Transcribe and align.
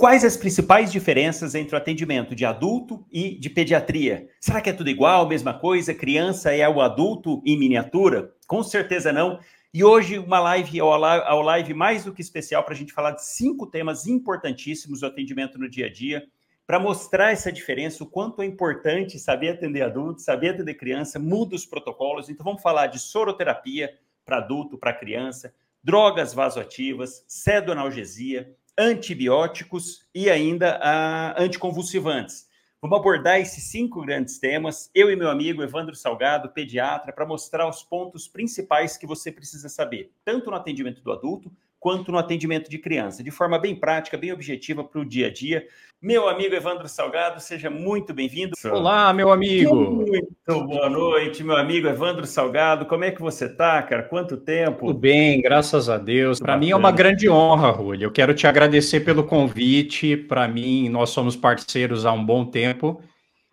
Quais 0.00 0.24
as 0.24 0.34
principais 0.34 0.90
diferenças 0.90 1.54
entre 1.54 1.74
o 1.74 1.78
atendimento 1.78 2.34
de 2.34 2.46
adulto 2.46 3.04
e 3.12 3.38
de 3.38 3.50
pediatria? 3.50 4.30
Será 4.40 4.58
que 4.58 4.70
é 4.70 4.72
tudo 4.72 4.88
igual, 4.88 5.28
mesma 5.28 5.52
coisa? 5.52 5.92
Criança 5.92 6.50
é 6.50 6.66
o 6.66 6.80
adulto 6.80 7.42
em 7.44 7.58
miniatura? 7.58 8.32
Com 8.46 8.62
certeza 8.62 9.12
não. 9.12 9.38
E 9.74 9.84
hoje, 9.84 10.18
uma 10.18 10.40
live 10.40 10.80
ao 10.80 11.42
live 11.42 11.74
mais 11.74 12.02
do 12.02 12.14
que 12.14 12.22
especial 12.22 12.64
para 12.64 12.72
a 12.72 12.76
gente 12.78 12.94
falar 12.94 13.10
de 13.10 13.26
cinco 13.26 13.66
temas 13.66 14.06
importantíssimos 14.06 15.00
do 15.00 15.06
atendimento 15.06 15.58
no 15.58 15.68
dia 15.68 15.84
a 15.84 15.92
dia, 15.92 16.24
para 16.66 16.80
mostrar 16.80 17.32
essa 17.32 17.52
diferença, 17.52 18.02
o 18.02 18.06
quanto 18.06 18.40
é 18.40 18.46
importante 18.46 19.18
saber 19.18 19.50
atender 19.50 19.82
adulto, 19.82 20.22
saber 20.22 20.54
atender 20.54 20.76
criança, 20.76 21.18
muda 21.18 21.54
os 21.54 21.66
protocolos. 21.66 22.30
Então, 22.30 22.42
vamos 22.42 22.62
falar 22.62 22.86
de 22.86 22.98
soroterapia 22.98 23.92
para 24.24 24.38
adulto, 24.38 24.78
para 24.78 24.94
criança, 24.94 25.52
drogas 25.84 26.32
vasoativas, 26.32 27.22
cedoanalgesia, 27.28 28.56
antibióticos 28.80 30.06
e 30.14 30.30
ainda 30.30 30.76
a 30.82 31.42
anticonvulsivantes. 31.42 32.48
Vamos 32.80 32.98
abordar 32.98 33.38
esses 33.38 33.64
cinco 33.64 34.00
grandes 34.00 34.38
temas, 34.38 34.90
eu 34.94 35.10
e 35.10 35.16
meu 35.16 35.28
amigo 35.28 35.62
Evandro 35.62 35.94
Salgado, 35.94 36.48
pediatra, 36.48 37.12
para 37.12 37.26
mostrar 37.26 37.68
os 37.68 37.82
pontos 37.82 38.26
principais 38.26 38.96
que 38.96 39.06
você 39.06 39.30
precisa 39.30 39.68
saber, 39.68 40.14
tanto 40.24 40.50
no 40.50 40.56
atendimento 40.56 41.02
do 41.02 41.12
adulto 41.12 41.52
quanto 41.80 42.12
no 42.12 42.18
atendimento 42.18 42.70
de 42.70 42.78
criança, 42.78 43.24
de 43.24 43.30
forma 43.30 43.58
bem 43.58 43.74
prática, 43.74 44.18
bem 44.18 44.32
objetiva 44.32 44.84
para 44.84 45.00
o 45.00 45.04
dia 45.04 45.28
a 45.28 45.32
dia. 45.32 45.66
Meu 46.00 46.28
amigo 46.28 46.54
Evandro 46.54 46.86
Salgado, 46.86 47.40
seja 47.40 47.70
muito 47.70 48.12
bem-vindo. 48.12 48.52
Olá, 48.66 49.12
meu 49.14 49.32
amigo. 49.32 49.74
Muito 49.74 50.66
boa 50.66 50.90
noite, 50.90 51.42
meu 51.42 51.56
amigo 51.56 51.88
Evandro 51.88 52.26
Salgado. 52.26 52.84
Como 52.84 53.04
é 53.04 53.10
que 53.10 53.20
você 53.20 53.46
está, 53.46 53.82
cara? 53.82 54.02
Quanto 54.02 54.36
tempo? 54.36 54.88
Tudo 54.88 54.98
bem, 54.98 55.40
graças 55.40 55.88
a 55.88 55.96
Deus. 55.96 56.38
Para 56.38 56.56
mim 56.58 56.70
é 56.70 56.76
uma 56.76 56.92
grande 56.92 57.30
honra, 57.30 57.70
Rui. 57.70 57.98
Eu 58.00 58.12
quero 58.12 58.34
te 58.34 58.46
agradecer 58.46 59.00
pelo 59.00 59.24
convite. 59.24 60.16
Para 60.16 60.46
mim, 60.46 60.88
nós 60.90 61.10
somos 61.10 61.34
parceiros 61.34 62.04
há 62.04 62.12
um 62.12 62.24
bom 62.24 62.44
tempo. 62.44 63.02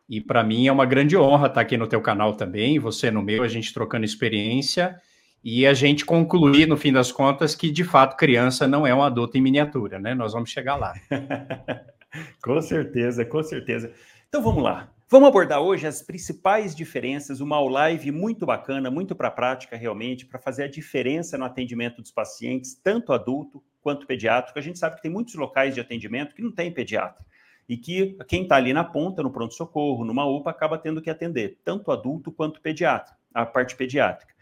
E 0.10 0.20
para 0.20 0.44
mim 0.44 0.68
é 0.68 0.72
uma 0.72 0.86
grande 0.86 1.18
honra 1.18 1.48
estar 1.48 1.62
aqui 1.62 1.78
no 1.78 1.88
teu 1.88 2.02
canal 2.02 2.34
também, 2.34 2.80
você 2.80 3.12
no 3.12 3.22
meu, 3.22 3.44
a 3.44 3.48
gente 3.50 3.74
trocando 3.74 4.06
experiência 4.06 4.98
e 5.50 5.66
a 5.66 5.74
gente 5.74 6.04
concluir, 6.04 6.68
no 6.68 6.76
fim 6.76 6.92
das 6.92 7.10
contas, 7.10 7.56
que 7.56 7.72
de 7.72 7.86
fato 7.86 8.18
criança 8.18 8.68
não 8.68 8.86
é 8.86 8.94
um 8.94 9.02
adulto 9.02 9.38
em 9.38 9.42
miniatura, 9.42 9.98
né? 9.98 10.14
Nós 10.14 10.34
vamos 10.34 10.50
chegar 10.50 10.76
lá. 10.76 10.94
com 12.44 12.62
certeza, 12.62 13.24
com 13.24 13.42
certeza. 13.42 13.94
Então 14.28 14.44
vamos 14.44 14.62
lá. 14.62 14.92
Vamos 15.10 15.30
abordar 15.30 15.62
hoje 15.62 15.88
as 15.88 16.02
principais 16.02 16.76
diferenças, 16.76 17.40
uma 17.40 17.62
live 17.62 18.12
muito 18.12 18.46
bacana, 18.46 18.92
muito 18.92 19.16
para 19.16 19.30
a 19.30 19.32
prática 19.32 19.78
realmente, 19.78 20.26
para 20.26 20.38
fazer 20.38 20.64
a 20.64 20.68
diferença 20.68 21.38
no 21.38 21.46
atendimento 21.46 22.02
dos 22.02 22.12
pacientes, 22.12 22.76
tanto 22.76 23.14
adulto 23.14 23.64
quanto 23.82 24.06
pediátrico. 24.06 24.60
A 24.60 24.62
gente 24.62 24.78
sabe 24.78 24.98
que 24.98 25.02
tem 25.02 25.10
muitos 25.10 25.36
locais 25.36 25.74
de 25.74 25.80
atendimento 25.80 26.36
que 26.36 26.42
não 26.42 26.52
tem 26.52 26.74
pediatra 26.74 27.26
e 27.70 27.78
que 27.78 28.18
quem 28.28 28.44
está 28.44 28.58
ali 28.58 28.74
na 28.74 28.84
ponta, 28.84 29.24
no 29.24 29.32
pronto-socorro, 29.32 30.04
numa 30.04 30.26
UPA, 30.26 30.52
acaba 30.52 30.78
tendo 30.78 31.02
que 31.02 31.10
atender 31.10 31.58
tanto 31.64 31.90
adulto 31.90 32.34
quanto 32.34 32.60
pediatra, 32.60 33.16
a 33.34 33.46
parte 33.46 33.78
pediátrica. 33.78 34.36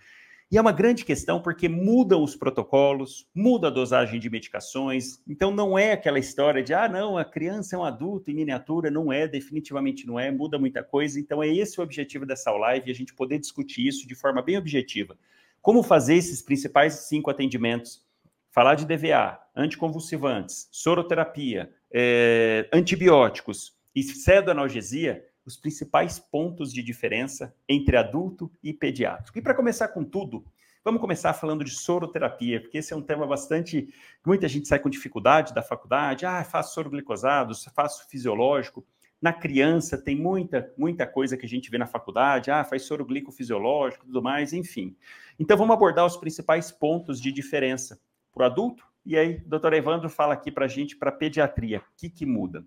E 0.51 0.57
é 0.57 0.61
uma 0.61 0.71
grande 0.71 1.03
questão 1.03 1.41
porque 1.41 1.67
mudam 1.67 2.23
os 2.23 2.35
protocolos, 2.35 3.27
muda 3.33 3.67
a 3.67 3.71
dosagem 3.71 4.19
de 4.19 4.29
medicações. 4.29 5.19
Então 5.27 5.49
não 5.49 5.77
é 5.77 5.91
aquela 5.91 6.19
história 6.19 6.61
de 6.61 6.73
ah, 6.73 6.87
não, 6.87 7.17
a 7.17 7.25
criança 7.25 7.75
é 7.75 7.79
um 7.79 7.83
adulto 7.83 8.29
em 8.29 8.35
miniatura, 8.35 8.91
não 8.91 9.11
é, 9.11 9.27
definitivamente 9.27 10.05
não 10.05 10.19
é, 10.19 10.29
muda 10.31 10.59
muita 10.59 10.83
coisa. 10.83 11.19
Então 11.19 11.41
é 11.41 11.47
esse 11.47 11.79
o 11.79 11.83
objetivo 11.83 12.25
dessa 12.25 12.51
live, 12.51 12.91
a 12.91 12.93
gente 12.93 13.13
poder 13.15 13.39
discutir 13.39 13.87
isso 13.87 14.07
de 14.07 14.13
forma 14.13 14.41
bem 14.41 14.57
objetiva. 14.57 15.17
Como 15.61 15.81
fazer 15.81 16.15
esses 16.15 16.43
principais 16.43 16.93
cinco 17.07 17.31
atendimentos? 17.31 18.05
Falar 18.51 18.75
de 18.75 18.85
DVA, 18.85 19.39
anticonvulsivantes, 19.55 20.69
soroterapia, 20.71 21.71
é, 21.91 22.69
antibióticos 22.71 23.75
e 23.95 24.03
cedoanalgesia 24.03 25.25
os 25.45 25.55
principais 25.55 26.19
pontos 26.19 26.73
de 26.73 26.81
diferença 26.81 27.55
entre 27.69 27.95
adulto 27.95 28.51
e 28.63 28.73
pediátrico. 28.73 29.37
E 29.37 29.41
para 29.41 29.53
começar 29.53 29.89
com 29.89 30.03
tudo, 30.03 30.43
vamos 30.83 30.99
começar 30.99 31.33
falando 31.33 31.63
de 31.63 31.71
soroterapia, 31.71 32.59
porque 32.59 32.79
esse 32.79 32.93
é 32.93 32.95
um 32.95 33.01
tema 33.01 33.27
bastante. 33.27 33.93
Muita 34.25 34.47
gente 34.47 34.67
sai 34.67 34.79
com 34.79 34.89
dificuldade 34.89 35.53
da 35.53 35.61
faculdade. 35.61 36.25
Ah, 36.25 36.43
faço 36.43 36.73
soroglicosado, 36.73 37.53
faço 37.75 38.07
fisiológico. 38.09 38.85
Na 39.21 39.31
criança 39.31 39.97
tem 39.97 40.15
muita, 40.15 40.73
muita 40.77 41.07
coisa 41.07 41.37
que 41.37 41.45
a 41.45 41.49
gente 41.49 41.69
vê 41.69 41.77
na 41.77 41.87
faculdade, 41.87 42.51
ah, 42.51 42.63
faz 42.63 42.83
soroglicofisiológico 42.83 44.03
e 44.03 44.07
tudo 44.07 44.21
mais, 44.21 44.51
enfim. 44.51 44.95
Então 45.39 45.57
vamos 45.57 45.73
abordar 45.73 46.05
os 46.05 46.17
principais 46.17 46.71
pontos 46.71 47.21
de 47.21 47.31
diferença 47.31 47.99
para 48.33 48.43
o 48.43 48.45
adulto. 48.45 48.85
E 49.05 49.15
aí, 49.17 49.39
doutor 49.39 49.73
Evandro 49.73 50.09
fala 50.09 50.33
aqui 50.33 50.51
para 50.51 50.65
a 50.65 50.67
gente, 50.67 50.95
para 50.95 51.11
pediatria, 51.11 51.79
o 51.79 51.83
que, 51.95 52.09
que 52.09 52.25
muda? 52.25 52.65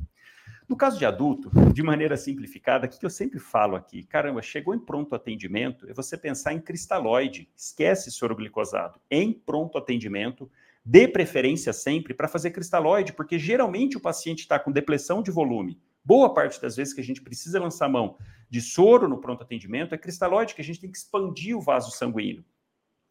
No 0.69 0.77
caso 0.77 0.99
de 0.99 1.06
adulto, 1.06 1.51
de 1.73 1.83
maneira 1.83 2.15
simplificada, 2.15 2.87
o 2.87 2.91
que 2.91 3.05
eu 3.05 3.09
sempre 3.09 3.39
falo 3.39 3.75
aqui? 3.75 4.03
Caramba, 4.03 4.43
chegou 4.43 4.75
em 4.75 4.79
pronto 4.79 5.15
atendimento, 5.15 5.89
é 5.89 5.95
você 5.95 6.15
pensar 6.15 6.53
em 6.53 6.61
cristalóide, 6.61 7.49
esquece 7.56 8.11
soroglicosado. 8.11 9.01
Em 9.11 9.33
pronto 9.33 9.79
atendimento, 9.79 10.51
dê 10.84 11.09
preferência 11.09 11.73
sempre 11.73 12.12
para 12.12 12.29
fazer 12.29 12.51
cristalóide, 12.51 13.15
porque 13.15 13.39
geralmente 13.39 13.97
o 13.97 14.01
paciente 14.01 14.41
está 14.41 14.59
com 14.59 14.71
depressão 14.71 15.23
de 15.23 15.31
volume. 15.31 15.81
Boa 16.05 16.34
parte 16.34 16.61
das 16.61 16.77
vezes 16.77 16.93
que 16.93 17.00
a 17.00 17.05
gente 17.05 17.23
precisa 17.23 17.59
lançar 17.59 17.89
mão 17.89 18.19
de 18.50 18.61
soro 18.61 19.09
no 19.09 19.19
pronto 19.19 19.43
atendimento 19.43 19.95
é 19.95 19.99
cristalóide, 19.99 20.55
que 20.55 20.61
a 20.61 20.65
gente 20.65 20.81
tem 20.81 20.91
que 20.91 20.99
expandir 20.99 21.56
o 21.56 21.62
vaso 21.62 21.91
sanguíneo. 21.93 22.45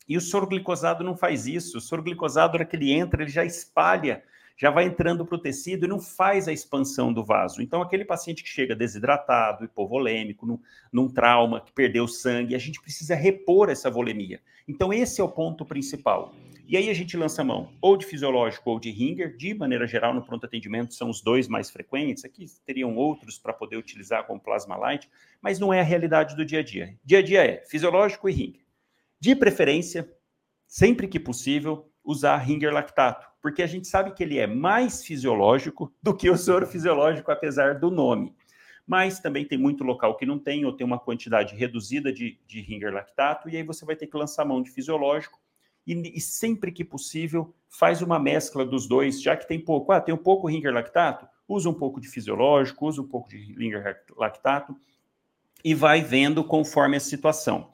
E 0.07 0.15
o 0.15 0.21
soroglicosado 0.21 1.03
não 1.03 1.17
faz 1.17 1.47
isso. 1.47 1.79
O 1.79 1.81
soroglicosado, 1.81 2.53
na 2.53 2.59
hora 2.59 2.65
que 2.65 2.75
ele 2.75 2.91
entra, 2.91 3.23
ele 3.23 3.31
já 3.31 3.43
espalha 3.43 4.23
já 4.57 4.71
vai 4.71 4.85
entrando 4.85 5.23
para 5.23 5.35
o 5.35 5.39
tecido 5.39 5.85
e 5.85 5.87
não 5.87 5.99
faz 5.99 6.47
a 6.47 6.51
expansão 6.51 7.13
do 7.13 7.23
vaso. 7.23 7.61
Então, 7.61 7.81
aquele 7.81 8.03
paciente 8.03 8.43
que 8.43 8.49
chega 8.49 8.75
desidratado, 8.75 9.63
hipovolêmico, 9.63 10.47
num, 10.47 10.59
num 10.91 11.07
trauma, 11.07 11.61
que 11.61 11.71
perdeu 11.71 12.07
sangue, 12.07 12.55
a 12.55 12.59
gente 12.59 12.81
precisa 12.81 13.13
repor 13.13 13.69
essa 13.69 13.89
volemia. 13.89 14.41
Então, 14.67 14.91
esse 14.91 15.21
é 15.21 15.23
o 15.23 15.29
ponto 15.29 15.63
principal. 15.63 16.33
E 16.67 16.75
aí 16.75 16.89
a 16.89 16.93
gente 16.93 17.15
lança 17.15 17.45
mão 17.45 17.71
ou 17.79 17.95
de 17.95 18.05
fisiológico 18.05 18.69
ou 18.69 18.77
de 18.77 18.91
ringer, 18.91 19.37
de 19.37 19.53
maneira 19.53 19.87
geral, 19.87 20.13
no 20.13 20.25
pronto 20.25 20.45
atendimento 20.45 20.93
são 20.93 21.09
os 21.09 21.21
dois 21.21 21.47
mais 21.47 21.69
frequentes. 21.69 22.25
Aqui 22.25 22.45
teriam 22.65 22.93
outros 22.97 23.39
para 23.39 23.53
poder 23.53 23.77
utilizar 23.77 24.25
como 24.25 24.37
plasma 24.37 24.75
light, 24.75 25.09
mas 25.41 25.59
não 25.59 25.73
é 25.73 25.79
a 25.79 25.83
realidade 25.83 26.35
do 26.35 26.43
dia 26.43 26.59
a 26.59 26.63
dia. 26.63 26.93
Dia 27.05 27.19
a 27.19 27.21
dia 27.21 27.45
é 27.45 27.63
fisiológico 27.65 28.27
e 28.27 28.33
ringer. 28.33 28.61
De 29.17 29.33
preferência, 29.33 30.11
sempre 30.67 31.07
que 31.07 31.21
possível, 31.21 31.89
usar 32.07 32.37
ringer 32.37 32.73
lactato, 32.73 33.27
porque 33.41 33.61
a 33.61 33.67
gente 33.67 33.85
sabe 33.85 34.11
que 34.11 34.23
ele 34.23 34.39
é 34.39 34.47
mais 34.47 35.03
fisiológico 35.03 35.93
do 36.01 36.15
que 36.15 36.29
o 36.29 36.37
soro 36.37 36.65
fisiológico, 36.65 37.29
apesar 37.29 37.77
do 37.77 37.91
nome. 37.91 38.33
Mas 38.87 39.19
também 39.19 39.45
tem 39.45 39.57
muito 39.57 39.83
local 39.83 40.15
que 40.15 40.25
não 40.25 40.39
tem, 40.39 40.63
ou 40.63 40.71
tem 40.71 40.87
uma 40.87 40.97
quantidade 40.97 41.53
reduzida 41.53 42.11
de, 42.13 42.39
de 42.47 42.61
ringer 42.61 42.93
lactato, 42.93 43.49
e 43.49 43.57
aí 43.57 43.63
você 43.63 43.85
vai 43.85 43.97
ter 43.97 44.07
que 44.07 44.15
lançar 44.15 44.45
mão 44.45 44.61
de 44.61 44.71
fisiológico, 44.71 45.37
e, 45.85 46.17
e, 46.17 46.21
sempre 46.21 46.71
que 46.71 46.83
possível 46.83 47.53
faz 47.69 48.01
uma 48.01 48.17
mescla 48.17 48.65
dos 48.65 48.87
dois, 48.87 49.21
já 49.21 49.35
que 49.35 49.47
tem 49.47 49.59
pouco, 49.59 49.91
ah, 49.91 49.99
tem 49.99 50.15
um 50.15 50.17
pouco 50.17 50.47
ringer 50.47 50.73
lactato, 50.73 51.27
usa 51.45 51.69
um 51.69 51.73
pouco 51.73 51.99
de 51.99 52.07
fisiológico, 52.07 52.87
usa 52.87 53.01
um 53.01 53.07
pouco 53.07 53.29
de 53.29 53.37
ringer 53.37 54.01
lactato, 54.15 54.73
e 55.63 55.73
vai 55.73 56.01
vendo 56.01 56.43
conforme 56.43 56.97
a 56.97 56.99
situação. 56.99 57.69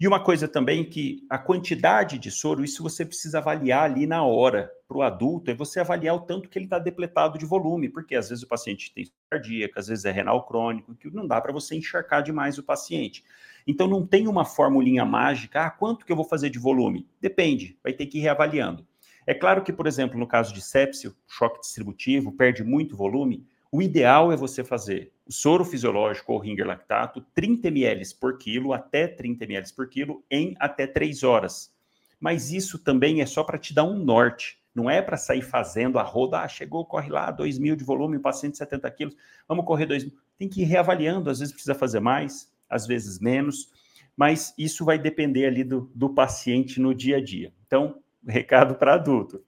E 0.00 0.06
uma 0.06 0.22
coisa 0.22 0.46
também 0.46 0.84
que 0.84 1.26
a 1.28 1.38
quantidade 1.38 2.18
de 2.18 2.30
soro, 2.30 2.64
isso 2.64 2.82
você 2.82 3.04
precisa 3.04 3.38
avaliar 3.38 3.84
ali 3.84 4.06
na 4.06 4.24
hora. 4.24 4.70
Para 4.86 4.98
o 4.98 5.02
adulto, 5.02 5.50
é 5.50 5.54
você 5.54 5.80
avaliar 5.80 6.14
o 6.14 6.20
tanto 6.20 6.48
que 6.48 6.58
ele 6.58 6.66
está 6.66 6.78
depletado 6.78 7.38
de 7.38 7.46
volume, 7.46 7.88
porque 7.88 8.14
às 8.14 8.28
vezes 8.28 8.44
o 8.44 8.48
paciente 8.48 8.92
tem 8.94 9.10
cardíaca, 9.30 9.80
às 9.80 9.88
vezes 9.88 10.04
é 10.04 10.10
renal 10.10 10.46
crônico, 10.46 10.94
que 10.94 11.10
não 11.10 11.26
dá 11.26 11.40
para 11.40 11.52
você 11.52 11.74
encharcar 11.74 12.22
demais 12.22 12.58
o 12.58 12.62
paciente. 12.62 13.24
Então 13.66 13.88
não 13.88 14.06
tem 14.06 14.28
uma 14.28 14.44
formulinha 14.44 15.04
mágica, 15.04 15.62
ah, 15.62 15.70
quanto 15.70 16.04
que 16.04 16.12
eu 16.12 16.16
vou 16.16 16.24
fazer 16.24 16.50
de 16.50 16.58
volume? 16.58 17.08
Depende, 17.20 17.78
vai 17.82 17.92
ter 17.92 18.06
que 18.06 18.18
ir 18.18 18.20
reavaliando. 18.20 18.86
É 19.26 19.32
claro 19.32 19.62
que, 19.62 19.72
por 19.72 19.86
exemplo, 19.86 20.18
no 20.18 20.26
caso 20.26 20.52
de 20.52 20.60
sepsio, 20.60 21.16
choque 21.26 21.60
distributivo, 21.60 22.32
perde 22.32 22.62
muito 22.62 22.96
volume, 22.96 23.46
o 23.74 23.82
ideal 23.82 24.30
é 24.30 24.36
você 24.36 24.62
fazer 24.62 25.10
o 25.26 25.32
soro 25.32 25.64
fisiológico 25.64 26.32
ou 26.32 26.38
ringer 26.38 26.64
lactato, 26.64 27.20
30 27.34 27.66
ml 27.66 28.14
por 28.20 28.38
quilo, 28.38 28.72
até 28.72 29.08
30 29.08 29.42
ml 29.42 29.74
por 29.74 29.88
quilo, 29.88 30.24
em 30.30 30.54
até 30.60 30.86
3 30.86 31.24
horas. 31.24 31.74
Mas 32.20 32.52
isso 32.52 32.78
também 32.78 33.20
é 33.20 33.26
só 33.26 33.42
para 33.42 33.58
te 33.58 33.74
dar 33.74 33.82
um 33.82 33.98
norte. 33.98 34.62
Não 34.72 34.88
é 34.88 35.02
para 35.02 35.16
sair 35.16 35.42
fazendo 35.42 35.98
a 35.98 36.04
roda, 36.04 36.38
ah, 36.38 36.46
chegou, 36.46 36.86
corre 36.86 37.10
lá, 37.10 37.32
2 37.32 37.58
mil 37.58 37.74
de 37.74 37.82
volume, 37.82 38.16
paciente 38.20 38.56
70 38.56 38.88
quilos, 38.92 39.16
vamos 39.48 39.64
correr 39.64 39.86
2 39.86 40.04
mil. 40.04 40.12
Tem 40.38 40.48
que 40.48 40.62
ir 40.62 40.66
reavaliando, 40.66 41.28
às 41.28 41.40
vezes 41.40 41.52
precisa 41.52 41.74
fazer 41.74 41.98
mais, 41.98 42.48
às 42.70 42.86
vezes 42.86 43.18
menos, 43.18 43.72
mas 44.16 44.54
isso 44.56 44.84
vai 44.84 45.00
depender 45.00 45.46
ali 45.46 45.64
do, 45.64 45.90
do 45.92 46.10
paciente 46.10 46.80
no 46.80 46.94
dia 46.94 47.16
a 47.16 47.20
dia. 47.20 47.52
Então, 47.66 48.00
recado 48.24 48.76
para 48.76 48.94
adulto: 48.94 49.42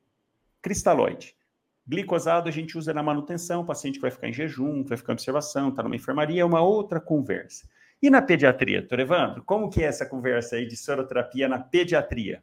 cristalóide. 0.61 1.36
Glicosado 1.89 2.49
a 2.49 2.53
gente 2.53 2.77
usa 2.77 2.93
na 2.93 3.03
manutenção, 3.03 3.65
paciente 3.65 4.01
vai 4.01 4.11
ficar 4.11 4.29
em 4.29 4.33
jejum, 4.33 4.83
vai 4.85 4.97
ficar 4.99 5.13
em 5.13 5.15
observação, 5.15 5.69
está 5.69 5.83
numa 5.83 5.95
enfermaria, 5.95 6.43
é 6.43 6.45
uma 6.45 6.61
outra 6.61 7.01
conversa. 7.01 7.69
E 8.03 8.11
na 8.11 8.21
pediatria, 8.21 8.81
doutor 8.81 9.01
Evandro, 9.01 9.43
como 9.45 9.71
que 9.71 9.83
é 9.83 9.87
essa 9.87 10.05
conversa 10.05 10.57
aí 10.57 10.67
de 10.67 10.77
soroterapia 10.77 11.49
na 11.49 11.59
pediatria? 11.59 12.43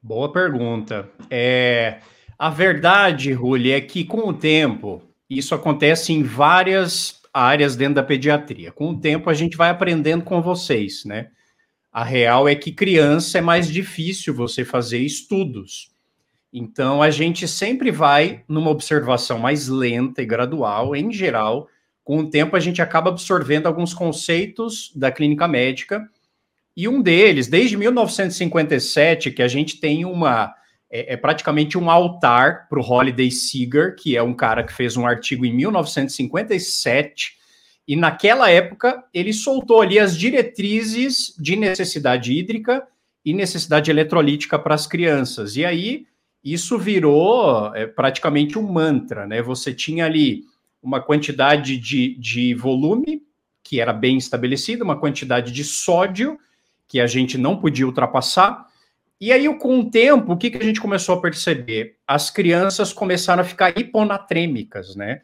Boa 0.00 0.32
pergunta. 0.32 1.08
É, 1.28 2.00
A 2.38 2.50
verdade, 2.50 3.32
Ruli, 3.32 3.72
é 3.72 3.80
que 3.80 4.04
com 4.04 4.28
o 4.28 4.32
tempo, 4.32 5.02
isso 5.28 5.54
acontece 5.56 6.12
em 6.12 6.22
várias 6.22 7.20
áreas 7.34 7.74
dentro 7.74 7.96
da 7.96 8.02
pediatria. 8.04 8.70
Com 8.70 8.90
o 8.90 9.00
tempo, 9.00 9.28
a 9.28 9.34
gente 9.34 9.56
vai 9.56 9.70
aprendendo 9.70 10.22
com 10.24 10.40
vocês, 10.40 11.04
né? 11.04 11.30
A 11.92 12.04
real 12.04 12.48
é 12.48 12.54
que 12.54 12.70
criança 12.70 13.38
é 13.38 13.40
mais 13.40 13.68
difícil 13.68 14.32
você 14.32 14.64
fazer 14.64 15.00
estudos. 15.00 15.90
Então, 16.52 17.02
a 17.02 17.10
gente 17.10 17.46
sempre 17.46 17.90
vai 17.90 18.42
numa 18.48 18.70
observação 18.70 19.38
mais 19.38 19.68
lenta 19.68 20.22
e 20.22 20.26
gradual, 20.26 20.96
em 20.96 21.12
geral. 21.12 21.68
Com 22.02 22.20
o 22.20 22.30
tempo, 22.30 22.56
a 22.56 22.60
gente 22.60 22.80
acaba 22.80 23.10
absorvendo 23.10 23.66
alguns 23.66 23.92
conceitos 23.92 24.90
da 24.96 25.12
clínica 25.12 25.46
médica. 25.46 26.08
E 26.74 26.88
um 26.88 27.02
deles, 27.02 27.48
desde 27.48 27.76
1957, 27.76 29.30
que 29.30 29.42
a 29.42 29.48
gente 29.48 29.78
tem 29.78 30.04
uma. 30.04 30.54
É, 30.90 31.12
é 31.12 31.16
praticamente 31.18 31.76
um 31.76 31.90
altar 31.90 32.66
para 32.66 32.80
o 32.80 32.82
Holiday 32.82 33.30
Seeger, 33.30 33.94
que 33.94 34.16
é 34.16 34.22
um 34.22 34.32
cara 34.32 34.64
que 34.64 34.72
fez 34.72 34.96
um 34.96 35.06
artigo 35.06 35.44
em 35.44 35.52
1957. 35.54 37.36
E 37.86 37.94
naquela 37.94 38.50
época, 38.50 39.04
ele 39.12 39.34
soltou 39.34 39.82
ali 39.82 39.98
as 39.98 40.16
diretrizes 40.16 41.34
de 41.38 41.56
necessidade 41.56 42.32
hídrica 42.32 42.86
e 43.22 43.34
necessidade 43.34 43.90
eletrolítica 43.90 44.58
para 44.58 44.74
as 44.74 44.86
crianças. 44.86 45.56
E 45.56 45.64
aí 45.64 46.06
isso 46.42 46.78
virou 46.78 47.74
é, 47.74 47.86
praticamente 47.86 48.58
um 48.58 48.70
mantra, 48.70 49.26
né? 49.26 49.42
Você 49.42 49.74
tinha 49.74 50.04
ali 50.06 50.44
uma 50.82 51.00
quantidade 51.00 51.76
de, 51.76 52.14
de 52.18 52.54
volume 52.54 53.22
que 53.62 53.80
era 53.80 53.92
bem 53.92 54.16
estabelecida, 54.16 54.82
uma 54.82 54.98
quantidade 54.98 55.52
de 55.52 55.62
sódio 55.62 56.38
que 56.86 57.00
a 57.00 57.06
gente 57.06 57.36
não 57.36 57.56
podia 57.56 57.86
ultrapassar. 57.86 58.66
E 59.20 59.30
aí, 59.30 59.52
com 59.58 59.80
o 59.80 59.90
tempo, 59.90 60.32
o 60.32 60.36
que, 60.36 60.50
que 60.50 60.56
a 60.56 60.64
gente 60.64 60.80
começou 60.80 61.16
a 61.16 61.20
perceber? 61.20 61.96
As 62.06 62.30
crianças 62.30 62.92
começaram 62.92 63.42
a 63.42 63.44
ficar 63.44 63.76
hiponatrêmicas, 63.76 64.96
né? 64.96 65.20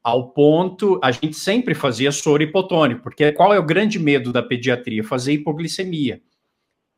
Ao 0.00 0.28
ponto, 0.28 1.00
a 1.02 1.10
gente 1.10 1.34
sempre 1.34 1.74
fazia 1.74 2.12
soro 2.12 2.42
hipotônico, 2.42 3.02
porque 3.02 3.32
qual 3.32 3.52
é 3.52 3.58
o 3.58 3.66
grande 3.66 3.98
medo 3.98 4.32
da 4.32 4.42
pediatria? 4.42 5.02
Fazer 5.02 5.32
hipoglicemia. 5.32 6.20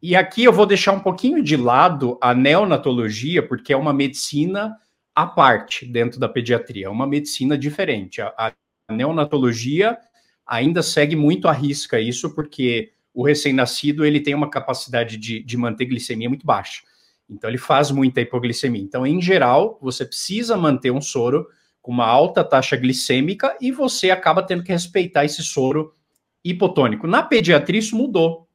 E 0.02 0.16
aqui 0.16 0.44
eu 0.44 0.52
vou 0.52 0.64
deixar 0.64 0.92
um 0.92 1.00
pouquinho 1.00 1.42
de 1.42 1.56
lado 1.56 2.18
a 2.22 2.34
neonatologia, 2.34 3.46
porque 3.46 3.72
é 3.72 3.76
uma 3.76 3.92
medicina 3.92 4.74
à 5.14 5.26
parte 5.26 5.84
dentro 5.84 6.18
da 6.18 6.28
pediatria, 6.28 6.86
é 6.86 6.88
uma 6.88 7.06
medicina 7.06 7.58
diferente. 7.58 8.22
A, 8.22 8.52
a 8.88 8.92
neonatologia 8.92 9.98
ainda 10.46 10.82
segue 10.82 11.14
muito 11.14 11.48
à 11.48 11.52
risca 11.52 12.00
isso, 12.00 12.34
porque 12.34 12.92
o 13.12 13.24
recém-nascido 13.24 14.04
ele 14.04 14.20
tem 14.20 14.34
uma 14.34 14.48
capacidade 14.48 15.16
de, 15.16 15.42
de 15.42 15.56
manter 15.56 15.84
glicemia 15.84 16.28
muito 16.28 16.46
baixa. 16.46 16.82
Então 17.28 17.48
ele 17.48 17.58
faz 17.58 17.90
muita 17.90 18.20
hipoglicemia. 18.20 18.82
Então, 18.82 19.06
em 19.06 19.20
geral, 19.20 19.78
você 19.80 20.04
precisa 20.04 20.56
manter 20.56 20.90
um 20.90 21.00
soro 21.00 21.46
com 21.80 21.92
uma 21.92 22.06
alta 22.06 22.42
taxa 22.42 22.76
glicêmica 22.76 23.56
e 23.60 23.70
você 23.70 24.10
acaba 24.10 24.42
tendo 24.42 24.64
que 24.64 24.72
respeitar 24.72 25.24
esse 25.24 25.42
soro 25.42 25.94
hipotônico. 26.44 27.06
Na 27.06 27.22
pediatria 27.22 27.78
isso 27.78 27.96
mudou. 27.96 28.49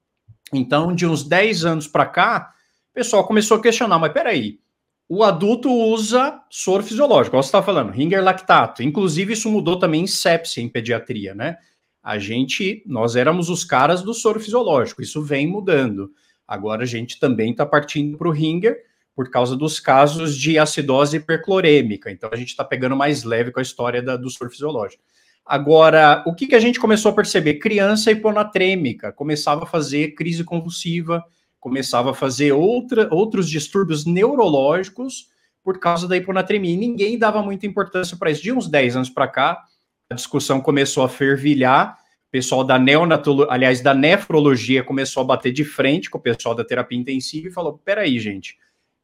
Então, 0.53 0.93
de 0.93 1.05
uns 1.05 1.23
10 1.23 1.65
anos 1.65 1.87
para 1.87 2.05
cá, 2.05 2.53
o 2.91 2.93
pessoal 2.93 3.25
começou 3.25 3.57
a 3.57 3.61
questionar, 3.61 3.99
mas 3.99 4.13
peraí, 4.13 4.59
o 5.07 5.23
adulto 5.23 5.71
usa 5.71 6.41
soro 6.49 6.83
fisiológico, 6.83 7.31
como 7.31 7.43
você 7.43 7.47
está 7.47 7.61
falando, 7.61 7.91
ringer 7.91 8.23
lactato. 8.23 8.81
Inclusive, 8.81 9.33
isso 9.33 9.49
mudou 9.49 9.77
também 9.77 10.03
em 10.03 10.07
sepsia, 10.07 10.63
em 10.63 10.69
pediatria, 10.69 11.35
né? 11.35 11.57
A 12.01 12.19
gente, 12.19 12.83
nós 12.85 13.15
éramos 13.15 13.49
os 13.49 13.63
caras 13.63 14.01
do 14.01 14.13
soro 14.13 14.39
fisiológico, 14.39 15.01
isso 15.01 15.21
vem 15.21 15.47
mudando. 15.47 16.11
Agora 16.47 16.83
a 16.83 16.85
gente 16.85 17.19
também 17.19 17.51
está 17.51 17.65
partindo 17.65 18.17
para 18.17 18.27
o 18.27 18.31
ringer 18.31 18.77
por 19.15 19.29
causa 19.29 19.55
dos 19.55 19.79
casos 19.79 20.37
de 20.37 20.59
acidose 20.59 21.17
hiperclorêmica. 21.17 22.11
Então 22.11 22.29
a 22.31 22.35
gente 22.35 22.49
está 22.49 22.63
pegando 22.63 22.95
mais 22.95 23.23
leve 23.23 23.51
com 23.51 23.59
a 23.59 23.63
história 23.63 24.01
da, 24.01 24.17
do 24.17 24.29
soro 24.29 24.51
fisiológico. 24.51 25.01
Agora, 25.45 26.23
o 26.25 26.33
que, 26.33 26.47
que 26.47 26.55
a 26.55 26.59
gente 26.59 26.79
começou 26.79 27.11
a 27.11 27.15
perceber? 27.15 27.55
Criança 27.55 28.11
hiponatrêmica, 28.11 29.11
começava 29.11 29.63
a 29.63 29.67
fazer 29.67 30.15
crise 30.15 30.43
convulsiva, 30.43 31.23
começava 31.59 32.11
a 32.11 32.13
fazer 32.15 32.51
outra, 32.51 33.07
outros 33.13 33.47
distúrbios 33.47 34.05
neurológicos 34.05 35.29
por 35.63 35.79
causa 35.79 36.07
da 36.07 36.17
hiponatremia. 36.17 36.73
E 36.73 36.77
ninguém 36.77 37.17
dava 37.17 37.43
muita 37.43 37.67
importância 37.67 38.17
para 38.17 38.31
isso. 38.31 38.41
De 38.41 38.51
uns 38.51 38.67
10 38.67 38.95
anos 38.95 39.09
para 39.09 39.27
cá, 39.27 39.63
a 40.09 40.15
discussão 40.15 40.59
começou 40.59 41.03
a 41.03 41.09
fervilhar. 41.09 41.97
O 42.27 42.31
pessoal 42.31 42.63
da 42.63 42.79
neonatologia, 42.79 43.53
aliás, 43.53 43.81
da 43.81 43.93
nefrologia, 43.93 44.83
começou 44.83 45.21
a 45.21 45.25
bater 45.25 45.51
de 45.53 45.63
frente 45.63 46.09
com 46.09 46.17
o 46.17 46.21
pessoal 46.21 46.55
da 46.55 46.65
terapia 46.65 46.97
intensiva 46.97 47.47
e 47.47 47.51
falou: 47.51 47.79
peraí, 47.85 48.17
gente, 48.19 48.57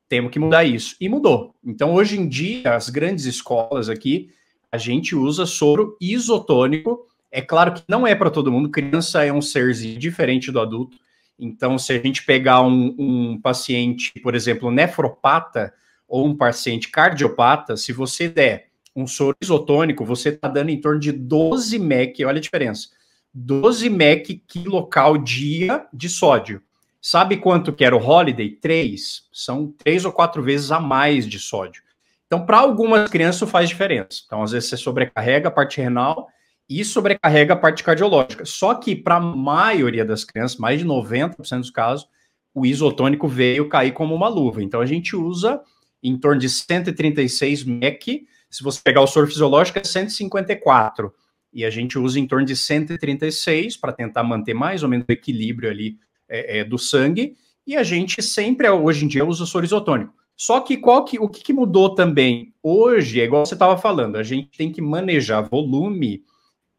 temos 0.10 0.32
que 0.32 0.40
mudar 0.40 0.64
isso. 0.64 0.96
E 1.00 1.08
mudou. 1.08 1.56
Então, 1.64 1.94
hoje 1.94 2.20
em 2.20 2.28
dia, 2.28 2.76
as 2.76 2.90
grandes 2.90 3.26
escolas 3.26 3.90
aqui 3.90 4.32
a 4.72 4.78
gente 4.78 5.16
usa 5.16 5.46
soro 5.46 5.98
isotônico. 6.00 7.08
É 7.32 7.42
claro 7.42 7.74
que 7.74 7.84
não 7.88 8.08
é 8.08 8.16
para 8.16 8.30
todo 8.30 8.52
mundo, 8.52 8.70
criança 8.70 9.24
é 9.24 9.32
um 9.32 9.42
ser 9.42 9.74
diferente 9.74 10.52
do 10.52 10.60
adulto. 10.60 10.98
Então, 11.38 11.78
se 11.78 11.92
a 11.94 12.00
gente 12.00 12.24
pegar 12.24 12.62
um, 12.62 12.96
um 12.98 13.42
paciente, 13.42 14.14
por 14.22 14.36
exemplo, 14.36 14.70
nefropata 14.72 15.74
ou 16.08 16.28
um 16.28 16.36
paciente 16.36 16.90
cardiopata, 16.90 17.76
se 17.76 17.92
você 17.92 18.30
der 18.30 18.68
um 18.96 19.08
soro 19.08 19.36
isotônico, 19.42 20.06
você 20.06 20.30
está 20.30 20.48
dando 20.48 20.70
em 20.70 20.80
torno 20.80 21.00
de 21.00 21.12
12 21.12 21.80
mEq, 21.80 22.24
olha 22.26 22.38
a 22.38 22.42
diferença, 22.42 22.90
12 23.34 23.90
mEq 23.90 24.44
quilocal 24.48 25.18
dia 25.18 25.86
de 25.94 26.10
sódio. 26.10 26.62
Sabe 27.02 27.38
quanto 27.38 27.74
que 27.74 27.84
era 27.84 27.96
o 27.96 28.06
Holiday? 28.06 28.52
3. 28.52 29.28
São 29.34 29.74
três 29.76 30.06
ou 30.06 30.12
quatro 30.12 30.44
vezes 30.44 30.72
a 30.72 30.80
mais 30.80 31.28
de 31.28 31.40
sódio. 31.40 31.82
Então, 32.32 32.46
para 32.46 32.60
algumas 32.60 33.10
crianças, 33.10 33.50
faz 33.50 33.68
diferença. 33.68 34.22
Então, 34.26 34.42
às 34.42 34.54
vezes, 34.54 34.70
você 34.70 34.78
sobrecarrega 34.78 35.50
a 35.50 35.52
parte 35.52 35.82
renal 35.82 36.30
e 36.70 36.86
sobrecarrega 36.86 37.56
a 37.56 37.58
parte 37.58 37.84
cardiológica. 37.84 38.46
Só 38.46 38.74
que, 38.74 38.96
para 38.96 39.16
a 39.16 39.20
maioria 39.20 40.06
das 40.06 40.24
crianças, 40.24 40.58
mais 40.58 40.80
de 40.80 40.86
90% 40.86 41.58
dos 41.58 41.70
casos, 41.70 42.08
o 42.56 42.66
isotônico 42.66 43.28
veio 43.28 43.68
cair 43.68 43.92
como 43.92 44.16
uma 44.16 44.30
luva. 44.30 44.64
Então, 44.64 44.80
a 44.80 44.86
gente 44.86 45.14
usa 45.14 45.62
em 46.02 46.18
torno 46.18 46.40
de 46.40 46.50
136 46.50 47.66
MEC. 47.66 48.26
Se 48.50 48.64
você 48.64 48.80
pegar 48.82 49.02
o 49.02 49.08
soro 49.08 49.28
fisiológico, 49.28 49.80
é 49.80 49.84
154. 49.84 51.14
E 51.52 51.66
a 51.66 51.70
gente 51.70 52.00
usa 52.00 52.18
em 52.18 52.26
torno 52.26 52.46
de 52.46 52.56
136 52.56 53.76
para 53.76 53.92
tentar 53.92 54.24
manter 54.24 54.54
mais 54.54 54.84
ou 54.84 54.88
menos 54.88 55.06
o 55.06 55.12
equilíbrio 55.12 55.70
ali 55.70 55.98
é, 56.30 56.60
é, 56.60 56.64
do 56.64 56.78
sangue. 56.78 57.36
E 57.68 57.76
a 57.76 57.84
gente 57.84 58.22
sempre, 58.22 58.70
hoje 58.70 59.04
em 59.04 59.10
dia, 59.10 59.26
usa 59.26 59.44
o 59.44 59.48
soro 59.48 59.66
isotônico. 59.66 60.21
Só 60.42 60.60
que, 60.60 60.76
qual 60.76 61.06
que 61.06 61.20
o 61.20 61.30
que, 61.30 61.44
que 61.44 61.54
mudou 61.54 61.94
também? 61.94 62.52
Hoje, 62.64 63.22
é 63.22 63.26
igual 63.26 63.46
você 63.46 63.54
estava 63.54 63.78
falando, 63.78 64.16
a 64.16 64.24
gente 64.24 64.58
tem 64.58 64.72
que 64.72 64.82
manejar 64.82 65.48
volume 65.48 66.24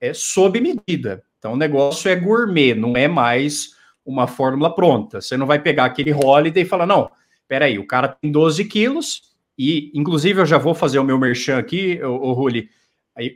é, 0.00 0.12
sob 0.12 0.60
medida. 0.60 1.22
Então, 1.38 1.52
o 1.52 1.56
negócio 1.56 2.10
é 2.10 2.16
gourmet, 2.16 2.74
não 2.74 2.96
é 2.96 3.06
mais 3.06 3.76
uma 4.04 4.26
fórmula 4.26 4.74
pronta. 4.74 5.20
Você 5.20 5.36
não 5.36 5.46
vai 5.46 5.60
pegar 5.60 5.84
aquele 5.84 6.12
holiday 6.12 6.64
e 6.64 6.66
falar, 6.66 6.88
não, 6.88 7.08
peraí, 7.46 7.78
o 7.78 7.86
cara 7.86 8.08
tem 8.08 8.32
12 8.32 8.64
quilos, 8.64 9.30
e 9.56 9.92
inclusive 9.94 10.40
eu 10.40 10.46
já 10.46 10.58
vou 10.58 10.74
fazer 10.74 10.98
o 10.98 11.04
meu 11.04 11.16
merchan 11.16 11.56
aqui, 11.56 12.02
o 12.02 12.32
Ruli. 12.32 12.68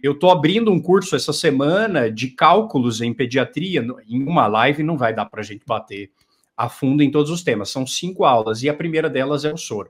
Eu 0.02 0.10
estou 0.10 0.32
abrindo 0.32 0.72
um 0.72 0.82
curso 0.82 1.14
essa 1.14 1.32
semana 1.32 2.10
de 2.10 2.30
cálculos 2.30 3.00
em 3.00 3.14
pediatria. 3.14 3.86
Em 4.08 4.24
uma 4.24 4.48
live 4.48 4.82
não 4.82 4.98
vai 4.98 5.14
dar 5.14 5.26
para 5.26 5.42
a 5.42 5.44
gente 5.44 5.64
bater 5.64 6.10
a 6.56 6.68
fundo 6.68 7.00
em 7.00 7.12
todos 7.12 7.30
os 7.30 7.44
temas. 7.44 7.70
São 7.70 7.86
cinco 7.86 8.24
aulas 8.24 8.64
e 8.64 8.68
a 8.68 8.74
primeira 8.74 9.08
delas 9.08 9.44
é 9.44 9.52
o 9.52 9.56
soro. 9.56 9.88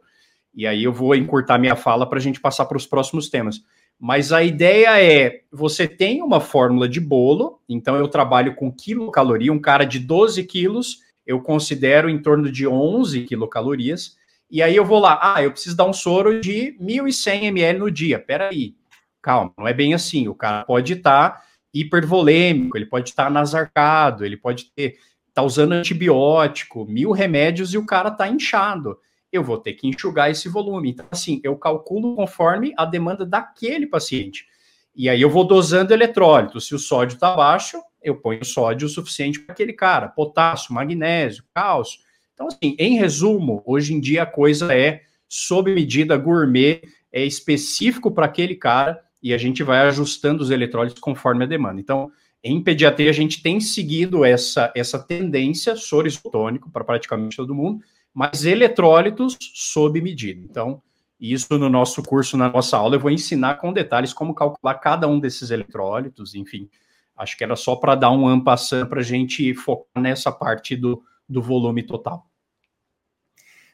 E 0.56 0.66
aí 0.66 0.82
eu 0.82 0.92
vou 0.92 1.14
encurtar 1.14 1.58
minha 1.58 1.76
fala 1.76 2.08
para 2.08 2.18
a 2.18 2.22
gente 2.22 2.40
passar 2.40 2.64
para 2.64 2.78
os 2.78 2.86
próximos 2.86 3.28
temas. 3.28 3.62
Mas 4.00 4.32
a 4.32 4.42
ideia 4.42 5.00
é: 5.02 5.42
você 5.52 5.86
tem 5.86 6.22
uma 6.22 6.40
fórmula 6.40 6.88
de 6.88 6.98
bolo, 6.98 7.60
então 7.68 7.94
eu 7.96 8.08
trabalho 8.08 8.54
com 8.54 8.72
quilocaloria, 8.72 9.52
um 9.52 9.58
cara 9.58 9.84
de 9.84 9.98
12 9.98 10.42
quilos, 10.44 11.02
eu 11.26 11.40
considero 11.40 12.08
em 12.08 12.18
torno 12.18 12.50
de 12.50 12.66
11 12.66 13.24
quilocalorias, 13.24 14.16
e 14.50 14.62
aí 14.62 14.74
eu 14.74 14.84
vou 14.84 14.98
lá, 14.98 15.18
ah, 15.20 15.42
eu 15.42 15.50
preciso 15.50 15.76
dar 15.76 15.84
um 15.84 15.92
soro 15.92 16.40
de 16.40 16.76
1.100 16.80 17.44
ml 17.44 17.78
no 17.78 17.90
dia. 17.90 18.18
Peraí, 18.18 18.74
calma, 19.20 19.52
não 19.58 19.68
é 19.68 19.74
bem 19.74 19.92
assim. 19.92 20.26
O 20.26 20.34
cara 20.34 20.64
pode 20.64 20.94
estar 20.94 21.30
tá 21.30 21.42
hipervolêmico, 21.72 22.78
ele 22.78 22.86
pode 22.86 23.10
estar 23.10 23.24
tá 23.24 23.30
nasarcado, 23.30 24.24
ele 24.24 24.36
pode 24.36 24.70
ter 24.74 24.96
tá 25.34 25.42
usando 25.42 25.72
antibiótico, 25.72 26.86
mil 26.86 27.12
remédios 27.12 27.74
e 27.74 27.78
o 27.78 27.84
cara 27.84 28.10
tá 28.10 28.26
inchado 28.26 28.96
eu 29.32 29.42
vou 29.42 29.58
ter 29.58 29.74
que 29.74 29.86
enxugar 29.86 30.30
esse 30.30 30.48
volume. 30.48 30.90
Então, 30.90 31.06
assim, 31.10 31.40
eu 31.42 31.56
calculo 31.56 32.14
conforme 32.14 32.72
a 32.76 32.84
demanda 32.84 33.24
daquele 33.24 33.86
paciente. 33.86 34.46
E 34.94 35.08
aí 35.08 35.20
eu 35.20 35.28
vou 35.28 35.44
dosando 35.44 35.92
eletrólito. 35.92 36.60
Se 36.60 36.74
o 36.74 36.78
sódio 36.78 37.14
está 37.14 37.34
baixo, 37.34 37.78
eu 38.02 38.16
ponho 38.16 38.44
sódio 38.44 38.86
o 38.86 38.90
suficiente 38.90 39.40
para 39.40 39.52
aquele 39.52 39.72
cara. 39.72 40.08
Potássio, 40.08 40.72
magnésio, 40.72 41.44
cálcio. 41.54 42.00
Então, 42.32 42.46
assim, 42.46 42.76
em 42.78 42.96
resumo, 42.96 43.62
hoje 43.66 43.94
em 43.94 44.00
dia 44.00 44.22
a 44.22 44.26
coisa 44.26 44.72
é 44.72 45.02
sob 45.28 45.74
medida 45.74 46.16
gourmet, 46.16 46.82
é 47.12 47.24
específico 47.24 48.10
para 48.10 48.26
aquele 48.26 48.54
cara 48.54 49.00
e 49.22 49.34
a 49.34 49.38
gente 49.38 49.62
vai 49.62 49.80
ajustando 49.80 50.42
os 50.42 50.50
eletrólitos 50.50 51.00
conforme 51.00 51.44
a 51.44 51.48
demanda. 51.48 51.80
Então, 51.80 52.10
em 52.42 52.62
pediatria, 52.62 53.10
a 53.10 53.14
gente 53.14 53.42
tem 53.42 53.58
seguido 53.58 54.24
essa, 54.24 54.72
essa 54.76 54.98
tendência 54.98 55.74
soro 55.74 56.06
isotônico 56.06 56.70
para 56.70 56.84
praticamente 56.84 57.36
todo 57.36 57.54
mundo, 57.54 57.82
mas 58.16 58.46
eletrólitos 58.46 59.36
sob 59.52 60.00
medida. 60.00 60.40
Então, 60.42 60.82
isso 61.20 61.58
no 61.58 61.68
nosso 61.68 62.02
curso, 62.02 62.34
na 62.34 62.48
nossa 62.48 62.74
aula, 62.78 62.96
eu 62.96 63.00
vou 63.00 63.10
ensinar 63.10 63.56
com 63.56 63.74
detalhes 63.74 64.14
como 64.14 64.34
calcular 64.34 64.76
cada 64.76 65.06
um 65.06 65.20
desses 65.20 65.50
eletrólitos, 65.50 66.34
enfim. 66.34 66.66
Acho 67.14 67.36
que 67.36 67.44
era 67.44 67.54
só 67.54 67.76
para 67.76 67.94
dar 67.94 68.10
um 68.10 68.26
ampassant 68.26 68.88
para 68.88 69.00
a 69.00 69.02
gente 69.02 69.52
focar 69.52 70.02
nessa 70.02 70.32
parte 70.32 70.74
do, 70.74 71.04
do 71.28 71.42
volume 71.42 71.82
total. 71.82 72.26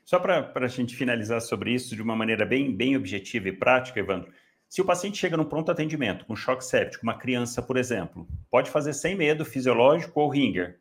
Só 0.05 0.19
para 0.19 0.51
a 0.53 0.69
gente 0.69 0.97
finalizar 0.97 1.41
sobre 1.41 1.73
isso 1.73 1.95
de 1.95 2.03
uma 2.03 2.17
maneira 2.17 2.45
bem, 2.45 2.75
bem 2.75 2.97
objetiva 2.97 3.49
e 3.49 3.53
prática, 3.53 4.01
Evandro, 4.01 4.33
se 4.69 4.83
o 4.83 4.85
paciente 4.85 5.19
chega 5.19 5.37
no 5.37 5.45
pronto 5.45 5.71
atendimento 5.71 6.25
com 6.25 6.35
choque 6.35 6.65
séptico, 6.65 7.05
uma 7.05 7.15
criança, 7.15 7.63
por 7.63 7.77
exemplo, 7.77 8.27
pode 8.51 8.73
fazer 8.73 8.93
sem 8.93 9.15
medo 9.15 9.45
fisiológico 9.45 10.21
ou 10.21 10.29
ringer? 10.29 10.81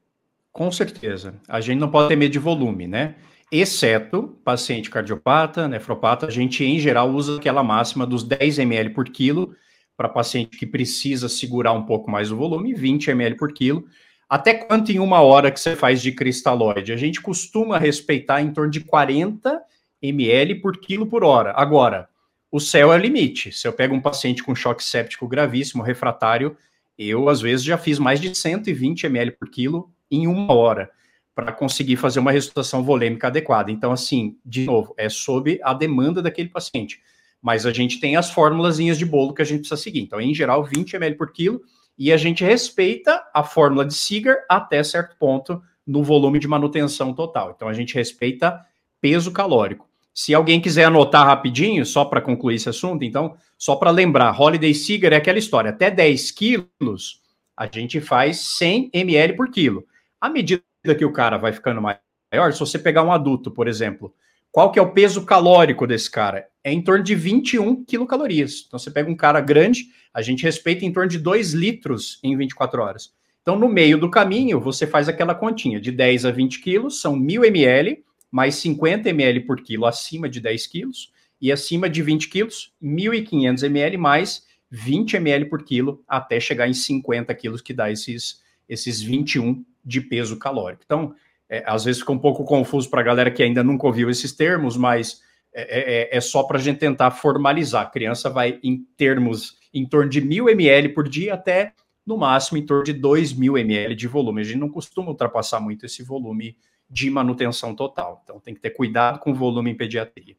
Com 0.51 0.72
certeza. 0.72 1.36
A 1.48 1.62
gente 1.62 1.77
não 1.77 1.91
pode 1.91 2.08
ter 2.10 2.15
medo 2.15 2.32
de 2.32 2.39
volume, 2.39 2.88
né? 2.88 3.15
Exceto 3.51 4.39
paciente 4.46 4.89
cardiopata, 4.89 5.67
nefropata, 5.67 6.27
a 6.27 6.29
gente 6.29 6.63
em 6.63 6.79
geral 6.79 7.10
usa 7.10 7.36
aquela 7.36 7.62
máxima 7.62 8.08
dos 8.08 8.24
10 8.24 8.60
ml 8.60 8.91
por 8.91 9.10
quilo 9.10 9.53
para 9.98 10.08
paciente 10.08 10.58
que 10.58 10.65
precisa 10.65 11.27
segurar 11.27 11.74
um 11.74 11.84
pouco 11.86 12.10
mais 12.10 12.31
o 12.31 12.38
volume, 12.38 12.74
20 12.74 13.12
ml 13.12 13.36
por 13.36 13.53
quilo. 13.53 13.86
Até 14.29 14.53
quanto 14.53 14.93
em 14.93 15.00
uma 15.00 15.20
hora 15.20 15.51
que 15.51 15.60
você 15.60 15.75
faz 15.75 16.01
de 16.01 16.13
cristalóide? 16.13 16.93
A 16.93 16.96
gente 16.96 17.20
costuma 17.20 17.77
respeitar 17.77 18.41
em 18.41 18.53
torno 18.53 18.72
de 18.72 18.79
40 18.79 19.62
ml 20.01 20.55
por 20.62 20.77
quilo 20.77 21.05
por 21.05 21.22
hora. 21.22 21.51
Agora, 21.53 22.08
o 22.50 22.58
céu 22.58 22.93
é 22.93 22.96
o 22.96 23.00
limite. 23.00 23.51
Se 23.51 23.67
eu 23.67 23.74
pego 23.74 23.93
um 23.93 24.01
paciente 24.01 24.41
com 24.41 24.55
choque 24.55 24.81
séptico 24.81 25.27
gravíssimo, 25.27 25.84
refratário, 25.84 26.55
eu 26.98 27.27
às 27.27 27.41
vezes 27.41 27.65
já 27.65 27.77
fiz 27.77 28.00
mais 28.00 28.22
de 28.22 28.34
120 28.34 29.08
ml 29.08 29.31
por 29.31 29.50
quilo 29.50 29.91
em 30.10 30.25
uma 30.25 30.53
hora 30.53 30.89
para 31.33 31.51
conseguir 31.51 31.95
fazer 31.95 32.19
uma 32.19 32.31
ressuscitação 32.31 32.83
volêmica 32.83 33.27
adequada. 33.27 33.71
Então, 33.71 33.91
assim, 33.91 34.38
de 34.45 34.65
novo, 34.65 34.93
é 34.97 35.09
sob 35.09 35.59
a 35.63 35.73
demanda 35.73 36.21
daquele 36.21 36.50
paciente. 36.50 37.01
Mas 37.41 37.65
a 37.65 37.71
gente 37.71 38.00
tem 38.00 38.15
as 38.15 38.31
formulazinhas 38.31 38.97
de 38.97 39.05
bolo 39.05 39.33
que 39.33 39.41
a 39.41 39.45
gente 39.45 39.59
precisa 39.59 39.81
seguir. 39.81 40.01
Então, 40.01 40.19
em 40.19 40.33
geral, 40.33 40.63
20 40.63 40.95
ml 40.95 41.15
por 41.15 41.31
quilo, 41.31 41.61
e 41.97 42.11
a 42.11 42.17
gente 42.17 42.43
respeita 42.43 43.23
a 43.33 43.43
fórmula 43.43 43.85
de 43.85 43.93
Seeger 43.93 44.38
até 44.50 44.83
certo 44.83 45.15
ponto 45.17 45.61
no 45.85 46.03
volume 46.03 46.39
de 46.39 46.47
manutenção 46.47 47.13
total. 47.13 47.53
Então, 47.55 47.67
a 47.67 47.73
gente 47.73 47.95
respeita 47.95 48.59
peso 49.00 49.31
calórico. 49.31 49.89
Se 50.13 50.33
alguém 50.33 50.59
quiser 50.59 50.85
anotar 50.85 51.25
rapidinho, 51.25 51.85
só 51.85 52.03
para 52.05 52.21
concluir 52.21 52.55
esse 52.55 52.69
assunto, 52.69 53.03
então, 53.03 53.35
só 53.57 53.75
para 53.75 53.89
lembrar, 53.89 54.39
Holiday 54.39 54.73
Cigar 54.73 55.13
é 55.13 55.15
aquela 55.15 55.39
história, 55.39 55.69
até 55.69 55.89
10 55.89 56.31
quilos, 56.31 57.21
a 57.55 57.65
gente 57.65 58.01
faz 58.01 58.57
100 58.57 58.89
ml 58.93 59.35
por 59.35 59.50
quilo. 59.50 59.85
À 60.19 60.29
medida 60.29 60.61
que 60.83 61.05
o 61.05 61.13
cara 61.13 61.38
vai 61.38 61.53
ficando 61.53 61.81
maior, 61.81 62.53
se 62.53 62.59
você 62.59 62.79
pegar 62.79 63.03
um 63.03 63.11
adulto, 63.11 63.51
por 63.51 63.67
exemplo, 63.67 64.13
qual 64.51 64.71
que 64.71 64.79
é 64.79 64.81
o 64.81 64.91
peso 64.91 65.25
calórico 65.25 65.88
desse 65.88 66.09
cara? 66.09 66.47
É 66.63 66.73
em 66.73 66.81
torno 66.81 67.03
de 67.03 67.15
21 67.15 67.85
quilocalorias. 67.85 68.65
Então, 68.67 68.77
você 68.77 68.91
pega 68.91 69.09
um 69.09 69.15
cara 69.15 69.39
grande, 69.39 69.85
a 70.13 70.21
gente 70.21 70.43
respeita 70.43 70.83
em 70.83 70.91
torno 70.91 71.09
de 71.09 71.17
2 71.17 71.53
litros 71.53 72.19
em 72.23 72.35
24 72.35 72.81
horas. 72.81 73.13
Então, 73.41 73.57
no 73.57 73.69
meio 73.69 73.97
do 73.97 74.09
caminho, 74.09 74.59
você 74.59 74.85
faz 74.85 75.07
aquela 75.07 75.33
continha 75.33 75.79
de 75.79 75.91
10 75.91 76.25
a 76.25 76.31
20 76.31 76.59
quilos, 76.59 77.00
são 77.00 77.17
1.000 77.17 77.45
ml, 77.45 78.03
mais 78.29 78.55
50 78.55 79.09
ml 79.09 79.39
por 79.41 79.61
quilo 79.61 79.85
acima 79.85 80.29
de 80.29 80.39
10 80.39 80.67
quilos, 80.67 81.11
e 81.39 81.51
acima 81.51 81.89
de 81.89 82.03
20 82.03 82.29
quilos, 82.29 82.73
1.500 82.83 83.63
ml 83.63 83.97
mais 83.97 84.45
20 84.69 85.15
ml 85.15 85.45
por 85.45 85.63
quilo, 85.63 86.03
até 86.07 86.39
chegar 86.39 86.67
em 86.67 86.73
50 86.73 87.33
quilos, 87.35 87.61
que 87.61 87.73
dá 87.73 87.89
esses, 87.89 88.41
esses 88.69 89.01
21 89.01 89.65
de 89.83 90.01
peso 90.01 90.38
calórico. 90.38 90.83
Então, 90.85 91.15
é, 91.50 91.63
às 91.65 91.83
vezes 91.83 92.00
fica 92.00 92.11
um 92.13 92.19
pouco 92.19 92.43
confuso 92.43 92.89
para 92.89 93.01
a 93.01 93.03
galera 93.03 93.31
que 93.31 93.43
ainda 93.43 93.63
nunca 93.63 93.85
ouviu 93.85 94.09
esses 94.09 94.31
termos, 94.31 94.77
mas 94.77 95.21
é, 95.53 96.13
é, 96.13 96.17
é 96.17 96.21
só 96.21 96.43
para 96.43 96.57
a 96.57 96.61
gente 96.61 96.79
tentar 96.79 97.11
formalizar. 97.11 97.83
A 97.83 97.89
criança 97.89 98.29
vai 98.29 98.59
em 98.63 98.85
termos 98.95 99.59
em 99.73 99.85
torno 99.85 100.09
de 100.09 100.21
1.000 100.21 100.50
ml 100.51 100.89
por 100.89 101.07
dia 101.07 101.33
até, 101.33 101.73
no 102.05 102.17
máximo, 102.17 102.57
em 102.57 102.65
torno 102.65 102.83
de 102.83 102.93
2.000 102.93 103.59
ml 103.59 103.95
de 103.95 104.07
volume. 104.07 104.41
A 104.41 104.43
gente 104.43 104.57
não 104.57 104.69
costuma 104.69 105.09
ultrapassar 105.09 105.59
muito 105.59 105.85
esse 105.85 106.03
volume 106.03 106.57
de 106.89 107.09
manutenção 107.09 107.75
total. 107.75 108.21
Então 108.23 108.39
tem 108.39 108.53
que 108.53 108.59
ter 108.59 108.71
cuidado 108.71 109.19
com 109.19 109.31
o 109.31 109.35
volume 109.35 109.71
em 109.71 109.75
pediatria. 109.75 110.35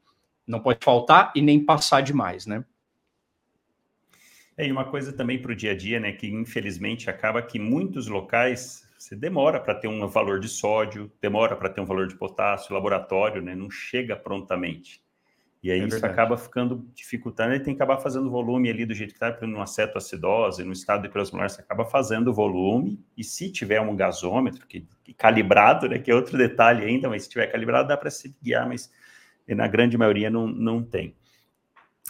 Não 0.46 0.60
pode 0.60 0.78
faltar 0.82 1.32
e 1.34 1.40
nem 1.40 1.64
passar 1.64 2.02
demais, 2.02 2.46
né? 2.46 2.64
É, 4.56 4.66
e 4.66 4.72
uma 4.72 4.84
coisa 4.84 5.12
também 5.12 5.40
para 5.40 5.52
o 5.52 5.56
dia 5.56 5.72
a 5.72 5.76
dia, 5.76 5.98
né, 5.98 6.12
que 6.12 6.26
infelizmente 6.26 7.08
acaba 7.08 7.40
que 7.40 7.58
muitos 7.58 8.06
locais 8.06 8.86
você 9.02 9.16
demora 9.16 9.58
para 9.58 9.74
ter 9.74 9.88
um 9.88 10.06
valor 10.06 10.38
de 10.38 10.48
sódio, 10.48 11.10
demora 11.20 11.56
para 11.56 11.68
ter 11.68 11.80
um 11.80 11.84
valor 11.84 12.06
de 12.06 12.14
potássio, 12.14 12.72
laboratório, 12.72 13.42
né, 13.42 13.52
não 13.52 13.68
chega 13.68 14.14
prontamente. 14.14 15.02
E 15.60 15.72
aí 15.72 15.80
é 15.80 15.84
isso 15.84 16.06
acaba 16.06 16.36
ficando 16.36 16.86
dificultando, 16.94 17.52
ele 17.52 17.64
tem 17.64 17.74
que 17.74 17.82
acabar 17.82 18.00
fazendo 18.00 18.30
volume 18.30 18.70
ali 18.70 18.86
do 18.86 18.94
jeito 18.94 19.10
que 19.10 19.16
está, 19.16 19.32
por 19.32 19.48
uma 19.48 19.66
cetoacidose, 19.66 20.62
no 20.62 20.72
estado 20.72 21.02
de 21.02 21.08
hiperosmolar, 21.08 21.50
você 21.50 21.60
acaba 21.60 21.84
fazendo 21.84 22.32
volume, 22.32 23.04
e 23.16 23.24
se 23.24 23.50
tiver 23.50 23.80
um 23.80 23.96
gasômetro, 23.96 24.66
que, 24.68 24.86
que 25.02 25.12
calibrado, 25.12 25.88
né, 25.88 25.98
que 25.98 26.08
é 26.08 26.14
outro 26.14 26.38
detalhe 26.38 26.84
ainda, 26.84 27.08
mas 27.08 27.24
se 27.24 27.28
tiver 27.28 27.48
calibrado 27.48 27.88
dá 27.88 27.96
para 27.96 28.10
se 28.10 28.32
guiar, 28.40 28.68
mas 28.68 28.88
na 29.48 29.66
grande 29.66 29.98
maioria 29.98 30.30
não, 30.30 30.46
não 30.46 30.80
tem. 30.80 31.16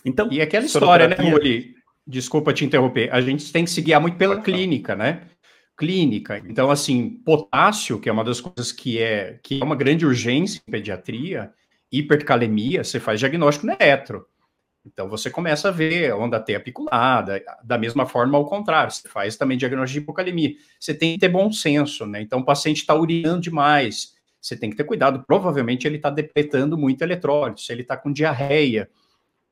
Então, 0.05 0.31
e 0.31 0.43
aquela 0.43 0.67
história, 0.67 1.09
né, 1.09 1.17
Muli? 1.19 1.75
Desculpa 2.07 2.53
te 2.53 2.67
interromper, 2.67 3.09
a 3.15 3.21
gente 3.23 3.51
tem 3.51 3.65
que 3.65 3.71
se 3.71 3.81
guiar 3.81 4.01
muito 4.01 4.19
pela 4.19 4.43
clínica, 4.43 4.95
né? 4.95 5.29
Clínica. 5.83 6.41
Então, 6.47 6.71
assim, 6.71 7.11
potássio, 7.11 7.99
que 7.99 8.09
é 8.09 8.13
uma 8.13 8.23
das 8.23 8.41
coisas 8.41 8.71
que 8.71 9.03
é, 9.03 9.41
que 9.43 9.61
é 9.61 9.65
uma 9.65 9.75
grande 9.75 10.07
urgência 10.07 10.63
em 10.65 10.71
pediatria, 10.71 11.53
hipercalemia, 11.91 12.85
você 12.85 13.01
faz 13.01 13.19
diagnóstico 13.19 13.67
no 13.67 13.73
eletro. 13.73 14.25
Então 14.87 15.09
você 15.09 15.29
começa 15.29 15.69
a 15.69 15.71
ver 15.73 16.15
onda 16.15 16.39
T 16.39 16.55
apiculada, 16.55 17.43
da 17.65 17.77
mesma 17.77 18.07
forma 18.07 18.39
ao 18.39 18.47
contrário, 18.47 18.93
você 18.93 19.09
faz 19.09 19.37
também 19.37 19.59
diagnóstico 19.59 19.99
de 19.99 20.05
hipocalemia. 20.05 20.55
Você 20.79 20.95
tem 20.95 21.15
que 21.15 21.19
ter 21.19 21.29
bom 21.29 21.51
senso, 21.51 22.07
né? 22.07 22.23
Então 22.23 22.39
o 22.39 22.45
paciente 22.45 22.79
está 22.79 22.95
urinando 22.95 23.41
demais, 23.41 24.15
você 24.41 24.57
tem 24.57 24.71
que 24.71 24.77
ter 24.77 24.85
cuidado, 24.85 25.25
provavelmente 25.27 25.85
ele 25.85 25.97
está 25.97 26.11
depletando 26.11 26.79
muito 26.79 27.03
eletrólito, 27.03 27.61
se 27.61 27.73
ele 27.73 27.83
está 27.83 27.97
com 27.97 28.13
diarreia. 28.13 28.89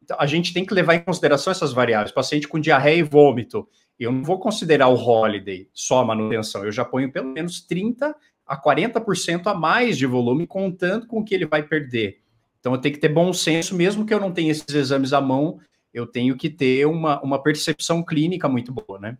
Então, 0.00 0.16
a 0.20 0.26
gente 0.26 0.52
tem 0.52 0.64
que 0.64 0.74
levar 0.74 0.94
em 0.94 1.00
consideração 1.00 1.50
essas 1.50 1.72
variáveis. 1.72 2.12
Paciente 2.12 2.46
com 2.46 2.60
diarreia 2.60 2.98
e 2.98 3.02
vômito, 3.02 3.68
eu 4.00 4.10
não 4.10 4.24
vou 4.24 4.40
considerar 4.40 4.88
o 4.88 4.94
holiday 4.94 5.68
só 5.72 6.00
a 6.00 6.04
manutenção, 6.04 6.64
eu 6.64 6.72
já 6.72 6.84
ponho 6.84 7.12
pelo 7.12 7.28
menos 7.28 7.60
30 7.60 8.16
a 8.46 8.60
40% 8.60 9.46
a 9.46 9.54
mais 9.54 9.96
de 9.96 10.06
volume, 10.06 10.46
contando 10.46 11.06
com 11.06 11.20
o 11.20 11.24
que 11.24 11.34
ele 11.34 11.46
vai 11.46 11.62
perder 11.62 12.20
então 12.60 12.74
eu 12.74 12.78
tenho 12.78 12.94
que 12.94 13.00
ter 13.00 13.08
bom 13.08 13.32
senso, 13.32 13.74
mesmo 13.74 14.06
que 14.06 14.12
eu 14.12 14.20
não 14.20 14.32
tenha 14.32 14.52
esses 14.52 14.68
exames 14.68 15.12
à 15.12 15.20
mão, 15.20 15.58
eu 15.92 16.06
tenho 16.06 16.36
que 16.36 16.50
ter 16.50 16.86
uma, 16.86 17.20
uma 17.22 17.42
percepção 17.42 18.04
clínica 18.04 18.48
muito 18.48 18.70
boa, 18.70 19.00
né? 19.00 19.18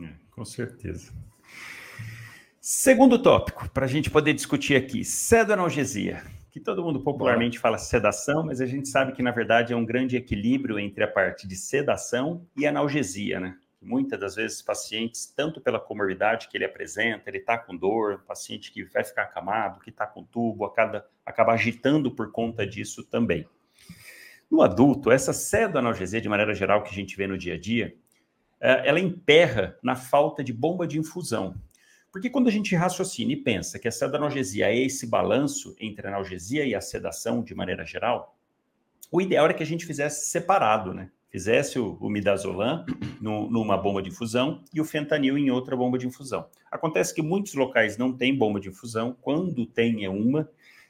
É, 0.00 0.08
com 0.30 0.44
certeza. 0.44 1.12
Segundo 2.60 3.20
tópico, 3.20 3.68
para 3.70 3.84
a 3.84 3.88
gente 3.88 4.10
poder 4.10 4.32
discutir 4.32 4.76
aqui, 4.76 5.04
sedoanalgesia, 5.04 6.22
que 6.50 6.60
todo 6.60 6.82
mundo 6.82 7.00
popularmente 7.00 7.58
fala 7.58 7.78
sedação, 7.78 8.44
mas 8.44 8.60
a 8.60 8.66
gente 8.66 8.88
sabe 8.88 9.12
que 9.12 9.22
na 9.22 9.30
verdade 9.30 9.72
é 9.72 9.76
um 9.76 9.84
grande 9.84 10.16
equilíbrio 10.16 10.78
entre 10.78 11.04
a 11.04 11.08
parte 11.08 11.46
de 11.46 11.56
sedação 11.56 12.46
e 12.56 12.66
analgesia, 12.66 13.38
né? 13.38 13.56
Muitas 13.80 14.18
das 14.18 14.34
vezes 14.34 14.60
pacientes, 14.60 15.26
tanto 15.26 15.60
pela 15.60 15.78
comorbidade 15.78 16.48
que 16.48 16.56
ele 16.56 16.64
apresenta, 16.64 17.30
ele 17.30 17.38
está 17.38 17.56
com 17.56 17.76
dor, 17.76 18.24
paciente 18.26 18.72
que 18.72 18.82
vai 18.84 19.04
ficar 19.04 19.22
acamado, 19.22 19.80
que 19.80 19.90
está 19.90 20.04
com 20.04 20.24
tubo, 20.24 20.64
acaba, 20.64 21.06
acaba 21.24 21.52
agitando 21.52 22.10
por 22.10 22.32
conta 22.32 22.66
disso 22.66 23.04
também. 23.04 23.46
No 24.50 24.62
adulto, 24.62 25.10
essa 25.10 25.32
pseudoanalgesia, 25.32 26.20
de 26.20 26.28
maneira 26.28 26.54
geral, 26.54 26.82
que 26.82 26.90
a 26.90 26.94
gente 26.94 27.16
vê 27.16 27.26
no 27.26 27.38
dia 27.38 27.54
a 27.54 27.58
dia, 27.58 27.94
é, 28.60 28.88
ela 28.88 28.98
emperra 28.98 29.76
na 29.82 29.94
falta 29.94 30.42
de 30.42 30.52
bomba 30.52 30.86
de 30.86 30.98
infusão. 30.98 31.54
Porque 32.12 32.30
quando 32.30 32.48
a 32.48 32.50
gente 32.50 32.74
raciocina 32.74 33.32
e 33.32 33.36
pensa 33.36 33.78
que 33.78 33.86
a 33.86 33.90
pseudoanalgesia 33.90 34.66
é 34.66 34.78
esse 34.78 35.06
balanço 35.06 35.76
entre 35.78 36.06
a 36.06 36.10
analgesia 36.10 36.64
e 36.64 36.74
a 36.74 36.80
sedação, 36.80 37.42
de 37.42 37.54
maneira 37.54 37.84
geral, 37.84 38.36
o 39.10 39.20
ideal 39.20 39.44
era 39.44 39.54
que 39.54 39.62
a 39.62 39.66
gente 39.66 39.86
fizesse 39.86 40.30
separado, 40.30 40.92
né? 40.94 41.10
fizesse 41.30 41.78
o, 41.78 41.96
o 42.00 42.08
midazolam 42.08 42.84
no, 43.20 43.50
numa 43.50 43.76
bomba 43.76 44.02
de 44.02 44.08
infusão 44.08 44.62
e 44.72 44.80
o 44.80 44.84
fentanil 44.84 45.36
em 45.36 45.50
outra 45.50 45.76
bomba 45.76 45.98
de 45.98 46.06
infusão. 46.06 46.46
Acontece 46.70 47.14
que 47.14 47.22
muitos 47.22 47.54
locais 47.54 47.96
não 47.96 48.12
têm 48.12 48.36
bomba 48.36 48.58
de 48.60 48.68
infusão, 48.68 49.16
quando 49.20 49.66
tem 49.66 50.04
é 50.04 50.10
uma, 50.10 50.48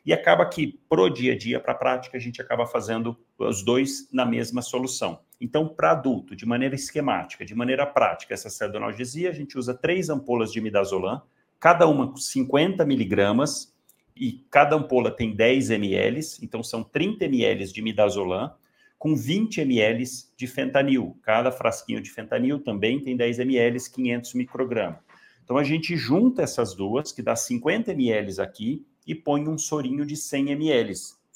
e 0.09 0.12
acaba 0.15 0.47
que, 0.47 0.81
pro 0.88 1.11
dia 1.11 1.35
a 1.35 1.37
dia, 1.37 1.61
para 1.61 1.73
a 1.73 1.77
prática, 1.77 2.17
a 2.17 2.21
gente 2.21 2.41
acaba 2.41 2.65
fazendo 2.65 3.15
os 3.37 3.62
dois 3.62 4.09
na 4.11 4.25
mesma 4.25 4.62
solução. 4.62 5.21
Então, 5.38 5.69
para 5.69 5.91
adulto, 5.91 6.35
de 6.35 6.47
maneira 6.47 6.75
esquemática, 6.75 7.45
de 7.45 7.55
maneira 7.55 7.85
prática, 7.85 8.33
essa 8.33 8.49
sedonalgesia, 8.49 9.29
a 9.29 9.35
gente 9.35 9.59
usa 9.59 9.75
três 9.75 10.09
ampolas 10.09 10.50
de 10.50 10.62
midazolam, 10.62 11.21
cada 11.61 11.87
uma 11.87 12.11
com 12.11 12.17
50 12.17 12.87
miligramas, 12.87 13.77
e 14.17 14.47
cada 14.50 14.77
ampola 14.77 15.11
tem 15.11 15.37
10 15.37 15.73
ml, 15.73 16.21
então 16.41 16.62
são 16.62 16.83
30 16.83 17.27
ml 17.27 17.71
de 17.71 17.83
midazolam, 17.83 18.50
com 18.99 19.15
20 19.15 19.61
ml 19.61 20.05
de 20.35 20.47
fentanil. 20.47 21.19
Cada 21.23 21.53
frasquinho 21.53 22.00
de 22.00 22.11
fentanil 22.11 22.59
também 22.61 22.99
tem 23.05 23.15
10 23.15 23.41
ml, 23.41 23.79
500 23.91 24.33
microgramas. 24.33 25.00
Então 25.45 25.59
a 25.59 25.65
gente 25.65 25.99
junta 25.99 26.41
essas 26.41 26.75
duas, 26.75 27.12
que 27.12 27.21
dá 27.21 27.37
50 27.37 27.93
ml 27.93 28.41
aqui, 28.41 28.87
e 29.09 29.15
põe 29.15 29.49
um 29.49 29.57
sorinho 29.57 30.05
de 30.05 30.15
100 30.15 30.50
ml, 30.50 30.93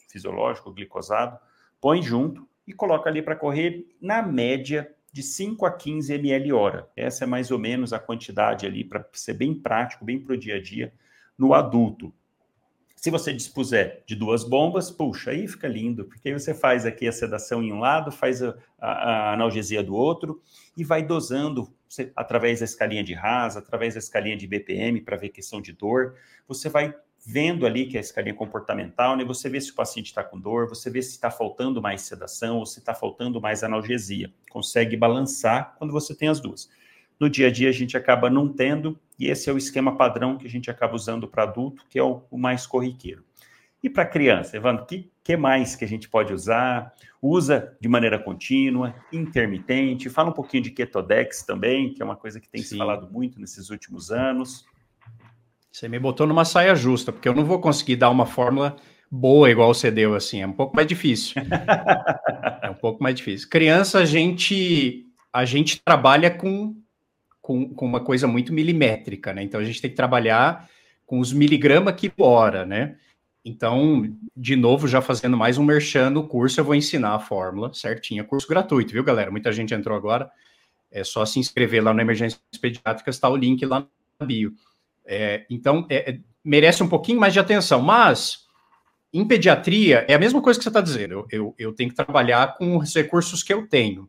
fisiológico, 0.06 0.70
glicosado, 0.70 1.38
põe 1.80 2.02
junto 2.02 2.46
e 2.66 2.74
coloca 2.74 3.08
ali 3.08 3.22
para 3.22 3.34
correr 3.34 3.86
na 3.98 4.20
média 4.22 4.94
de 5.10 5.22
5 5.22 5.64
a 5.64 5.72
15 5.72 6.12
ml 6.12 6.52
hora. 6.52 6.88
Essa 6.94 7.24
é 7.24 7.26
mais 7.26 7.50
ou 7.50 7.58
menos 7.58 7.94
a 7.94 7.98
quantidade 7.98 8.66
ali 8.66 8.84
para 8.84 9.08
ser 9.14 9.32
bem 9.32 9.54
prático, 9.54 10.04
bem 10.04 10.20
para 10.20 10.34
o 10.34 10.38
dia 10.38 10.56
a 10.56 10.62
dia 10.62 10.92
no 11.36 11.54
adulto. 11.54 12.12
Se 12.94 13.10
você 13.10 13.32
dispuser 13.32 14.04
de 14.06 14.14
duas 14.14 14.44
bombas, 14.44 14.90
puxa, 14.90 15.30
aí 15.30 15.48
fica 15.48 15.66
lindo, 15.66 16.04
porque 16.04 16.28
aí 16.28 16.34
você 16.34 16.54
faz 16.54 16.86
aqui 16.86 17.08
a 17.08 17.12
sedação 17.12 17.62
em 17.62 17.72
um 17.72 17.80
lado, 17.80 18.12
faz 18.12 18.42
a, 18.42 18.54
a, 18.78 18.90
a 18.90 19.32
analgesia 19.32 19.82
do 19.82 19.94
outro 19.94 20.40
e 20.76 20.84
vai 20.84 21.02
dosando 21.02 21.74
você, 21.88 22.12
através 22.14 22.60
da 22.60 22.64
escalinha 22.64 23.02
de 23.02 23.12
rasa, 23.12 23.58
através 23.58 23.94
da 23.94 23.98
escalinha 23.98 24.36
de 24.36 24.46
BPM 24.46 25.00
para 25.00 25.16
ver 25.16 25.30
questão 25.30 25.60
de 25.60 25.72
dor. 25.72 26.14
Você 26.46 26.68
vai 26.68 26.94
vendo 27.24 27.64
ali 27.64 27.86
que 27.86 27.96
é 27.96 28.00
a 28.00 28.02
escalinha 28.02 28.34
comportamental, 28.34 29.16
né? 29.16 29.24
Você 29.24 29.48
vê 29.48 29.60
se 29.60 29.70
o 29.70 29.74
paciente 29.74 30.06
está 30.06 30.24
com 30.24 30.38
dor, 30.38 30.68
você 30.68 30.90
vê 30.90 31.00
se 31.00 31.12
está 31.12 31.30
faltando 31.30 31.80
mais 31.80 32.02
sedação 32.02 32.58
ou 32.58 32.66
se 32.66 32.80
está 32.80 32.94
faltando 32.94 33.40
mais 33.40 33.62
analgesia. 33.62 34.32
Consegue 34.50 34.96
balançar 34.96 35.74
quando 35.78 35.92
você 35.92 36.14
tem 36.14 36.28
as 36.28 36.40
duas. 36.40 36.68
No 37.20 37.30
dia 37.30 37.46
a 37.46 37.50
dia 37.50 37.68
a 37.68 37.72
gente 37.72 37.96
acaba 37.96 38.28
não 38.28 38.48
tendo, 38.48 38.98
e 39.18 39.28
esse 39.28 39.48
é 39.48 39.52
o 39.52 39.58
esquema 39.58 39.96
padrão 39.96 40.36
que 40.36 40.46
a 40.46 40.50
gente 40.50 40.70
acaba 40.70 40.96
usando 40.96 41.28
para 41.28 41.44
adulto, 41.44 41.84
que 41.88 41.98
é 41.98 42.02
o, 42.02 42.22
o 42.28 42.36
mais 42.36 42.66
corriqueiro. 42.66 43.24
E 43.82 43.90
para 43.90 44.04
criança, 44.04 44.56
Evandro, 44.56 44.84
o 44.84 44.86
que, 44.86 45.10
que 45.22 45.36
mais 45.36 45.74
que 45.76 45.84
a 45.84 45.88
gente 45.88 46.08
pode 46.08 46.32
usar? 46.32 46.92
Usa 47.20 47.76
de 47.80 47.88
maneira 47.88 48.18
contínua, 48.18 48.94
intermitente. 49.12 50.08
Fala 50.08 50.30
um 50.30 50.32
pouquinho 50.32 50.62
de 50.62 50.70
Ketodex 50.70 51.42
também, 51.42 51.92
que 51.92 52.00
é 52.00 52.04
uma 52.04 52.16
coisa 52.16 52.40
que 52.40 52.48
tem 52.48 52.62
Sim. 52.62 52.70
se 52.70 52.78
falado 52.78 53.08
muito 53.10 53.40
nesses 53.40 53.70
últimos 53.70 54.10
anos. 54.10 54.64
Você 55.72 55.88
me 55.88 55.98
botou 55.98 56.26
numa 56.26 56.44
saia 56.44 56.74
justa, 56.74 57.10
porque 57.10 57.28
eu 57.28 57.34
não 57.34 57.44
vou 57.44 57.58
conseguir 57.58 57.96
dar 57.96 58.10
uma 58.10 58.26
fórmula 58.26 58.76
boa 59.10 59.50
igual 59.50 59.72
você 59.72 59.90
deu, 59.90 60.14
assim. 60.14 60.42
É 60.42 60.46
um 60.46 60.52
pouco 60.52 60.76
mais 60.76 60.86
difícil. 60.86 61.42
é 62.62 62.70
um 62.70 62.74
pouco 62.74 63.02
mais 63.02 63.16
difícil. 63.16 63.48
Criança, 63.48 64.00
a 64.00 64.04
gente, 64.04 65.06
a 65.32 65.44
gente 65.44 65.80
trabalha 65.82 66.30
com 66.30 66.76
com, 67.42 67.68
com 67.74 67.84
uma 67.84 68.00
coisa 68.00 68.28
muito 68.28 68.52
milimétrica, 68.52 69.34
né? 69.34 69.42
Então 69.42 69.60
a 69.60 69.64
gente 69.64 69.82
tem 69.82 69.90
que 69.90 69.96
trabalhar 69.96 70.70
com 71.04 71.18
os 71.18 71.32
miligramas 71.32 71.96
que 71.96 72.10
hora, 72.16 72.64
né? 72.64 72.96
Então, 73.44 74.16
de 74.36 74.54
novo, 74.54 74.86
já 74.86 75.02
fazendo 75.02 75.36
mais 75.36 75.58
um 75.58 75.64
merchan 75.64 76.10
no 76.10 76.28
curso, 76.28 76.60
eu 76.60 76.64
vou 76.64 76.76
ensinar 76.76 77.16
a 77.16 77.18
fórmula 77.18 77.74
certinha. 77.74 78.22
Curso 78.22 78.46
gratuito, 78.46 78.92
viu, 78.92 79.02
galera? 79.02 79.32
Muita 79.32 79.50
gente 79.50 79.74
entrou 79.74 79.96
agora. 79.96 80.30
É 80.92 81.02
só 81.02 81.26
se 81.26 81.40
inscrever 81.40 81.82
lá 81.82 81.92
no 81.92 82.00
Emergências 82.00 82.40
Pediátricas, 82.60 83.16
está 83.16 83.28
o 83.28 83.36
link 83.36 83.66
lá 83.66 83.84
na 84.20 84.26
bio. 84.26 84.54
É, 85.04 85.44
então, 85.50 85.86
é, 85.90 86.12
é, 86.12 86.18
merece 86.44 86.82
um 86.82 86.88
pouquinho 86.88 87.20
mais 87.20 87.32
de 87.32 87.40
atenção, 87.40 87.80
mas 87.82 88.46
em 89.12 89.26
pediatria 89.26 90.04
é 90.08 90.14
a 90.14 90.18
mesma 90.18 90.40
coisa 90.40 90.58
que 90.58 90.62
você 90.62 90.70
está 90.70 90.80
dizendo. 90.80 91.12
Eu, 91.12 91.26
eu, 91.30 91.54
eu 91.58 91.72
tenho 91.72 91.90
que 91.90 91.96
trabalhar 91.96 92.56
com 92.56 92.78
os 92.78 92.94
recursos 92.94 93.42
que 93.42 93.52
eu 93.52 93.66
tenho. 93.66 94.08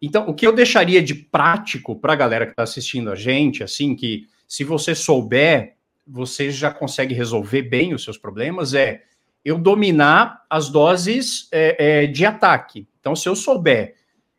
Então, 0.00 0.26
o 0.28 0.34
que 0.34 0.46
eu 0.46 0.52
deixaria 0.54 1.02
de 1.02 1.14
prático 1.14 1.94
para 1.94 2.14
a 2.14 2.16
galera 2.16 2.46
que 2.46 2.52
está 2.52 2.62
assistindo 2.62 3.10
a 3.10 3.14
gente, 3.14 3.62
assim, 3.62 3.94
que 3.94 4.26
se 4.48 4.64
você 4.64 4.94
souber, 4.94 5.76
você 6.06 6.50
já 6.50 6.72
consegue 6.72 7.14
resolver 7.14 7.62
bem 7.62 7.92
os 7.92 8.02
seus 8.02 8.16
problemas, 8.16 8.72
é 8.72 9.02
eu 9.44 9.58
dominar 9.58 10.44
as 10.48 10.70
doses 10.70 11.48
é, 11.52 12.02
é, 12.02 12.06
de 12.06 12.24
ataque. 12.24 12.88
Então, 12.98 13.14
se 13.14 13.28
eu 13.28 13.36
souber 13.36 13.94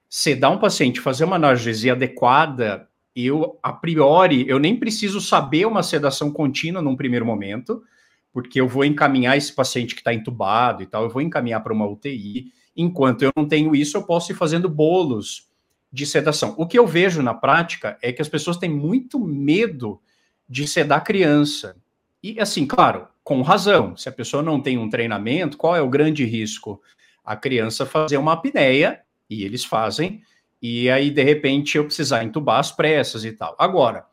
sedar 0.09 0.51
um 0.51 0.59
paciente, 0.59 0.99
fazer 0.99 1.25
uma 1.25 1.37
analgesia 1.37 1.93
adequada, 1.93 2.87
eu, 3.15 3.59
a 3.61 3.73
priori, 3.73 4.47
eu 4.47 4.59
nem 4.59 4.75
preciso 4.75 5.19
saber 5.19 5.65
uma 5.65 5.83
sedação 5.83 6.31
contínua 6.31 6.81
num 6.81 6.95
primeiro 6.95 7.25
momento, 7.25 7.83
porque 8.31 8.59
eu 8.59 8.67
vou 8.67 8.85
encaminhar 8.85 9.37
esse 9.37 9.53
paciente 9.53 9.93
que 9.93 10.01
está 10.01 10.13
entubado 10.13 10.81
e 10.81 10.85
tal, 10.85 11.03
eu 11.03 11.09
vou 11.09 11.21
encaminhar 11.21 11.61
para 11.61 11.73
uma 11.73 11.87
UTI. 11.87 12.51
Enquanto 12.75 13.23
eu 13.23 13.31
não 13.35 13.45
tenho 13.45 13.75
isso, 13.75 13.97
eu 13.97 14.03
posso 14.03 14.31
ir 14.31 14.35
fazendo 14.35 14.69
bolos 14.69 15.49
de 15.91 16.05
sedação. 16.05 16.55
O 16.57 16.65
que 16.65 16.79
eu 16.79 16.87
vejo 16.87 17.21
na 17.21 17.33
prática 17.33 17.97
é 18.01 18.13
que 18.13 18.21
as 18.21 18.29
pessoas 18.29 18.57
têm 18.57 18.69
muito 18.69 19.19
medo 19.19 19.99
de 20.47 20.65
sedar 20.67 21.03
criança. 21.03 21.75
E 22.23 22.39
assim, 22.39 22.65
claro, 22.65 23.07
com 23.23 23.41
razão. 23.41 23.97
Se 23.97 24.07
a 24.07 24.11
pessoa 24.11 24.41
não 24.41 24.61
tem 24.61 24.77
um 24.77 24.89
treinamento, 24.89 25.57
qual 25.57 25.75
é 25.75 25.81
o 25.81 25.89
grande 25.89 26.23
risco? 26.23 26.81
A 27.25 27.35
criança 27.35 27.85
fazer 27.85 28.17
uma 28.17 28.33
apneia, 28.33 29.01
e 29.29 29.43
eles 29.43 29.65
fazem, 29.65 30.21
e 30.61 30.89
aí 30.89 31.09
de 31.09 31.23
repente 31.23 31.77
eu 31.77 31.85
precisar 31.85 32.23
entubar 32.23 32.59
as 32.59 32.71
pressas 32.71 33.25
e 33.25 33.31
tal. 33.31 33.55
Agora, 33.57 34.05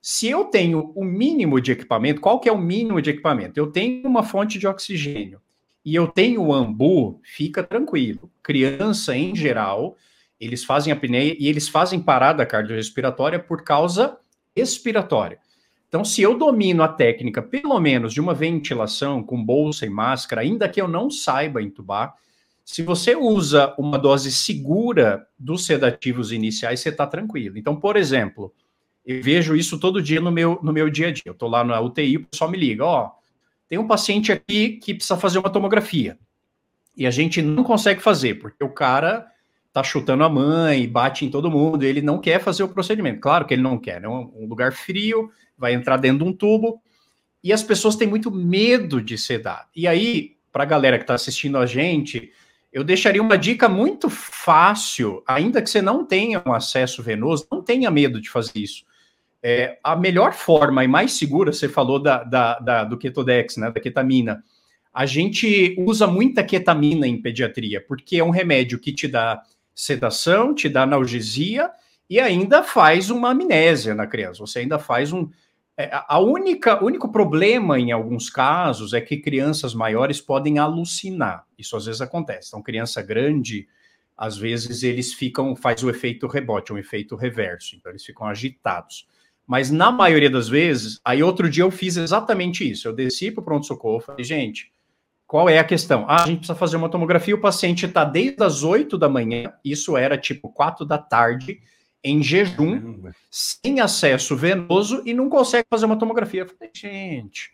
se 0.00 0.28
eu 0.28 0.44
tenho 0.44 0.92
o 0.94 1.04
mínimo 1.04 1.60
de 1.60 1.72
equipamento, 1.72 2.20
qual 2.20 2.38
que 2.38 2.48
é 2.48 2.52
o 2.52 2.58
mínimo 2.58 3.02
de 3.02 3.10
equipamento? 3.10 3.58
Eu 3.58 3.72
tenho 3.72 4.06
uma 4.06 4.22
fonte 4.22 4.58
de 4.58 4.66
oxigênio 4.66 5.40
e 5.84 5.94
eu 5.94 6.06
tenho 6.06 6.42
o 6.42 6.54
ambu, 6.54 7.20
fica 7.24 7.62
tranquilo. 7.62 8.30
Criança 8.42 9.16
em 9.16 9.34
geral, 9.34 9.96
eles 10.38 10.62
fazem 10.62 10.92
apneia 10.92 11.34
e 11.38 11.48
eles 11.48 11.68
fazem 11.68 12.00
parada 12.00 12.46
cardiorrespiratória 12.46 13.38
por 13.38 13.64
causa 13.64 14.16
respiratória. 14.54 15.38
Então, 15.88 16.04
se 16.04 16.22
eu 16.22 16.36
domino 16.36 16.82
a 16.82 16.88
técnica, 16.88 17.40
pelo 17.40 17.78
menos 17.80 18.12
de 18.12 18.20
uma 18.20 18.34
ventilação 18.34 19.22
com 19.22 19.42
bolsa 19.42 19.86
e 19.86 19.90
máscara, 19.90 20.42
ainda 20.42 20.68
que 20.68 20.80
eu 20.80 20.86
não 20.86 21.10
saiba 21.10 21.62
entubar, 21.62 22.14
se 22.66 22.82
você 22.82 23.14
usa 23.14 23.72
uma 23.78 23.96
dose 23.96 24.32
segura 24.32 25.24
dos 25.38 25.64
sedativos 25.64 26.32
iniciais, 26.32 26.80
você 26.80 26.88
está 26.88 27.06
tranquilo. 27.06 27.56
Então, 27.56 27.76
por 27.76 27.96
exemplo, 27.96 28.52
eu 29.06 29.22
vejo 29.22 29.54
isso 29.54 29.78
todo 29.78 30.02
dia 30.02 30.20
no 30.20 30.32
meu, 30.32 30.58
no 30.60 30.72
meu 30.72 30.90
dia 30.90 31.06
a 31.06 31.12
dia. 31.12 31.22
Eu 31.26 31.32
estou 31.32 31.48
lá 31.48 31.62
na 31.62 31.80
UTI, 31.80 32.16
o 32.16 32.26
pessoal 32.26 32.50
me 32.50 32.58
liga: 32.58 32.84
ó, 32.84 33.12
tem 33.68 33.78
um 33.78 33.86
paciente 33.86 34.32
aqui 34.32 34.70
que 34.82 34.94
precisa 34.94 35.16
fazer 35.16 35.38
uma 35.38 35.48
tomografia. 35.48 36.18
E 36.96 37.06
a 37.06 37.10
gente 37.10 37.40
não 37.40 37.62
consegue 37.62 38.02
fazer, 38.02 38.34
porque 38.40 38.64
o 38.64 38.70
cara 38.70 39.24
tá 39.72 39.84
chutando 39.84 40.24
a 40.24 40.28
mãe, 40.28 40.88
bate 40.88 41.24
em 41.24 41.30
todo 41.30 41.48
mundo, 41.48 41.84
ele 41.84 42.02
não 42.02 42.18
quer 42.18 42.40
fazer 42.40 42.64
o 42.64 42.68
procedimento. 42.68 43.20
Claro 43.20 43.46
que 43.46 43.54
ele 43.54 43.62
não 43.62 43.78
quer, 43.78 44.02
é 44.02 44.08
um 44.08 44.46
lugar 44.48 44.72
frio, 44.72 45.30
vai 45.56 45.72
entrar 45.72 45.98
dentro 45.98 46.24
de 46.24 46.30
um 46.30 46.32
tubo, 46.32 46.82
e 47.44 47.52
as 47.52 47.62
pessoas 47.62 47.94
têm 47.94 48.08
muito 48.08 48.28
medo 48.28 49.00
de 49.00 49.16
sedar. 49.16 49.68
E 49.76 49.86
aí, 49.86 50.32
para 50.50 50.64
a 50.64 50.66
galera 50.66 50.98
que 50.98 51.04
está 51.04 51.14
assistindo 51.14 51.58
a 51.58 51.66
gente, 51.66 52.32
eu 52.76 52.84
deixaria 52.84 53.22
uma 53.22 53.38
dica 53.38 53.70
muito 53.70 54.10
fácil, 54.10 55.22
ainda 55.26 55.62
que 55.62 55.70
você 55.70 55.80
não 55.80 56.04
tenha 56.04 56.42
um 56.44 56.52
acesso 56.52 57.02
venoso, 57.02 57.48
não 57.50 57.62
tenha 57.62 57.90
medo 57.90 58.20
de 58.20 58.28
fazer 58.28 58.58
isso. 58.58 58.84
É, 59.42 59.78
a 59.82 59.96
melhor 59.96 60.34
forma 60.34 60.84
e 60.84 60.86
mais 60.86 61.14
segura, 61.14 61.54
você 61.54 61.70
falou 61.70 61.98
da, 61.98 62.22
da, 62.22 62.58
da, 62.58 62.84
do 62.84 62.98
Ketodex, 62.98 63.56
né, 63.56 63.70
da 63.70 63.80
ketamina. 63.80 64.44
A 64.92 65.06
gente 65.06 65.74
usa 65.78 66.06
muita 66.06 66.44
ketamina 66.44 67.08
em 67.08 67.18
pediatria, 67.18 67.80
porque 67.80 68.18
é 68.18 68.24
um 68.24 68.28
remédio 68.28 68.78
que 68.78 68.92
te 68.92 69.08
dá 69.08 69.42
sedação, 69.74 70.54
te 70.54 70.68
dá 70.68 70.82
analgesia 70.82 71.70
e 72.10 72.20
ainda 72.20 72.62
faz 72.62 73.08
uma 73.08 73.30
amnésia 73.30 73.94
na 73.94 74.06
criança. 74.06 74.40
Você 74.40 74.58
ainda 74.58 74.78
faz 74.78 75.14
um. 75.14 75.30
É, 75.78 75.90
a 75.92 76.18
única, 76.18 76.82
o 76.82 76.86
único 76.86 77.12
problema 77.12 77.78
em 77.78 77.92
alguns 77.92 78.30
casos 78.30 78.94
é 78.94 79.00
que 79.00 79.18
crianças 79.18 79.74
maiores 79.74 80.20
podem 80.20 80.58
alucinar. 80.58 81.46
Isso 81.58 81.76
às 81.76 81.84
vezes 81.84 82.00
acontece. 82.00 82.48
Então, 82.48 82.62
criança 82.62 83.02
grande, 83.02 83.68
às 84.16 84.38
vezes 84.38 84.82
eles 84.82 85.12
ficam, 85.12 85.54
faz 85.54 85.82
o 85.82 85.90
efeito 85.90 86.26
rebote, 86.26 86.72
um 86.72 86.78
efeito 86.78 87.14
reverso. 87.14 87.76
Então, 87.76 87.92
eles 87.92 88.04
ficam 88.04 88.26
agitados. 88.26 89.06
Mas 89.46 89.70
na 89.70 89.92
maioria 89.92 90.30
das 90.30 90.48
vezes, 90.48 90.98
aí 91.04 91.22
outro 91.22 91.48
dia 91.48 91.62
eu 91.62 91.70
fiz 91.70 91.96
exatamente 91.96 92.68
isso. 92.68 92.88
Eu 92.88 92.94
desci 92.94 93.30
para 93.30 93.42
o 93.42 93.44
pronto-socorro, 93.44 94.00
falei, 94.00 94.24
gente, 94.24 94.72
qual 95.26 95.48
é 95.48 95.58
a 95.58 95.64
questão? 95.64 96.04
Ah, 96.08 96.22
a 96.22 96.26
gente 96.26 96.38
precisa 96.38 96.58
fazer 96.58 96.76
uma 96.76 96.88
tomografia, 96.88 97.34
o 97.34 97.40
paciente 97.40 97.84
está 97.84 98.04
desde 98.04 98.42
as 98.42 98.62
8 98.62 98.96
da 98.96 99.08
manhã, 99.08 99.52
isso 99.64 99.96
era 99.96 100.16
tipo 100.16 100.48
4 100.48 100.86
da 100.86 100.98
tarde, 100.98 101.60
em 102.02 102.22
jejum, 102.22 102.80
Caramba. 102.80 103.12
sem 103.30 103.80
acesso 103.80 104.36
venoso 104.36 105.02
e 105.04 105.12
não 105.12 105.28
consegue 105.28 105.66
fazer 105.68 105.86
uma 105.86 105.98
tomografia. 105.98 106.42
Eu 106.42 106.48
falei, 106.48 106.70
gente, 106.72 107.52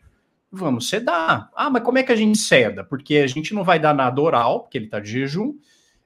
vamos 0.50 0.88
sedar. 0.88 1.50
Ah, 1.56 1.70
mas 1.70 1.82
como 1.82 1.98
é 1.98 2.02
que 2.02 2.12
a 2.12 2.16
gente 2.16 2.38
seda? 2.38 2.84
Porque 2.84 3.16
a 3.16 3.26
gente 3.26 3.54
não 3.54 3.64
vai 3.64 3.78
dar 3.78 3.94
nada 3.94 4.20
oral, 4.20 4.60
porque 4.60 4.76
ele 4.76 4.84
está 4.84 5.00
de 5.00 5.10
jejum. 5.10 5.54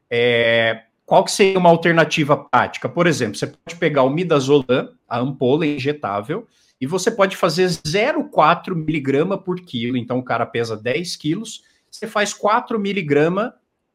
É, 0.08 0.84
qual 1.04 1.24
que 1.24 1.32
seria 1.32 1.58
uma 1.58 1.70
alternativa 1.70 2.36
prática? 2.36 2.88
Por 2.88 3.06
exemplo, 3.06 3.36
você 3.36 3.46
pode 3.46 3.76
pegar 3.76 4.02
o 4.02 4.10
midazolam, 4.10 4.92
a 5.08 5.18
ampola 5.18 5.66
injetável, 5.66 6.46
e 6.80 6.86
você 6.86 7.10
pode 7.10 7.36
fazer 7.36 7.66
0,4 7.66 8.74
miligrama 8.74 9.38
por 9.38 9.60
quilo. 9.60 9.96
Então, 9.96 10.18
o 10.18 10.22
cara 10.22 10.44
pesa 10.44 10.76
10 10.76 11.16
quilos, 11.16 11.64
você 11.90 12.06
faz 12.06 12.32
4 12.34 12.78
miligrama 12.78 13.54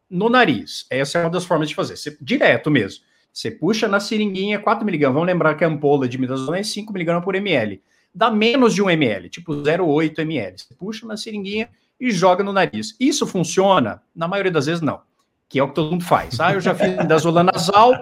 no 0.10 0.30
nariz. 0.30 0.86
Essa 0.90 1.20
é 1.20 1.24
uma 1.24 1.30
das 1.30 1.46
formas 1.46 1.70
de 1.70 1.76
fazer, 1.76 1.96
você, 1.96 2.18
direto 2.20 2.72
mesmo. 2.72 3.04
Você 3.32 3.52
puxa 3.52 3.88
na 3.88 4.00
seringuinha 4.00 4.60
4 4.60 4.86
miligramas. 4.86 5.16
Vamos 5.16 5.28
lembrar 5.28 5.56
que 5.56 5.64
a 5.64 5.68
ampola 5.68 6.08
de 6.08 6.18
midazolam 6.18 6.56
é 6.56 6.64
5 6.64 6.92
miligramas 6.92 7.24
por 7.24 7.36
ml. 7.36 7.82
Dá 8.14 8.30
menos 8.30 8.74
de 8.74 8.82
1 8.82 8.90
ml, 8.90 9.30
tipo 9.30 9.54
0,8 9.54 10.20
ml. 10.20 10.58
Você 10.58 10.74
puxa 10.76 11.08
na 11.08 11.16
seringuinha 11.16 11.70
e 12.00 12.12
joga 12.12 12.44
no 12.44 12.52
nariz. 12.52 12.96
Isso 13.00 13.26
funciona? 13.26 14.02
Na 14.14 14.28
maioria 14.28 14.52
das 14.52 14.66
vezes, 14.66 14.82
não. 14.82 15.02
Que 15.48 15.60
é 15.60 15.64
o 15.64 15.70
que 15.70 15.76
todo 15.76 15.92
mundo 15.92 16.04
faz. 16.04 16.40
Ah, 16.40 16.54
eu 16.54 16.62
já 16.62 16.76
fiz 16.76 16.98
midazolam 16.98 17.44
nasal 17.44 17.94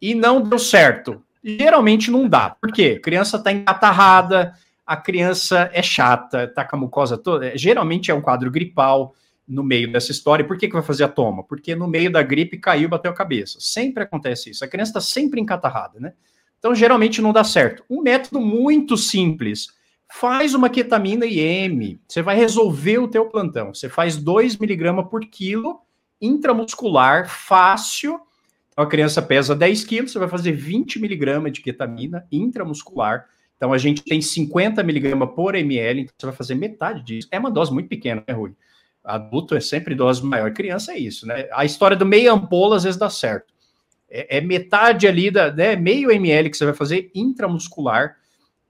e 0.00 0.14
não 0.14 0.40
deu 0.40 0.58
certo 0.58 1.22
geralmente 1.42 2.10
não 2.10 2.28
dá. 2.28 2.50
Por 2.50 2.72
quê? 2.72 2.96
A 2.98 3.02
criança 3.02 3.36
está 3.36 3.52
encatarrada, 3.52 4.52
a 4.86 4.96
criança 4.96 5.70
é 5.72 5.82
chata, 5.82 6.44
está 6.44 6.64
com 6.64 6.76
a 6.76 6.78
mucosa 6.78 7.16
toda. 7.16 7.56
Geralmente 7.56 8.10
é 8.10 8.14
um 8.14 8.20
quadro 8.20 8.50
gripal. 8.50 9.14
No 9.48 9.62
meio 9.62 9.90
dessa 9.90 10.12
história. 10.12 10.44
Por 10.44 10.58
que, 10.58 10.68
que 10.68 10.74
vai 10.74 10.82
fazer 10.82 11.04
a 11.04 11.08
toma? 11.08 11.42
Porque 11.42 11.74
no 11.74 11.88
meio 11.88 12.12
da 12.12 12.22
gripe 12.22 12.58
caiu 12.58 12.84
e 12.84 12.88
bateu 12.88 13.10
a 13.10 13.14
cabeça. 13.14 13.58
Sempre 13.60 14.02
acontece 14.02 14.50
isso. 14.50 14.64
A 14.64 14.68
criança 14.68 14.90
está 14.90 15.00
sempre 15.00 15.40
encatarrada, 15.40 15.98
né? 15.98 16.12
Então, 16.58 16.74
geralmente 16.74 17.22
não 17.22 17.32
dá 17.32 17.44
certo. 17.44 17.84
Um 17.88 18.02
método 18.02 18.40
muito 18.40 18.96
simples. 18.96 19.68
Faz 20.12 20.54
uma 20.54 20.68
ketamina 20.68 21.24
IM. 21.24 21.98
Você 22.06 22.20
vai 22.20 22.36
resolver 22.36 22.98
o 22.98 23.08
teu 23.08 23.26
plantão. 23.26 23.72
Você 23.72 23.88
faz 23.88 24.16
2 24.16 24.56
miligramas 24.56 25.08
por 25.08 25.20
quilo 25.22 25.80
intramuscular, 26.20 27.28
fácil. 27.28 28.20
Então, 28.72 28.84
a 28.84 28.88
criança 28.88 29.22
pesa 29.22 29.54
10 29.54 29.84
quilos, 29.84 30.12
você 30.12 30.18
vai 30.18 30.28
fazer 30.28 30.52
20 30.52 31.00
miligramas 31.00 31.52
de 31.52 31.60
ketamina 31.60 32.26
intramuscular. 32.30 33.26
Então, 33.56 33.72
a 33.72 33.78
gente 33.78 34.02
tem 34.02 34.20
50 34.20 34.82
miligramas 34.82 35.30
por 35.34 35.54
ml, 35.54 36.02
então 36.02 36.14
você 36.16 36.26
vai 36.26 36.34
fazer 36.34 36.54
metade 36.54 37.02
disso. 37.02 37.28
É 37.30 37.38
uma 37.38 37.50
dose 37.50 37.72
muito 37.72 37.88
pequena, 37.88 38.22
né, 38.26 38.34
Rui? 38.34 38.52
Adulto 39.08 39.54
é 39.54 39.60
sempre 39.60 39.94
dose 39.94 40.24
maior, 40.24 40.52
criança 40.52 40.92
é 40.92 40.98
isso, 40.98 41.26
né? 41.26 41.48
A 41.52 41.64
história 41.64 41.96
do 41.96 42.04
meio 42.04 42.30
ampola 42.30 42.76
às 42.76 42.84
vezes 42.84 42.98
dá 42.98 43.08
certo. 43.08 43.54
É, 44.10 44.36
é 44.36 44.40
metade 44.40 45.08
ali, 45.08 45.30
da, 45.30 45.50
né, 45.50 45.76
meio 45.76 46.10
ml 46.10 46.50
que 46.50 46.56
você 46.56 46.66
vai 46.66 46.74
fazer 46.74 47.10
intramuscular. 47.14 48.16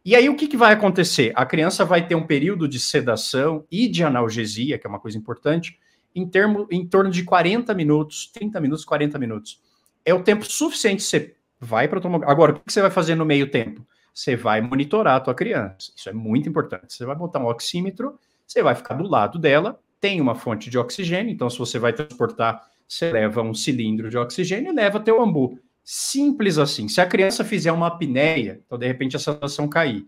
E 0.05 0.15
aí 0.15 0.29
o 0.29 0.37
que, 0.37 0.47
que 0.47 0.57
vai 0.57 0.73
acontecer? 0.73 1.33
A 1.35 1.45
criança 1.45 1.85
vai 1.85 2.07
ter 2.07 2.15
um 2.15 2.25
período 2.25 2.69
de 2.69 2.79
sedação 2.79 3.65
e 3.71 3.89
de 3.89 4.05
analgesia, 4.05 4.79
que 4.79 4.87
é 4.87 4.91
uma 4.91 5.01
coisa 5.01 5.19
importante, 5.19 5.77
em, 6.15 6.27
termo, 6.27 6.69
em 6.71 6.87
torno 6.87 7.11
de 7.11 7.25
40 7.25 7.75
minutos, 7.75 8.31
30 8.33 8.61
minutos, 8.61 8.85
40 8.85 9.19
minutos. 9.19 9.61
É 10.05 10.15
o 10.15 10.23
tempo 10.23 10.45
suficiente, 10.45 11.03
você 11.03 11.35
vai 11.61 11.89
para 11.89 12.01
tomar. 12.01 12.29
Agora, 12.31 12.53
o 12.53 12.61
que 12.61 12.73
você 12.73 12.81
vai 12.81 12.91
fazer 12.91 13.17
no 13.17 13.25
meio 13.25 13.51
tempo? 13.51 13.85
Você 14.15 14.37
vai 14.37 14.61
monitorar 14.61 15.17
a 15.17 15.21
tua 15.21 15.35
criança. 15.35 15.93
Isso 15.97 16.09
é 16.09 16.13
muito 16.13 16.49
importante. 16.49 16.93
Você 16.93 17.05
vai 17.05 17.17
botar 17.17 17.41
um 17.41 17.47
oxímetro, 17.47 18.19
você 18.47 18.63
vai 18.63 18.75
ficar 18.75 18.95
do 18.95 19.09
lado 19.09 19.39
dela 19.39 19.79
tem 20.01 20.21
uma 20.21 20.35
fonte 20.35 20.71
de 20.71 20.79
oxigênio, 20.79 21.33
então 21.33 21.49
se 21.51 21.59
você 21.59 21.79
vai 21.79 21.93
transportar, 21.93 22.63
você 22.87 23.11
leva 23.11 23.43
um 23.43 23.53
cilindro 23.53 24.09
de 24.09 24.17
oxigênio 24.17 24.73
e 24.73 24.75
leva 24.75 25.01
teu 25.01 25.21
ambu. 25.21 25.59
Simples 25.85 26.59
assim. 26.59 26.89
Se 26.89 27.01
a 27.01 27.07
criança 27.07 27.45
fizer 27.45 27.73
uma 27.73 27.89
apneia, 27.89 28.61
então 28.65 28.79
de 28.79 28.87
repente 28.87 29.17
a 29.17 29.19
saturação 29.19 29.69
cair, 29.69 30.07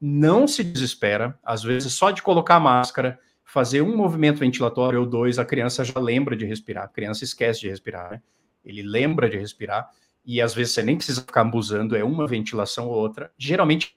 não 0.00 0.48
se 0.48 0.64
desespera. 0.64 1.38
Às 1.44 1.62
vezes, 1.62 1.92
só 1.92 2.10
de 2.10 2.22
colocar 2.22 2.56
a 2.56 2.60
máscara, 2.60 3.18
fazer 3.44 3.82
um 3.82 3.96
movimento 3.96 4.38
ventilatório 4.38 5.00
ou 5.00 5.06
dois, 5.06 5.38
a 5.38 5.44
criança 5.44 5.84
já 5.84 6.00
lembra 6.00 6.34
de 6.34 6.44
respirar. 6.44 6.84
A 6.84 6.88
criança 6.88 7.24
esquece 7.24 7.60
de 7.60 7.68
respirar, 7.68 8.10
né? 8.10 8.22
Ele 8.64 8.82
lembra 8.82 9.28
de 9.28 9.36
respirar 9.36 9.90
e 10.24 10.40
às 10.40 10.54
vezes 10.54 10.74
você 10.74 10.82
nem 10.82 10.96
precisa 10.96 11.20
ficar 11.20 11.42
ambuzando, 11.42 11.96
é 11.96 12.04
uma 12.04 12.26
ventilação 12.26 12.88
ou 12.88 12.94
outra. 12.94 13.32
Geralmente 13.36 13.96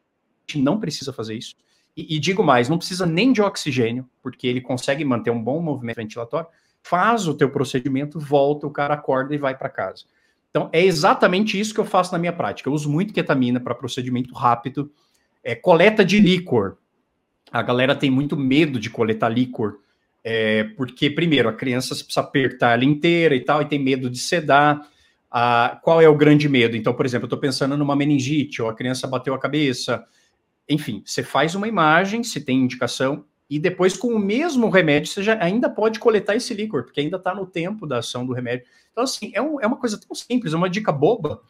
não 0.55 0.79
precisa 0.79 1.13
fazer 1.13 1.35
isso. 1.35 1.55
E, 1.95 2.15
e, 2.15 2.19
digo 2.19 2.43
mais, 2.43 2.67
não 2.67 2.77
precisa 2.77 3.05
nem 3.05 3.31
de 3.31 3.41
oxigênio, 3.41 4.08
porque 4.21 4.47
ele 4.47 4.62
consegue 4.62 5.05
manter 5.05 5.31
um 5.31 5.41
bom 5.41 5.62
movimento 5.62 5.97
ventilatório. 5.97 6.47
Faz 6.84 7.27
o 7.27 7.34
teu 7.34 7.49
procedimento, 7.49 8.19
volta, 8.19 8.67
o 8.67 8.71
cara 8.71 8.93
acorda 8.93 9.34
e 9.34 9.38
vai 9.38 9.58
para 9.58 9.69
casa. 9.69 10.03
Então, 10.49 10.69
é 10.71 10.84
exatamente 10.84 11.60
isso 11.60 11.73
que 11.73 11.79
eu 11.79 11.86
faço 11.86 12.12
na 12.12 12.17
minha 12.17 12.34
prática. 12.34 12.69
Eu 12.69 12.73
uso 12.73 12.89
muito 12.89 13.13
ketamina 13.13 13.60
para 13.60 13.75
procedimento 13.75 14.34
rápido. 14.34 14.91
É, 15.43 15.55
coleta 15.55 16.03
de 16.03 16.19
líquor. 16.19 16.77
A 17.51 17.62
galera 17.62 17.95
tem 17.95 18.10
muito 18.10 18.36
medo 18.36 18.79
de 18.79 18.89
coletar 18.89 19.29
líquor, 19.29 19.79
é, 20.23 20.63
porque, 20.75 21.10
primeiro, 21.10 21.47
a 21.47 21.53
criança 21.53 21.93
precisa 21.93 22.21
apertar 22.21 22.73
ela 22.73 22.84
inteira 22.84 23.36
e 23.36 23.41
tal, 23.41 23.62
e 23.62 23.65
tem 23.65 23.77
medo 23.77 24.10
de 24.10 24.17
sedar. 24.17 24.81
Ah, 25.29 25.79
qual 25.84 26.01
é 26.01 26.10
o 26.10 26.15
grande 26.15 26.49
medo? 26.49 26.75
Então, 26.75 26.93
por 26.93 27.05
exemplo, 27.05 27.25
eu 27.25 27.27
estou 27.27 27.39
pensando 27.39 27.77
numa 27.77 27.95
meningite, 27.95 28.62
ou 28.62 28.69
a 28.69 28.73
criança 28.73 29.05
bateu 29.05 29.34
a 29.34 29.39
cabeça, 29.39 30.03
enfim, 30.69 31.04
você 31.06 31.23
faz 31.23 31.56
uma 31.56 31.67
imagem, 31.67 32.23
se 32.23 32.41
tem 32.41 32.60
indicação, 32.60 33.25
e 33.49 33.60
depois 33.60 33.95
com 33.95 34.08
o 34.08 34.19
mesmo 34.19 34.69
remédio 34.69 35.12
você 35.12 35.21
já 35.21 35.41
ainda 35.41 35.69
pode 35.69 35.99
coletar 35.99 36.36
esse 36.36 36.54
líquor, 36.54 36.84
porque 36.84 37.01
ainda 37.01 37.17
está 37.17 37.34
no 37.34 37.45
tempo 37.45 37.86
da 37.86 37.99
ação 37.99 38.25
do 38.25 38.34
remédio. 38.34 38.65
Então, 38.91 39.04
assim, 39.04 39.32
é, 39.34 39.41
um, 39.41 39.60
é 39.62 39.67
uma 39.67 39.78
coisa 39.78 39.99
tão 39.99 40.15
simples, 40.15 40.54
é 40.54 40.58
uma 40.58 40.69
dica 40.69 40.91
boba, 40.91 41.41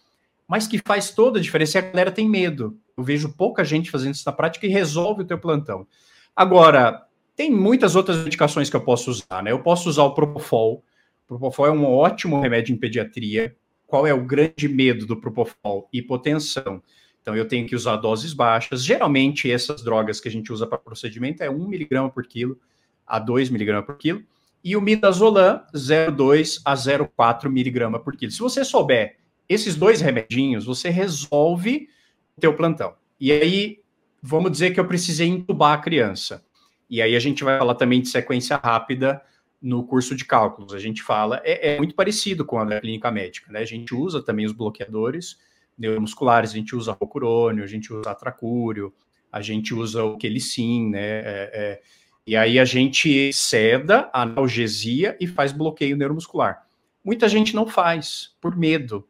mas 0.47 0.67
que 0.67 0.79
faz 0.85 1.11
toda 1.11 1.39
a 1.39 1.41
diferença 1.41 1.77
e 1.77 1.79
a 1.79 1.81
galera 1.81 2.11
tem 2.11 2.29
medo. 2.29 2.77
Eu 2.97 3.03
vejo 3.03 3.33
pouca 3.33 3.63
gente 3.63 3.89
fazendo 3.89 4.13
isso 4.13 4.23
na 4.25 4.31
prática 4.31 4.65
e 4.65 4.69
resolve 4.69 5.23
o 5.23 5.25
teu 5.25 5.37
plantão. 5.37 5.87
Agora, 6.35 7.05
tem 7.35 7.51
muitas 7.51 7.95
outras 7.95 8.25
indicações 8.25 8.69
que 8.69 8.75
eu 8.75 8.81
posso 8.81 9.09
usar, 9.09 9.41
né? 9.43 9.51
Eu 9.51 9.61
posso 9.61 9.89
usar 9.89 10.03
o 10.03 10.13
Propofol. 10.13 10.83
O 11.23 11.27
Propofol 11.27 11.67
é 11.67 11.71
um 11.71 11.85
ótimo 11.85 12.39
remédio 12.39 12.73
em 12.73 12.77
pediatria. 12.77 13.55
Qual 13.87 14.05
é 14.05 14.13
o 14.13 14.23
grande 14.23 14.67
medo 14.67 15.05
do 15.05 15.17
Propofol? 15.17 15.89
Hipotensão. 15.91 16.81
Então, 17.25 17.35
eu 17.35 17.47
tenho 17.47 17.67
que 17.67 17.75
usar 17.75 17.95
doses 17.95 18.33
baixas. 18.33 18.85
Geralmente, 18.85 19.51
essas 19.51 19.81
drogas 19.81 20.19
que 20.19 20.27
a 20.27 20.31
gente 20.31 20.53
usa 20.53 20.67
para 20.67 20.77
procedimento 20.77 21.41
é 21.41 21.49
1 21.49 21.67
miligrama 21.67 22.07
por 22.07 22.23
quilo 22.27 22.59
a 23.05 23.17
2 23.17 23.49
miligramas 23.49 23.83
por 23.83 23.97
quilo. 23.97 24.23
E 24.63 24.75
o 24.75 24.81
midazolam, 24.81 25.59
0,2 25.73 26.61
a 26.63 26.75
0,4 26.75 27.49
miligrama 27.49 27.99
por 27.99 28.15
quilo. 28.15 28.31
Se 28.31 28.37
você 28.37 28.63
souber 28.63 29.17
esses 29.49 29.75
dois 29.75 30.01
remedinhos, 30.01 30.65
você 30.65 30.91
resolve 30.91 31.89
o 32.37 32.41
teu 32.41 32.53
plantão. 32.53 32.93
E 33.19 33.31
aí, 33.31 33.79
vamos 34.21 34.51
dizer 34.51 34.71
que 34.71 34.79
eu 34.79 34.85
precisei 34.85 35.27
entubar 35.27 35.73
a 35.73 35.81
criança. 35.81 36.45
E 36.87 37.01
aí 37.01 37.15
a 37.15 37.19
gente 37.19 37.43
vai 37.43 37.57
falar 37.57 37.73
também 37.73 38.03
de 38.03 38.07
sequência 38.07 38.55
rápida 38.55 39.19
no 39.59 39.83
curso 39.83 40.15
de 40.15 40.25
cálculos. 40.25 40.75
A 40.75 40.79
gente 40.79 41.01
fala, 41.01 41.41
é, 41.43 41.73
é 41.73 41.77
muito 41.79 41.95
parecido 41.95 42.45
com 42.45 42.59
a 42.59 42.79
clínica 42.79 43.09
médica, 43.09 43.51
né? 43.51 43.61
A 43.61 43.65
gente 43.65 43.95
usa 43.95 44.21
também 44.21 44.45
os 44.45 44.51
bloqueadores, 44.51 45.39
neuromusculares, 45.77 46.51
a 46.51 46.55
gente 46.55 46.75
usa 46.75 46.91
rocurônio, 46.91 47.63
a 47.63 47.67
gente 47.67 47.93
usa 47.93 48.11
atracúrio, 48.11 48.93
a 49.31 49.41
gente 49.41 49.73
usa 49.73 50.03
o 50.03 50.17
quelicin, 50.17 50.89
né? 50.89 50.99
É, 50.99 51.51
é, 51.53 51.81
e 52.25 52.35
aí 52.35 52.57
a 52.57 52.65
gente 52.65 53.31
ceda 53.33 54.09
a 54.13 54.23
analgesia 54.23 55.17
e 55.19 55.27
faz 55.27 55.51
bloqueio 55.51 55.97
neuromuscular. 55.97 56.65
Muita 57.03 57.29
gente 57.29 57.53
não 57.53 57.67
faz, 57.67 58.35
por 58.41 58.57
medo. 58.57 59.07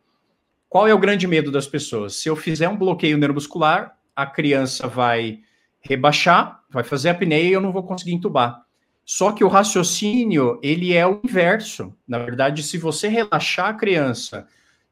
Qual 0.67 0.87
é 0.87 0.93
o 0.93 0.99
grande 0.99 1.25
medo 1.27 1.51
das 1.51 1.67
pessoas? 1.67 2.15
Se 2.15 2.27
eu 2.27 2.35
fizer 2.35 2.67
um 2.67 2.75
bloqueio 2.75 3.17
neuromuscular, 3.17 3.97
a 4.15 4.25
criança 4.25 4.87
vai 4.87 5.39
rebaixar, 5.79 6.61
vai 6.69 6.83
fazer 6.83 7.09
apneia 7.09 7.47
e 7.49 7.53
eu 7.53 7.61
não 7.61 7.71
vou 7.71 7.83
conseguir 7.83 8.13
entubar. 8.13 8.65
Só 9.05 9.31
que 9.31 9.43
o 9.43 9.47
raciocínio, 9.47 10.59
ele 10.63 10.93
é 10.93 11.05
o 11.05 11.21
inverso. 11.23 11.95
Na 12.07 12.17
verdade, 12.17 12.63
se 12.63 12.77
você 12.77 13.07
relaxar 13.07 13.69
a 13.69 13.73
criança 13.73 14.47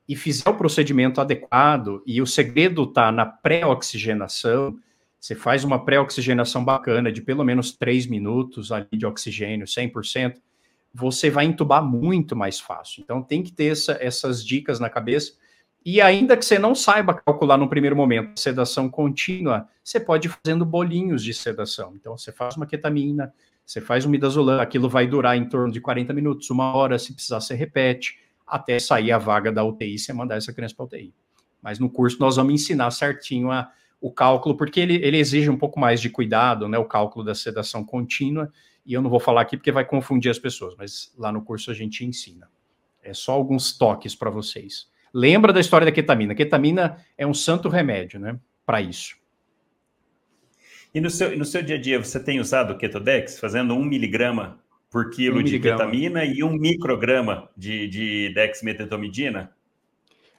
e 0.08 0.16
fizer 0.16 0.50
o 0.50 0.56
procedimento 0.56 1.22
adequado, 1.22 2.04
e 2.06 2.22
o 2.22 2.28
segredo 2.28 2.84
está 2.84 3.12
na 3.12 3.26
pré-oxigenação, 3.26 4.78
você 5.20 5.36
faz 5.36 5.64
uma 5.64 5.84
pré-oxigenação 5.84 6.66
bacana 6.66 7.12
de 7.12 7.22
pelo 7.22 7.44
menos 7.44 7.72
3 7.72 8.08
minutos 8.08 8.72
ali 8.72 8.88
de 8.92 9.06
oxigênio, 9.06 9.66
100%, 9.66 10.36
você 10.94 11.30
vai 11.30 11.46
entubar 11.46 11.84
muito 11.84 12.36
mais 12.36 12.60
fácil. 12.60 13.02
Então 13.02 13.24
tem 13.24 13.42
que 13.42 13.52
ter 13.52 13.72
essa, 13.72 13.98
essas 14.02 14.46
dicas 14.46 14.80
na 14.80 14.90
cabeça. 14.90 15.34
E 15.86 16.00
ainda 16.02 16.38
que 16.38 16.46
você 16.46 16.60
não 16.60 16.76
saiba 16.76 17.14
calcular 17.14 17.58
no 17.58 17.70
primeiro 17.70 17.96
momento 17.96 18.40
sedação 18.40 18.90
contínua, 18.90 19.68
você 19.84 20.00
pode 20.00 20.28
ir 20.28 20.32
fazendo 20.32 20.66
bolinhos 20.66 21.24
de 21.24 21.34
sedação. 21.34 21.94
Então 21.96 22.18
você 22.18 22.32
faz 22.32 22.56
uma 22.56 22.66
ketamina, 22.66 23.34
você 23.66 23.80
faz 23.80 24.06
um 24.06 24.10
midazolam, 24.10 24.60
aquilo 24.60 24.90
vai 24.90 25.08
durar 25.08 25.38
em 25.38 25.48
torno 25.48 25.72
de 25.72 25.80
40 25.82 26.14
minutos, 26.14 26.50
uma 26.50 26.76
hora, 26.76 27.00
se 27.00 27.14
precisar 27.14 27.40
você 27.40 27.56
repete 27.56 28.18
até 28.54 28.78
sair 28.78 29.12
a 29.12 29.18
vaga 29.18 29.52
da 29.52 29.64
UTI, 29.64 29.98
você 29.98 30.14
mandar 30.14 30.38
essa 30.38 30.54
criança 30.54 30.76
para 30.76 30.86
UTI. 30.86 31.12
Mas 31.60 31.80
no 31.80 31.90
curso 31.90 32.20
nós 32.20 32.36
vamos 32.36 32.54
ensinar 32.54 32.92
certinho 32.92 33.50
a, 33.50 33.72
o 34.00 34.12
cálculo, 34.12 34.56
porque 34.56 34.80
ele, 34.80 34.96
ele 35.04 35.18
exige 35.18 35.50
um 35.50 35.58
pouco 35.58 35.80
mais 35.80 36.00
de 36.00 36.08
cuidado, 36.08 36.70
né? 36.70 36.78
O 36.78 36.86
cálculo 36.86 37.26
da 37.26 37.34
sedação 37.34 37.84
contínua, 37.84 38.54
e 38.86 38.94
eu 38.94 39.02
não 39.02 39.10
vou 39.10 39.20
falar 39.20 39.42
aqui 39.42 39.58
porque 39.58 39.72
vai 39.72 39.84
confundir 39.84 40.30
as 40.30 40.38
pessoas, 40.38 40.76
mas 40.78 41.12
lá 41.18 41.32
no 41.32 41.42
curso 41.42 41.72
a 41.72 41.74
gente 41.74 42.06
ensina. 42.06 42.48
É 43.02 43.12
só 43.12 43.32
alguns 43.32 43.76
toques 43.76 44.14
para 44.14 44.30
vocês. 44.30 44.88
Lembra 45.12 45.52
da 45.52 45.60
história 45.60 45.86
da 45.86 45.92
ketamina? 45.92 46.36
ketamina 46.36 47.04
é 47.18 47.26
um 47.26 47.34
santo 47.34 47.70
remédio, 47.70 48.20
né? 48.20 48.40
Para 48.64 48.82
isso. 48.82 49.16
E 50.94 51.02
no 51.02 51.10
seu, 51.10 51.36
no 51.36 51.44
seu 51.44 51.64
dia 51.64 51.78
a 51.78 51.82
dia, 51.82 51.98
você 51.98 52.20
tem 52.20 52.40
usado 52.40 52.74
o 52.74 52.78
Ketodex, 52.78 53.40
fazendo 53.40 53.74
um 53.74 53.84
miligrama 53.84 54.60
por 54.94 55.10
quilo 55.10 55.40
um 55.40 55.44
de 55.44 55.60
ketamina 55.60 56.24
e 56.24 56.44
um 56.44 56.52
micrograma 56.52 57.50
de, 57.58 57.88
de 57.88 58.32
dexmedetomidina? 58.36 59.52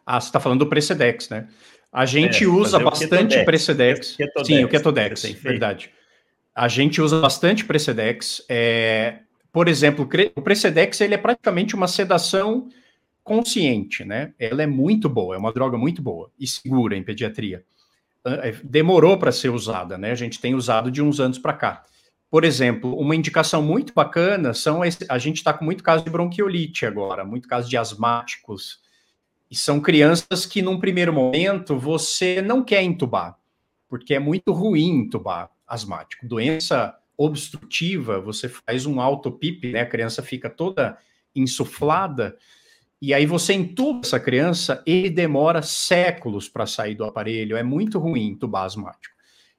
Ah, 0.06 0.20
você 0.20 0.28
está 0.28 0.38
falando 0.38 0.60
do 0.60 0.68
Precedex, 0.68 1.28
né? 1.28 1.48
A 1.92 2.06
gente 2.06 2.44
é, 2.44 2.46
usa 2.46 2.78
bastante 2.78 3.36
o 3.36 3.44
Precedex. 3.44 4.16
Ketodex, 4.16 4.46
Sim, 4.46 4.64
o 4.64 4.68
Ketodex, 4.68 5.22
verdade. 5.42 5.90
A 6.54 6.68
gente 6.68 7.00
usa 7.00 7.20
bastante 7.20 7.64
Precedex. 7.64 8.44
É, 8.48 9.18
por 9.52 9.66
exemplo, 9.66 10.08
o 10.36 10.42
Precedex 10.42 11.00
ele 11.00 11.14
é 11.14 11.18
praticamente 11.18 11.74
uma 11.74 11.88
sedação 11.88 12.68
consciente, 13.24 14.04
né? 14.04 14.34
Ela 14.38 14.62
é 14.62 14.66
muito 14.66 15.08
boa, 15.08 15.34
é 15.34 15.38
uma 15.38 15.52
droga 15.52 15.76
muito 15.76 16.00
boa 16.00 16.30
e 16.38 16.46
segura 16.46 16.96
em 16.96 17.02
pediatria. 17.02 17.64
É, 18.24 18.54
demorou 18.62 19.18
para 19.18 19.32
ser 19.32 19.48
usada, 19.48 19.98
né? 19.98 20.12
A 20.12 20.16
gente 20.16 20.40
tem 20.40 20.54
usado 20.54 20.92
de 20.92 21.02
uns 21.02 21.18
anos 21.18 21.38
para 21.38 21.54
cá. 21.54 21.84
Por 22.34 22.42
exemplo, 22.42 22.98
uma 22.98 23.14
indicação 23.14 23.62
muito 23.62 23.94
bacana 23.94 24.52
são 24.52 24.84
esse, 24.84 25.06
a 25.08 25.18
gente 25.18 25.36
está 25.36 25.52
com 25.52 25.64
muito 25.64 25.84
caso 25.84 26.02
de 26.02 26.10
bronquiolite 26.10 26.84
agora, 26.84 27.24
muito 27.24 27.46
caso 27.46 27.70
de 27.70 27.76
asmáticos. 27.76 28.80
E 29.48 29.54
são 29.54 29.80
crianças 29.80 30.44
que, 30.44 30.60
num 30.60 30.80
primeiro 30.80 31.12
momento, 31.12 31.78
você 31.78 32.42
não 32.42 32.64
quer 32.64 32.82
entubar, 32.82 33.38
porque 33.88 34.14
é 34.14 34.18
muito 34.18 34.50
ruim 34.50 35.02
entubar 35.02 35.48
asmático. 35.64 36.26
Doença 36.26 36.98
obstrutiva, 37.16 38.20
você 38.20 38.48
faz 38.48 38.84
um 38.84 39.00
autopip, 39.00 39.70
né? 39.70 39.82
A 39.82 39.88
criança 39.88 40.20
fica 40.20 40.50
toda 40.50 40.98
insuflada, 41.36 42.36
e 43.00 43.14
aí 43.14 43.26
você 43.26 43.52
entuba 43.52 44.00
essa 44.02 44.18
criança, 44.18 44.82
ele 44.84 45.08
demora 45.08 45.62
séculos 45.62 46.48
para 46.48 46.66
sair 46.66 46.96
do 46.96 47.04
aparelho, 47.04 47.56
é 47.56 47.62
muito 47.62 47.96
ruim 48.00 48.26
entubar 48.26 48.64
asmático. 48.64 49.13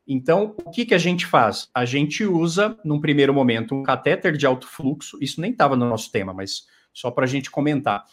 Então, 0.08 0.56
o 0.64 0.70
que, 0.70 0.86
que 0.86 0.94
a 0.94 1.00
gente 1.00 1.26
faz? 1.26 1.70
A 1.74 1.84
gente 1.84 2.24
usa, 2.24 2.78
num 2.84 3.02
primeiro 3.02 3.34
momento, 3.34 3.74
um 3.74 3.84
catéter 3.84 4.38
de 4.38 4.46
alto 4.46 4.68
fluxo, 4.68 5.18
isso 5.20 5.42
nem 5.42 5.52
estava 5.52 5.76
no 5.76 5.90
nosso 5.90 6.12
tema, 6.12 6.34
mas 6.34 6.68
só 6.94 7.10
para 7.10 7.26
a 7.26 7.28
gente 7.28 7.50
comentar. 7.50 8.04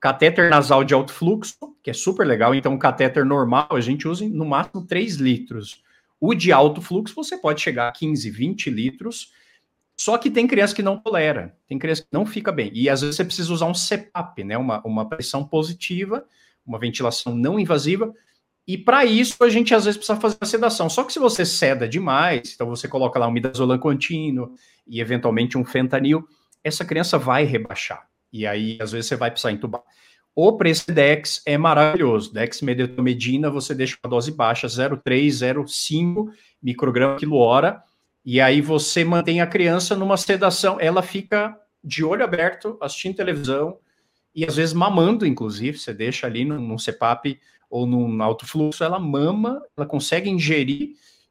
Catéter 0.00 0.50
nasal 0.50 0.82
de 0.82 0.94
alto 0.94 1.12
fluxo, 1.12 1.54
que 1.82 1.90
é 1.90 1.92
super 1.92 2.26
legal, 2.26 2.54
então, 2.54 2.72
um 2.72 2.78
catéter 2.78 3.24
normal 3.24 3.68
a 3.70 3.80
gente 3.80 4.08
usa 4.08 4.26
no 4.28 4.46
máximo 4.46 4.86
3 4.86 5.16
litros. 5.16 5.82
O 6.18 6.34
de 6.34 6.52
alto 6.52 6.80
fluxo 6.80 7.14
você 7.14 7.36
pode 7.36 7.60
chegar 7.60 7.88
a 7.88 7.92
15, 7.92 8.30
20 8.30 8.70
litros, 8.70 9.32
só 9.96 10.18
que 10.18 10.30
tem 10.30 10.46
criança 10.46 10.74
que 10.74 10.82
não 10.82 10.98
tolera, 10.98 11.56
tem 11.68 11.78
criança 11.78 12.02
que 12.02 12.08
não 12.10 12.24
fica 12.24 12.50
bem. 12.50 12.70
E 12.74 12.88
às 12.88 13.02
vezes 13.02 13.16
você 13.16 13.24
precisa 13.24 13.52
usar 13.52 13.66
um 13.66 13.74
CPAP, 13.74 14.42
né? 14.42 14.56
Uma, 14.56 14.80
uma 14.84 15.08
pressão 15.08 15.44
positiva, 15.44 16.24
uma 16.66 16.78
ventilação 16.78 17.36
não 17.36 17.58
invasiva. 17.58 18.12
E 18.66 18.78
para 18.78 19.04
isso 19.04 19.42
a 19.42 19.48
gente 19.48 19.74
às 19.74 19.84
vezes 19.84 19.98
precisa 19.98 20.20
fazer 20.20 20.36
a 20.40 20.46
sedação. 20.46 20.88
Só 20.88 21.04
que 21.04 21.12
se 21.12 21.18
você 21.18 21.44
ceda 21.44 21.88
demais, 21.88 22.52
então 22.54 22.68
você 22.68 22.86
coloca 22.86 23.18
lá 23.18 23.26
um 23.26 23.32
midazolam 23.32 23.78
contínuo 23.78 24.54
e 24.86 25.00
eventualmente 25.00 25.58
um 25.58 25.64
fentanil, 25.64 26.24
essa 26.62 26.84
criança 26.84 27.18
vai 27.18 27.44
rebaixar. 27.44 28.06
E 28.32 28.46
aí 28.46 28.78
às 28.80 28.92
vezes 28.92 29.08
você 29.08 29.16
vai 29.16 29.30
precisar 29.30 29.52
entubar. 29.52 29.82
O 30.34 30.56
Precedex 30.56 31.42
é 31.44 31.58
maravilhoso. 31.58 32.32
Dexmedetomidina 32.32 33.50
você 33.50 33.74
deixa 33.74 33.98
a 34.02 34.08
dose 34.08 34.30
baixa, 34.30 34.66
0,3, 34.66 35.28
0,5 35.28 36.28
micrograma 36.62 37.16
quilo 37.16 37.36
hora 37.36 37.82
e 38.24 38.40
aí 38.40 38.60
você 38.60 39.04
mantém 39.04 39.40
a 39.40 39.46
criança 39.46 39.96
numa 39.96 40.16
sedação, 40.16 40.78
ela 40.80 41.02
fica 41.02 41.58
de 41.82 42.04
olho 42.04 42.22
aberto, 42.22 42.78
assistindo 42.80 43.16
televisão 43.16 43.78
e 44.34 44.44
às 44.44 44.56
vezes 44.56 44.72
mamando, 44.72 45.26
inclusive, 45.26 45.78
você 45.78 45.92
deixa 45.92 46.26
ali 46.26 46.44
num, 46.44 46.60
num 46.60 46.76
CPAP 46.76 47.38
ou 47.72 47.86
num 47.86 48.22
alto 48.22 48.46
fluxo, 48.46 48.84
ela 48.84 49.00
mama, 49.00 49.62
ela 49.74 49.86
consegue 49.86 50.28
ingerir 50.28 50.90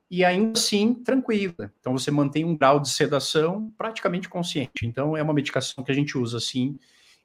e 0.10 0.26
ainda 0.26 0.58
assim 0.58 0.96
tranquila. 0.96 1.72
Então 1.80 1.96
você 1.96 2.10
mantém 2.10 2.44
um 2.44 2.58
grau 2.58 2.80
de 2.80 2.90
sedação 2.90 3.72
praticamente 3.78 4.28
consciente. 4.28 4.84
Então 4.84 5.16
é 5.16 5.22
uma 5.22 5.36
medicação 5.36 5.84
que 5.84 5.92
a 5.92 5.94
gente 5.96 6.18
usa 6.18 6.40
assim, 6.40 6.80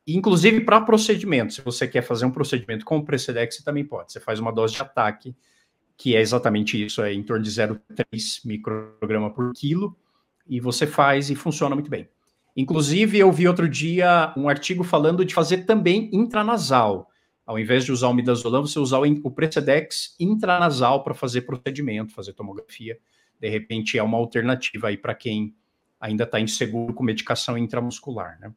inclusive 0.07 0.61
para 0.61 0.83
procedimento. 0.83 1.55
Se 1.55 1.62
você 1.62 1.88
quer 1.88 2.02
fazer 2.02 2.26
um 2.26 2.31
procedimento 2.31 2.85
com 2.85 2.98
o 2.98 3.05
Precedex, 3.05 3.57
você 3.57 3.64
também 3.64 3.87
pode. 3.87 4.12
Você 4.12 4.20
faz 4.20 4.38
uma 4.38 4.52
dose 4.52 4.74
de 4.74 4.83
ataque 4.83 5.35
que 5.96 6.14
é 6.14 6.20
exatamente 6.20 6.85
isso, 6.85 7.02
é 7.02 7.14
em 7.14 7.22
torno 7.22 7.42
de 7.42 7.50
0,3 7.50 8.40
micrograma 8.44 9.31
por 9.31 9.50
quilo, 9.55 9.96
e 10.46 10.61
você 10.61 10.87
faz 10.87 11.31
e 11.31 11.35
funciona 11.35 11.74
muito 11.74 11.88
bem. 11.88 12.07
Inclusive, 12.55 13.18
eu 13.18 13.33
vi 13.33 13.48
outro 13.48 13.66
dia 13.66 14.35
um 14.37 14.46
artigo 14.46 14.85
falando 14.85 15.24
de 15.24 15.33
fazer 15.33 15.64
também 15.64 16.11
intranasal. 16.12 17.11
Ao 17.46 17.59
invés 17.59 17.85
de 17.85 17.92
usar 17.92 18.09
o 18.09 18.14
midazolam, 18.14 18.66
você 18.66 18.78
usar 18.78 18.98
o 18.98 19.30
Precedex 19.30 20.16
intranasal 20.18 21.04
para 21.04 21.14
fazer 21.14 21.42
procedimento, 21.42 22.12
fazer 22.12 22.32
tomografia. 22.32 22.98
De 23.40 23.48
repente, 23.48 23.96
é 23.96 24.02
uma 24.02 24.18
alternativa 24.18 24.88
aí 24.88 24.96
para 24.96 25.14
quem 25.14 25.54
ainda 26.00 26.24
está 26.24 26.40
inseguro 26.40 26.92
com 26.92 27.04
medicação 27.04 27.56
intramuscular, 27.56 28.38
né? 28.40 28.52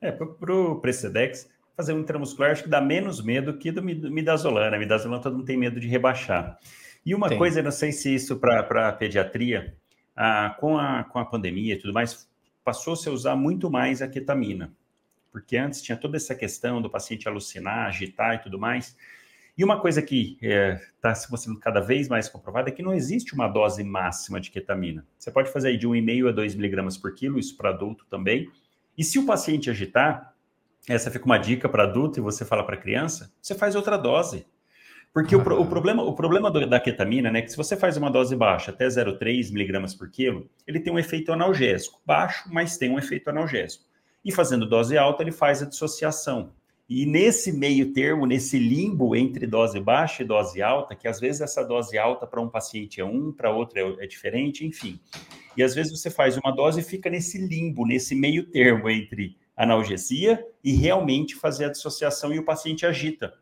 É, 0.00 0.12
para 0.12 0.54
o 0.54 0.80
Precedex, 0.80 1.48
fazer 1.76 1.94
um 1.94 2.00
intramuscular 2.00 2.52
acho 2.52 2.62
que 2.62 2.68
dá 2.68 2.80
menos 2.80 3.22
medo 3.22 3.56
que 3.56 3.72
do 3.72 3.82
midazolam. 3.82 4.70
Né? 4.70 4.78
Midazolam 4.78 5.20
todo 5.20 5.36
mundo 5.36 5.46
tem 5.46 5.56
medo 5.56 5.80
de 5.80 5.88
rebaixar. 5.88 6.58
E 7.04 7.14
uma 7.14 7.28
Tem. 7.28 7.38
coisa, 7.38 7.62
não 7.62 7.70
sei 7.70 7.90
se 7.90 8.14
isso 8.14 8.36
para 8.36 8.88
a 8.88 8.92
pediatria, 8.92 9.76
ah, 10.14 10.56
com, 10.60 10.78
a, 10.78 11.04
com 11.04 11.18
a 11.18 11.24
pandemia 11.24 11.74
e 11.74 11.78
tudo 11.78 11.92
mais, 11.92 12.28
passou-se 12.62 13.08
a 13.08 13.12
usar 13.12 13.36
muito 13.36 13.70
mais 13.70 14.00
a 14.00 14.08
ketamina. 14.08 14.72
Porque 15.34 15.56
antes 15.56 15.82
tinha 15.82 15.96
toda 15.96 16.16
essa 16.16 16.32
questão 16.32 16.80
do 16.80 16.88
paciente 16.88 17.28
alucinar, 17.28 17.88
agitar 17.88 18.36
e 18.36 18.38
tudo 18.38 18.56
mais. 18.56 18.96
E 19.58 19.64
uma 19.64 19.80
coisa 19.80 20.00
que 20.00 20.38
está 20.40 21.10
é, 21.10 21.14
sendo 21.36 21.58
cada 21.58 21.80
vez 21.80 22.06
mais 22.08 22.28
comprovada 22.28 22.68
é 22.68 22.72
que 22.72 22.84
não 22.84 22.94
existe 22.94 23.34
uma 23.34 23.48
dose 23.48 23.82
máxima 23.82 24.40
de 24.40 24.52
ketamina. 24.52 25.04
Você 25.18 25.32
pode 25.32 25.50
fazer 25.50 25.70
aí 25.70 25.76
de 25.76 25.88
1,5 25.88 26.28
a 26.28 26.30
2 26.30 26.54
miligramas 26.54 26.96
por 26.96 27.16
quilo, 27.16 27.36
isso 27.36 27.56
para 27.56 27.70
adulto 27.70 28.06
também. 28.08 28.48
E 28.96 29.02
se 29.02 29.18
o 29.18 29.26
paciente 29.26 29.68
agitar, 29.68 30.32
essa 30.88 31.10
fica 31.10 31.24
uma 31.24 31.38
dica 31.38 31.68
para 31.68 31.82
adulto 31.82 32.20
e 32.20 32.22
você 32.22 32.44
fala 32.44 32.64
para 32.64 32.76
criança, 32.76 33.34
você 33.42 33.56
faz 33.56 33.74
outra 33.74 33.96
dose. 33.96 34.46
Porque 35.12 35.34
o, 35.34 35.40
o, 35.40 35.66
problema, 35.66 36.04
o 36.04 36.14
problema 36.14 36.48
do, 36.48 36.64
da 36.64 36.78
ketamina, 36.78 37.28
né, 37.28 37.40
é 37.40 37.42
que 37.42 37.50
se 37.50 37.56
você 37.56 37.76
faz 37.76 37.96
uma 37.96 38.08
dose 38.08 38.36
baixa, 38.36 38.70
até 38.70 38.86
0,3 38.86 39.52
miligramas 39.52 39.94
por 39.96 40.08
quilo, 40.08 40.48
ele 40.64 40.78
tem 40.78 40.92
um 40.92 40.98
efeito 40.98 41.32
analgésico. 41.32 42.00
Baixo, 42.06 42.48
mas 42.52 42.78
tem 42.78 42.88
um 42.88 43.00
efeito 43.00 43.28
analgésico. 43.28 43.84
E 44.24 44.32
fazendo 44.32 44.66
dose 44.66 44.96
alta, 44.96 45.22
ele 45.22 45.32
faz 45.32 45.62
a 45.62 45.66
dissociação. 45.66 46.52
E 46.88 47.06
nesse 47.06 47.50
meio 47.50 47.92
termo, 47.92 48.26
nesse 48.26 48.58
limbo 48.58 49.16
entre 49.16 49.46
dose 49.46 49.80
baixa 49.80 50.22
e 50.22 50.26
dose 50.26 50.60
alta, 50.60 50.94
que 50.94 51.08
às 51.08 51.18
vezes 51.18 51.40
essa 51.40 51.62
dose 51.62 51.96
alta 51.96 52.26
para 52.26 52.40
um 52.40 52.48
paciente 52.48 53.00
é 53.00 53.04
um, 53.04 53.32
para 53.32 53.50
outro 53.50 53.78
é, 53.78 54.04
é 54.04 54.06
diferente, 54.06 54.66
enfim. 54.66 55.00
E 55.56 55.62
às 55.62 55.74
vezes 55.74 55.92
você 55.92 56.10
faz 56.10 56.36
uma 56.36 56.50
dose 56.50 56.80
e 56.80 56.84
fica 56.84 57.08
nesse 57.08 57.38
limbo, 57.38 57.86
nesse 57.86 58.14
meio 58.14 58.44
termo 58.50 58.90
entre 58.90 59.36
analgesia 59.56 60.44
e 60.62 60.72
realmente 60.72 61.34
fazer 61.34 61.66
a 61.66 61.70
dissociação 61.70 62.32
e 62.34 62.38
o 62.38 62.44
paciente 62.44 62.84
agita. 62.84 63.32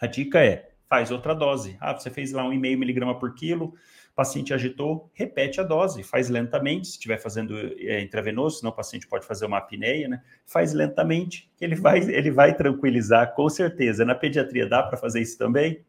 A 0.00 0.06
dica 0.06 0.42
é, 0.42 0.70
faz 0.88 1.10
outra 1.10 1.34
dose. 1.34 1.76
Ah, 1.80 1.92
você 1.92 2.10
fez 2.10 2.32
lá 2.32 2.44
um 2.44 2.50
1,5 2.50 2.76
miligrama 2.78 3.18
por 3.18 3.34
quilo, 3.34 3.74
paciente 4.14 4.54
agitou, 4.54 5.10
repete 5.12 5.60
a 5.60 5.64
dose, 5.64 6.02
faz 6.02 6.28
lentamente, 6.28 6.86
se 6.86 6.92
estiver 6.92 7.18
fazendo 7.18 7.56
é, 7.78 8.00
intravenoso, 8.00 8.58
senão 8.58 8.70
o 8.70 8.74
paciente 8.74 9.08
pode 9.08 9.26
fazer 9.26 9.44
uma 9.44 9.58
apneia, 9.58 10.08
né? 10.08 10.22
Faz 10.46 10.72
lentamente, 10.72 11.50
que 11.56 11.64
ele 11.64 11.74
vai, 11.74 11.98
ele 11.98 12.30
vai 12.30 12.54
tranquilizar, 12.54 13.34
com 13.34 13.48
certeza. 13.48 14.04
Na 14.04 14.14
pediatria 14.14 14.68
dá 14.68 14.82
para 14.82 14.96
fazer 14.96 15.20
isso 15.20 15.36
também? 15.36 15.80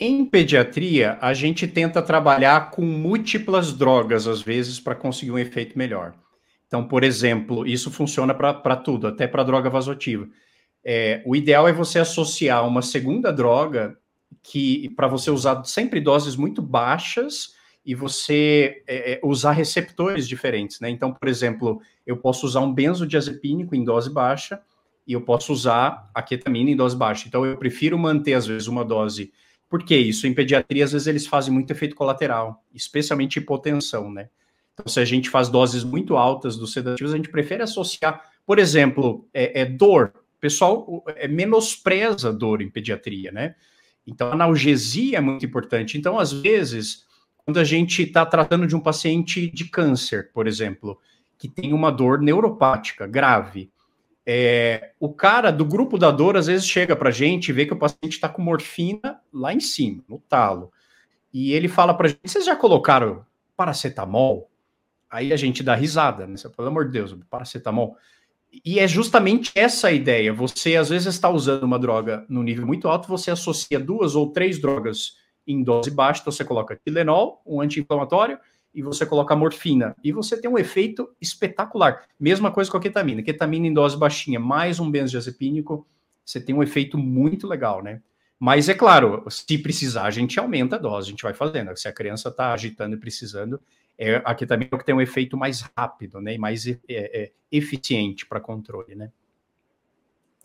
Em 0.00 0.24
pediatria, 0.24 1.16
a 1.20 1.32
gente 1.32 1.66
tenta 1.68 2.02
trabalhar 2.02 2.70
com 2.70 2.82
múltiplas 2.82 3.72
drogas, 3.72 4.26
às 4.26 4.42
vezes, 4.42 4.80
para 4.80 4.96
conseguir 4.96 5.30
um 5.30 5.38
efeito 5.38 5.78
melhor. 5.78 6.14
Então, 6.66 6.88
por 6.88 7.04
exemplo, 7.04 7.66
isso 7.66 7.90
funciona 7.90 8.34
para 8.34 8.76
tudo, 8.76 9.06
até 9.06 9.28
para 9.28 9.44
droga 9.44 9.70
vasotiva. 9.70 10.26
É, 10.84 11.22
o 11.24 11.36
ideal 11.36 11.68
é 11.68 11.72
você 11.72 12.00
associar 12.00 12.66
uma 12.66 12.82
segunda 12.82 13.32
droga 13.32 13.96
que 14.42 14.88
para 14.90 15.08
você 15.08 15.30
usar 15.30 15.64
sempre 15.64 16.00
doses 16.00 16.36
muito 16.36 16.62
baixas 16.62 17.54
e 17.84 17.94
você 17.94 18.82
é, 18.86 19.14
é, 19.14 19.20
usar 19.24 19.52
receptores 19.52 20.28
diferentes, 20.28 20.78
né? 20.80 20.88
Então, 20.88 21.12
por 21.12 21.28
exemplo, 21.28 21.80
eu 22.06 22.16
posso 22.16 22.46
usar 22.46 22.60
um 22.60 22.72
benzodiazepínico 22.72 23.74
em 23.74 23.84
dose 23.84 24.08
baixa 24.08 24.60
e 25.06 25.12
eu 25.12 25.20
posso 25.20 25.52
usar 25.52 26.08
a 26.14 26.22
ketamina 26.22 26.70
em 26.70 26.76
dose 26.76 26.96
baixa. 26.96 27.26
Então, 27.26 27.44
eu 27.44 27.56
prefiro 27.56 27.98
manter 27.98 28.34
às 28.34 28.46
vezes 28.46 28.68
uma 28.68 28.84
dose. 28.84 29.32
Por 29.68 29.84
que 29.84 29.96
isso? 29.96 30.26
Em 30.26 30.34
pediatria, 30.34 30.84
às 30.84 30.92
vezes 30.92 31.08
eles 31.08 31.26
fazem 31.26 31.52
muito 31.52 31.70
efeito 31.72 31.96
colateral, 31.96 32.62
especialmente 32.72 33.38
hipotensão, 33.38 34.10
né? 34.10 34.28
Então, 34.74 34.86
se 34.86 35.00
a 35.00 35.04
gente 35.04 35.28
faz 35.28 35.48
doses 35.48 35.82
muito 35.82 36.16
altas 36.16 36.56
dos 36.56 36.72
sedativos, 36.72 37.12
a 37.12 37.16
gente 37.16 37.28
prefere 37.30 37.62
associar, 37.62 38.30
por 38.46 38.58
exemplo, 38.58 39.28
é, 39.34 39.62
é 39.62 39.64
dor. 39.64 40.12
O 40.36 40.40
pessoal 40.40 41.04
é, 41.16 41.26
menospreza 41.26 42.32
dor 42.32 42.62
em 42.62 42.70
pediatria, 42.70 43.32
né? 43.32 43.54
Então, 44.06 44.32
analgesia 44.32 45.18
é 45.18 45.20
muito 45.20 45.44
importante. 45.46 45.96
Então, 45.96 46.18
às 46.18 46.32
vezes, 46.32 47.04
quando 47.44 47.58
a 47.58 47.64
gente 47.64 48.02
está 48.02 48.24
tratando 48.26 48.66
de 48.66 48.74
um 48.74 48.80
paciente 48.80 49.50
de 49.50 49.64
câncer, 49.66 50.30
por 50.32 50.46
exemplo, 50.46 50.98
que 51.38 51.48
tem 51.48 51.72
uma 51.72 51.90
dor 51.90 52.20
neuropática 52.20 53.06
grave, 53.06 53.70
é, 54.24 54.92
o 55.00 55.12
cara 55.12 55.50
do 55.50 55.64
grupo 55.64 55.98
da 55.98 56.10
dor 56.10 56.36
às 56.36 56.46
vezes 56.46 56.66
chega 56.66 56.94
para 56.94 57.08
a 57.08 57.12
gente 57.12 57.48
e 57.48 57.52
vê 57.52 57.66
que 57.66 57.72
o 57.72 57.78
paciente 57.78 58.12
está 58.12 58.28
com 58.28 58.40
morfina 58.40 59.20
lá 59.32 59.52
em 59.52 59.58
cima, 59.58 60.04
no 60.08 60.18
talo. 60.18 60.72
E 61.32 61.52
ele 61.52 61.68
fala 61.68 61.94
para 61.94 62.06
a 62.06 62.10
gente: 62.10 62.20
vocês 62.24 62.44
já 62.44 62.54
colocaram 62.54 63.24
paracetamol? 63.56 64.48
Aí 65.10 65.32
a 65.32 65.36
gente 65.36 65.62
dá 65.62 65.74
risada, 65.74 66.26
né? 66.26 66.36
Pelo 66.56 66.68
amor 66.68 66.86
de 66.86 66.92
Deus, 66.92 67.14
paracetamol. 67.28 67.96
E 68.64 68.78
é 68.78 68.86
justamente 68.86 69.50
essa 69.54 69.88
a 69.88 69.92
ideia. 69.92 70.32
Você 70.32 70.76
às 70.76 70.90
vezes 70.90 71.14
está 71.14 71.30
usando 71.30 71.62
uma 71.62 71.78
droga 71.78 72.26
no 72.28 72.42
nível 72.42 72.66
muito 72.66 72.86
alto, 72.86 73.08
você 73.08 73.30
associa 73.30 73.80
duas 73.80 74.14
ou 74.14 74.30
três 74.30 74.60
drogas 74.60 75.16
em 75.46 75.62
dose 75.62 75.90
baixa, 75.90 76.20
então 76.20 76.32
você 76.32 76.44
coloca 76.44 76.78
Tilenol, 76.84 77.40
um 77.46 77.60
anti-inflamatório, 77.60 78.38
e 78.74 78.82
você 78.82 79.04
coloca 79.04 79.34
morfina. 79.34 79.94
E 80.02 80.12
você 80.12 80.40
tem 80.40 80.50
um 80.50 80.58
efeito 80.58 81.10
espetacular. 81.20 82.04
Mesma 82.18 82.50
coisa 82.50 82.70
com 82.70 82.76
a 82.76 82.80
ketamina. 82.80 83.22
Ketamina 83.22 83.66
em 83.66 83.72
dose 83.72 83.96
baixinha, 83.96 84.38
mais 84.38 84.78
um 84.78 84.90
benzodiazepínico, 84.90 85.86
você 86.24 86.40
tem 86.40 86.54
um 86.54 86.62
efeito 86.62 86.96
muito 86.96 87.46
legal, 87.46 87.82
né? 87.82 88.00
Mas 88.38 88.68
é 88.68 88.74
claro, 88.74 89.24
se 89.30 89.58
precisar, 89.58 90.04
a 90.04 90.10
gente 90.10 90.38
aumenta 90.38 90.76
a 90.76 90.78
dose, 90.78 91.08
a 91.08 91.10
gente 91.10 91.22
vai 91.22 91.34
fazendo. 91.34 91.76
Se 91.76 91.86
a 91.86 91.92
criança 91.92 92.28
está 92.28 92.52
agitando 92.52 92.96
e 92.96 92.98
precisando, 92.98 93.60
é, 93.98 94.22
aqui 94.24 94.46
também 94.46 94.68
é 94.70 94.74
o 94.74 94.78
que 94.78 94.84
tem 94.84 94.94
um 94.94 95.00
efeito 95.00 95.36
mais 95.36 95.62
rápido, 95.76 96.20
né, 96.20 96.34
e 96.34 96.38
mais 96.38 96.66
é, 96.66 96.78
é, 96.88 97.32
eficiente 97.50 98.26
para 98.26 98.40
controle, 98.40 98.94
né. 98.94 99.10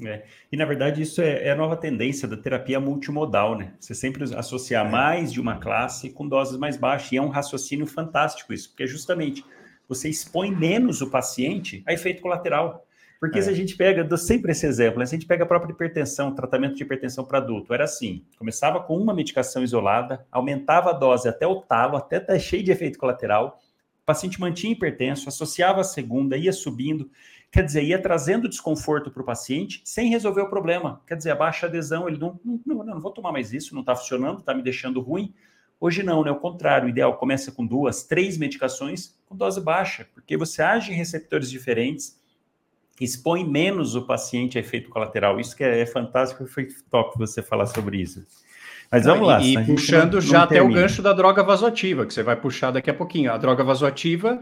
É. 0.05 0.25
E 0.51 0.57
na 0.57 0.65
verdade 0.65 1.01
isso 1.01 1.21
é, 1.21 1.47
é, 1.47 1.51
a 1.51 1.55
nova 1.55 1.75
tendência 1.75 2.27
da 2.27 2.37
terapia 2.37 2.79
multimodal, 2.79 3.57
né? 3.57 3.73
Você 3.79 3.95
sempre 3.95 4.23
associar 4.35 4.85
é. 4.85 4.89
mais 4.89 5.33
de 5.33 5.41
uma 5.41 5.57
classe 5.57 6.11
com 6.11 6.27
doses 6.27 6.57
mais 6.57 6.77
baixas. 6.77 7.11
E 7.11 7.17
é 7.17 7.21
um 7.21 7.29
raciocínio 7.29 7.87
fantástico 7.87 8.53
isso, 8.53 8.69
porque 8.69 8.85
justamente 8.85 9.43
você 9.87 10.09
expõe 10.09 10.51
menos 10.51 11.01
o 11.01 11.09
paciente 11.09 11.83
a 11.87 11.93
efeito 11.93 12.21
colateral. 12.21 12.86
Porque 13.19 13.39
é. 13.39 13.41
se 13.41 13.49
a 13.49 13.53
gente 13.53 13.75
pega, 13.75 14.03
dou 14.03 14.17
sempre 14.17 14.51
esse 14.51 14.65
exemplo, 14.65 14.99
né? 14.99 15.05
se 15.05 15.15
a 15.15 15.17
gente 15.17 15.27
pega 15.27 15.43
a 15.43 15.47
própria 15.47 15.71
hipertensão, 15.71 16.33
tratamento 16.33 16.75
de 16.75 16.83
hipertensão 16.83 17.25
para 17.25 17.39
adulto, 17.39 17.73
era 17.73 17.83
assim: 17.83 18.23
começava 18.37 18.79
com 18.81 18.97
uma 18.97 19.13
medicação 19.13 19.63
isolada, 19.63 20.25
aumentava 20.31 20.91
a 20.91 20.93
dose 20.93 21.27
até 21.27 21.47
o 21.47 21.61
talo, 21.61 21.97
até 21.97 22.17
estar 22.17 22.33
tá 22.33 22.39
cheio 22.39 22.63
de 22.63 22.71
efeito 22.71 22.99
colateral, 22.99 23.59
o 24.01 24.05
paciente 24.05 24.39
mantinha 24.39 24.73
hipertenso, 24.73 25.27
associava 25.27 25.81
a 25.81 25.83
segunda, 25.83 26.37
ia 26.37 26.53
subindo, 26.53 27.09
quer 27.51 27.63
dizer, 27.63 27.83
ia 27.83 27.99
trazendo 28.01 28.47
desconforto 28.47 29.09
para 29.09 29.21
o 29.21 29.25
paciente 29.25 29.81
sem 29.83 30.09
resolver 30.09 30.41
o 30.41 30.49
problema. 30.49 31.01
Quer 31.07 31.15
dizer, 31.15 31.31
a 31.31 31.35
baixa 31.35 31.65
adesão, 31.65 32.07
ele 32.07 32.17
não, 32.17 32.39
não, 32.43 32.61
não, 32.65 32.85
não 32.85 33.01
vou 33.01 33.11
tomar 33.11 33.31
mais 33.31 33.51
isso, 33.51 33.73
não 33.73 33.81
está 33.81 33.95
funcionando, 33.95 34.39
está 34.39 34.53
me 34.53 34.61
deixando 34.61 35.01
ruim. 35.01 35.33
Hoje 35.79 36.01
não, 36.03 36.23
né? 36.23 36.31
O 36.31 36.39
contrário, 36.39 36.87
o 36.87 36.89
ideal 36.89 37.17
começa 37.17 37.51
com 37.51 37.65
duas, 37.65 38.03
três 38.03 38.37
medicações 38.37 39.15
com 39.25 39.35
dose 39.35 39.61
baixa, 39.61 40.07
porque 40.13 40.37
você 40.37 40.61
age 40.61 40.91
em 40.91 40.95
receptores 40.95 41.49
diferentes 41.49 42.19
expõe 43.03 43.47
menos 43.47 43.95
o 43.95 44.01
paciente 44.01 44.57
a 44.57 44.61
efeito 44.61 44.89
colateral. 44.89 45.39
Isso 45.39 45.55
que 45.55 45.63
é, 45.63 45.81
é 45.81 45.85
fantástico, 45.85 46.45
foi 46.47 46.67
top 46.89 47.17
você 47.17 47.41
falar 47.41 47.65
sobre 47.67 47.97
isso. 48.01 48.25
Mas 48.91 49.05
vamos 49.05 49.27
lá. 49.27 49.41
E, 49.41 49.63
puxando 49.65 50.15
não, 50.15 50.21
já 50.21 50.37
não 50.37 50.43
até 50.45 50.61
o 50.61 50.69
gancho 50.69 51.01
da 51.01 51.13
droga 51.13 51.43
vasoativa, 51.43 52.05
que 52.05 52.13
você 52.13 52.23
vai 52.23 52.35
puxar 52.35 52.71
daqui 52.71 52.89
a 52.89 52.93
pouquinho. 52.93 53.31
A 53.31 53.37
droga 53.37 53.63
vasoativa, 53.63 54.41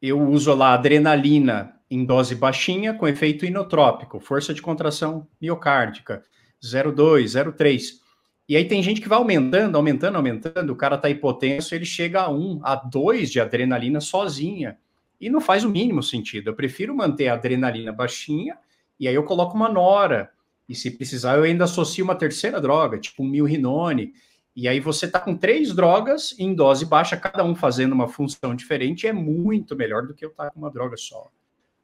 eu 0.00 0.20
uso 0.20 0.54
lá 0.54 0.74
adrenalina 0.74 1.74
em 1.90 2.04
dose 2.04 2.34
baixinha 2.36 2.94
com 2.94 3.08
efeito 3.08 3.44
inotrópico, 3.44 4.20
força 4.20 4.54
de 4.54 4.62
contração 4.62 5.26
miocárdica, 5.40 6.22
0,2, 6.62 7.24
0,3. 7.24 8.00
E 8.48 8.56
aí 8.56 8.64
tem 8.64 8.82
gente 8.82 9.00
que 9.00 9.08
vai 9.08 9.18
aumentando, 9.18 9.76
aumentando, 9.76 10.16
aumentando, 10.16 10.72
o 10.72 10.76
cara 10.76 10.96
tá 10.96 11.08
hipotenso, 11.10 11.74
ele 11.74 11.84
chega 11.84 12.22
a 12.22 12.30
1, 12.30 12.60
a 12.62 12.76
2 12.76 13.30
de 13.30 13.40
adrenalina 13.40 14.00
sozinha. 14.00 14.78
E 15.20 15.28
não 15.28 15.40
faz 15.40 15.64
o 15.64 15.68
mínimo 15.68 16.02
sentido. 16.02 16.48
Eu 16.48 16.54
prefiro 16.54 16.94
manter 16.94 17.28
a 17.28 17.34
adrenalina 17.34 17.92
baixinha 17.92 18.56
e 18.98 19.06
aí 19.06 19.14
eu 19.14 19.24
coloco 19.24 19.54
uma 19.54 19.68
nora. 19.68 20.30
E 20.68 20.74
se 20.74 20.90
precisar, 20.90 21.36
eu 21.36 21.42
ainda 21.42 21.64
associo 21.64 22.04
uma 22.04 22.14
terceira 22.14 22.60
droga, 22.60 22.98
tipo 22.98 23.22
um 23.22 23.28
milrinone. 23.28 24.14
E 24.54 24.66
aí 24.66 24.80
você 24.80 25.06
está 25.06 25.20
com 25.20 25.36
três 25.36 25.74
drogas 25.74 26.34
em 26.38 26.54
dose 26.54 26.84
baixa, 26.84 27.16
cada 27.16 27.44
um 27.44 27.54
fazendo 27.54 27.92
uma 27.92 28.08
função 28.08 28.54
diferente, 28.54 29.06
é 29.06 29.12
muito 29.12 29.76
melhor 29.76 30.06
do 30.06 30.14
que 30.14 30.24
eu 30.24 30.30
estar 30.30 30.44
tá 30.44 30.50
com 30.50 30.58
uma 30.60 30.70
droga 30.70 30.96
só. 30.96 31.30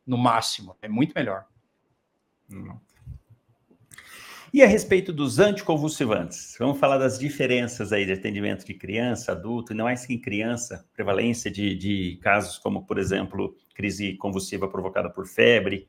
No 0.07 0.17
máximo, 0.17 0.77
é 0.81 0.89
muito 0.89 1.13
melhor. 1.15 1.47
Hum. 2.51 2.77
E 4.57 4.63
a 4.63 4.67
respeito 4.67 5.13
dos 5.13 5.39
anticonvulsivantes, 5.39 6.57
vamos 6.59 6.79
falar 6.79 6.97
das 6.97 7.19
diferenças 7.19 7.93
aí 7.93 8.07
de 8.07 8.13
atendimento 8.13 8.65
de 8.65 8.73
criança, 8.73 9.33
adulto, 9.33 9.75
e 9.75 9.77
não 9.77 9.85
mais 9.85 10.07
que 10.07 10.15
em 10.15 10.19
criança, 10.19 10.89
prevalência 10.95 11.51
de, 11.51 11.75
de 11.75 12.19
casos 12.23 12.57
como, 12.57 12.87
por 12.87 12.97
exemplo, 12.97 13.55
crise 13.75 14.15
convulsiva 14.15 14.67
provocada 14.67 15.11
por 15.11 15.27
febre. 15.27 15.87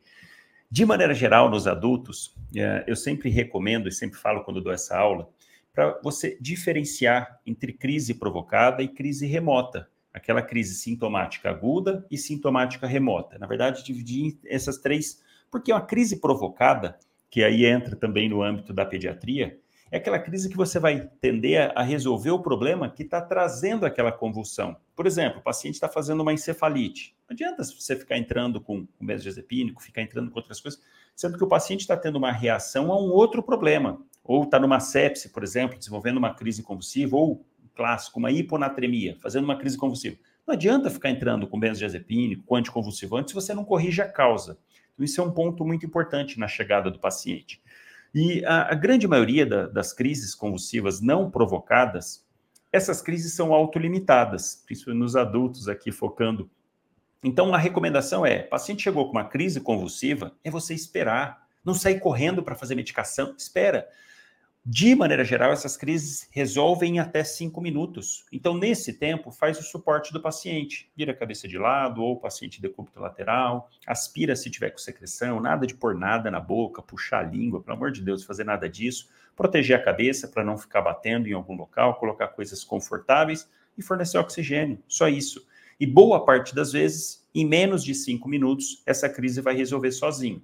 De 0.70 0.86
maneira 0.86 1.14
geral, 1.14 1.50
nos 1.50 1.66
adultos, 1.66 2.36
é, 2.54 2.84
eu 2.86 2.98
sempre 2.98 3.30
recomendo 3.30 3.88
e 3.88 3.92
sempre 3.94 4.20
falo 4.20 4.44
quando 4.44 4.60
dou 4.60 4.74
essa 4.74 4.98
aula, 4.98 5.30
para 5.74 5.98
você 6.04 6.38
diferenciar 6.42 7.40
entre 7.46 7.72
crise 7.72 8.16
provocada 8.16 8.84
e 8.84 8.90
crise 8.90 9.26
remota. 9.26 9.90
Aquela 10.14 10.42
crise 10.42 10.76
sintomática 10.76 11.50
aguda 11.50 12.06
e 12.12 12.18
sintomática 12.18 12.86
remota. 12.86 13.40
Na 13.40 13.48
verdade, 13.48 13.82
dividir 13.82 14.38
essas 14.44 14.78
três, 14.78 15.24
porque 15.50 15.72
uma 15.72 15.80
crise 15.80 16.20
provocada 16.20 17.00
que 17.30 17.44
aí 17.44 17.66
entra 17.66 17.96
também 17.96 18.30
no 18.30 18.42
âmbito 18.42 18.74
da 18.74 18.86
pediatria, 18.86 19.60
é 19.90 19.98
aquela 19.98 20.20
crise 20.20 20.50
que 20.50 20.58
você 20.58 20.80
vai 20.80 21.10
tender 21.22 21.72
a 21.74 21.82
resolver 21.82 22.32
o 22.32 22.42
problema 22.42 22.90
que 22.90 23.04
está 23.04 23.22
trazendo 23.22 23.86
aquela 23.86 24.12
convulsão. 24.12 24.76
Por 24.96 25.08
exemplo, 25.08 25.40
o 25.40 25.44
paciente 25.44 25.76
está 25.76 25.88
fazendo 25.88 26.22
uma 26.22 26.34
encefalite. 26.34 27.16
Não 27.30 27.34
adianta 27.34 27.64
você 27.64 27.96
ficar 27.96 28.18
entrando 28.18 28.60
com 28.60 28.86
o 29.00 29.04
mesodiazepínico, 29.04 29.82
ficar 29.82 30.02
entrando 30.02 30.30
com 30.30 30.40
outras 30.40 30.60
coisas, 30.60 30.82
sendo 31.16 31.38
que 31.38 31.44
o 31.44 31.48
paciente 31.48 31.82
está 31.82 31.96
tendo 31.96 32.18
uma 32.18 32.32
reação 32.32 32.92
a 32.92 33.02
um 33.02 33.10
outro 33.12 33.42
problema. 33.42 34.02
Ou 34.24 34.44
está 34.44 34.60
numa 34.60 34.82
sepse, 34.82 35.30
por 35.30 35.42
exemplo, 35.42 35.78
desenvolvendo 35.78 36.18
uma 36.18 36.34
crise 36.34 36.62
convulsiva, 36.62 37.16
ou 37.16 37.46
clássico, 37.74 38.20
uma 38.20 38.32
hiponatremia, 38.32 39.18
fazendo 39.22 39.46
uma 39.46 39.58
crise 39.58 39.78
convulsiva. 39.78 40.18
Não 40.46 40.54
adianta 40.54 40.90
ficar 40.90 41.10
entrando 41.10 41.48
com 41.48 41.60
benzodiazepínico, 41.60 42.44
com 42.44 42.56
anticonvulsivante, 42.56 43.30
se 43.30 43.36
você 43.36 43.54
não 43.54 43.64
corrige 43.64 44.02
a 44.02 44.08
causa. 44.08 44.58
Então, 44.98 45.06
isso 45.06 45.22
é 45.22 45.24
um 45.24 45.32
ponto 45.32 45.64
muito 45.64 45.86
importante 45.86 46.40
na 46.40 46.48
chegada 46.48 46.90
do 46.90 47.00
paciente. 47.00 47.62
E 48.14 48.44
a, 48.46 48.72
a 48.72 48.76
grande 48.76 49.08
maioria 49.08 49.46
da, 49.46 49.68
das 49.68 49.94
crises 49.94 50.34
convulsivas 50.34 51.00
não 51.00 51.30
provocadas, 51.30 52.26
essas 52.72 53.00
crises 53.00 53.34
são 53.34 53.54
autolimitadas, 53.54 54.64
principalmente 54.66 55.02
nos 55.02 55.16
adultos 55.16 55.70
aqui 55.70 55.92
focando. 55.92 56.50
Então, 57.24 57.54
a 57.54 57.58
recomendação 57.60 58.26
é: 58.26 58.40
paciente 58.40 58.84
chegou 58.84 59.06
com 59.06 59.12
uma 59.12 59.26
crise 59.26 59.62
convulsiva, 59.62 60.36
é 60.44 60.50
você 60.50 60.74
esperar. 60.74 61.46
Não 61.64 61.74
sair 61.74 62.00
correndo 62.00 62.42
para 62.42 62.56
fazer 62.56 62.76
medicação, 62.76 63.36
espera. 63.38 63.88
De 64.70 64.94
maneira 64.96 65.24
geral, 65.24 65.54
essas 65.54 65.78
crises 65.78 66.28
resolvem 66.30 66.98
em 66.98 67.00
até 67.00 67.24
cinco 67.24 67.62
minutos. 67.62 68.26
Então, 68.34 68.54
nesse 68.54 68.92
tempo, 68.92 69.32
faz 69.32 69.58
o 69.58 69.64
suporte 69.64 70.12
do 70.12 70.22
paciente. 70.22 70.92
Vira 70.94 71.14
a 71.14 71.16
cabeça 71.16 71.48
de 71.48 71.58
lado 71.58 72.04
ou 72.04 72.16
o 72.16 72.20
paciente 72.20 72.62
decúbito 72.62 73.00
lateral, 73.00 73.70
aspira 73.88 74.36
se 74.36 74.52
tiver 74.52 74.72
com 74.72 74.78
secreção, 74.78 75.40
nada 75.40 75.66
de 75.66 75.74
pôr 75.74 75.96
nada 75.96 76.30
na 76.30 76.42
boca, 76.42 76.82
puxar 76.82 77.20
a 77.20 77.30
língua, 77.30 77.64
pelo 77.64 77.78
amor 77.78 77.94
de 77.94 78.02
Deus, 78.02 78.26
fazer 78.26 78.44
nada 78.44 78.68
disso. 78.68 79.08
Proteger 79.38 79.80
a 79.80 79.82
cabeça 79.82 80.28
para 80.28 80.44
não 80.44 80.58
ficar 80.58 80.82
batendo 80.82 81.30
em 81.30 81.34
algum 81.34 81.56
local, 81.56 81.96
colocar 81.96 82.28
coisas 82.28 82.62
confortáveis 82.62 83.50
e 83.78 83.82
fornecer 83.82 84.18
oxigênio. 84.18 84.84
Só 84.86 85.08
isso. 85.08 85.48
E 85.80 85.88
boa 85.88 86.26
parte 86.26 86.54
das 86.54 86.74
vezes, 86.74 87.26
em 87.34 87.48
menos 87.48 87.86
de 87.86 87.96
cinco 87.96 88.28
minutos, 88.28 88.84
essa 88.86 89.08
crise 89.08 89.40
vai 89.40 89.56
resolver 89.56 89.94
sozinho. 89.94 90.44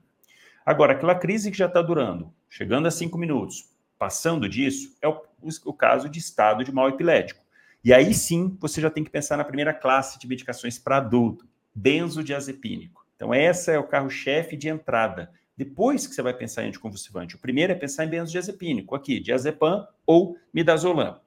Agora, 0.65 0.93
aquela 0.93 1.13
crise 1.13 1.51
que 1.51 1.57
já 1.57 1.65
está 1.65 1.81
durando, 1.81 2.33
chegando 2.47 2.87
a 2.87 2.91
cinco 2.91 3.17
minutos, 3.17 3.72
passando 3.97 4.47
disso, 4.49 4.95
é 5.01 5.07
o, 5.07 5.21
o 5.65 5.73
caso 5.73 6.09
de 6.09 6.19
estado 6.19 6.63
de 6.63 6.71
mal 6.71 6.89
epilético. 6.89 7.43
E 7.83 7.93
aí 7.93 8.13
sim, 8.13 8.57
você 8.59 8.79
já 8.79 8.89
tem 8.89 9.03
que 9.03 9.09
pensar 9.09 9.37
na 9.37 9.43
primeira 9.43 9.73
classe 9.73 10.17
de 10.17 10.27
medicações 10.27 10.79
para 10.79 10.97
adulto, 10.97 11.45
benzodiazepínico. 11.75 13.05
Então, 13.15 13.33
essa 13.33 13.71
é 13.71 13.79
o 13.79 13.87
carro-chefe 13.87 14.55
de 14.55 14.69
entrada. 14.69 15.31
Depois 15.55 16.07
que 16.07 16.15
você 16.15 16.21
vai 16.21 16.33
pensar 16.33 16.63
em 16.63 16.67
anticonvulsivante, 16.67 17.35
o 17.35 17.39
primeiro 17.39 17.71
é 17.71 17.75
pensar 17.75 18.05
em 18.05 18.09
benzodiazepínico, 18.09 18.95
aqui, 18.95 19.19
diazepam 19.19 19.87
ou 20.05 20.37
midazolam. 20.53 21.19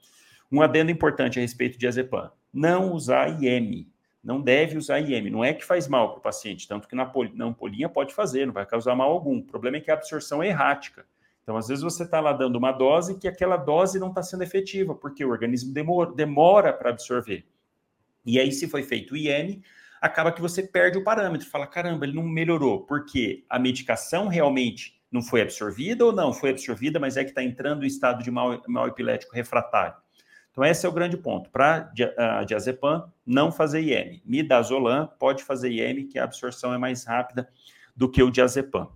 Um 0.51 0.63
adendo 0.63 0.91
importante 0.91 1.39
a 1.39 1.43
respeito 1.43 1.73
de 1.73 1.79
diazepam: 1.79 2.31
não 2.53 2.93
usar 2.93 3.43
IM. 3.43 3.89
Não 4.23 4.41
deve 4.41 4.77
usar 4.77 4.99
IM. 4.99 5.31
Não 5.31 5.45
é 5.45 5.53
que 5.53 5.65
faz 5.65 5.87
mal 5.87 6.11
para 6.11 6.19
o 6.19 6.23
paciente, 6.23 6.67
tanto 6.67 6.89
que 6.89 6.97
na, 6.97 7.07
pol 7.07 7.29
na 7.35 7.45
ampolinha 7.45 7.89
pode 7.89 8.13
fazer, 8.13 8.47
não 8.47 8.53
vai 8.53 8.67
causar 8.67 8.95
mal 8.95 9.11
algum. 9.11 9.39
O 9.39 9.45
problema 9.45 9.77
é 9.77 9.81
que 9.81 9.91
a 9.91 9.95
absorção 9.95 10.43
é 10.43 10.49
errática. 10.49 11.07
Então, 11.47 11.57
às 11.57 11.69
vezes, 11.69 11.85
você 11.85 12.03
está 12.03 12.19
lá 12.19 12.33
dando 12.33 12.57
uma 12.57 12.73
dose 12.73 13.17
que 13.21 13.29
aquela 13.29 13.57
dose 13.57 14.01
não 14.01 14.09
está 14.09 14.21
sendo 14.21 14.43
efetiva, 14.43 14.97
porque 14.97 15.25
o 15.25 15.31
organismo 15.31 15.73
demora, 15.73 16.13
demora 16.13 16.73
para 16.73 16.91
absorver. 16.91 17.47
E 18.25 18.41
aí, 18.41 18.51
se 18.51 18.67
foi 18.67 18.83
feito 18.83 19.15
o 19.15 19.17
IM, 19.17 19.63
acaba 20.01 20.33
que 20.33 20.41
você 20.41 20.61
perde 20.61 20.99
o 20.99 21.05
parâmetro. 21.05 21.49
Fala, 21.49 21.65
caramba, 21.65 22.05
ele 22.05 22.17
não 22.17 22.25
melhorou, 22.25 22.81
porque 22.81 23.45
a 23.49 23.61
medicação 23.61 24.27
realmente 24.27 25.01
não 25.09 25.23
foi 25.23 25.41
absorvida 25.41 26.05
ou 26.05 26.13
não 26.13 26.33
foi 26.33 26.51
absorvida, 26.51 26.99
mas 26.99 27.17
é 27.17 27.23
que 27.23 27.31
está 27.31 27.45
entrando 27.45 27.85
em 27.85 27.87
estado 27.87 28.25
de 28.25 28.31
mal, 28.33 28.61
mal 28.67 28.89
epilético 28.89 29.33
refratário. 29.33 29.95
Então, 30.51 30.65
esse 30.65 30.85
é 30.85 30.89
o 30.89 30.93
grande 30.93 31.17
ponto. 31.17 31.49
Para 31.51 31.93
uh, 31.93 32.45
diazepam, 32.45 33.09
não 33.25 33.53
fazer 33.53 33.83
IM. 33.83 34.21
Midazolam 34.25 35.09
pode 35.17 35.45
fazer 35.45 35.71
IM, 35.71 36.09
que 36.09 36.19
a 36.19 36.25
absorção 36.25 36.75
é 36.75 36.79
mais 36.79 37.05
rápida 37.05 37.49
do 37.95 38.11
que 38.11 38.21
o 38.21 38.33
diazepam. 38.33 38.91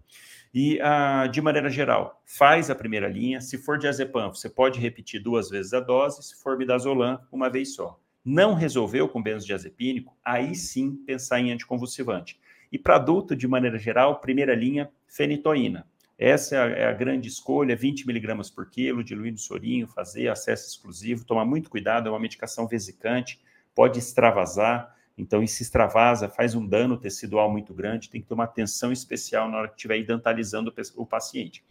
E, 0.52 0.80
ah, 0.80 1.28
de 1.28 1.40
maneira 1.40 1.70
geral, 1.70 2.20
faz 2.24 2.70
a 2.70 2.74
primeira 2.74 3.08
linha. 3.08 3.40
Se 3.40 3.56
for 3.56 3.78
diazepam, 3.78 4.34
você 4.34 4.48
pode 4.48 4.80
repetir 4.80 5.22
duas 5.22 5.48
vezes 5.48 5.72
a 5.72 5.80
dose. 5.80 6.22
Se 6.22 6.42
for 6.42 6.58
midazolam, 6.58 7.20
uma 7.30 7.48
vez 7.48 7.74
só. 7.74 8.00
Não 8.24 8.54
resolveu 8.54 9.08
com 9.08 9.22
benzodiazepínico, 9.22 10.16
aí 10.24 10.54
sim 10.54 10.96
pensar 11.06 11.40
em 11.40 11.52
anticonvulsivante. 11.52 12.38
E 12.70 12.78
para 12.78 12.96
adulto, 12.96 13.34
de 13.34 13.48
maneira 13.48 13.78
geral, 13.78 14.20
primeira 14.20 14.54
linha, 14.54 14.90
fenitoína. 15.06 15.86
Essa 16.18 16.56
é 16.56 16.58
a, 16.58 16.66
é 16.66 16.84
a 16.86 16.92
grande 16.92 17.28
escolha, 17.28 17.74
20 17.74 18.06
miligramas 18.06 18.50
por 18.50 18.68
quilo, 18.68 19.02
diluir 19.02 19.32
no 19.32 19.38
sorinho, 19.38 19.88
fazer 19.88 20.28
acesso 20.28 20.68
exclusivo, 20.68 21.24
tomar 21.24 21.46
muito 21.46 21.70
cuidado, 21.70 22.08
é 22.08 22.12
uma 22.12 22.20
medicação 22.20 22.68
vesicante, 22.68 23.40
pode 23.74 23.98
extravasar, 23.98 24.94
então, 25.20 25.42
isso 25.42 25.62
extravasa, 25.62 26.28
faz 26.28 26.54
um 26.54 26.66
dano 26.66 26.96
tecidual 26.96 27.50
muito 27.50 27.74
grande, 27.74 28.08
tem 28.08 28.20
que 28.20 28.26
ter 28.26 28.34
uma 28.34 28.44
atenção 28.44 28.90
especial 28.90 29.50
na 29.50 29.58
hora 29.58 29.68
que 29.68 29.74
estiver 29.74 29.98
idantalizando 29.98 30.72
o 30.96 31.06
paciente. 31.06 31.62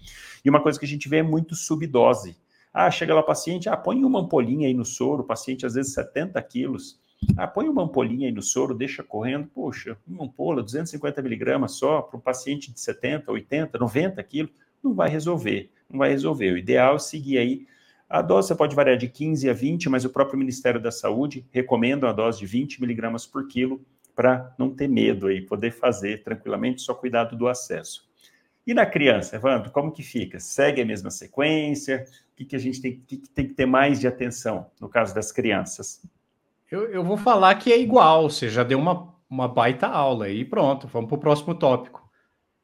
E 0.45 0.49
uma 0.49 0.61
coisa 0.61 0.79
que 0.79 0.85
a 0.85 0.87
gente 0.87 1.09
vê 1.09 1.17
é 1.17 1.23
muito 1.23 1.55
subdose. 1.55 2.37
Ah, 2.71 2.91
chega 2.91 3.13
lá 3.13 3.21
o 3.21 3.25
paciente, 3.25 3.67
ah, 3.67 3.75
põe 3.75 4.03
uma 4.05 4.19
ampolinha 4.19 4.67
aí 4.67 4.73
no 4.73 4.85
soro, 4.85 5.23
o 5.23 5.25
paciente 5.25 5.65
às 5.65 5.73
vezes 5.73 5.93
70 5.93 6.39
quilos. 6.43 6.99
Ah, 7.35 7.47
põe 7.47 7.67
uma 7.67 7.83
ampolinha 7.83 8.27
aí 8.27 8.33
no 8.33 8.43
soro, 8.43 8.75
deixa 8.75 9.03
correndo. 9.03 9.47
Poxa, 9.47 9.97
uma 10.07 10.25
ampola, 10.25 10.61
250 10.61 11.21
miligramas 11.21 11.73
só, 11.73 12.01
para 12.03 12.17
um 12.17 12.21
paciente 12.21 12.71
de 12.71 12.79
70, 12.79 13.31
80, 13.31 13.77
90 13.77 14.23
quilos. 14.23 14.51
não 14.83 14.93
vai 14.93 15.09
resolver, 15.09 15.71
não 15.89 15.97
vai 15.97 16.09
resolver. 16.09 16.53
O 16.53 16.57
ideal 16.57 16.95
é 16.95 16.99
seguir 16.99 17.39
aí. 17.39 17.67
A 18.09 18.23
dose 18.23 18.55
pode 18.55 18.75
variar 18.75 18.97
de 18.97 19.07
15 19.07 19.47
a 19.49 19.53
20, 19.53 19.87
mas 19.87 20.03
o 20.03 20.09
próprio 20.09 20.39
Ministério 20.39 20.81
da 20.81 20.91
Saúde 20.91 21.45
recomenda 21.51 22.09
a 22.09 22.13
dose 22.13 22.39
de 22.39 22.47
20 22.47 22.81
miligramas 22.81 23.27
por 23.27 23.47
quilo 23.47 23.79
para 24.15 24.51
não 24.57 24.73
ter 24.73 24.87
medo 24.87 25.27
aí, 25.27 25.41
poder 25.41 25.71
fazer 25.71 26.23
tranquilamente, 26.23 26.81
só 26.81 26.93
cuidado 26.93 27.37
do 27.37 27.47
acesso. 27.47 28.09
E 28.65 28.73
na 28.73 28.85
criança, 28.85 29.35
Evandro, 29.35 29.71
como 29.71 29.91
que 29.91 30.03
fica? 30.03 30.39
Segue 30.39 30.81
a 30.81 30.85
mesma 30.85 31.09
sequência? 31.11 32.05
O 32.33 32.35
que, 32.35 32.45
que 32.45 32.55
a 32.55 32.59
gente 32.59 32.81
tem 32.81 32.99
que, 33.07 33.17
tem 33.17 33.47
que 33.47 33.53
ter 33.53 33.65
mais 33.65 33.99
de 33.99 34.07
atenção 34.07 34.71
no 34.79 34.89
caso 34.89 35.13
das 35.13 35.31
crianças? 35.31 36.01
Eu, 36.69 36.91
eu 36.91 37.03
vou 37.03 37.17
falar 37.17 37.55
que 37.55 37.71
é 37.71 37.79
igual, 37.79 38.29
você 38.29 38.49
já 38.49 38.63
deu 38.63 38.77
uma, 38.77 39.13
uma 39.29 39.47
baita 39.47 39.87
aula 39.87 40.25
aí, 40.25 40.43
pronto, 40.43 40.87
vamos 40.87 41.07
para 41.09 41.17
o 41.17 41.21
próximo 41.21 41.55
tópico. 41.55 42.07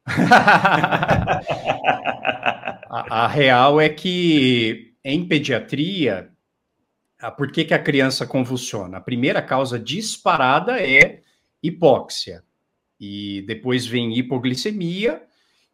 a, 2.89 3.23
a, 3.23 3.27
real 3.27 3.81
é 3.81 3.89
que 3.89 4.94
em 5.07 5.27
pediatria, 5.27 6.31
por 7.37 7.51
que, 7.51 7.63
que 7.63 7.75
a 7.75 7.79
criança 7.81 8.25
convulsiona? 8.25 8.97
A 8.97 9.01
primeira 9.01 9.39
causa 9.39 9.77
disparada 9.77 10.81
é 10.81 11.21
hipóxia, 11.61 12.43
e 12.99 13.43
depois 13.45 13.85
vem 13.85 14.17
hipoglicemia, 14.17 15.21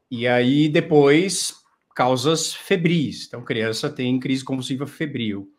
e 0.09 0.27
aí 0.27 0.67
depois 0.67 1.55
causas 1.95 2.53
febris. 2.53 3.25
Então, 3.27 3.41
criança 3.41 3.89
tem 3.89 4.19
crise 4.19 4.43
convulsiva 4.43 4.85
febril. 4.85 5.49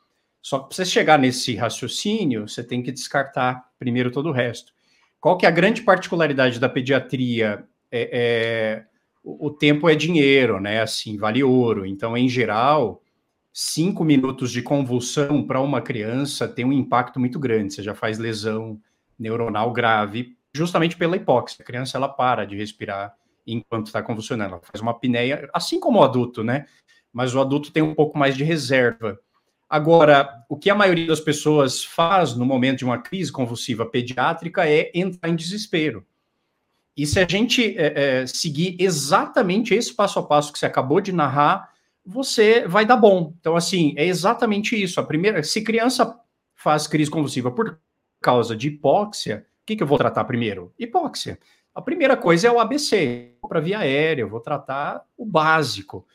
Só 0.42 0.58
que 0.58 0.68
para 0.68 0.76
você 0.76 0.84
chegar 0.84 1.18
nesse 1.18 1.54
raciocínio, 1.54 2.46
você 2.48 2.62
tem 2.62 2.82
que 2.82 2.92
descartar 2.92 3.70
primeiro 3.78 4.10
todo 4.10 4.28
o 4.28 4.32
resto. 4.32 4.72
Qual 5.18 5.38
que 5.38 5.46
é 5.46 5.48
a 5.48 5.52
grande 5.52 5.80
particularidade 5.80 6.60
da 6.60 6.68
pediatria? 6.68 7.64
É, 7.90 8.10
é, 8.12 8.84
o 9.24 9.50
tempo 9.50 9.88
é 9.88 9.94
dinheiro, 9.94 10.60
né? 10.60 10.82
Assim, 10.82 11.16
vale 11.16 11.42
ouro. 11.42 11.86
Então, 11.86 12.16
em 12.16 12.28
geral, 12.28 13.01
cinco 13.52 14.04
minutos 14.04 14.50
de 14.50 14.62
convulsão 14.62 15.42
para 15.42 15.60
uma 15.60 15.80
criança 15.80 16.48
tem 16.48 16.64
um 16.64 16.72
impacto 16.72 17.20
muito 17.20 17.38
grande. 17.38 17.74
Você 17.74 17.82
já 17.82 17.94
faz 17.94 18.18
lesão 18.18 18.80
neuronal 19.18 19.70
grave, 19.72 20.36
justamente 20.54 20.96
pela 20.96 21.16
hipóxia. 21.16 21.62
A 21.62 21.64
criança 21.64 21.98
ela 21.98 22.08
para 22.08 22.46
de 22.46 22.56
respirar 22.56 23.14
enquanto 23.46 23.86
está 23.86 24.02
convulsionando. 24.02 24.54
Ela 24.54 24.62
faz 24.62 24.80
uma 24.80 24.92
apneia, 24.92 25.48
assim 25.52 25.78
como 25.78 25.98
o 25.98 26.04
adulto, 26.04 26.42
né? 26.42 26.66
Mas 27.12 27.34
o 27.34 27.40
adulto 27.40 27.70
tem 27.70 27.82
um 27.82 27.94
pouco 27.94 28.16
mais 28.16 28.36
de 28.36 28.44
reserva. 28.44 29.18
Agora, 29.68 30.44
o 30.48 30.56
que 30.56 30.68
a 30.68 30.74
maioria 30.74 31.06
das 31.06 31.20
pessoas 31.20 31.82
faz 31.82 32.34
no 32.34 32.44
momento 32.44 32.78
de 32.78 32.84
uma 32.84 32.98
crise 32.98 33.32
convulsiva 33.32 33.86
pediátrica 33.86 34.68
é 34.68 34.90
entrar 34.94 35.28
em 35.28 35.36
desespero. 35.36 36.06
E 36.94 37.06
se 37.06 37.18
a 37.18 37.26
gente 37.26 37.76
é, 37.78 38.20
é, 38.20 38.26
seguir 38.26 38.76
exatamente 38.78 39.74
esse 39.74 39.94
passo 39.94 40.18
a 40.18 40.22
passo 40.22 40.52
que 40.52 40.58
você 40.58 40.66
acabou 40.66 41.00
de 41.00 41.10
narrar, 41.10 41.71
você 42.04 42.66
vai 42.66 42.84
dar 42.84 42.96
bom. 42.96 43.34
Então, 43.38 43.56
assim, 43.56 43.94
é 43.96 44.04
exatamente 44.04 44.80
isso. 44.80 45.00
A 45.00 45.04
primeira, 45.04 45.42
se 45.42 45.62
criança 45.62 46.18
faz 46.54 46.86
crise 46.86 47.10
convulsiva 47.10 47.50
por 47.50 47.78
causa 48.20 48.56
de 48.56 48.68
hipóxia, 48.68 49.46
o 49.62 49.66
que, 49.66 49.76
que 49.76 49.82
eu 49.82 49.86
vou 49.86 49.98
tratar 49.98 50.24
primeiro? 50.24 50.72
Hipóxia. 50.78 51.38
A 51.74 51.80
primeira 51.80 52.16
coisa 52.16 52.48
é 52.48 52.50
o 52.50 52.60
ABC, 52.60 53.34
para 53.48 53.60
via 53.60 53.78
aérea, 53.78 54.22
eu 54.22 54.28
vou 54.28 54.40
tratar 54.40 55.02
o 55.16 55.24
básico. 55.24 56.06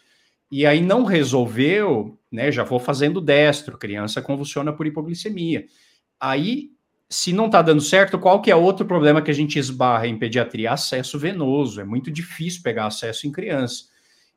E 0.51 0.65
aí 0.65 0.81
não 0.81 1.03
resolveu, 1.03 2.17
né? 2.31 2.51
Já 2.51 2.63
vou 2.63 2.79
fazendo 2.79 3.19
destro, 3.19 3.77
criança 3.77 4.21
convulsiona 4.21 4.71
por 4.71 4.85
hipoglicemia. 4.85 5.65
Aí, 6.19 6.71
se 7.09 7.33
não 7.33 7.47
está 7.47 7.61
dando 7.61 7.81
certo, 7.81 8.19
qual 8.19 8.41
que 8.41 8.51
é 8.51 8.55
outro 8.55 8.85
problema 8.85 9.21
que 9.21 9.31
a 9.31 9.33
gente 9.33 9.57
esbarra 9.57 10.07
em 10.07 10.17
pediatria? 10.17 10.71
Acesso 10.71 11.17
venoso. 11.17 11.81
É 11.81 11.83
muito 11.83 12.11
difícil 12.11 12.61
pegar 12.61 12.85
acesso 12.85 13.27
em 13.27 13.31
criança. 13.31 13.85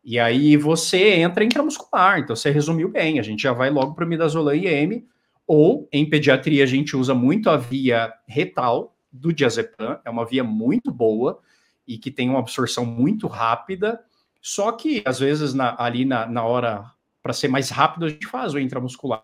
E 0.03 0.19
aí 0.19 0.57
você 0.57 1.15
entra 1.17 1.45
intramuscular, 1.45 2.19
então 2.19 2.35
você 2.35 2.51
resumiu 2.51 2.89
bem, 2.89 3.19
a 3.19 3.23
gente 3.23 3.43
já 3.43 3.53
vai 3.53 3.71
logo 3.71 3.95
para 3.95 4.05
o 4.05 4.09
midazolam 4.09 4.55
IM, 4.55 5.07
ou 5.47 5.89
em 5.93 6.09
pediatria 6.09 6.65
a 6.65 6.67
gente 6.67 6.97
usa 6.97 7.15
muito 7.15 7.51
a 7.51 7.57
via 7.57 8.13
retal, 8.27 8.97
do 9.13 9.33
diazepam, 9.33 9.99
é 10.05 10.11
uma 10.11 10.25
via 10.25 10.45
muito 10.45 10.93
boa 10.93 11.41
e 11.87 11.99
que 11.99 12.11
tem 12.11 12.31
uma 12.31 12.39
absorção 12.39 12.87
muito 12.87 13.27
rápida, 13.27 14.01
só 14.41 14.73
que 14.73 15.03
às 15.05 15.19
vezes 15.19 15.53
na, 15.53 15.75
ali 15.83 16.05
na, 16.05 16.27
na 16.27 16.45
hora, 16.45 16.85
para 17.23 17.33
ser 17.33 17.49
mais 17.49 17.71
rápido, 17.71 18.07
a 18.07 18.09
gente 18.09 18.27
faz 18.27 18.55
o 18.55 18.59
intramuscular. 18.59 19.23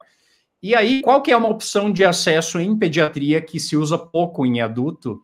E 0.62 0.74
aí, 0.74 1.00
qual 1.02 1.22
que 1.22 1.30
é 1.30 1.36
uma 1.36 1.48
opção 1.48 1.92
de 1.92 2.04
acesso 2.04 2.58
em 2.58 2.76
pediatria 2.76 3.40
que 3.40 3.60
se 3.60 3.76
usa 3.76 3.96
pouco 3.96 4.44
em 4.44 4.60
adulto, 4.60 5.22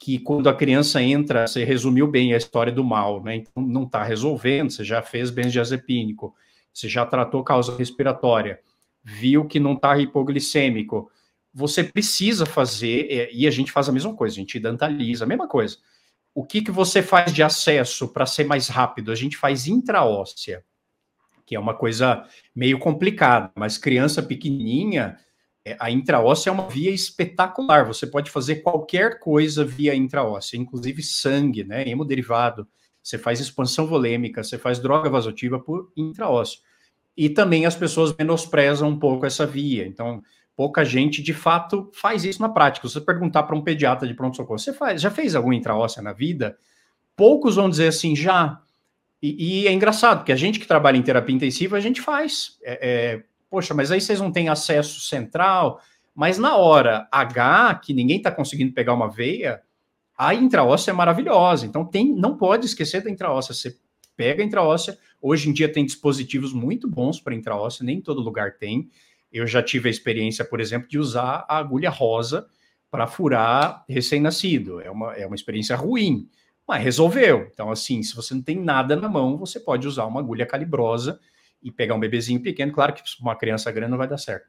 que 0.00 0.18
quando 0.18 0.48
a 0.48 0.54
criança 0.54 1.02
entra, 1.02 1.46
você 1.46 1.62
resumiu 1.62 2.06
bem 2.06 2.32
a 2.32 2.38
história 2.38 2.72
do 2.72 2.82
mal, 2.82 3.22
né? 3.22 3.36
Então 3.36 3.62
não 3.62 3.82
está 3.84 4.02
resolvendo, 4.02 4.70
você 4.70 4.82
já 4.82 5.02
fez 5.02 5.30
benzodiazepínico, 5.30 6.34
você 6.72 6.88
já 6.88 7.04
tratou 7.04 7.44
causa 7.44 7.76
respiratória, 7.76 8.60
viu 9.04 9.44
que 9.44 9.60
não 9.60 9.74
está 9.74 9.98
hipoglicêmico, 9.98 11.10
você 11.52 11.84
precisa 11.84 12.46
fazer, 12.46 13.28
e 13.30 13.46
a 13.46 13.50
gente 13.50 13.70
faz 13.70 13.90
a 13.90 13.92
mesma 13.92 14.14
coisa, 14.14 14.36
a 14.36 14.38
gente 14.38 14.58
dentaliza, 14.58 15.24
a 15.24 15.28
mesma 15.28 15.46
coisa. 15.46 15.76
O 16.34 16.46
que, 16.46 16.62
que 16.62 16.70
você 16.70 17.02
faz 17.02 17.30
de 17.34 17.42
acesso 17.42 18.08
para 18.08 18.24
ser 18.24 18.44
mais 18.44 18.68
rápido? 18.68 19.12
A 19.12 19.16
gente 19.16 19.36
faz 19.36 19.66
intraóssea, 19.66 20.64
que 21.44 21.54
é 21.54 21.60
uma 21.60 21.74
coisa 21.74 22.24
meio 22.54 22.78
complicada, 22.78 23.50
mas 23.54 23.76
criança 23.76 24.22
pequenininha, 24.22 25.18
a 25.78 25.90
intraóssea 25.90 26.50
é 26.50 26.52
uma 26.52 26.68
via 26.68 26.90
espetacular. 26.90 27.86
Você 27.86 28.06
pode 28.06 28.30
fazer 28.30 28.56
qualquer 28.56 29.18
coisa 29.18 29.64
via 29.64 29.94
intraóssea, 29.94 30.56
inclusive 30.56 31.02
sangue, 31.02 31.64
né, 31.64 31.86
hemoderivado. 31.88 32.66
Você 33.02 33.18
faz 33.18 33.40
expansão 33.40 33.86
volêmica, 33.86 34.42
você 34.42 34.58
faz 34.58 34.78
droga 34.78 35.10
vasotiva 35.10 35.58
por 35.58 35.92
intraósseo. 35.96 36.60
E 37.16 37.28
também 37.28 37.66
as 37.66 37.74
pessoas 37.74 38.14
menosprezam 38.16 38.88
um 38.88 38.98
pouco 38.98 39.26
essa 39.26 39.46
via. 39.46 39.86
Então, 39.86 40.22
pouca 40.56 40.84
gente 40.84 41.22
de 41.22 41.34
fato 41.34 41.90
faz 41.92 42.24
isso 42.24 42.40
na 42.40 42.48
prática. 42.48 42.86
Se 42.86 42.94
você 42.94 43.00
perguntar 43.00 43.42
para 43.42 43.56
um 43.56 43.62
pediatra 43.62 44.06
de 44.06 44.14
pronto-socorro, 44.14 44.58
você 44.58 44.72
faz, 44.72 45.00
já 45.00 45.10
fez 45.10 45.34
algum 45.34 45.52
intraóssea 45.52 46.02
na 46.02 46.12
vida? 46.12 46.56
Poucos 47.16 47.56
vão 47.56 47.68
dizer 47.68 47.88
assim, 47.88 48.16
já. 48.16 48.62
E, 49.22 49.62
e, 49.62 49.68
é 49.68 49.72
engraçado, 49.72 50.18
porque 50.18 50.32
a 50.32 50.36
gente 50.36 50.58
que 50.58 50.66
trabalha 50.66 50.96
em 50.96 51.02
terapia 51.02 51.34
intensiva, 51.34 51.76
a 51.76 51.80
gente 51.80 52.00
faz. 52.00 52.58
É, 52.62 52.88
é, 52.88 53.24
poxa, 53.50 53.74
mas 53.74 53.90
aí 53.90 54.00
vocês 54.00 54.20
não 54.20 54.30
têm 54.30 54.48
acesso 54.48 55.00
central. 55.00 55.82
Mas 56.14 56.38
na 56.38 56.56
hora 56.56 57.08
H, 57.10 57.74
que 57.82 57.92
ninguém 57.92 58.18
está 58.18 58.30
conseguindo 58.30 58.72
pegar 58.72 58.94
uma 58.94 59.08
veia, 59.08 59.60
a 60.16 60.34
intraóssea 60.34 60.92
é 60.92 60.94
maravilhosa. 60.94 61.66
Então 61.66 61.84
tem, 61.84 62.14
não 62.14 62.36
pode 62.36 62.66
esquecer 62.66 63.02
da 63.02 63.10
intraóssea. 63.10 63.54
Você 63.54 63.76
pega 64.16 64.42
a 64.42 64.46
intraóssea. 64.46 64.98
Hoje 65.20 65.48
em 65.48 65.52
dia 65.52 65.70
tem 65.70 65.84
dispositivos 65.84 66.52
muito 66.52 66.88
bons 66.88 67.18
para 67.20 67.34
intraóssea, 67.34 67.84
nem 67.84 68.00
todo 68.00 68.20
lugar 68.20 68.56
tem. 68.58 68.88
Eu 69.32 69.46
já 69.46 69.62
tive 69.62 69.88
a 69.88 69.90
experiência, 69.90 70.44
por 70.44 70.60
exemplo, 70.60 70.88
de 70.88 70.98
usar 70.98 71.44
a 71.48 71.56
agulha 71.58 71.90
rosa 71.90 72.46
para 72.90 73.06
furar 73.06 73.84
recém-nascido. 73.88 74.80
É 74.80 74.90
uma, 74.90 75.14
é 75.14 75.26
uma 75.26 75.36
experiência 75.36 75.76
ruim, 75.76 76.28
mas 76.66 76.82
resolveu. 76.82 77.48
Então, 77.52 77.70
assim, 77.70 78.02
se 78.02 78.14
você 78.14 78.34
não 78.34 78.42
tem 78.42 78.56
nada 78.56 78.96
na 78.96 79.08
mão, 79.08 79.36
você 79.36 79.58
pode 79.58 79.86
usar 79.86 80.04
uma 80.06 80.20
agulha 80.20 80.44
calibrosa 80.44 81.20
e 81.62 81.70
pegar 81.70 81.94
um 81.94 82.00
bebezinho 82.00 82.40
pequeno. 82.40 82.72
Claro 82.72 82.92
que 82.92 83.02
uma 83.20 83.36
criança 83.36 83.70
grande 83.70 83.90
não 83.90 83.98
vai 83.98 84.08
dar 84.08 84.18
certo. 84.18 84.46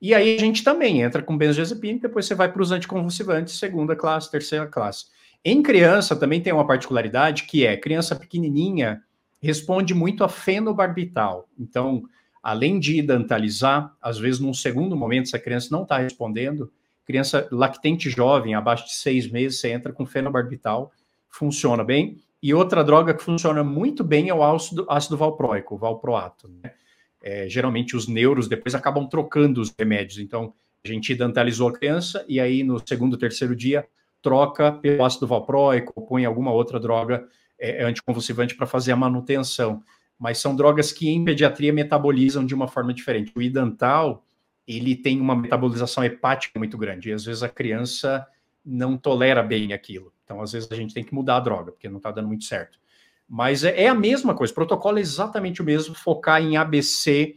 E 0.00 0.14
aí 0.14 0.36
a 0.36 0.40
gente 0.40 0.62
também 0.62 1.02
entra 1.02 1.22
com 1.22 1.36
benzodiazepina, 1.36 2.00
depois 2.00 2.26
você 2.26 2.34
vai 2.34 2.50
para 2.50 2.62
os 2.62 2.70
anticonvulsivantes, 2.70 3.58
segunda 3.58 3.96
classe, 3.96 4.30
terceira 4.30 4.66
classe. 4.66 5.06
Em 5.44 5.62
criança 5.62 6.14
também 6.14 6.40
tem 6.40 6.52
uma 6.52 6.66
particularidade 6.66 7.44
que 7.44 7.66
é 7.66 7.76
criança 7.76 8.14
pequenininha 8.14 9.02
responde 9.40 9.94
muito 9.94 10.24
a 10.24 10.28
fenobarbital. 10.28 11.48
Então, 11.58 12.02
além 12.42 12.78
de 12.78 13.00
dentalizar, 13.02 13.94
às 14.00 14.18
vezes 14.18 14.40
num 14.40 14.54
segundo 14.54 14.96
momento, 14.96 15.28
se 15.28 15.36
a 15.36 15.40
criança 15.40 15.68
não 15.70 15.82
está 15.82 15.98
respondendo, 15.98 16.72
criança 17.04 17.48
lactente 17.50 18.10
jovem, 18.10 18.54
abaixo 18.54 18.86
de 18.86 18.94
seis 18.94 19.30
meses, 19.30 19.60
você 19.60 19.70
entra 19.70 19.92
com 19.92 20.04
fenobarbital, 20.04 20.92
funciona 21.28 21.84
bem. 21.84 22.20
E 22.42 22.54
outra 22.54 22.84
droga 22.84 23.14
que 23.14 23.22
funciona 23.22 23.64
muito 23.64 24.04
bem 24.04 24.28
é 24.28 24.34
o 24.34 24.42
ácido, 24.42 24.86
ácido 24.88 25.16
valproico, 25.16 25.74
o 25.74 25.78
valproato. 25.78 26.48
Né? 26.48 26.72
É, 27.20 27.48
geralmente 27.48 27.96
os 27.96 28.06
neuros 28.06 28.48
depois 28.48 28.74
acabam 28.74 29.08
trocando 29.08 29.60
os 29.60 29.74
remédios. 29.76 30.18
Então, 30.18 30.54
a 30.84 30.88
gente 30.88 31.14
dentalizou 31.14 31.68
a 31.68 31.72
criança 31.72 32.24
e 32.28 32.38
aí 32.38 32.62
no 32.62 32.80
segundo, 32.86 33.16
terceiro 33.16 33.56
dia 33.56 33.86
troca 34.22 34.72
pelo 34.72 35.04
ácido 35.04 35.26
valproico, 35.26 35.92
ou 35.94 36.06
põe 36.06 36.24
alguma 36.24 36.52
outra 36.52 36.78
droga 36.78 37.26
é, 37.58 37.84
anticonvulsivante 37.84 38.54
para 38.54 38.66
fazer 38.66 38.92
a 38.92 38.96
manutenção 38.96 39.82
mas 40.18 40.38
são 40.38 40.56
drogas 40.56 40.90
que 40.90 41.08
em 41.08 41.24
pediatria 41.24 41.72
metabolizam 41.72 42.44
de 42.44 42.54
uma 42.54 42.66
forma 42.66 42.92
diferente. 42.92 43.32
O 43.36 43.40
idantal, 43.40 44.26
ele 44.66 44.96
tem 44.96 45.20
uma 45.20 45.36
metabolização 45.36 46.02
hepática 46.04 46.58
muito 46.58 46.76
grande, 46.76 47.10
e 47.10 47.12
às 47.12 47.24
vezes 47.24 47.42
a 47.42 47.48
criança 47.48 48.26
não 48.64 48.98
tolera 48.98 49.42
bem 49.42 49.72
aquilo. 49.72 50.12
Então, 50.28 50.42
às 50.42 50.52
vezes 50.52 50.70
a 50.70 50.74
gente 50.74 50.92
tem 50.92 51.02
que 51.02 51.14
mudar 51.14 51.36
a 51.36 51.40
droga, 51.40 51.72
porque 51.72 51.88
não 51.88 51.96
está 51.96 52.10
dando 52.10 52.28
muito 52.28 52.44
certo. 52.44 52.78
Mas 53.26 53.64
é, 53.64 53.84
é, 53.84 53.88
a 53.88 53.94
mesma 53.94 54.34
coisa, 54.34 54.52
o 54.52 54.54
protocolo 54.54 54.98
é 54.98 55.00
exatamente 55.00 55.62
o 55.62 55.64
mesmo, 55.64 55.94
focar 55.94 56.42
em 56.42 56.58
ABC, 56.58 57.34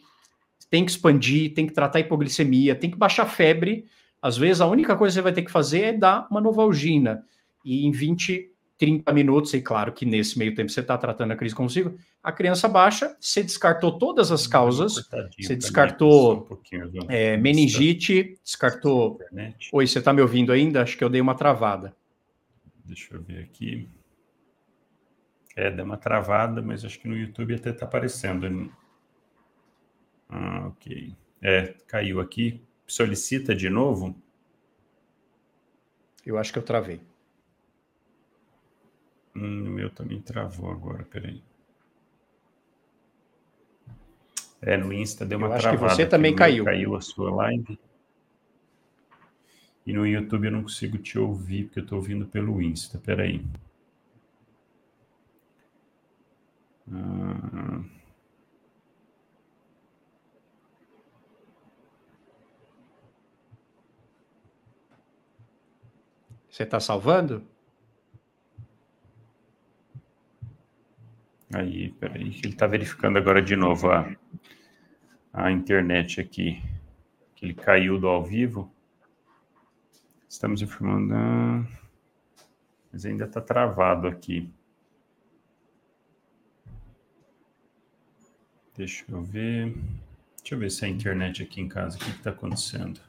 tem 0.70 0.84
que 0.84 0.92
expandir, 0.92 1.54
tem 1.54 1.66
que 1.66 1.74
tratar 1.74 2.02
hipoglicemia, 2.02 2.76
tem 2.76 2.92
que 2.92 2.98
baixar 2.98 3.26
febre. 3.26 3.86
Às 4.22 4.38
vezes 4.38 4.60
a 4.60 4.68
única 4.68 4.98
coisa 4.98 5.14
que 5.14 5.20
você 5.20 5.22
vai 5.22 5.32
ter 5.32 5.44
que 5.44 5.52
fazer 5.52 5.82
é 5.82 5.94
dar 5.94 6.28
uma 6.30 6.42
novalgina. 6.42 7.24
E 7.64 7.86
em 7.86 7.92
20, 7.92 8.52
30 8.78 9.14
minutos, 9.14 9.54
e 9.54 9.62
claro 9.62 9.94
que 9.94 10.06
nesse 10.06 10.38
meio 10.38 10.54
tempo 10.54 10.70
você 10.70 10.82
está 10.82 10.98
tratando 10.98 11.32
a 11.32 11.36
crise 11.38 11.56
consigo, 11.56 11.98
a 12.22 12.32
criança 12.32 12.68
baixa, 12.68 13.16
você 13.22 13.42
descartou 13.42 13.98
todas 13.98 14.34
as 14.34 14.48
causas, 14.48 15.08
você 15.40 15.56
descartou 15.56 16.60
um 16.74 17.06
é, 17.10 17.38
meningite, 17.38 18.38
descartou... 18.44 19.18
Oi, 19.72 19.88
você 19.88 20.00
está 20.00 20.12
me 20.12 20.22
ouvindo 20.22 20.52
ainda? 20.52 20.82
Acho 20.82 20.98
que 20.98 21.04
eu 21.06 21.10
dei 21.10 21.22
uma 21.22 21.36
travada. 21.36 21.96
Deixa 22.92 23.16
eu 23.16 23.22
ver 23.22 23.42
aqui. 23.42 23.88
É, 25.56 25.72
deu 25.72 25.86
uma 25.86 25.96
travada, 25.96 26.62
mas 26.62 26.84
acho 26.84 27.00
que 27.00 27.08
no 27.08 27.16
YouTube 27.16 27.56
até 27.56 27.70
está 27.70 27.86
aparecendo. 27.86 28.70
Ah, 30.28 30.68
ok. 30.68 31.16
É, 31.42 31.68
caiu 31.88 32.20
aqui. 32.20 32.62
Solicita 32.86 33.56
de 33.56 33.70
novo. 33.70 34.14
Eu 36.26 36.38
acho 36.38 36.52
que 36.52 36.60
eu 36.60 36.64
travei. 36.64 37.00
Hum, 39.34 39.68
o 39.68 39.72
meu 39.72 39.90
também 39.90 40.22
travou 40.22 40.70
agora, 40.70 41.06
peraí. 41.06 41.42
É, 44.62 44.76
no 44.76 44.92
Insta 44.92 45.26
deu 45.26 45.38
uma 45.38 45.48
eu 45.48 45.54
acho 45.54 45.62
travada. 45.62 45.88
que 45.88 45.96
você 45.96 46.06
também 46.06 46.36
caiu. 46.36 46.66
Caiu 46.66 46.94
a 46.94 47.00
sua 47.00 47.34
live. 47.34 47.80
E 49.86 49.94
no 49.94 50.06
YouTube 50.06 50.46
eu 50.46 50.52
não 50.52 50.64
consigo 50.64 50.98
te 50.98 51.18
ouvir, 51.18 51.66
porque 51.66 51.80
eu 51.80 51.84
estou 51.84 51.98
ouvindo 51.98 52.26
pelo 52.28 52.62
Insta. 52.62 53.00
Peraí. 53.00 53.44
Ah... 56.92 57.84
Você 66.50 66.64
está 66.64 66.80
salvando? 66.80 67.44
Aí, 71.54 71.92
peraí, 71.94 72.28
ele 72.28 72.50
está 72.50 72.68
verificando 72.68 73.18
agora 73.18 73.42
de 73.42 73.56
novo 73.56 73.90
a, 73.90 74.16
a 75.34 75.52
internet 75.52 76.22
aqui, 76.22 76.62
que 77.36 77.46
ele 77.46 77.54
caiu 77.54 78.00
do 78.00 78.08
ao 78.08 78.24
vivo. 78.24 78.71
Estamos 80.32 80.62
informando, 80.62 81.14
mas 82.90 83.06
ainda 83.06 83.26
está 83.26 83.42
travado 83.42 84.08
aqui. 84.08 84.50
Deixa 88.78 89.04
eu 89.10 89.22
ver. 89.22 89.76
Deixa 90.38 90.56
eu 90.56 90.58
ver 90.58 90.72
se 90.72 90.86
a 90.86 90.88
internet 90.88 91.44
aqui 91.44 91.60
em 91.60 91.68
casa, 91.68 91.98
o 91.98 92.00
que 92.00 92.12
está 92.12 92.30
acontecendo. 92.30 93.02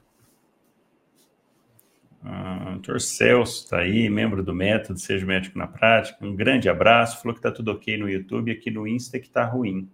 Uh, 2.21 2.77
Dr. 2.79 2.99
Celso 2.99 3.63
está 3.63 3.79
aí, 3.79 4.09
membro 4.09 4.43
do 4.43 4.53
método 4.53 4.99
Seja 4.99 5.25
Médico 5.25 5.57
na 5.57 5.65
Prática. 5.65 6.25
Um 6.25 6.35
grande 6.35 6.67
abraço. 6.67 7.21
Falou 7.21 7.33
que 7.33 7.39
está 7.39 7.53
tudo 7.53 7.71
ok 7.71 7.97
no 7.97 8.09
YouTube, 8.09 8.51
aqui 8.51 8.69
no 8.69 8.85
Insta 8.85 9.17
que 9.17 9.27
está 9.27 9.45
ruim. 9.45 9.89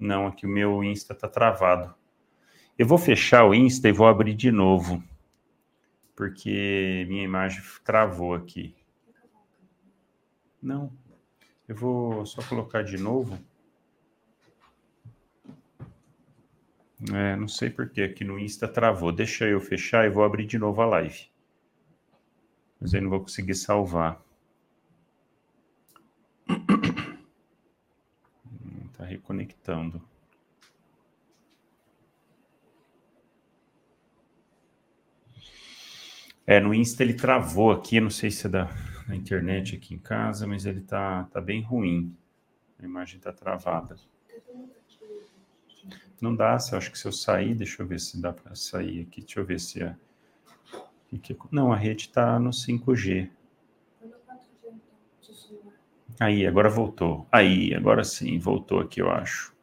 Não, 0.00 0.26
aqui 0.26 0.46
o 0.46 0.50
meu 0.50 0.82
Insta 0.82 1.12
está 1.12 1.28
travado. 1.28 1.94
Eu 2.76 2.88
vou 2.88 2.98
fechar 2.98 3.44
o 3.44 3.54
Insta 3.54 3.88
e 3.88 3.92
vou 3.92 4.08
abrir 4.08 4.34
de 4.34 4.50
novo, 4.50 5.00
porque 6.14 7.04
minha 7.08 7.24
imagem 7.24 7.62
travou 7.84 8.34
aqui. 8.34 8.74
Não, 10.62 10.92
eu 11.68 11.74
vou 11.74 12.24
só 12.24 12.42
colocar 12.42 12.82
de 12.82 12.96
novo. 12.96 13.38
É, 17.12 17.36
não 17.36 17.48
sei 17.48 17.68
porque 17.68 18.02
aqui 18.02 18.24
no 18.24 18.38
Insta 18.38 18.66
travou. 18.66 19.12
Deixa 19.12 19.44
eu 19.44 19.60
fechar 19.60 20.06
e 20.06 20.10
vou 20.10 20.24
abrir 20.24 20.46
de 20.46 20.58
novo 20.58 20.80
a 20.80 20.86
live. 20.86 21.28
Mas 22.80 22.94
aí 22.94 23.00
não 23.00 23.10
vou 23.10 23.20
conseguir 23.20 23.54
salvar. 23.54 24.22
Tá 28.96 29.04
reconectando. 29.04 30.00
É, 36.46 36.60
no 36.60 36.74
Insta 36.74 37.02
ele 37.02 37.14
travou 37.14 37.72
aqui, 37.72 38.00
não 38.00 38.10
sei 38.10 38.30
se 38.30 38.46
é 38.46 38.50
da, 38.50 38.64
da 39.08 39.16
internet 39.16 39.76
aqui 39.76 39.94
em 39.94 39.98
casa, 39.98 40.46
mas 40.46 40.66
ele 40.66 40.80
tá, 40.80 41.24
tá 41.24 41.40
bem 41.40 41.62
ruim. 41.62 42.14
A 42.78 42.84
imagem 42.84 43.18
tá 43.18 43.32
travada. 43.32 43.96
Não 46.20 46.34
dá, 46.34 46.56
eu 46.72 46.78
acho 46.78 46.90
que 46.90 46.98
se 46.98 47.06
eu 47.06 47.12
sair, 47.12 47.54
deixa 47.54 47.82
eu 47.82 47.86
ver 47.86 48.00
se 48.00 48.20
dá 48.20 48.32
para 48.32 48.54
sair 48.54 49.02
aqui, 49.02 49.20
deixa 49.20 49.40
eu 49.40 49.44
ver 49.44 49.60
se 49.60 49.82
é. 49.82 49.96
Não, 51.50 51.72
a 51.72 51.76
rede 51.76 52.06
está 52.06 52.38
no 52.38 52.50
5G. 52.50 53.30
Aí, 56.18 56.46
agora 56.46 56.68
voltou. 56.68 57.26
Aí, 57.30 57.74
agora 57.74 58.04
sim, 58.04 58.38
voltou 58.38 58.80
aqui, 58.80 59.00
eu 59.00 59.10
acho. 59.10 59.54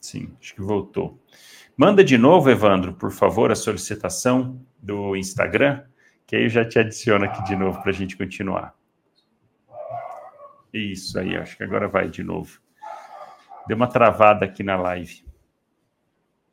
Sim, 0.00 0.30
acho 0.40 0.54
que 0.54 0.60
voltou. 0.60 1.18
Manda 1.76 2.02
de 2.02 2.18
novo, 2.18 2.50
Evandro, 2.50 2.94
por 2.94 3.10
favor, 3.10 3.50
a 3.52 3.54
solicitação 3.54 4.60
do 4.80 5.16
Instagram, 5.16 5.84
que 6.28 6.36
aí 6.36 6.42
eu 6.42 6.48
já 6.50 6.62
te 6.62 6.78
adiciono 6.78 7.24
aqui 7.24 7.42
de 7.44 7.56
novo 7.56 7.80
para 7.80 7.90
a 7.90 7.94
gente 7.94 8.14
continuar. 8.14 8.76
Isso 10.70 11.18
aí, 11.18 11.34
acho 11.34 11.56
que 11.56 11.64
agora 11.64 11.88
vai 11.88 12.10
de 12.10 12.22
novo. 12.22 12.60
Deu 13.66 13.74
uma 13.74 13.88
travada 13.88 14.44
aqui 14.44 14.62
na 14.62 14.76
live. 14.76 15.24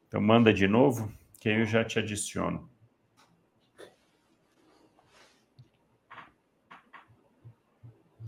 Então, 0.08 0.22
manda 0.22 0.54
de 0.54 0.66
novo, 0.66 1.12
que 1.42 1.50
aí 1.50 1.60
eu 1.60 1.66
já 1.66 1.84
te 1.84 2.00
adiciono. 2.00 2.70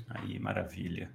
Aí, 0.10 0.38
maravilha. 0.38 1.10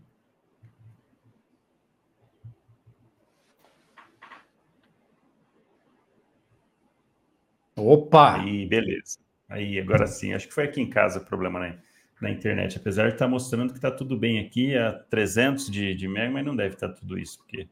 Opa! 7.76 8.40
Aí, 8.40 8.66
beleza. 8.66 9.18
Aí, 9.52 9.78
agora 9.78 10.06
sim. 10.06 10.32
Acho 10.32 10.48
que 10.48 10.54
foi 10.54 10.64
aqui 10.64 10.80
em 10.80 10.88
casa 10.88 11.20
o 11.20 11.24
problema 11.24 11.60
né? 11.60 11.78
na 12.22 12.30
internet. 12.30 12.78
Apesar 12.78 13.08
de 13.08 13.14
estar 13.14 13.26
mostrando 13.26 13.72
que 13.72 13.78
está 13.78 13.90
tudo 13.90 14.16
bem 14.16 14.38
aqui, 14.38 14.76
a 14.76 14.92
300 14.92 15.68
de, 15.68 15.94
de 15.94 16.06
mega, 16.06 16.30
mas 16.30 16.44
não 16.44 16.54
deve 16.54 16.74
estar 16.74 16.88
tudo 16.88 17.18
isso, 17.18 17.38
porque 17.38 17.68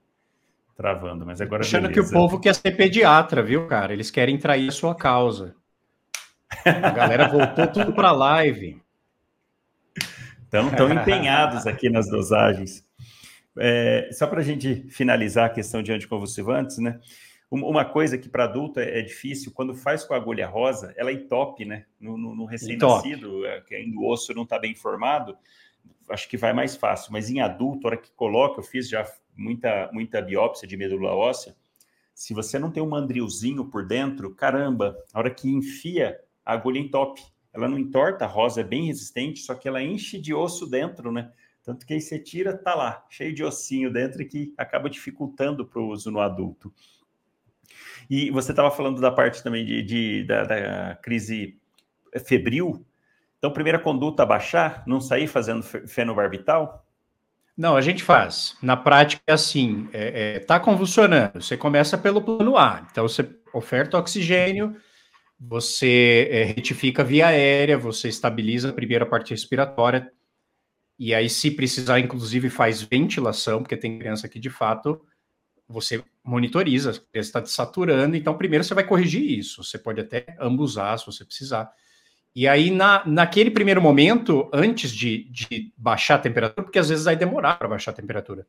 travando, 0.76 1.24
mas 1.24 1.40
agora. 1.40 1.62
Achando 1.62 1.88
beleza. 1.88 2.02
que 2.02 2.08
o 2.08 2.12
povo 2.12 2.40
quer 2.40 2.54
ser 2.54 2.72
pediatra, 2.72 3.42
viu, 3.42 3.66
cara? 3.66 3.92
Eles 3.92 4.10
querem 4.10 4.36
trair 4.38 4.68
a 4.68 4.72
sua 4.72 4.94
causa. 4.94 5.54
A 6.64 6.90
galera 6.90 7.28
voltou 7.28 7.66
tudo 7.72 7.92
para 7.92 8.10
live. 8.10 8.82
Então, 10.48 10.68
estão 10.68 10.90
empenhados 10.92 11.66
aqui 11.66 11.88
nas 11.88 12.10
dosagens. 12.10 12.84
É, 13.56 14.08
só 14.12 14.26
para 14.26 14.40
a 14.40 14.44
gente 14.44 14.86
finalizar 14.90 15.46
a 15.46 15.50
questão 15.50 15.82
de 15.82 15.92
anticonvulsivantes, 15.92 16.78
né? 16.78 16.98
Uma 17.50 17.84
coisa 17.84 18.16
que 18.16 18.28
para 18.28 18.44
adulto 18.44 18.78
é, 18.78 19.00
é, 19.00 19.02
difícil, 19.02 19.50
quando 19.52 19.74
faz 19.74 20.04
com 20.04 20.14
a 20.14 20.16
agulha 20.16 20.46
rosa, 20.46 20.94
ela 20.96 21.12
entope, 21.12 21.64
né? 21.64 21.84
No, 21.98 22.16
no, 22.16 22.32
no 22.32 22.44
recém-nascido, 22.44 23.44
é, 23.44 23.60
que 23.60 23.74
ainda 23.74 23.98
o 23.98 24.08
osso 24.08 24.32
não 24.32 24.44
está 24.44 24.56
bem 24.56 24.72
formado, 24.72 25.36
acho 26.08 26.28
que 26.28 26.36
vai 26.36 26.52
mais 26.52 26.76
fácil. 26.76 27.12
Mas 27.12 27.28
em 27.28 27.40
adulto, 27.40 27.86
a 27.86 27.90
hora 27.90 27.96
que 27.96 28.12
coloca, 28.12 28.60
eu 28.60 28.64
fiz 28.64 28.88
já 28.88 29.04
muita, 29.36 29.90
muita 29.92 30.22
biópsia 30.22 30.68
de 30.68 30.76
medula 30.76 31.12
óssea, 31.12 31.56
se 32.14 32.34
você 32.34 32.58
não 32.58 32.70
tem 32.70 32.82
um 32.82 32.88
mandrilzinho 32.88 33.64
por 33.64 33.86
dentro, 33.86 34.34
caramba, 34.34 34.96
a 35.12 35.18
hora 35.18 35.30
que 35.30 35.48
enfia, 35.48 36.20
a 36.44 36.52
agulha 36.52 36.78
entope. 36.78 37.22
Ela 37.52 37.66
não 37.66 37.78
entorta, 37.78 38.26
a 38.26 38.28
rosa 38.28 38.60
é 38.60 38.64
bem 38.64 38.86
resistente, 38.86 39.40
só 39.40 39.54
que 39.54 39.66
ela 39.66 39.82
enche 39.82 40.20
de 40.20 40.32
osso 40.32 40.66
dentro, 40.68 41.10
né? 41.10 41.32
Tanto 41.64 41.84
que 41.84 41.94
aí 41.94 42.00
você 42.00 42.18
tira, 42.18 42.56
tá 42.56 42.74
lá, 42.74 43.04
cheio 43.08 43.34
de 43.34 43.42
ossinho 43.42 43.92
dentro, 43.92 44.24
que 44.26 44.54
acaba 44.56 44.88
dificultando 44.88 45.66
para 45.66 45.80
o 45.80 45.88
uso 45.88 46.10
no 46.10 46.20
adulto. 46.20 46.72
E 48.10 48.28
você 48.28 48.50
estava 48.50 48.72
falando 48.72 49.00
da 49.00 49.12
parte 49.12 49.40
também 49.40 49.64
de, 49.64 49.82
de 49.84 50.24
da, 50.24 50.42
da, 50.42 50.96
crise 50.96 51.56
febril. 52.26 52.84
Então, 53.38 53.52
primeira 53.52 53.78
conduta, 53.78 54.26
baixar, 54.26 54.82
não 54.84 55.00
sair 55.00 55.28
fazendo 55.28 55.62
fenobarbital? 55.62 56.84
Não, 57.56 57.76
a 57.76 57.80
gente 57.80 58.02
faz. 58.02 58.56
Na 58.60 58.76
prática 58.76 59.22
é 59.28 59.32
assim, 59.32 59.88
é, 59.92 60.36
é, 60.36 60.38
tá 60.40 60.58
convulsionando, 60.58 61.40
você 61.40 61.56
começa 61.56 61.96
pelo 61.96 62.20
plano 62.20 62.56
A, 62.56 62.84
então 62.90 63.06
você 63.06 63.28
oferta 63.54 63.98
oxigênio, 63.98 64.76
você 65.38 66.28
é, 66.30 66.42
retifica 66.44 67.04
via 67.04 67.28
aérea, 67.28 67.78
você 67.78 68.08
estabiliza 68.08 68.70
a 68.70 68.72
primeira 68.72 69.06
parte 69.06 69.30
respiratória, 69.30 70.10
e 70.98 71.14
aí 71.14 71.30
se 71.30 71.50
precisar, 71.50 71.98
inclusive, 72.00 72.50
faz 72.50 72.82
ventilação, 72.82 73.60
porque 73.62 73.76
tem 73.76 73.98
criança 73.98 74.28
que, 74.28 74.38
de 74.38 74.50
fato, 74.50 75.00
você 75.70 76.02
monitoriza, 76.24 76.90
a 76.90 76.92
criança 76.94 77.28
está 77.28 77.44
saturando, 77.46 78.16
então 78.16 78.36
primeiro 78.36 78.64
você 78.64 78.74
vai 78.74 78.84
corrigir 78.84 79.38
isso, 79.38 79.62
você 79.62 79.78
pode 79.78 80.00
até 80.00 80.26
ambusar 80.40 80.98
se 80.98 81.06
você 81.06 81.24
precisar, 81.24 81.70
e 82.34 82.46
aí, 82.46 82.70
na, 82.70 83.02
naquele 83.04 83.50
primeiro 83.50 83.82
momento, 83.82 84.48
antes 84.52 84.92
de, 84.92 85.24
de 85.30 85.72
baixar 85.76 86.14
a 86.14 86.18
temperatura, 86.18 86.64
porque 86.64 86.78
às 86.78 86.88
vezes 86.88 87.04
vai 87.04 87.16
demorar 87.16 87.58
para 87.58 87.68
baixar 87.68 87.90
a 87.90 87.94
temperatura. 87.94 88.46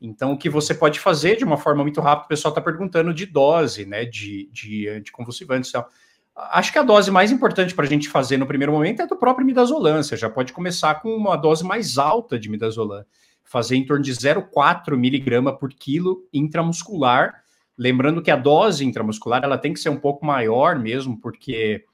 Então, 0.00 0.32
o 0.32 0.36
que 0.36 0.50
você 0.50 0.74
pode 0.74 0.98
fazer 0.98 1.36
de 1.36 1.44
uma 1.44 1.56
forma 1.56 1.84
muito 1.84 2.00
rápida, 2.00 2.26
o 2.26 2.28
pessoal 2.28 2.50
está 2.50 2.60
perguntando 2.60 3.14
de 3.14 3.24
dose, 3.24 3.86
né, 3.86 4.04
de, 4.04 4.50
de 4.52 4.88
anticonvulsivantes 4.88 5.70
e 5.70 5.74
tal. 5.74 5.88
Acho 6.34 6.72
que 6.72 6.78
a 6.78 6.82
dose 6.82 7.10
mais 7.12 7.30
importante 7.30 7.74
para 7.74 7.84
a 7.84 7.88
gente 7.88 8.08
fazer 8.08 8.36
no 8.36 8.46
primeiro 8.46 8.72
momento 8.72 9.02
é 9.02 9.06
do 9.06 9.16
próprio 9.16 9.46
midazolam. 9.46 10.02
Você 10.02 10.16
já 10.16 10.28
pode 10.28 10.52
começar 10.52 10.96
com 10.96 11.14
uma 11.14 11.36
dose 11.36 11.62
mais 11.62 11.98
alta 11.98 12.36
de 12.36 12.50
midazolam, 12.50 13.04
fazer 13.52 13.76
em 13.76 13.84
torno 13.84 14.02
de 14.02 14.10
0,4 14.10 14.96
miligrama 14.96 15.54
por 15.54 15.70
quilo 15.74 16.26
intramuscular. 16.32 17.44
Lembrando 17.76 18.22
que 18.22 18.30
a 18.30 18.36
dose 18.36 18.84
intramuscular 18.84 19.44
ela 19.44 19.58
tem 19.58 19.74
que 19.74 19.80
ser 19.80 19.90
um 19.90 20.00
pouco 20.00 20.24
maior 20.24 20.78
mesmo, 20.78 21.20
porque 21.20 21.84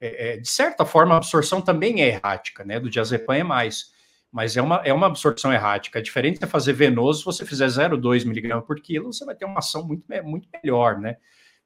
é, 0.00 0.32
é 0.32 0.36
de 0.36 0.48
certa 0.48 0.84
forma 0.84 1.14
a 1.14 1.18
absorção 1.18 1.62
também 1.62 2.02
é 2.02 2.08
errática, 2.08 2.64
né? 2.64 2.80
Do 2.80 2.90
diazepam 2.90 3.36
é 3.36 3.44
mais, 3.44 3.92
mas 4.32 4.56
é 4.56 4.62
uma, 4.62 4.82
é 4.84 4.92
uma 4.92 5.06
absorção 5.06 5.52
errática. 5.52 6.00
A 6.00 6.02
diferença 6.02 6.44
é 6.44 6.48
fazer 6.48 6.72
venoso, 6.72 7.20
se 7.20 7.24
você 7.24 7.46
fizer 7.46 7.68
0,2 7.68 8.24
miligrama 8.26 8.62
por 8.62 8.80
quilo, 8.80 9.12
você 9.12 9.24
vai 9.24 9.36
ter 9.36 9.44
uma 9.44 9.60
ação 9.60 9.86
muito, 9.86 10.04
muito 10.24 10.48
melhor, 10.52 10.98
né? 10.98 11.16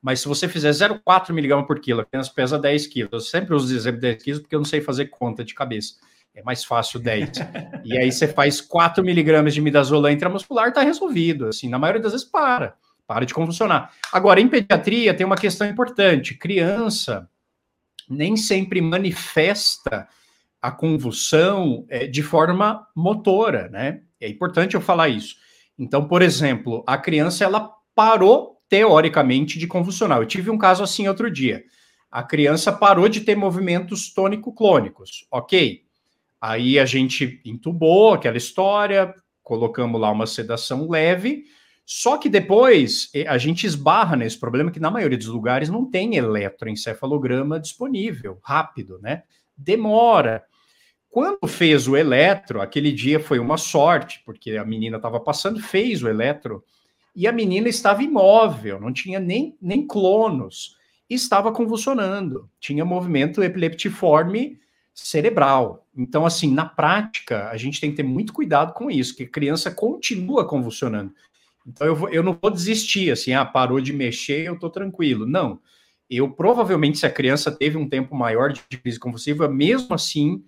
Mas 0.03 0.21
se 0.21 0.29
você 0.29 0.49
fizer 0.49 0.71
0,4 0.71 1.33
miligrama 1.33 1.67
por 1.67 1.81
quilo, 1.81 2.03
a 2.03 2.05
criança 2.05 2.31
pesa 2.35 2.59
10 2.59 2.87
quilos. 2.89 3.13
Eu 3.13 3.21
sempre 3.21 3.55
uso 3.55 3.73
o 3.73 3.77
exemplo 3.77 4.01
de 4.01 4.09
10 4.09 4.23
quilos 4.23 4.41
porque 4.41 4.55
eu 4.55 4.61
não 4.61 4.67
sei 4.67 4.83
fazer 4.83 5.07
conta 5.07 5.43
de 5.43 5.55
cabeça. 5.55 5.95
É 6.35 6.43
mais 6.43 6.65
fácil 6.65 7.01
10. 7.01 7.31
e 7.85 7.99
aí 7.99 8.11
você 8.11 8.29
faz 8.29 8.61
4 8.61 9.05
miligramas 9.05 9.55
de 9.55 9.61
midazolam 9.61 10.11
intramuscular, 10.11 10.69
está 10.69 10.83
resolvido. 10.83 11.47
Assim, 11.47 11.69
na 11.69 11.79
maioria 11.79 12.03
das 12.03 12.13
vezes 12.13 12.27
para. 12.27 12.77
Para 13.07 13.25
de 13.25 13.35
convulsionar. 13.35 13.93
Agora, 14.13 14.41
em 14.41 14.49
pediatria, 14.49 15.13
tem 15.13 15.27
uma 15.27 15.37
questão 15.37 15.67
importante. 15.67 16.35
Criança 16.35 17.29
nem 18.09 18.37
sempre 18.37 18.81
manifesta 18.81 20.09
a 20.63 20.71
convulsão 20.71 21.87
é, 21.89 22.07
de 22.07 22.23
forma 22.23 22.87
motora, 22.95 23.69
né? 23.69 24.03
É 24.21 24.29
importante 24.29 24.75
eu 24.75 24.81
falar 24.81 25.09
isso. 25.09 25.37
Então, 25.79 26.07
por 26.07 26.23
exemplo, 26.23 26.85
a 26.87 26.99
criança 26.99 27.45
ela 27.45 27.73
parou 27.95 28.61
teoricamente, 28.71 29.59
de 29.59 29.67
convulsionar. 29.67 30.19
Eu 30.19 30.27
tive 30.27 30.49
um 30.49 30.57
caso 30.57 30.83
assim 30.85 31.09
outro 31.09 31.29
dia. 31.29 31.65
A 32.09 32.23
criança 32.23 32.73
parou 32.73 33.09
de 33.09 33.21
ter 33.21 33.35
movimentos 33.35 34.15
tônico-clônicos. 34.15 35.27
Ok. 35.31 35.83
Aí 36.41 36.79
a 36.79 36.87
gente 36.87 37.41
entubou 37.45 38.15
aquela 38.15 38.37
história, 38.37 39.15
colocamos 39.43 40.01
lá 40.01 40.11
uma 40.11 40.27
sedação 40.27 40.89
leve, 40.89 41.45
só 41.85 42.17
que 42.17 42.29
depois 42.29 43.11
a 43.27 43.37
gente 43.37 43.67
esbarra 43.67 44.17
nesse 44.17 44.39
problema 44.39 44.71
que 44.71 44.79
na 44.79 44.91
maioria 44.91 45.19
dos 45.19 45.27
lugares 45.27 45.69
não 45.69 45.85
tem 45.85 46.17
eletroencefalograma 46.17 47.59
disponível, 47.59 48.39
rápido, 48.43 48.99
né? 49.03 49.25
Demora. 49.57 50.45
Quando 51.09 51.49
fez 51.49 51.89
o 51.89 51.97
eletro, 51.97 52.61
aquele 52.61 52.93
dia 52.93 53.19
foi 53.19 53.41
uma 53.41 53.57
sorte, 53.57 54.23
porque 54.25 54.53
a 54.53 54.65
menina 54.65 54.97
estava 54.97 55.19
passando, 55.19 55.61
fez 55.61 56.01
o 56.03 56.09
eletro, 56.09 56.65
e 57.15 57.27
a 57.27 57.33
menina 57.33 57.69
estava 57.69 58.05
imóvel, 58.05 58.81
não 58.81 58.93
tinha 58.93 59.19
nem, 59.19 59.57
nem 59.61 59.85
clonos, 59.85 60.77
estava 61.09 61.51
convulsionando, 61.51 62.49
tinha 62.61 62.85
movimento 62.85 63.43
epileptiforme 63.43 64.61
cerebral. 64.95 65.89
Então, 66.01 66.25
assim, 66.25 66.51
na 66.51 66.65
prática, 66.65 67.51
a 67.51 67.59
gente 67.59 67.79
tem 67.79 67.91
que 67.91 67.99
ter 67.99 68.03
muito 68.03 68.33
cuidado 68.33 68.73
com 68.73 68.91
isso, 68.91 69.15
que 69.15 69.25
a 69.25 69.29
criança 69.29 69.71
continua 69.71 70.49
convulsionando. 70.49 71.13
Então, 71.67 71.87
eu, 71.87 71.95
vou, 71.95 72.09
eu 72.09 72.23
não 72.23 72.39
vou 72.41 72.51
desistir, 72.51 73.11
assim, 73.11 73.35
ah, 73.35 73.45
parou 73.45 73.83
de 73.83 73.93
mexer, 73.93 74.47
eu 74.47 74.55
estou 74.55 74.71
tranquilo. 74.71 75.27
Não. 75.27 75.61
Eu 76.09 76.31
provavelmente, 76.31 76.99
se 76.99 77.05
a 77.05 77.11
criança 77.11 77.53
teve 77.53 77.77
um 77.77 77.87
tempo 77.87 78.15
maior 78.17 78.51
de 78.51 78.79
crise 78.79 78.99
convulsiva, 78.99 79.47
mesmo 79.47 79.95
assim, 79.95 80.43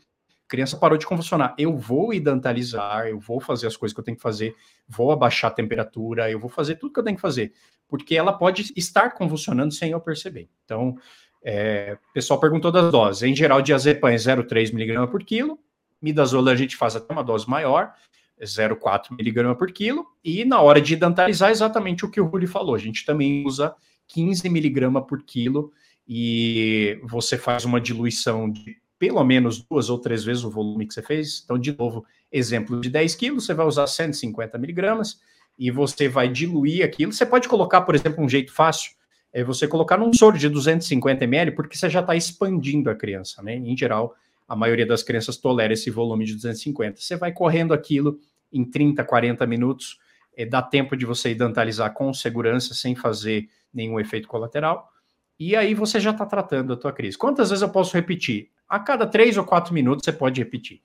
criança 0.48 0.78
parou 0.78 0.96
de 0.96 1.07
convulsionar. 1.07 1.55
Eu 1.59 1.76
vou 1.76 2.14
idantalizar, 2.14 3.07
eu 3.07 3.20
vou 3.20 3.38
fazer 3.38 3.66
as 3.66 3.76
coisas 3.76 3.94
que 3.94 4.00
eu 4.00 4.05
tenho 4.05 4.16
que 4.16 4.22
fazer, 4.22 4.57
vou 4.88 5.12
abaixar 5.12 5.50
a 5.50 5.55
temperatura, 5.55 6.30
eu 6.30 6.40
vou 6.40 6.48
fazer 6.48 6.76
tudo 6.76 6.94
que 6.94 6.98
eu 6.98 7.05
tenho 7.05 7.16
que 7.16 7.22
fazer, 7.22 7.53
porque 7.86 8.16
ela 8.16 8.32
pode 8.32 8.72
estar 8.74 9.11
convulsionando 9.11 9.74
sem 9.74 9.90
eu 9.90 10.00
perceber. 10.00 10.48
Então, 10.64 10.96
é, 11.45 11.97
o 12.11 12.12
pessoal 12.12 12.38
perguntou 12.38 12.70
das 12.70 12.90
doses. 12.90 13.22
Em 13.22 13.34
geral, 13.34 13.61
diazepam 13.62 14.11
é 14.11 14.16
0,3 14.16 14.72
mg 14.72 15.11
por 15.11 15.22
quilo, 15.24 15.59
midazolam 16.01 16.53
a 16.53 16.57
gente 16.57 16.76
faz 16.76 16.97
até 16.97 17.12
uma 17.12 17.24
dose 17.24 17.49
maior, 17.49 17.93
0,4 18.40 19.12
mg 19.18 19.57
por 19.57 19.70
quilo, 19.70 20.07
e 20.24 20.45
na 20.45 20.61
hora 20.61 20.80
de 20.80 20.95
idantalizar, 20.95 21.51
exatamente 21.51 22.05
o 22.05 22.11
que 22.11 22.20
o 22.20 22.26
Rui 22.26 22.47
falou, 22.47 22.74
a 22.74 22.78
gente 22.78 23.05
também 23.05 23.45
usa 23.47 23.74
15 24.09 24.47
mg 24.47 25.07
por 25.07 25.22
quilo, 25.22 25.72
e 26.07 27.01
você 27.05 27.38
faz 27.38 27.64
uma 27.64 27.80
diluição 27.80 28.51
de 28.51 28.82
pelo 28.99 29.24
menos 29.24 29.61
duas 29.61 29.90
ou 29.90 29.99
três 29.99 30.22
vezes 30.22 30.45
o 30.45 30.51
volume 30.51 30.86
que 30.86 30.95
você 30.95 31.03
fez. 31.03 31.43
Então, 31.45 31.59
de 31.59 31.76
novo, 31.76 32.05
exemplo 32.30 32.80
de 32.80 32.88
10 32.88 33.16
quilos, 33.16 33.45
você 33.45 33.53
vai 33.53 33.66
usar 33.66 33.88
150 33.88 34.57
miligramas 34.59 35.20
e 35.59 35.72
você 35.72 36.09
vai 36.09 36.28
diluir 36.28 36.84
aquilo. 36.84 37.12
Você 37.12 37.26
pode 37.26 37.49
colocar, 37.49 37.80
por 37.80 37.97
exemplo, 37.97 38.24
um 38.24 38.28
jeito 38.28 38.53
fácil, 38.53 38.93
é 39.33 39.43
você 39.43 39.66
colocar 39.66 39.97
num 39.97 40.12
soro 40.12 40.37
de 40.37 40.49
250 40.49 41.24
ml, 41.24 41.53
porque 41.53 41.76
você 41.76 41.89
já 41.89 42.01
está 42.01 42.14
expandindo 42.14 42.91
a 42.91 42.95
criança, 42.95 43.43
né? 43.43 43.57
Em 43.57 43.76
geral, 43.76 44.14
a 44.47 44.55
maioria 44.55 44.85
das 44.85 45.03
crianças 45.03 45.37
tolera 45.37 45.72
esse 45.72 45.91
volume 45.91 46.24
de 46.24 46.35
250. 46.35 47.01
Você 47.01 47.16
vai 47.16 47.33
correndo 47.33 47.72
aquilo 47.72 48.18
em 48.53 48.64
30, 48.64 49.03
40 49.03 49.47
minutos, 49.47 49.99
é, 50.37 50.45
dá 50.45 50.61
tempo 50.61 50.97
de 50.97 51.07
você 51.07 51.30
idantalizar 51.30 51.93
com 51.95 52.12
segurança, 52.12 52.74
sem 52.74 52.95
fazer 52.95 53.49
nenhum 53.72 53.99
efeito 53.99 54.28
colateral. 54.28 54.91
E 55.39 55.57
aí 55.57 55.74
você 55.74 55.99
já 55.99 56.11
está 56.11 56.26
tratando 56.26 56.74
a 56.74 56.76
tua 56.76 56.93
crise. 56.93 57.16
Quantas 57.16 57.51
vezes 57.51 57.62
eu 57.62 57.68
posso 57.70 57.95
repetir? 57.95 58.51
A 58.68 58.78
cada 58.78 59.07
três 59.07 59.37
ou 59.37 59.45
quatro 59.45 59.72
minutos 59.72 60.05
você 60.05 60.12
pode 60.12 60.41
repetir. 60.41 60.80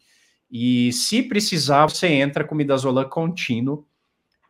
E 0.49 0.91
se 0.93 1.21
precisar, 1.21 1.87
você 1.87 2.07
entra 2.07 2.43
com 2.43 2.55
midazolam 2.55 3.07
contínuo. 3.09 3.85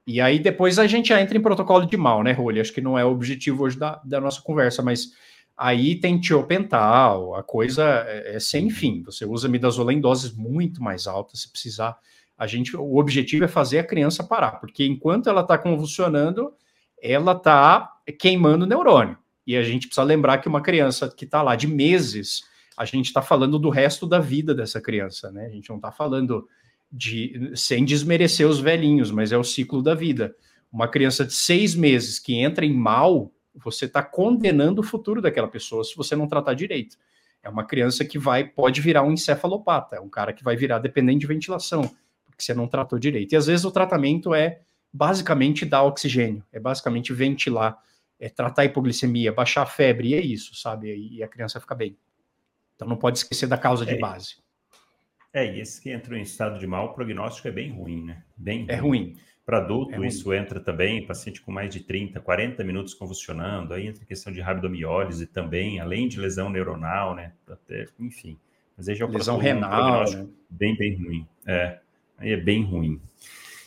E 0.07 0.21
aí 0.21 0.39
depois 0.39 0.79
a 0.79 0.87
gente 0.87 1.09
já 1.09 1.21
entra 1.21 1.37
em 1.37 1.41
protocolo 1.41 1.85
de 1.85 1.97
mal, 1.97 2.23
né, 2.23 2.31
Rolê? 2.31 2.61
Acho 2.61 2.73
que 2.73 2.79
não 2.79 2.97
é 2.97 3.03
o 3.03 3.11
objetivo 3.11 3.63
hoje 3.63 3.77
da, 3.77 4.01
da 4.05 4.21
nossa 4.21 4.41
conversa, 4.41 4.81
mas 4.81 5.11
aí 5.57 5.95
tem 5.95 6.17
tiopental, 6.17 7.35
a 7.35 7.43
coisa 7.43 7.83
é, 8.07 8.37
é 8.37 8.39
sem 8.39 8.69
fim. 8.69 9.03
Você 9.03 9.25
usa 9.25 9.49
midazolam 9.49 9.91
em 9.91 9.99
doses 9.99 10.33
muito 10.33 10.81
mais 10.81 11.07
altas, 11.07 11.41
se 11.41 11.51
precisar. 11.51 11.97
A 12.37 12.47
gente, 12.47 12.77
o 12.77 12.95
objetivo 12.95 13.43
é 13.43 13.49
fazer 13.49 13.79
a 13.79 13.83
criança 13.83 14.23
parar, 14.23 14.61
porque 14.61 14.85
enquanto 14.85 15.27
ela 15.27 15.41
está 15.41 15.57
convulsionando, 15.57 16.53
ela 17.03 17.33
está 17.33 17.91
queimando 18.17 18.63
o 18.63 18.67
neurônio. 18.67 19.17
E 19.45 19.57
a 19.57 19.63
gente 19.63 19.87
precisa 19.87 20.03
lembrar 20.03 20.37
que 20.37 20.47
uma 20.47 20.61
criança 20.61 21.13
que 21.13 21.25
está 21.25 21.41
lá 21.41 21.55
de 21.55 21.67
meses 21.67 22.43
a 22.77 22.85
gente 22.85 23.07
está 23.07 23.23
falando 23.23 23.57
do 23.57 23.71
resto 23.71 24.05
da 24.05 24.19
vida 24.19 24.53
dessa 24.53 24.79
criança, 24.79 25.31
né? 25.31 25.47
A 25.47 25.49
gente 25.49 25.67
não 25.67 25.77
está 25.77 25.91
falando 25.91 26.47
de 26.91 27.51
sem 27.55 27.83
desmerecer 27.83 28.47
os 28.47 28.59
velhinhos, 28.59 29.11
mas 29.11 29.31
é 29.31 29.37
o 29.37 29.43
ciclo 29.43 29.81
da 29.81 29.93
vida. 29.93 30.35
Uma 30.71 30.87
criança 30.87 31.25
de 31.25 31.33
seis 31.33 31.75
meses 31.75 32.19
que 32.19 32.35
entra 32.35 32.65
em 32.65 32.73
mal, 32.73 33.31
você 33.55 33.85
está 33.85 34.03
condenando 34.03 34.81
o 34.81 34.83
futuro 34.83 35.21
daquela 35.21 35.47
pessoa 35.47 35.83
se 35.83 35.95
você 35.95 36.15
não 36.15 36.27
tratar 36.27 36.53
direito. 36.53 36.97
É 37.41 37.49
uma 37.49 37.65
criança 37.65 38.03
que 38.03 38.19
vai 38.19 38.43
pode 38.43 38.81
virar 38.81 39.03
um 39.03 39.11
encefalopata, 39.11 39.95
é 39.95 39.99
um 39.99 40.09
cara 40.09 40.33
que 40.33 40.43
vai 40.43 40.55
virar 40.55 40.79
dependente 40.79 41.19
de 41.19 41.27
ventilação, 41.27 41.81
porque 42.25 42.43
você 42.43 42.53
não 42.53 42.67
tratou 42.67 42.99
direito. 42.99 43.33
E 43.33 43.35
às 43.35 43.47
vezes 43.47 43.65
o 43.65 43.71
tratamento 43.71 44.33
é 44.33 44.61
basicamente 44.91 45.65
dar 45.65 45.83
oxigênio, 45.83 46.43
é 46.51 46.59
basicamente 46.59 47.13
ventilar, 47.13 47.77
é 48.19 48.29
tratar 48.29 48.63
a 48.63 48.65
hipoglicemia, 48.65 49.31
baixar 49.31 49.61
a 49.61 49.65
febre, 49.65 50.09
e 50.09 50.13
é 50.15 50.21
isso, 50.21 50.55
sabe? 50.55 50.93
E 50.95 51.21
a 51.21 51.27
criança 51.27 51.59
fica 51.59 51.75
bem. 51.75 51.97
Então 52.75 52.87
não 52.87 52.97
pode 52.97 53.19
esquecer 53.19 53.47
da 53.47 53.57
causa 53.57 53.85
de 53.85 53.95
é, 53.95 53.99
base. 53.99 54.37
É, 55.37 55.55
e 55.55 55.61
esse 55.61 55.79
que 55.79 55.91
entra 55.91 56.17
em 56.17 56.23
estado 56.23 56.57
de 56.57 56.65
mal, 56.65 56.87
o 56.87 56.93
prognóstico 56.93 57.47
é 57.47 57.51
bem 57.51 57.69
ruim, 57.69 58.03
né? 58.05 58.23
Bem 58.35 58.65
é 58.67 58.75
ruim. 58.75 59.15
Para 59.45 59.59
adulto, 59.59 60.03
é 60.03 60.07
isso 60.07 60.33
entra 60.33 60.59
também, 60.59 61.05
paciente 61.05 61.41
com 61.41 61.51
mais 61.51 61.71
de 61.71 61.81
30, 61.81 62.19
40 62.19 62.63
minutos 62.63 62.95
convulsionando, 62.95 63.75
aí 63.75 63.85
entra 63.85 64.03
questão 64.03 64.33
de 64.33 64.41
rabdomiólise 64.41 65.27
também, 65.27 65.79
além 65.79 66.07
de 66.07 66.19
lesão 66.19 66.49
neuronal, 66.49 67.13
né? 67.13 67.33
Até, 67.47 67.85
enfim. 67.99 68.35
Mas 68.75 68.89
aí 68.89 68.95
já 68.95 69.05
é 69.05 69.07
lesão 69.07 69.37
renal, 69.37 70.09
né? 70.09 70.27
bem, 70.49 70.75
bem 70.75 70.95
ruim. 70.95 71.27
É, 71.45 71.77
aí 72.17 72.31
é 72.31 72.37
bem 72.37 72.63
ruim. 72.63 72.99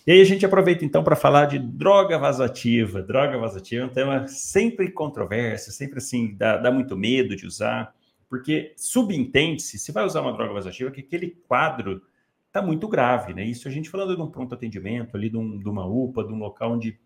E 0.05 0.11
aí 0.11 0.21
a 0.21 0.25
gente 0.25 0.45
aproveita 0.45 0.85
então 0.85 1.05
para 1.05 1.15
falar 1.15 1.47
de 1.47 1.61
droga 1.61 2.19
vasativa. 2.19 3.01
Droga 3.01 3.39
vasativa 3.39 3.85
é 3.85 3.87
um 3.87 3.91
tema 3.91 4.27
sempre 4.27 4.91
controverso, 4.91 5.71
sempre 5.71 5.99
assim, 5.99 6.35
dá, 6.37 6.57
dá 6.57 6.73
muito 6.73 6.97
medo 6.97 7.37
de 7.37 7.47
usar. 7.47 7.95
Porque 8.31 8.73
subentende-se, 8.77 9.77
se 9.77 9.91
vai 9.91 10.05
usar 10.05 10.21
uma 10.21 10.33
droga 10.33 10.55
vasoativa, 10.55 10.93
que 10.93 11.01
aquele 11.01 11.33
quadro 11.49 12.01
está 12.47 12.63
muito 12.63 12.87
grave, 12.87 13.35
né? 13.35 13.45
Isso 13.45 13.67
a 13.67 13.71
gente 13.73 13.91
falando 13.91 14.15
de 14.15 14.23
um 14.23 14.31
pronto 14.31 14.55
atendimento, 14.55 15.17
ali 15.17 15.29
de, 15.29 15.37
um, 15.37 15.59
de 15.59 15.69
uma 15.69 15.85
UPA, 15.85 16.25
de 16.25 16.33
um 16.33 16.39
local 16.39 16.75
onde 16.75 16.97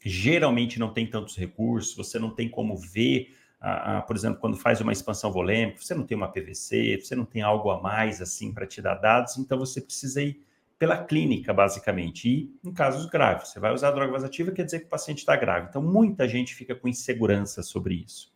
geralmente 0.00 0.80
não 0.80 0.92
tem 0.92 1.06
tantos 1.06 1.36
recursos, 1.36 1.96
você 1.96 2.18
não 2.18 2.30
tem 2.30 2.48
como 2.48 2.76
ver, 2.76 3.36
a, 3.60 3.98
a, 3.98 4.02
por 4.02 4.16
exemplo, 4.16 4.40
quando 4.40 4.56
faz 4.56 4.80
uma 4.80 4.92
expansão 4.92 5.30
volêmica, 5.32 5.80
você 5.80 5.94
não 5.94 6.04
tem 6.04 6.16
uma 6.16 6.28
PVC, 6.28 7.00
você 7.00 7.14
não 7.14 7.24
tem 7.24 7.40
algo 7.40 7.70
a 7.70 7.80
mais 7.80 8.20
assim 8.20 8.52
para 8.52 8.66
te 8.66 8.82
dar 8.82 8.96
dados, 8.96 9.38
então 9.38 9.58
você 9.58 9.80
precisa 9.80 10.20
ir 10.20 10.42
pela 10.76 11.04
clínica, 11.04 11.52
basicamente. 11.52 12.28
E 12.28 12.68
em 12.68 12.72
casos 12.72 13.06
graves, 13.06 13.48
você 13.48 13.60
vai 13.60 13.72
usar 13.72 13.92
droga 13.92 14.10
vasativa, 14.10 14.50
quer 14.50 14.64
dizer 14.64 14.80
que 14.80 14.86
o 14.86 14.88
paciente 14.88 15.18
está 15.18 15.36
grave. 15.36 15.68
Então, 15.68 15.82
muita 15.82 16.28
gente 16.28 16.54
fica 16.54 16.74
com 16.74 16.88
insegurança 16.88 17.62
sobre 17.62 17.94
isso. 17.94 18.32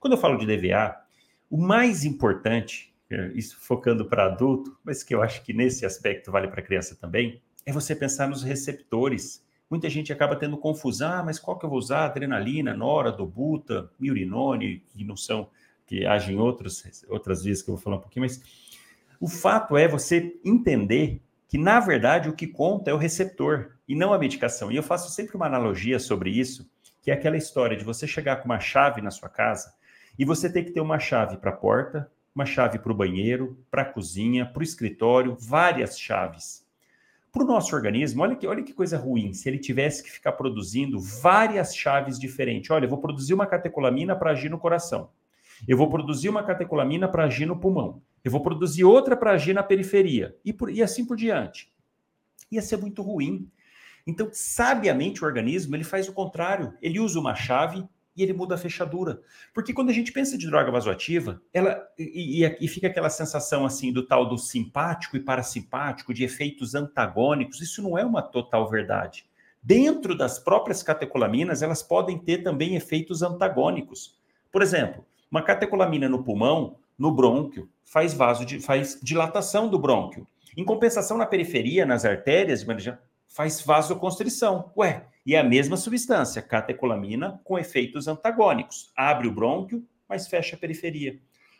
Quando 0.00 0.14
eu 0.14 0.18
falo 0.18 0.38
de 0.38 0.46
DVA, 0.46 1.05
o 1.50 1.56
mais 1.56 2.04
importante, 2.04 2.94
é, 3.10 3.30
isso 3.34 3.56
focando 3.60 4.04
para 4.04 4.26
adulto, 4.26 4.76
mas 4.84 5.02
que 5.02 5.14
eu 5.14 5.22
acho 5.22 5.42
que 5.42 5.52
nesse 5.52 5.86
aspecto 5.86 6.30
vale 6.30 6.48
para 6.48 6.62
criança 6.62 6.96
também, 6.96 7.40
é 7.64 7.72
você 7.72 7.94
pensar 7.94 8.28
nos 8.28 8.42
receptores. 8.42 9.44
Muita 9.70 9.88
gente 9.88 10.12
acaba 10.12 10.36
tendo 10.36 10.56
confusão, 10.56 11.12
ah, 11.12 11.22
mas 11.22 11.38
qual 11.38 11.58
que 11.58 11.64
eu 11.64 11.70
vou 11.70 11.78
usar? 11.78 12.04
Adrenalina, 12.04 12.74
nora, 12.74 13.10
dobuta, 13.10 13.90
miurinone, 13.98 14.82
que 14.88 15.04
não 15.04 15.16
são 15.16 15.48
que 15.86 16.04
age 16.04 16.32
em 16.32 16.38
outros, 16.38 16.82
outras 17.08 17.44
vezes 17.44 17.62
que 17.62 17.70
eu 17.70 17.76
vou 17.76 17.82
falar 17.82 17.96
um 17.96 18.00
pouquinho, 18.00 18.24
mas 18.24 18.42
o 19.20 19.28
fato 19.28 19.76
é 19.76 19.86
você 19.86 20.36
entender 20.44 21.22
que, 21.48 21.56
na 21.56 21.78
verdade, 21.78 22.28
o 22.28 22.32
que 22.32 22.46
conta 22.46 22.90
é 22.90 22.94
o 22.94 22.98
receptor 22.98 23.76
e 23.86 23.94
não 23.94 24.12
a 24.12 24.18
medicação. 24.18 24.70
E 24.72 24.76
eu 24.76 24.82
faço 24.82 25.10
sempre 25.12 25.36
uma 25.36 25.46
analogia 25.46 26.00
sobre 26.00 26.30
isso, 26.30 26.68
que 27.00 27.10
é 27.10 27.14
aquela 27.14 27.36
história 27.36 27.76
de 27.76 27.84
você 27.84 28.04
chegar 28.04 28.36
com 28.38 28.46
uma 28.46 28.58
chave 28.58 29.00
na 29.00 29.12
sua 29.12 29.28
casa 29.28 29.75
e 30.18 30.24
você 30.24 30.50
ter 30.50 30.64
que 30.64 30.70
ter 30.70 30.80
uma 30.80 30.98
chave 30.98 31.36
para 31.36 31.50
a 31.50 31.56
porta, 31.56 32.10
uma 32.34 32.44
chave 32.44 32.78
para 32.78 32.92
o 32.92 32.94
banheiro, 32.94 33.58
para 33.70 33.82
a 33.82 33.84
cozinha, 33.84 34.44
para 34.44 34.60
o 34.60 34.64
escritório, 34.64 35.36
várias 35.38 35.98
chaves. 35.98 36.66
Para 37.32 37.44
o 37.44 37.46
nosso 37.46 37.74
organismo, 37.74 38.22
olha 38.22 38.34
que, 38.34 38.46
olha 38.46 38.62
que 38.62 38.72
coisa 38.72 38.96
ruim, 38.96 39.32
se 39.32 39.48
ele 39.48 39.58
tivesse 39.58 40.02
que 40.02 40.10
ficar 40.10 40.32
produzindo 40.32 40.98
várias 40.98 41.74
chaves 41.74 42.18
diferentes. 42.18 42.70
Olha, 42.70 42.86
eu 42.86 42.88
vou 42.90 42.98
produzir 42.98 43.34
uma 43.34 43.46
catecolamina 43.46 44.16
para 44.16 44.30
agir 44.30 44.50
no 44.50 44.58
coração. 44.58 45.10
Eu 45.66 45.76
vou 45.76 45.88
produzir 45.88 46.28
uma 46.28 46.42
catecolamina 46.42 47.08
para 47.08 47.24
agir 47.24 47.46
no 47.46 47.58
pulmão. 47.58 48.02
Eu 48.24 48.30
vou 48.30 48.42
produzir 48.42 48.84
outra 48.84 49.16
para 49.16 49.32
agir 49.32 49.54
na 49.54 49.62
periferia. 49.62 50.36
E, 50.44 50.52
por, 50.52 50.70
e 50.70 50.82
assim 50.82 51.04
por 51.04 51.16
diante. 51.16 51.72
Ia 52.50 52.60
ser 52.60 52.76
muito 52.76 53.02
ruim. 53.02 53.50
Então, 54.06 54.28
sabiamente, 54.32 55.22
o 55.22 55.26
organismo 55.26 55.74
ele 55.74 55.84
faz 55.84 56.08
o 56.08 56.12
contrário. 56.12 56.74
Ele 56.82 57.00
usa 57.00 57.18
uma 57.18 57.34
chave 57.34 57.86
e 58.16 58.22
ele 58.22 58.32
muda 58.32 58.54
a 58.54 58.58
fechadura. 58.58 59.20
Porque 59.52 59.72
quando 59.72 59.90
a 59.90 59.92
gente 59.92 60.12
pensa 60.12 60.38
de 60.38 60.46
droga 60.46 60.70
vasoativa, 60.70 61.40
ela 61.52 61.86
e, 61.98 62.44
e, 62.44 62.56
e, 62.60 62.68
fica 62.68 62.86
aquela 62.86 63.10
sensação 63.10 63.66
assim 63.66 63.92
do 63.92 64.06
tal 64.06 64.28
do 64.28 64.38
simpático 64.38 65.16
e 65.16 65.20
parasimpático, 65.20 66.14
de 66.14 66.24
efeitos 66.24 66.74
antagônicos, 66.74 67.60
isso 67.60 67.82
não 67.82 67.98
é 67.98 68.04
uma 68.04 68.22
total 68.22 68.68
verdade. 68.68 69.26
Dentro 69.62 70.16
das 70.16 70.38
próprias 70.38 70.82
catecolaminas, 70.82 71.60
elas 71.60 71.82
podem 71.82 72.18
ter 72.18 72.42
também 72.42 72.76
efeitos 72.76 73.22
antagônicos. 73.22 74.16
Por 74.52 74.62
exemplo, 74.62 75.04
uma 75.30 75.42
catecolamina 75.42 76.08
no 76.08 76.22
pulmão, 76.22 76.76
no 76.96 77.10
brônquio, 77.10 77.68
faz 77.84 78.14
vaso 78.14 78.44
de, 78.44 78.60
faz 78.60 78.98
dilatação 79.02 79.68
do 79.68 79.78
brônquio. 79.78 80.26
Em 80.56 80.64
compensação, 80.64 81.18
na 81.18 81.26
periferia, 81.26 81.84
nas 81.84 82.04
artérias, 82.04 82.64
faz 83.28 83.60
vasoconstrição. 83.60 84.72
Ué, 84.76 85.04
e 85.26 85.34
a 85.34 85.42
mesma 85.42 85.76
substância, 85.76 86.40
catecolamina, 86.40 87.40
com 87.42 87.58
efeitos 87.58 88.06
antagônicos. 88.06 88.92
Abre 88.96 89.26
o 89.26 89.32
brônquio, 89.32 89.84
mas 90.08 90.28
fecha 90.28 90.54
a 90.54 90.58
periferia. 90.58 91.18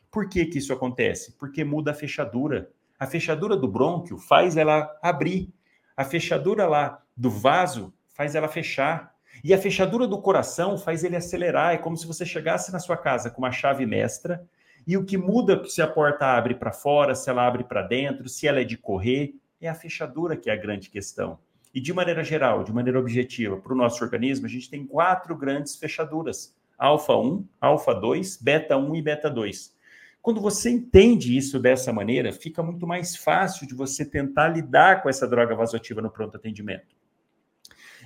Por 0.09 0.29
que, 0.29 0.47
que 0.47 0.59
isso 0.59 0.73
acontece? 0.73 1.33
Porque 1.33 1.65
muda 1.65 1.91
a 1.91 1.95
fechadura. 1.95 2.71
A 2.97 3.07
fechadura 3.07 3.57
do 3.57 3.67
brônquio 3.67 4.19
faz 4.19 4.57
ela 4.57 4.97
abrir. 5.03 5.53
A 5.97 6.05
fechadura 6.05 6.67
lá 6.67 7.03
do 7.17 7.29
vaso 7.29 7.93
faz 8.15 8.37
ela 8.37 8.47
fechar. 8.47 9.13
E 9.43 9.53
a 9.53 9.59
fechadura 9.59 10.07
do 10.07 10.23
coração 10.23 10.79
faz 10.79 11.03
ele 11.03 11.17
acelerar. 11.17 11.75
É 11.75 11.79
como 11.79 11.97
se 11.97 12.07
você 12.07 12.25
chegasse 12.25 12.73
na 12.73 12.79
sua 12.79 12.97
casa 12.97 13.31
com 13.31 13.43
uma 13.43 13.51
chave 13.51 13.85
mestra 13.85 14.47
e 14.87 14.97
o 14.97 15.05
que 15.05 15.19
muda 15.19 15.65
se 15.65 15.83
a 15.83 15.89
porta 15.89 16.27
abre 16.27 16.55
para 16.55 16.73
fora, 16.73 17.15
se 17.17 17.29
ela 17.29 17.45
abre 17.45 17.65
para 17.65 17.83
dentro, 17.83 18.29
se 18.29 18.47
ela 18.47 18.61
é 18.61 18.65
de 18.65 18.79
correr, 18.79 19.35
é 19.61 19.69
a 19.69 19.75
fechadura 19.75 20.37
que 20.37 20.49
é 20.49 20.53
a 20.53 20.57
grande 20.57 20.89
questão. 20.89 21.41
E 21.77 21.81
de 21.81 21.93
maneira 21.93 22.25
geral, 22.25 22.65
de 22.65 22.73
maneira 22.73 22.99
objetiva, 22.99 23.59
para 23.59 23.75
o 23.75 23.77
nosso 23.77 24.03
organismo, 24.03 24.47
a 24.47 24.49
gente 24.49 24.71
tem 24.71 24.87
quatro 24.87 25.37
grandes 25.37 25.77
fechaduras: 25.77 26.57
alfa 26.79 27.15
1, 27.15 27.47
alfa 27.61 27.93
2, 27.93 28.39
beta 28.39 28.79
1 28.79 28.97
e 28.97 29.03
beta 29.03 29.29
2. 29.29 29.77
Quando 30.23 30.41
você 30.41 30.71
entende 30.71 31.37
isso 31.37 31.61
dessa 31.61 31.93
maneira, 31.93 32.33
fica 32.33 32.63
muito 32.63 32.87
mais 32.87 33.15
fácil 33.15 33.67
de 33.67 33.75
você 33.75 34.07
tentar 34.07 34.49
lidar 34.49 35.03
com 35.03 35.11
essa 35.11 35.29
droga 35.29 35.55
vasoativa 35.55 36.01
no 36.01 36.11
pronto 36.11 36.39
atendimento. 36.39 36.97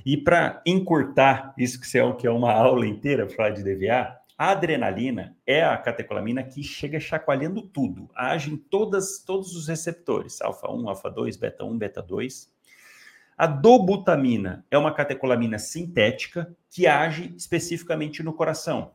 E 0.05 0.17
para 0.17 0.61
encurtar 0.67 1.55
isso 1.57 1.81
que 2.17 2.27
é 2.27 2.31
uma 2.31 2.53
aula 2.53 2.89
inteira 2.89 3.25
para 3.25 3.37
falar 3.37 3.51
de 3.51 3.63
DVA, 3.63 4.17
a 4.37 4.51
adrenalina 4.51 5.37
é 5.47 5.63
a 5.63 5.79
catecolamina 5.79 6.43
que 6.43 6.65
chega 6.65 6.99
chacoalhando 6.99 7.63
tudo, 7.63 8.11
age 8.17 8.53
em 8.53 8.57
todas, 8.57 9.21
todos 9.21 9.55
os 9.55 9.69
receptores, 9.69 10.43
alfa 10.43 10.69
1, 10.69 10.89
alfa 10.89 11.09
2, 11.09 11.37
beta 11.37 11.65
1, 11.65 11.79
beta 11.79 12.03
2. 12.03 12.59
A 13.41 13.47
dobutamina 13.47 14.67
é 14.71 14.77
uma 14.77 14.93
catecolamina 14.93 15.59
sintética 15.59 16.55
que 16.69 16.87
age 16.87 17.33
especificamente 17.39 18.23
no 18.23 18.35
coração. 18.35 18.91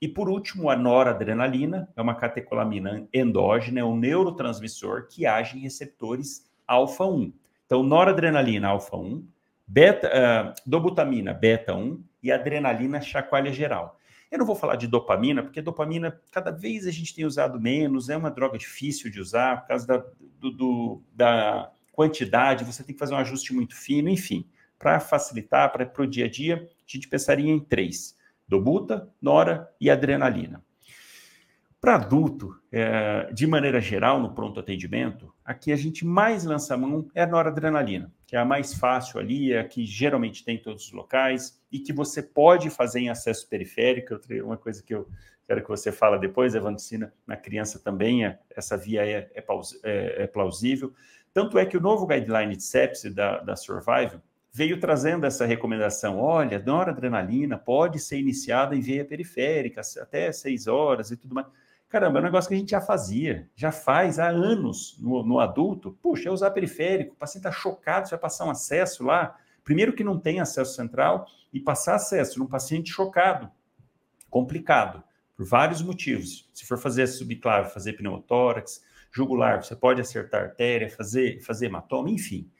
E 0.00 0.06
por 0.06 0.28
último, 0.28 0.70
a 0.70 0.76
noradrenalina 0.76 1.88
é 1.96 2.00
uma 2.00 2.14
catecolamina 2.14 3.08
endógena, 3.12 3.80
é 3.80 3.84
um 3.84 3.96
neurotransmissor 3.96 5.08
que 5.08 5.26
age 5.26 5.58
em 5.58 5.62
receptores 5.62 6.48
alfa 6.64 7.06
1. 7.06 7.32
Então, 7.66 7.82
noradrenalina 7.82 8.68
alfa 8.68 8.96
1, 8.96 9.26
beta, 9.66 10.08
uh, 10.08 10.54
dobutamina 10.64 11.34
beta 11.34 11.74
1 11.74 12.00
e 12.22 12.30
adrenalina 12.30 13.00
chacoalha 13.00 13.52
geral. 13.52 13.98
Eu 14.30 14.38
não 14.38 14.46
vou 14.46 14.54
falar 14.54 14.76
de 14.76 14.86
dopamina, 14.86 15.42
porque 15.42 15.60
dopamina 15.60 16.20
cada 16.30 16.52
vez 16.52 16.86
a 16.86 16.92
gente 16.92 17.12
tem 17.12 17.24
usado 17.24 17.60
menos, 17.60 18.08
é 18.08 18.16
uma 18.16 18.30
droga 18.30 18.56
difícil 18.58 19.10
de 19.10 19.20
usar, 19.20 19.62
por 19.62 19.68
causa 19.68 19.84
da, 19.88 20.04
do, 20.38 20.52
do, 20.52 21.02
da 21.12 21.72
quantidade, 21.98 22.64
você 22.64 22.84
tem 22.84 22.94
que 22.94 22.98
fazer 23.00 23.14
um 23.14 23.18
ajuste 23.18 23.52
muito 23.52 23.74
fino, 23.74 24.08
enfim. 24.08 24.48
Para 24.78 25.00
facilitar, 25.00 25.72
para 25.72 25.90
o 26.00 26.06
dia 26.06 26.26
a 26.26 26.30
dia, 26.30 26.68
a 26.70 26.92
gente 26.92 27.08
pensaria 27.08 27.50
em 27.50 27.58
três: 27.58 28.16
dobuta, 28.46 29.10
nora 29.20 29.68
e 29.80 29.90
adrenalina. 29.90 30.64
Para 31.80 31.96
adulto, 31.96 32.54
é, 32.70 33.32
de 33.32 33.48
maneira 33.48 33.80
geral, 33.80 34.20
no 34.20 34.32
pronto 34.32 34.60
atendimento, 34.60 35.34
aqui 35.44 35.72
a 35.72 35.76
gente 35.76 36.04
mais 36.04 36.44
lança 36.44 36.74
a 36.74 36.76
mão 36.76 37.08
é 37.16 37.22
a 37.22 37.26
noradrenalina, 37.26 38.12
que 38.26 38.36
é 38.36 38.38
a 38.38 38.44
mais 38.44 38.74
fácil 38.74 39.18
ali, 39.18 39.52
é 39.52 39.60
a 39.60 39.64
que 39.64 39.84
geralmente 39.84 40.44
tem 40.44 40.56
em 40.56 40.62
todos 40.62 40.86
os 40.86 40.92
locais 40.92 41.60
e 41.70 41.80
que 41.80 41.92
você 41.92 42.22
pode 42.22 42.70
fazer 42.70 43.00
em 43.00 43.10
acesso 43.10 43.48
periférico. 43.48 44.20
Uma 44.44 44.56
coisa 44.56 44.82
que 44.84 44.94
eu 44.94 45.08
quero 45.48 45.62
que 45.62 45.68
você 45.68 45.90
fala 45.90 46.18
depois, 46.18 46.54
Evancina, 46.54 47.12
na 47.26 47.36
criança 47.36 47.78
também, 47.78 48.26
é, 48.26 48.38
essa 48.54 48.76
via 48.76 49.04
é, 49.04 49.30
é, 49.34 49.44
é, 49.82 50.22
é, 50.22 50.26
plausível. 50.26 50.92
Tanto 51.32 51.58
é 51.58 51.66
que 51.66 51.76
o 51.76 51.80
novo 51.80 52.06
guideline 52.06 52.56
de 52.56 52.62
sepsis 52.62 53.14
da, 53.14 53.38
da 53.38 53.56
Survival 53.56 54.20
veio 54.52 54.80
trazendo 54.80 55.24
essa 55.24 55.46
recomendação: 55.46 56.18
olha, 56.18 56.58
noradrenalina 56.58 57.56
pode 57.56 57.98
ser 57.98 58.18
iniciada 58.18 58.74
em 58.74 58.80
via 58.80 59.04
periférica, 59.04 59.82
até 60.00 60.32
seis 60.32 60.66
horas 60.66 61.10
e 61.10 61.16
tudo 61.16 61.34
mais. 61.34 61.46
Caramba, 61.88 62.18
é 62.18 62.20
um 62.20 62.24
negócio 62.24 62.48
que 62.48 62.54
a 62.54 62.58
gente 62.58 62.70
já 62.72 62.82
fazia, 62.82 63.48
já 63.56 63.72
faz 63.72 64.18
há 64.18 64.28
anos 64.28 64.98
no, 65.00 65.22
no 65.22 65.40
adulto. 65.40 65.96
Puxa, 66.02 66.28
é 66.28 66.32
usar 66.32 66.50
periférico, 66.50 67.14
o 67.14 67.16
paciente 67.16 67.46
está 67.46 67.52
chocado, 67.52 68.06
você 68.06 68.10
vai 68.10 68.20
passar 68.20 68.44
um 68.44 68.50
acesso 68.50 69.04
lá. 69.04 69.36
Primeiro 69.64 69.94
que 69.94 70.04
não 70.04 70.18
tem 70.18 70.40
acesso 70.40 70.74
central 70.74 71.26
e 71.52 71.58
passar 71.58 71.94
acesso 71.94 72.38
num 72.38 72.46
paciente 72.46 72.90
chocado, 72.90 73.50
complicado, 74.28 75.02
por 75.34 75.46
vários 75.46 75.80
motivos. 75.80 76.50
Se 76.52 76.66
for 76.66 76.76
fazer 76.76 77.06
subclave, 77.06 77.72
fazer 77.72 77.94
pneumotórax, 77.94 78.82
jugular, 79.18 79.62
você 79.62 79.76
pode 79.76 80.00
acertar 80.00 80.42
artéria, 80.42 80.88
fazer, 80.88 81.40
fazer 81.40 81.66
hematoma, 81.66 82.10
enfim. 82.10 82.50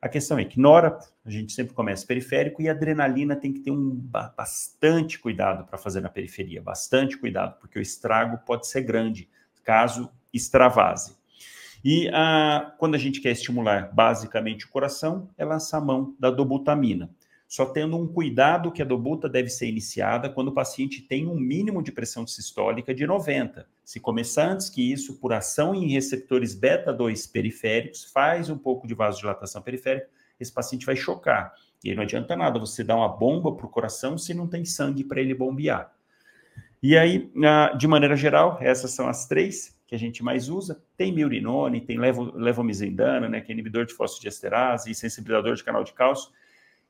A 0.00 0.08
questão 0.08 0.38
é 0.38 0.44
que 0.44 0.58
nora, 0.58 0.98
a 1.24 1.30
gente 1.30 1.52
sempre 1.52 1.74
começa 1.74 2.06
periférico 2.06 2.60
e 2.60 2.68
adrenalina 2.68 3.34
tem 3.34 3.52
que 3.52 3.60
ter 3.60 3.70
um 3.70 3.90
bastante 4.36 5.18
cuidado 5.18 5.64
para 5.66 5.78
fazer 5.78 6.00
na 6.00 6.08
periferia, 6.08 6.62
bastante 6.62 7.16
cuidado, 7.16 7.58
porque 7.60 7.78
o 7.78 7.82
estrago 7.82 8.38
pode 8.44 8.66
ser 8.66 8.82
grande, 8.82 9.28
caso 9.64 10.10
extravase. 10.32 11.16
E 11.84 12.08
ah, 12.12 12.74
quando 12.78 12.94
a 12.94 12.98
gente 12.98 13.20
quer 13.20 13.30
estimular 13.30 13.90
basicamente 13.92 14.66
o 14.66 14.68
coração, 14.68 15.28
é 15.36 15.44
lançar 15.44 15.78
a 15.78 15.80
mão 15.80 16.14
da 16.18 16.30
dobutamina 16.30 17.10
só 17.48 17.66
tendo 17.66 17.96
um 17.96 18.08
cuidado 18.08 18.72
que 18.72 18.82
a 18.82 18.84
dobuta 18.84 19.28
deve 19.28 19.48
ser 19.48 19.68
iniciada 19.68 20.28
quando 20.28 20.48
o 20.48 20.54
paciente 20.54 21.00
tem 21.00 21.28
um 21.28 21.38
mínimo 21.38 21.82
de 21.82 21.92
pressão 21.92 22.26
sistólica 22.26 22.92
de 22.92 23.06
90. 23.06 23.66
Se 23.84 24.00
começar 24.00 24.50
antes 24.50 24.68
que 24.68 24.92
isso, 24.92 25.20
por 25.20 25.32
ação 25.32 25.74
em 25.74 25.88
receptores 25.88 26.54
beta-2 26.54 27.30
periféricos, 27.30 28.04
faz 28.04 28.50
um 28.50 28.58
pouco 28.58 28.86
de 28.86 28.94
vasodilatação 28.94 29.62
periférica, 29.62 30.08
esse 30.40 30.52
paciente 30.52 30.84
vai 30.84 30.96
chocar. 30.96 31.54
E 31.84 31.90
aí 31.90 31.94
não 31.96 32.02
adianta 32.02 32.34
nada 32.34 32.58
você 32.58 32.82
dar 32.82 32.96
uma 32.96 33.08
bomba 33.08 33.54
para 33.54 33.66
o 33.66 33.70
coração 33.70 34.18
se 34.18 34.34
não 34.34 34.48
tem 34.48 34.64
sangue 34.64 35.04
para 35.04 35.20
ele 35.20 35.34
bombear. 35.34 35.94
E 36.82 36.96
aí, 36.96 37.30
de 37.78 37.86
maneira 37.86 38.16
geral, 38.16 38.58
essas 38.60 38.90
são 38.90 39.08
as 39.08 39.26
três 39.26 39.76
que 39.86 39.94
a 39.94 39.98
gente 39.98 40.22
mais 40.22 40.48
usa. 40.48 40.82
Tem 40.96 41.12
miurinone, 41.12 41.80
tem 41.80 41.96
levomizendana, 41.98 43.28
né, 43.28 43.40
que 43.40 43.52
é 43.52 43.54
inibidor 43.54 43.86
de 43.86 43.94
fosfodiesterase 43.94 44.90
e 44.90 44.94
sensibilizador 44.94 45.54
de 45.54 45.64
canal 45.64 45.84
de 45.84 45.92
cálcio 45.92 46.30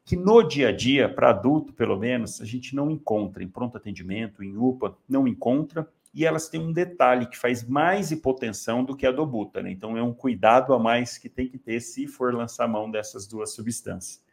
que 0.07 0.15
no 0.15 0.41
dia 0.41 0.69
a 0.69 0.73
dia, 0.73 1.09
para 1.09 1.31
adulto 1.31 1.73
pelo 1.73 1.99
menos, 1.99 2.41
a 2.41 2.45
gente 2.45 2.77
não 2.77 2.89
encontra 2.89 3.43
em 3.43 3.49
pronto 3.49 3.77
atendimento, 3.77 4.41
em 4.41 4.57
UPA, 4.57 4.97
não 5.09 5.27
encontra, 5.27 5.87
e 6.15 6.25
elas 6.25 6.49
têm 6.49 6.61
um 6.61 6.73
detalhe 6.73 7.27
que 7.27 7.37
faz 7.37 7.65
mais 7.65 8.13
hipotensão 8.13 8.85
do 8.85 8.97
que 8.97 9.05
a 9.05 9.11
dobuta, 9.11 9.61
né? 9.61 9.73
Então 9.73 9.99
é 9.99 10.03
um 10.03 10.15
cuidado 10.15 10.73
a 10.73 10.79
mais 10.79 11.19
que 11.19 11.29
tem 11.29 11.49
que 11.49 11.59
ter 11.59 11.81
se 11.81 12.07
for 12.07 12.33
lançar 12.33 12.69
mão 12.69 12.89
dessas 12.89 13.27
duas 13.27 13.53
substâncias. 13.53 14.25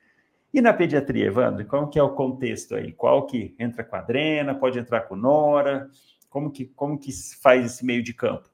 E 0.54 0.62
na 0.62 0.72
pediatria, 0.72 1.26
Evandro, 1.26 1.66
qual 1.66 1.90
que 1.90 1.98
é 1.98 2.04
o 2.04 2.12
contexto 2.14 2.76
aí? 2.76 2.94
Qual 2.94 3.26
que 3.26 3.56
entra 3.58 3.84
com 3.84 3.96
a 3.96 4.00
adrena, 4.00 4.54
pode 4.54 4.78
entrar 4.78 5.02
com 5.02 5.16
nora? 5.16 5.90
Como 6.30 6.52
que, 6.52 6.66
como 6.66 7.00
que 7.00 7.12
faz 7.42 7.66
esse 7.66 7.84
meio 7.84 8.04
de 8.04 8.14
campo? 8.14 8.48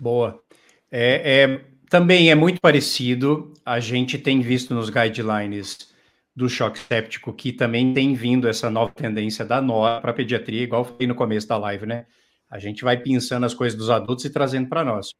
Boa. 0.00 0.42
É, 0.90 1.42
é, 1.42 1.64
também 1.88 2.30
é 2.30 2.34
muito 2.34 2.60
parecido. 2.60 3.52
A 3.64 3.80
gente 3.80 4.18
tem 4.18 4.40
visto 4.40 4.74
nos 4.74 4.90
guidelines 4.90 5.94
do 6.34 6.48
choque 6.48 6.78
séptico 6.78 7.32
que 7.32 7.52
também 7.52 7.94
tem 7.94 8.14
vindo 8.14 8.46
essa 8.46 8.70
nova 8.70 8.92
tendência 8.92 9.44
da 9.44 9.62
NOA 9.62 10.00
para 10.00 10.12
pediatria, 10.12 10.62
igual 10.62 10.84
foi 10.84 11.06
no 11.06 11.14
começo 11.14 11.48
da 11.48 11.56
live, 11.56 11.86
né? 11.86 12.04
A 12.50 12.58
gente 12.58 12.84
vai 12.84 12.98
pensando 12.98 13.46
as 13.46 13.54
coisas 13.54 13.76
dos 13.76 13.88
adultos 13.88 14.24
e 14.26 14.30
trazendo 14.30 14.68
para 14.68 14.84
nós. 14.84 15.12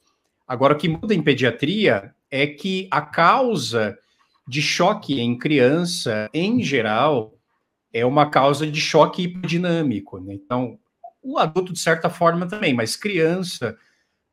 Agora, 0.47 0.75
o 0.75 0.77
que 0.77 0.89
muda 0.89 1.15
em 1.15 1.23
pediatria 1.23 2.15
é 2.31 2.47
que 2.47 2.87
a 2.91 3.01
causa 3.01 3.99
de 4.47 4.63
choque 4.63 5.21
em 5.21 5.37
criança, 5.37 6.29
em 6.33 6.63
geral, 6.63 7.35
é 7.93 8.05
uma 8.05 8.31
causa 8.31 8.67
de 8.67 8.81
choque 8.81 9.23
hipodinâmico. 9.23 10.21
Né? 10.21 10.35
Então, 10.35 10.79
o 11.23 11.39
adulto, 11.39 11.73
de 11.73 11.81
certa 11.81 12.09
forma, 12.09 12.47
também, 12.47 12.73
mas 12.73 12.95
criança, 12.95 13.77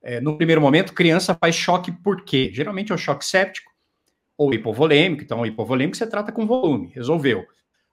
é, 0.03 0.19
no 0.19 0.35
primeiro 0.35 0.59
momento, 0.59 0.93
criança 0.93 1.33
faz 1.33 1.55
choque 1.55 1.91
por 1.91 2.25
quê? 2.25 2.51
Geralmente 2.53 2.91
é 2.91 2.95
o 2.95 2.97
choque 2.97 3.25
séptico 3.25 3.71
ou 4.37 4.53
hipovolêmico. 4.53 5.23
Então, 5.23 5.45
hipovolêmico 5.45 5.95
você 5.95 6.05
trata 6.05 6.31
com 6.31 6.45
volume, 6.45 6.91
resolveu. 6.93 7.45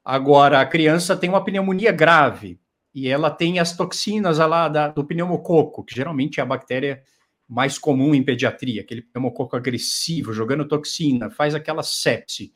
Agora, 0.05 0.61
a 0.61 0.67
criança 0.67 1.17
tem 1.17 1.31
uma 1.31 1.45
pneumonia 1.45 1.93
grave 1.93 2.59
e 2.93 3.09
ela 3.09 3.31
tem 3.31 3.61
as 3.61 3.77
toxinas 3.77 4.39
lá 4.39 4.69
da, 4.69 4.89
do 4.89 5.05
pneumococo, 5.05 5.85
que 5.85 5.95
geralmente 5.95 6.41
é 6.41 6.43
a 6.43 6.47
bactéria 6.47 7.03
mais 7.49 7.79
comum 7.79 8.15
em 8.15 8.23
pediatria, 8.23 8.83
aquele 8.83 9.03
pneumococo 9.03 9.57
agressivo, 9.57 10.33
jogando 10.33 10.67
toxina, 10.67 11.31
faz 11.31 11.55
aquela 11.55 11.83
sepse. 11.83 12.53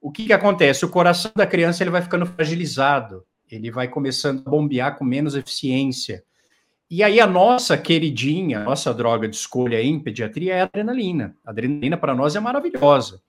O 0.00 0.10
que, 0.10 0.26
que 0.26 0.32
acontece? 0.32 0.84
O 0.84 0.88
coração 0.88 1.30
da 1.34 1.46
criança 1.46 1.82
ele 1.82 1.90
vai 1.90 2.02
ficando 2.02 2.26
fragilizado, 2.26 3.24
ele 3.50 3.70
vai 3.70 3.88
começando 3.88 4.42
a 4.44 4.50
bombear 4.50 4.96
com 4.96 5.04
menos 5.04 5.34
eficiência. 5.34 6.24
E 6.94 7.02
aí 7.02 7.18
a 7.18 7.26
nossa 7.26 7.78
queridinha, 7.78 8.64
nossa 8.64 8.92
droga 8.92 9.26
de 9.26 9.34
escolha 9.34 9.80
em 9.80 9.98
pediatria 9.98 10.56
é 10.56 10.60
a 10.60 10.64
adrenalina. 10.64 11.34
A 11.42 11.50
adrenalina 11.50 11.96
para 11.96 12.14
nós 12.14 12.36
é 12.36 12.40
maravilhosa. 12.40 13.22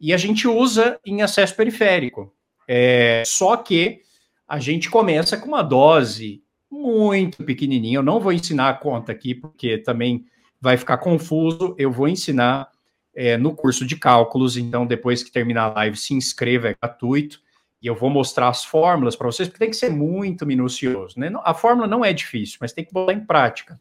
E 0.00 0.12
a 0.12 0.16
gente 0.16 0.46
usa 0.46 1.00
em 1.04 1.20
acesso 1.20 1.56
periférico. 1.56 2.32
É, 2.68 3.24
só 3.26 3.56
que 3.56 4.02
a 4.46 4.60
gente 4.60 4.88
começa 4.88 5.36
com 5.36 5.48
uma 5.48 5.62
dose 5.62 6.44
muito 6.70 7.42
pequenininha. 7.42 7.98
Eu 7.98 8.04
não 8.04 8.20
vou 8.20 8.32
ensinar 8.32 8.68
a 8.68 8.74
conta 8.74 9.10
aqui, 9.10 9.34
porque 9.34 9.78
também 9.78 10.24
vai 10.60 10.76
ficar 10.76 10.98
confuso. 10.98 11.74
Eu 11.76 11.90
vou 11.90 12.06
ensinar 12.06 12.70
é, 13.16 13.36
no 13.36 13.52
curso 13.52 13.84
de 13.84 13.96
cálculos, 13.96 14.56
então 14.56 14.86
depois 14.86 15.24
que 15.24 15.32
terminar 15.32 15.72
a 15.72 15.74
live, 15.74 15.96
se 15.96 16.14
inscreva, 16.14 16.68
é 16.68 16.76
gratuito. 16.80 17.40
E 17.82 17.86
eu 17.86 17.96
vou 17.96 18.08
mostrar 18.08 18.48
as 18.48 18.64
fórmulas 18.64 19.16
para 19.16 19.26
vocês, 19.26 19.48
porque 19.48 19.58
tem 19.58 19.70
que 19.70 19.76
ser 19.76 19.90
muito 19.90 20.46
minucioso. 20.46 21.18
Né? 21.18 21.32
A 21.42 21.52
fórmula 21.52 21.88
não 21.88 22.04
é 22.04 22.12
difícil, 22.12 22.58
mas 22.60 22.72
tem 22.72 22.84
que 22.84 22.92
botar 22.92 23.12
em 23.12 23.24
prática. 23.24 23.80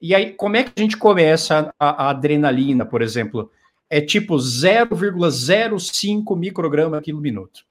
E 0.00 0.14
aí, 0.14 0.32
como 0.32 0.56
é 0.56 0.62
que 0.62 0.72
a 0.76 0.80
gente 0.80 0.96
começa 0.96 1.74
a, 1.78 2.06
a 2.06 2.10
adrenalina, 2.10 2.86
por 2.86 3.02
exemplo? 3.02 3.50
É 3.90 4.00
tipo 4.00 4.36
0,05 4.36 6.36
micrograma 6.36 7.00
quilo 7.00 7.20
minuto. 7.20 7.64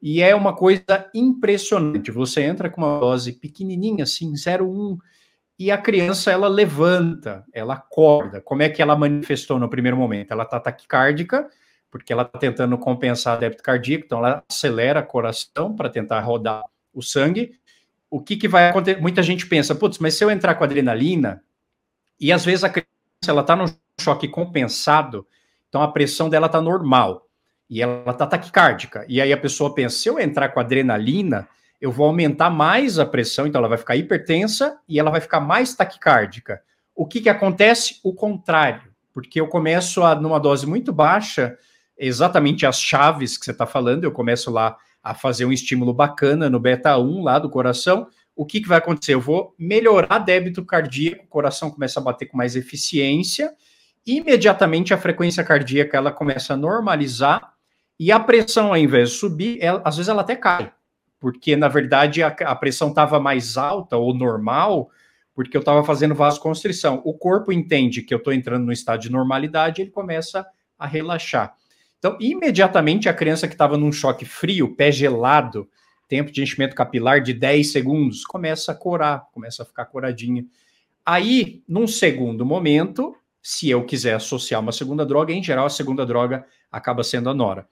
E 0.00 0.22
é 0.22 0.34
uma 0.34 0.54
coisa 0.54 1.08
impressionante. 1.14 2.10
Você 2.10 2.42
entra 2.42 2.68
com 2.68 2.82
uma 2.82 3.00
dose 3.00 3.32
pequenininha, 3.32 4.04
assim, 4.04 4.32
0,1 4.34 4.98
e 5.58 5.72
a 5.72 5.78
criança 5.78 6.30
ela 6.30 6.46
levanta, 6.46 7.44
ela 7.52 7.74
acorda. 7.74 8.40
Como 8.40 8.62
é 8.62 8.68
que 8.68 8.80
ela 8.80 8.94
manifestou 8.94 9.58
no 9.58 9.68
primeiro 9.68 9.96
momento? 9.96 10.30
Ela 10.30 10.44
está 10.44 10.60
taquicárdica, 10.60 11.50
porque 11.90 12.12
ela 12.12 12.22
está 12.22 12.38
tentando 12.38 12.76
compensar 12.78 13.38
débito 13.38 13.62
cardíaco, 13.62 14.04
então 14.04 14.18
ela 14.18 14.44
acelera 14.48 15.00
o 15.00 15.06
coração 15.06 15.74
para 15.74 15.88
tentar 15.88 16.20
rodar 16.20 16.64
o 16.92 17.02
sangue. 17.02 17.52
O 18.10 18.20
que, 18.20 18.36
que 18.36 18.48
vai 18.48 18.70
acontecer? 18.70 19.00
Muita 19.00 19.22
gente 19.22 19.46
pensa, 19.46 19.74
putz, 19.74 19.98
mas 19.98 20.14
se 20.14 20.24
eu 20.24 20.30
entrar 20.30 20.54
com 20.54 20.64
adrenalina, 20.64 21.42
e 22.20 22.32
às 22.32 22.44
vezes 22.44 22.64
a 22.64 22.70
criança 22.70 22.88
ela 23.26 23.42
está 23.42 23.54
no 23.54 23.66
choque 24.00 24.28
compensado, 24.28 25.26
então 25.68 25.82
a 25.82 25.88
pressão 25.88 26.28
dela 26.28 26.46
está 26.46 26.60
normal 26.60 27.26
e 27.68 27.82
ela 27.82 28.10
está 28.10 28.26
taquicárdica. 28.26 29.04
E 29.08 29.20
aí 29.20 29.32
a 29.32 29.36
pessoa 29.36 29.74
pensa, 29.74 29.96
se 29.96 30.08
eu 30.08 30.18
entrar 30.18 30.48
com 30.50 30.60
adrenalina, 30.60 31.48
eu 31.80 31.92
vou 31.92 32.06
aumentar 32.06 32.50
mais 32.50 32.98
a 32.98 33.06
pressão, 33.06 33.46
então 33.46 33.58
ela 33.58 33.68
vai 33.68 33.78
ficar 33.78 33.96
hipertensa 33.96 34.78
e 34.88 34.98
ela 34.98 35.10
vai 35.10 35.20
ficar 35.20 35.40
mais 35.40 35.74
taquicárdica. 35.74 36.62
O 36.94 37.06
que, 37.06 37.20
que 37.20 37.28
acontece? 37.28 38.00
O 38.02 38.12
contrário, 38.12 38.90
porque 39.12 39.40
eu 39.40 39.46
começo 39.46 40.02
a, 40.02 40.14
numa 40.14 40.40
dose 40.40 40.66
muito 40.66 40.92
baixa, 40.92 41.56
exatamente 41.98 42.64
as 42.64 42.80
chaves 42.80 43.36
que 43.36 43.44
você 43.44 43.50
está 43.50 43.66
falando, 43.66 44.04
eu 44.04 44.12
começo 44.12 44.50
lá 44.50 44.76
a 45.02 45.14
fazer 45.14 45.44
um 45.44 45.52
estímulo 45.52 45.92
bacana 45.92 46.48
no 46.50 46.60
beta 46.60 46.96
1 46.98 47.22
lá 47.22 47.38
do 47.38 47.50
coração. 47.50 48.08
O 48.34 48.46
que, 48.46 48.60
que 48.60 48.68
vai 48.68 48.78
acontecer? 48.78 49.14
Eu 49.14 49.20
vou 49.20 49.54
melhorar 49.58 50.18
débito 50.18 50.64
cardíaco, 50.64 51.24
o 51.24 51.28
coração 51.28 51.70
começa 51.70 51.98
a 51.98 52.02
bater 52.02 52.26
com 52.26 52.36
mais 52.36 52.56
eficiência, 52.56 53.52
imediatamente 54.06 54.94
a 54.94 54.98
frequência 54.98 55.42
cardíaca 55.42 55.96
ela 55.96 56.12
começa 56.12 56.54
a 56.54 56.56
normalizar 56.56 57.54
e 57.98 58.12
a 58.12 58.20
pressão, 58.20 58.68
ao 58.68 58.76
invés 58.76 59.10
de 59.10 59.16
subir, 59.16 59.58
ela, 59.60 59.82
às 59.84 59.96
vezes 59.96 60.08
ela 60.08 60.22
até 60.22 60.36
cai 60.36 60.72
porque 61.20 61.56
na 61.56 61.68
verdade 61.68 62.22
a, 62.22 62.28
a 62.28 62.54
pressão 62.54 62.88
estava 62.88 63.18
mais 63.18 63.56
alta 63.56 63.96
ou 63.96 64.14
normal, 64.14 64.90
porque 65.34 65.56
eu 65.56 65.60
estava 65.60 65.84
fazendo 65.84 66.14
vasoconstrição. 66.14 67.00
O 67.04 67.14
corpo 67.14 67.52
entende 67.52 68.02
que 68.02 68.12
eu 68.12 68.18
estou 68.18 68.32
entrando 68.32 68.64
no 68.64 68.72
estado 68.72 69.00
de 69.00 69.10
normalidade, 69.10 69.82
ele 69.82 69.90
começa 69.90 70.46
a 70.78 70.86
relaxar. 70.86 71.54
Então, 71.98 72.16
imediatamente 72.20 73.08
a 73.08 73.14
criança 73.14 73.48
que 73.48 73.54
estava 73.54 73.76
num 73.76 73.90
choque 73.90 74.24
frio, 74.24 74.74
pé 74.74 74.92
gelado, 74.92 75.68
tempo 76.08 76.30
de 76.30 76.42
enchimento 76.42 76.74
capilar 76.74 77.20
de 77.20 77.32
10 77.32 77.72
segundos, 77.72 78.24
começa 78.24 78.72
a 78.72 78.74
corar, 78.74 79.26
começa 79.32 79.62
a 79.62 79.66
ficar 79.66 79.84
coradinha. 79.86 80.44
Aí, 81.04 81.62
num 81.68 81.86
segundo 81.86 82.46
momento, 82.46 83.14
se 83.42 83.68
eu 83.68 83.84
quiser 83.84 84.14
associar 84.14 84.60
uma 84.60 84.72
segunda 84.72 85.04
droga, 85.04 85.32
em 85.32 85.42
geral 85.42 85.66
a 85.66 85.70
segunda 85.70 86.06
droga 86.06 86.44
acaba 86.70 87.02
sendo 87.02 87.28
a 87.30 87.34
nora. 87.34 87.66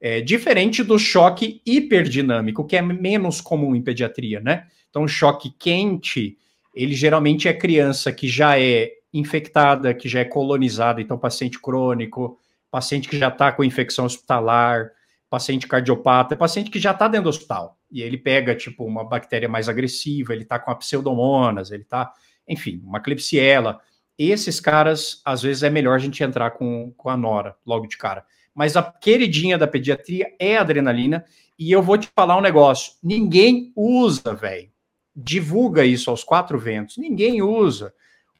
É, 0.00 0.20
diferente 0.20 0.82
do 0.82 0.98
choque 0.98 1.60
hiperdinâmico, 1.66 2.66
que 2.66 2.76
é 2.76 2.82
menos 2.82 3.40
comum 3.40 3.74
em 3.74 3.82
pediatria, 3.82 4.40
né? 4.40 4.66
Então, 4.90 5.02
o 5.02 5.08
choque 5.08 5.50
quente, 5.58 6.36
ele 6.74 6.94
geralmente 6.94 7.48
é 7.48 7.52
criança 7.52 8.12
que 8.12 8.28
já 8.28 8.58
é 8.58 8.90
infectada, 9.12 9.94
que 9.94 10.08
já 10.08 10.20
é 10.20 10.24
colonizada, 10.24 11.00
então 11.00 11.18
paciente 11.18 11.60
crônico, 11.60 12.38
paciente 12.70 13.08
que 13.08 13.18
já 13.18 13.28
está 13.28 13.52
com 13.52 13.64
infecção 13.64 14.04
hospitalar, 14.04 14.90
paciente 15.30 15.66
cardiopata, 15.66 16.36
paciente 16.36 16.70
que 16.70 16.78
já 16.78 16.92
está 16.92 17.08
dentro 17.08 17.24
do 17.24 17.30
hospital. 17.30 17.78
E 17.90 18.02
ele 18.02 18.18
pega, 18.18 18.54
tipo, 18.54 18.84
uma 18.84 19.04
bactéria 19.04 19.48
mais 19.48 19.68
agressiva, 19.68 20.32
ele 20.32 20.42
está 20.42 20.58
com 20.58 20.70
a 20.70 20.74
pseudomonas, 20.74 21.70
ele 21.70 21.82
está, 21.82 22.12
enfim, 22.46 22.80
uma 22.84 23.00
Klebsiella. 23.00 23.80
Esses 24.18 24.60
caras, 24.60 25.22
às 25.24 25.42
vezes, 25.42 25.62
é 25.62 25.70
melhor 25.70 25.94
a 25.94 25.98
gente 25.98 26.22
entrar 26.22 26.50
com, 26.52 26.92
com 26.96 27.08
a 27.08 27.16
nora 27.16 27.56
logo 27.64 27.86
de 27.86 27.96
cara 27.96 28.24
mas 28.58 28.76
a 28.76 28.82
queridinha 28.82 29.56
da 29.56 29.68
pediatria 29.68 30.34
é 30.36 30.56
a 30.56 30.62
adrenalina. 30.62 31.24
E 31.56 31.70
eu 31.70 31.80
vou 31.80 31.96
te 31.96 32.08
falar 32.12 32.36
um 32.36 32.40
negócio: 32.40 32.94
ninguém 33.00 33.72
usa, 33.76 34.34
velho. 34.34 34.68
Divulga 35.14 35.84
isso 35.84 36.10
aos 36.10 36.24
quatro 36.24 36.58
ventos. 36.58 36.96
Ninguém 36.96 37.40
usa. 37.40 37.94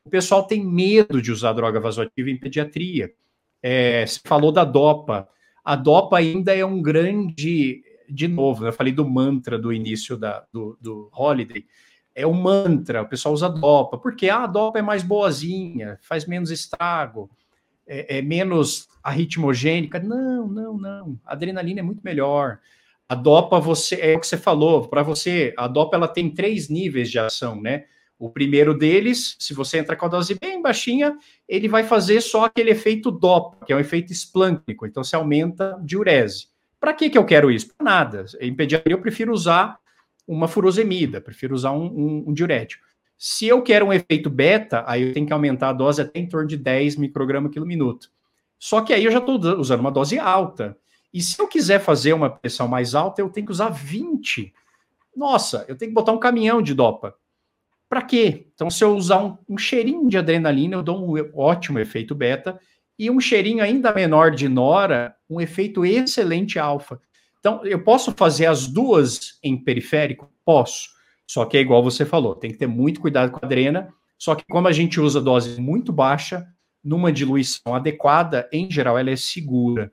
O 0.05 0.11
pessoal 0.11 0.43
tem 0.43 0.66
medo 0.66 1.22
de 1.22 1.31
usar 1.31 1.53
droga 1.53 1.79
vasoativa 1.79 2.31
em 2.31 2.37
pediatria. 2.37 3.12
É, 3.62 4.06
você 4.06 4.20
falou 4.24 4.52
da 4.52 4.64
DOPA. 4.64 5.28
A 5.64 5.76
DOPA 5.76 6.18
ainda 6.18 6.54
é 6.54 6.64
um 6.64 6.80
grande. 6.80 7.82
De 8.09 8.26
novo, 8.26 8.66
eu 8.66 8.72
falei 8.72 8.92
do 8.92 9.06
mantra 9.06 9.59
do 9.59 9.72
início 9.72 10.16
da, 10.16 10.44
do, 10.52 10.78
do 10.80 11.11
Holiday. 11.12 11.64
É 12.14 12.26
um 12.26 12.32
mantra, 12.32 13.02
o 13.02 13.09
pessoal 13.09 13.34
usa 13.34 13.48
DOPA, 13.48 13.98
porque 13.98 14.28
ah, 14.28 14.44
a 14.44 14.46
DOPA 14.46 14.78
é 14.78 14.82
mais 14.82 15.02
boazinha, 15.02 15.98
faz 16.00 16.26
menos 16.26 16.50
estrago 16.50 17.30
é, 17.88 18.18
é 18.18 18.22
menos 18.22 18.86
arritmogênica. 19.02 19.98
Não, 19.98 20.46
não, 20.46 20.76
não. 20.76 21.18
A 21.24 21.32
adrenalina 21.32 21.80
é 21.80 21.82
muito 21.82 22.02
melhor. 22.04 22.59
A 23.09 23.14
dopa 23.14 23.59
você 23.59 23.96
é 23.96 24.16
o 24.16 24.20
que 24.20 24.26
você 24.26 24.36
falou, 24.36 24.86
para 24.86 25.02
você, 25.02 25.54
a 25.56 25.66
dopa 25.66 25.96
ela 25.96 26.06
tem 26.06 26.28
três 26.28 26.68
níveis 26.68 27.11
de 27.11 27.18
ação, 27.18 27.59
né? 27.59 27.86
O 28.18 28.28
primeiro 28.28 28.76
deles, 28.76 29.36
se 29.38 29.54
você 29.54 29.78
entrar 29.78 29.94
com 29.94 30.06
a 30.06 30.08
dose 30.08 30.36
bem 30.40 30.60
baixinha, 30.60 31.16
ele 31.48 31.68
vai 31.68 31.84
fazer 31.84 32.20
só 32.20 32.46
aquele 32.46 32.70
efeito 32.70 33.10
dopa, 33.10 33.64
que 33.64 33.72
é 33.72 33.76
um 33.76 33.80
efeito 33.80 34.12
esplântico, 34.12 34.86
então 34.86 35.04
você 35.04 35.14
aumenta 35.14 35.78
diurese. 35.84 36.48
Para 36.80 36.92
que, 36.92 37.10
que 37.10 37.18
eu 37.18 37.24
quero 37.24 37.50
isso? 37.50 37.72
Para 37.76 37.84
nada. 37.84 38.26
Em 38.40 38.54
pediatria 38.54 38.94
eu 38.94 39.00
prefiro 39.00 39.32
usar 39.32 39.78
uma 40.26 40.48
furosemida, 40.48 41.20
prefiro 41.20 41.54
usar 41.54 41.72
um, 41.72 41.86
um, 41.86 42.24
um 42.28 42.32
diurético. 42.32 42.84
Se 43.16 43.46
eu 43.46 43.62
quero 43.62 43.86
um 43.86 43.92
efeito 43.92 44.28
beta, 44.28 44.84
aí 44.86 45.02
eu 45.02 45.12
tenho 45.12 45.26
que 45.26 45.32
aumentar 45.32 45.70
a 45.70 45.72
dose 45.72 46.00
até 46.00 46.20
em 46.20 46.28
torno 46.28 46.46
de 46.46 46.56
10 46.56 46.96
microgramas 46.96 47.52
quilo 47.52 47.66
minuto. 47.66 48.10
Só 48.58 48.80
que 48.80 48.92
aí 48.92 49.04
eu 49.04 49.10
já 49.10 49.18
estou 49.18 49.38
usando 49.58 49.80
uma 49.80 49.90
dose 49.90 50.18
alta. 50.18 50.76
E 51.12 51.20
se 51.20 51.40
eu 51.40 51.48
quiser 51.48 51.80
fazer 51.80 52.12
uma 52.12 52.30
pressão 52.30 52.68
mais 52.68 52.94
alta, 52.94 53.20
eu 53.20 53.30
tenho 53.30 53.46
que 53.46 53.52
usar 53.52 53.70
20. 53.70 54.52
Nossa, 55.16 55.64
eu 55.66 55.76
tenho 55.76 55.90
que 55.90 55.94
botar 55.94 56.12
um 56.12 56.18
caminhão 56.18 56.60
de 56.60 56.74
dopa. 56.74 57.14
Para 57.89 58.03
quê? 58.03 58.47
Então, 58.55 58.70
se 58.70 58.84
eu 58.84 58.95
usar 58.95 59.24
um, 59.24 59.39
um, 59.49 59.59
cheirinho 59.59 60.09
de 60.09 60.18
adrenalina, 60.18 60.76
eu 60.76 60.82
dou 60.82 60.99
um 60.99 61.30
ótimo 61.34 61.78
efeito 61.78 62.14
beta. 62.14 62.61
E 62.99 63.11
um 63.11 63.20
cheirinho 63.20 63.62
ainda 63.62 63.95
menor 63.95 64.32
de 64.32 64.49
nora, 64.49 65.14
um 65.30 65.41
efeito 65.41 65.86
excelente 65.86 66.59
alfa. 66.59 67.01
Então, 67.39 67.64
eu 67.64 67.82
posso 67.82 68.12
fazer 68.12 68.47
as 68.47 68.66
duas 68.66 69.39
em 69.43 69.57
periférico? 69.57 70.30
Posso. 70.45 70.91
Só 71.26 71.45
que 71.45 71.57
é 71.57 71.61
igual 71.61 71.82
você 71.82 72.05
falou, 72.05 72.34
tem 72.34 72.51
que 72.51 72.59
ter 72.59 72.66
muito 72.66 73.01
cuidado 73.01 73.30
com 73.30 73.45
a 73.45 73.49
drena. 73.49 73.93
Só 74.18 74.34
que 74.34 74.45
como 74.49 74.66
a 74.66 74.72
gente 74.72 75.01
usa 75.01 75.20
dose 75.20 75.61
muito 75.61 75.93
baixa, 75.93 76.47
numa 76.82 77.12
diluição 77.12 77.74
adequada, 77.74 78.49
em 78.53 78.70
geral 78.70 78.99
ela 78.99 79.11
é 79.11 79.16
segura. 79.16 79.93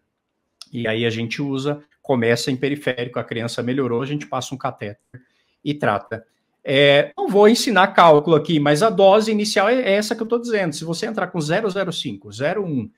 E 0.72 0.88
aí 0.88 1.06
a 1.06 1.10
gente 1.10 1.42
usa, 1.42 1.84
começa 2.02 2.50
em 2.50 2.58
periférico, 2.58 3.20
a 3.20 3.24
criança 3.24 3.62
melhorou, 3.62 4.02
a 4.02 4.06
gente 4.06 4.26
passa 4.28 4.56
um 4.56 4.58
catéter 4.58 5.22
e 5.64 5.74
trata. 5.74 6.26
É, 6.68 7.14
não 7.16 7.28
vou 7.28 7.48
ensinar 7.48 7.90
cálculo 7.90 8.36
aqui, 8.36 8.60
mas 8.60 8.82
a 8.82 8.90
dose 8.90 9.32
inicial 9.32 9.70
é 9.70 9.94
essa 9.94 10.16
que 10.16 10.22
eu 10.22 10.26
estou 10.26 10.40
dizendo. 10.40 10.74
Se 10.74 10.84
você 10.84 11.06
entrar 11.06 11.28
com 11.28 11.38
0,05, 11.38 12.30
0,1, 12.30 12.90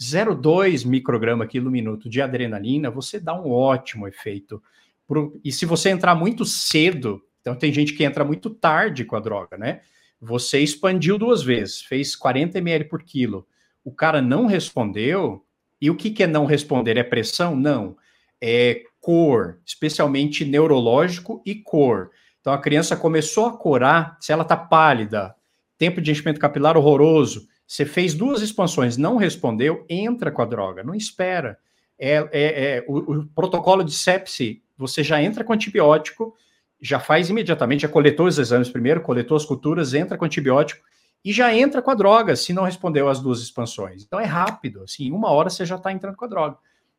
0,2 0.00 0.86
micrograma 0.86 1.44
quilo 1.44 1.68
minuto 1.68 2.08
de 2.08 2.22
adrenalina, 2.22 2.88
você 2.88 3.18
dá 3.18 3.34
um 3.34 3.50
ótimo 3.50 4.06
efeito. 4.06 4.62
Pro, 5.08 5.40
e 5.44 5.50
se 5.50 5.66
você 5.66 5.90
entrar 5.90 6.14
muito 6.14 6.44
cedo, 6.44 7.20
então 7.40 7.56
tem 7.56 7.72
gente 7.72 7.94
que 7.94 8.04
entra 8.04 8.24
muito 8.24 8.48
tarde 8.48 9.04
com 9.04 9.16
a 9.16 9.20
droga, 9.20 9.58
né? 9.58 9.80
Você 10.20 10.60
expandiu 10.60 11.18
duas 11.18 11.42
vezes, 11.42 11.82
fez 11.82 12.14
40 12.14 12.58
ml 12.58 12.84
por 12.84 13.02
quilo. 13.02 13.44
O 13.84 13.90
cara 13.90 14.22
não 14.22 14.46
respondeu. 14.46 15.44
E 15.80 15.90
o 15.90 15.96
que, 15.96 16.10
que 16.10 16.22
é 16.22 16.26
não 16.28 16.46
responder? 16.46 16.96
É 16.96 17.02
pressão? 17.02 17.56
Não. 17.56 17.96
É 18.40 18.82
cor, 19.00 19.58
especialmente 19.64 20.44
neurológico 20.44 21.42
e 21.44 21.56
cor. 21.56 22.10
Então 22.46 22.54
a 22.54 22.58
criança 22.58 22.96
começou 22.96 23.46
a 23.46 23.56
corar, 23.56 24.16
se 24.20 24.30
ela 24.30 24.42
está 24.42 24.56
pálida, 24.56 25.34
tempo 25.76 26.00
de 26.00 26.12
enchimento 26.12 26.38
capilar 26.38 26.76
horroroso, 26.76 27.48
você 27.66 27.84
fez 27.84 28.14
duas 28.14 28.40
expansões, 28.40 28.96
não 28.96 29.16
respondeu, 29.16 29.84
entra 29.90 30.30
com 30.30 30.42
a 30.42 30.44
droga, 30.44 30.84
não 30.84 30.94
espera. 30.94 31.58
É, 31.98 32.18
é, 32.30 32.76
é 32.76 32.84
o, 32.86 32.98
o, 32.98 33.26
protocolo 33.26 33.82
de 33.82 33.90
sepsi, 33.90 34.62
você 34.78 35.02
já 35.02 35.20
entra 35.20 35.42
com 35.42 35.52
antibiótico, 35.52 36.36
já 36.80 37.00
faz 37.00 37.28
imediatamente, 37.28 37.80
já 37.80 37.88
coletou 37.88 38.28
os 38.28 38.38
exames 38.38 38.70
primeiro, 38.70 39.00
coletou 39.00 39.36
as 39.36 39.44
culturas, 39.44 39.92
entra 39.92 40.16
com 40.16 40.24
antibiótico 40.24 40.86
e 41.24 41.32
já 41.32 41.52
entra 41.52 41.82
com 41.82 41.90
a 41.90 41.96
droga, 41.96 42.36
se 42.36 42.52
não 42.52 42.62
respondeu 42.62 43.08
as 43.08 43.20
duas 43.20 43.40
expansões. 43.40 44.04
Então 44.04 44.20
é 44.20 44.24
rápido, 44.24 44.84
assim, 44.84 45.10
uma 45.10 45.30
hora 45.30 45.50
você 45.50 45.66
já 45.66 45.74
está 45.74 45.90
entrando 45.90 46.14
com 46.14 46.26
a 46.26 46.28
droga. 46.28 46.58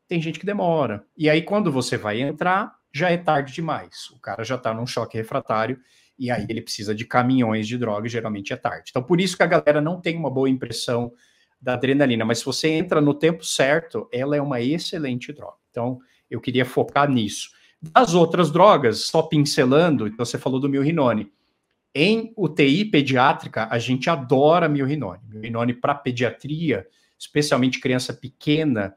Tem 0.10 0.22
gente 0.22 0.40
que 0.40 0.46
demora. 0.46 1.06
E 1.18 1.30
aí, 1.30 1.42
quando 1.42 1.72
você 1.72 1.98
vai 1.98 2.22
entrar, 2.22 2.77
já 2.98 3.10
é 3.10 3.18
tarde 3.18 3.54
demais. 3.54 4.10
O 4.12 4.20
cara 4.20 4.44
já 4.44 4.56
está 4.56 4.74
num 4.74 4.88
choque 4.88 5.18
refratário 5.18 5.80
e 6.18 6.32
aí 6.32 6.46
ele 6.50 6.62
precisa 6.62 6.96
de 6.96 7.06
caminhões 7.06 7.68
de 7.68 7.78
droga, 7.78 8.10
geralmente 8.10 8.52
é 8.52 8.56
tarde. 8.56 8.90
Então, 8.90 9.04
por 9.04 9.22
isso 9.22 9.38
que 9.38 9.44
a 9.44 9.48
galera 9.48 9.80
não 9.80 10.02
tem 10.02 10.18
uma 10.18 10.30
boa 10.30 10.50
impressão 10.50 11.12
da 11.62 11.74
adrenalina, 11.74 12.26
mas 12.26 12.40
se 12.40 12.46
você 12.46 12.70
entra 12.70 13.00
no 13.00 13.14
tempo 13.14 13.44
certo, 13.44 14.08
ela 14.12 14.36
é 14.36 14.42
uma 14.42 14.62
excelente 14.62 15.32
droga. 15.32 15.58
Então, 15.70 16.00
eu 16.30 16.42
queria 16.42 16.66
focar 16.66 17.10
nisso. 17.10 17.52
Das 17.82 18.14
outras 18.14 18.52
drogas, 18.52 19.06
só 19.06 19.22
pincelando, 19.22 20.08
então 20.08 20.26
você 20.26 20.38
falou 20.38 20.60
do 20.60 20.70
milrinone. 20.70 21.32
Em 21.94 22.34
UTI 22.36 22.86
pediátrica, 22.86 23.68
a 23.72 23.80
gente 23.80 24.10
adora 24.10 24.68
milrinone. 24.68 25.22
Milrinone 25.28 25.74
para 25.74 25.96
pediatria, 25.96 26.88
especialmente 27.18 27.80
criança 27.80 28.14
pequena, 28.14 28.96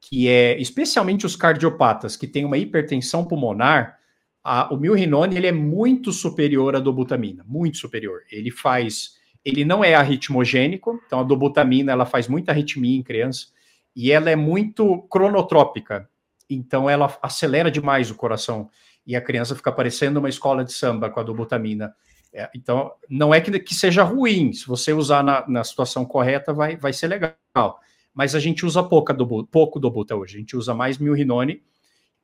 que 0.00 0.28
é 0.28 0.58
especialmente 0.58 1.26
os 1.26 1.36
cardiopatas 1.36 2.16
que 2.16 2.26
têm 2.26 2.44
uma 2.44 2.56
hipertensão 2.56 3.24
pulmonar, 3.24 3.98
a, 4.42 4.72
o 4.72 4.76
milrinone 4.76 5.36
ele 5.36 5.46
é 5.46 5.52
muito 5.52 6.12
superior 6.12 6.74
à 6.74 6.80
dobutamina, 6.80 7.44
muito 7.46 7.76
superior. 7.76 8.22
Ele 8.30 8.50
faz, 8.50 9.16
ele 9.44 9.64
não 9.64 9.84
é 9.84 9.94
arritmogênico, 9.94 11.00
então 11.06 11.20
a 11.20 11.22
dobutamina 11.22 11.92
ela 11.92 12.06
faz 12.06 12.26
muita 12.26 12.52
arritmia 12.52 12.98
em 12.98 13.02
criança 13.02 13.48
e 13.94 14.10
ela 14.10 14.30
é 14.30 14.36
muito 14.36 15.02
cronotrópica, 15.10 16.08
então 16.48 16.88
ela 16.88 17.16
acelera 17.22 17.70
demais 17.70 18.10
o 18.10 18.14
coração 18.14 18.70
e 19.06 19.14
a 19.14 19.20
criança 19.20 19.54
fica 19.54 19.70
parecendo 19.70 20.18
uma 20.18 20.28
escola 20.28 20.64
de 20.64 20.72
samba 20.72 21.10
com 21.10 21.20
a 21.20 21.22
dobutamina. 21.22 21.94
É, 22.32 22.48
então 22.54 22.92
não 23.08 23.34
é 23.34 23.40
que, 23.40 23.58
que 23.58 23.74
seja 23.74 24.04
ruim, 24.04 24.52
se 24.52 24.66
você 24.66 24.92
usar 24.92 25.22
na, 25.22 25.46
na 25.48 25.64
situação 25.64 26.04
correta 26.04 26.52
vai, 26.52 26.76
vai 26.76 26.92
ser 26.92 27.08
legal 27.08 27.80
mas 28.14 28.34
a 28.34 28.40
gente 28.40 28.66
usa 28.66 28.82
pouca 28.82 29.14
do, 29.14 29.44
pouco 29.44 29.78
do 29.78 29.90
buta 29.90 30.16
hoje, 30.16 30.36
a 30.36 30.40
gente 30.40 30.56
usa 30.56 30.74
mais 30.74 30.98
milrinone. 30.98 31.62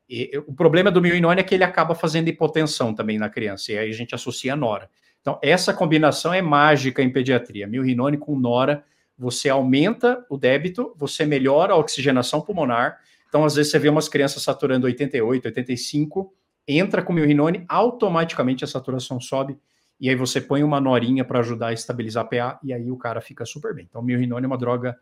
E, 0.08 0.30
o 0.46 0.54
problema 0.54 0.90
do 0.90 1.00
milrinone 1.00 1.40
é 1.40 1.44
que 1.44 1.54
ele 1.54 1.64
acaba 1.64 1.94
fazendo 1.94 2.28
hipotensão 2.28 2.94
também 2.94 3.18
na 3.18 3.28
criança, 3.28 3.72
e 3.72 3.78
aí 3.78 3.90
a 3.90 3.94
gente 3.94 4.14
associa 4.14 4.52
a 4.52 4.56
nora. 4.56 4.88
Então, 5.20 5.38
essa 5.42 5.74
combinação 5.74 6.32
é 6.32 6.40
mágica 6.40 7.02
em 7.02 7.10
pediatria. 7.10 7.66
Milrinone 7.66 8.16
com 8.16 8.38
nora, 8.38 8.84
você 9.18 9.48
aumenta 9.48 10.24
o 10.30 10.36
débito, 10.36 10.94
você 10.96 11.24
melhora 11.24 11.72
a 11.72 11.76
oxigenação 11.76 12.40
pulmonar. 12.40 13.00
Então, 13.28 13.44
às 13.44 13.56
vezes, 13.56 13.72
você 13.72 13.78
vê 13.78 13.88
umas 13.88 14.08
crianças 14.08 14.42
saturando 14.42 14.86
88, 14.86 15.46
85, 15.46 16.32
entra 16.68 17.02
com 17.02 17.12
milrinone, 17.12 17.64
automaticamente 17.68 18.62
a 18.62 18.68
saturação 18.68 19.20
sobe, 19.20 19.58
e 19.98 20.08
aí 20.08 20.14
você 20.14 20.40
põe 20.40 20.62
uma 20.62 20.80
norinha 20.80 21.24
para 21.24 21.40
ajudar 21.40 21.68
a 21.68 21.72
estabilizar 21.72 22.24
a 22.24 22.28
PA, 22.28 22.60
e 22.62 22.72
aí 22.72 22.90
o 22.90 22.96
cara 22.96 23.20
fica 23.20 23.44
super 23.44 23.74
bem. 23.74 23.86
Então, 23.88 24.02
milrinone 24.02 24.44
é 24.44 24.46
uma 24.46 24.58
droga 24.58 24.96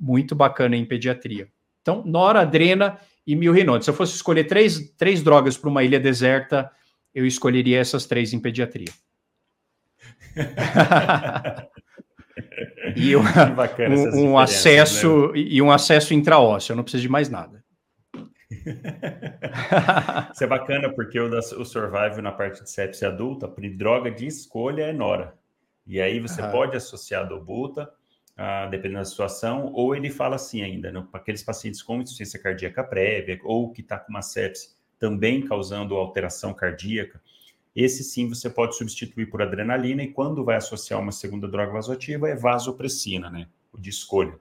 muito 0.00 0.34
bacana 0.34 0.76
em 0.76 0.84
pediatria. 0.84 1.48
Então, 1.82 2.02
noradrena 2.04 2.98
e 3.26 3.36
milrinone. 3.36 3.82
Se 3.82 3.90
eu 3.90 3.94
fosse 3.94 4.14
escolher 4.14 4.44
três, 4.44 4.92
três 4.96 5.22
drogas 5.22 5.56
para 5.56 5.68
uma 5.68 5.84
ilha 5.84 6.00
deserta, 6.00 6.70
eu 7.14 7.26
escolheria 7.26 7.78
essas 7.78 8.06
três 8.06 8.32
em 8.32 8.40
pediatria. 8.40 8.88
e 12.96 13.14
um, 13.16 13.22
um, 13.22 14.30
um 14.30 14.38
acesso 14.38 15.32
né? 15.32 15.38
e 15.38 15.60
um 15.60 15.70
acesso 15.70 16.14
intraósseo, 16.14 16.72
eu 16.72 16.76
não 16.76 16.82
preciso 16.82 17.02
de 17.02 17.08
mais 17.08 17.28
nada. 17.28 17.62
Isso 20.32 20.44
é 20.44 20.46
bacana 20.46 20.92
porque 20.92 21.20
o, 21.20 21.28
da, 21.28 21.38
o 21.38 21.64
survival 21.64 22.22
na 22.22 22.32
parte 22.32 22.62
de 22.62 22.70
sepsia 22.70 23.08
adulta, 23.08 23.52
droga 23.76 24.10
de 24.10 24.26
escolha 24.26 24.84
é 24.84 24.92
nora. 24.92 25.34
E 25.86 26.00
aí 26.00 26.20
você 26.20 26.42
pode 26.42 26.76
associar 26.76 27.22
a 27.22 27.26
dobuta 27.26 27.90
ah, 28.42 28.66
dependendo 28.70 29.00
da 29.00 29.04
situação, 29.04 29.70
ou 29.74 29.94
ele 29.94 30.08
fala 30.08 30.36
assim 30.36 30.62
ainda, 30.62 30.90
né, 30.90 31.06
para 31.10 31.20
aqueles 31.20 31.42
pacientes 31.42 31.82
com 31.82 32.00
insuficiência 32.00 32.40
cardíaca 32.40 32.82
prévia, 32.82 33.38
ou 33.44 33.70
que 33.70 33.82
está 33.82 33.98
com 33.98 34.08
uma 34.08 34.22
sepse 34.22 34.70
também 34.98 35.42
causando 35.42 35.94
alteração 35.94 36.54
cardíaca, 36.54 37.20
esse 37.76 38.02
sim 38.02 38.26
você 38.26 38.48
pode 38.48 38.78
substituir 38.78 39.26
por 39.26 39.42
adrenalina, 39.42 40.02
e 40.02 40.10
quando 40.10 40.42
vai 40.42 40.56
associar 40.56 40.98
uma 40.98 41.12
segunda 41.12 41.46
droga 41.46 41.70
vasoativa, 41.70 42.30
é 42.30 42.34
vasopressina, 42.34 43.28
né? 43.28 43.46
O 43.74 43.78
de 43.78 43.90
escolha. 43.90 44.38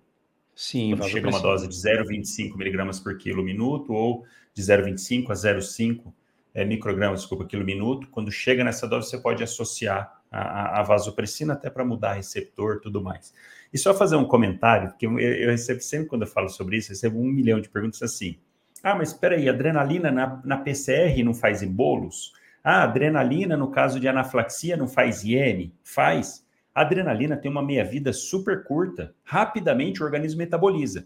Sim, 0.55 0.95
quando 0.95 1.09
chega 1.09 1.27
uma 1.27 1.41
dose 1.41 1.67
de 1.67 1.75
0,25 1.75 2.55
miligramas 2.55 3.01
por 3.01 3.17
quilo 3.17 3.43
minuto, 3.43 3.91
ou 3.91 4.23
de 4.53 4.61
0,25 4.61 5.29
a 5.29 5.33
0,5 5.33 6.13
é, 6.53 6.63
microgramas, 6.63 7.19
desculpa, 7.19 7.45
quilo 7.45 7.65
minuto, 7.65 8.07
quando 8.09 8.31
chega 8.31 8.63
nessa 8.63 8.87
dose, 8.87 9.09
você 9.09 9.17
pode 9.17 9.43
associar 9.43 10.21
a, 10.31 10.79
a 10.79 10.83
vasopressina 10.83 11.51
até 11.51 11.69
para 11.69 11.83
mudar 11.83 12.13
receptor 12.13 12.79
tudo 12.79 13.01
mais. 13.01 13.33
E 13.71 13.77
só 13.77 13.93
fazer 13.93 14.15
um 14.15 14.25
comentário, 14.25 14.89
porque 14.89 15.05
eu, 15.05 15.19
eu, 15.19 15.51
recebo 15.51 15.81
sempre 15.81 16.07
quando 16.07 16.23
eu 16.23 16.27
falo 16.27 16.49
sobre 16.49 16.77
isso, 16.77 16.91
eu 16.91 16.95
recebo 16.95 17.19
um 17.19 17.25
milhão 17.25 17.61
de 17.61 17.69
perguntas 17.69 18.01
assim. 18.01 18.37
Ah, 18.83 18.95
mas 18.95 19.09
espera 19.09 19.35
aí, 19.35 19.47
adrenalina 19.47 20.11
na, 20.11 20.41
na 20.43 20.57
PCR 20.57 21.21
não 21.23 21.33
faz 21.33 21.61
em 21.61 21.71
bolos? 21.71 22.33
Ah, 22.63 22.83
adrenalina 22.83 23.55
no 23.55 23.69
caso 23.69 23.99
de 23.99 24.07
anaflaxia 24.07 24.75
não 24.75 24.87
faz 24.87 25.23
IM? 25.23 25.71
Faz. 25.83 26.45
A 26.73 26.81
adrenalina 26.81 27.37
tem 27.37 27.49
uma 27.49 27.63
meia-vida 27.63 28.13
super 28.13 28.63
curta. 28.63 29.13
Rapidamente 29.23 30.01
o 30.01 30.05
organismo 30.05 30.39
metaboliza. 30.39 31.05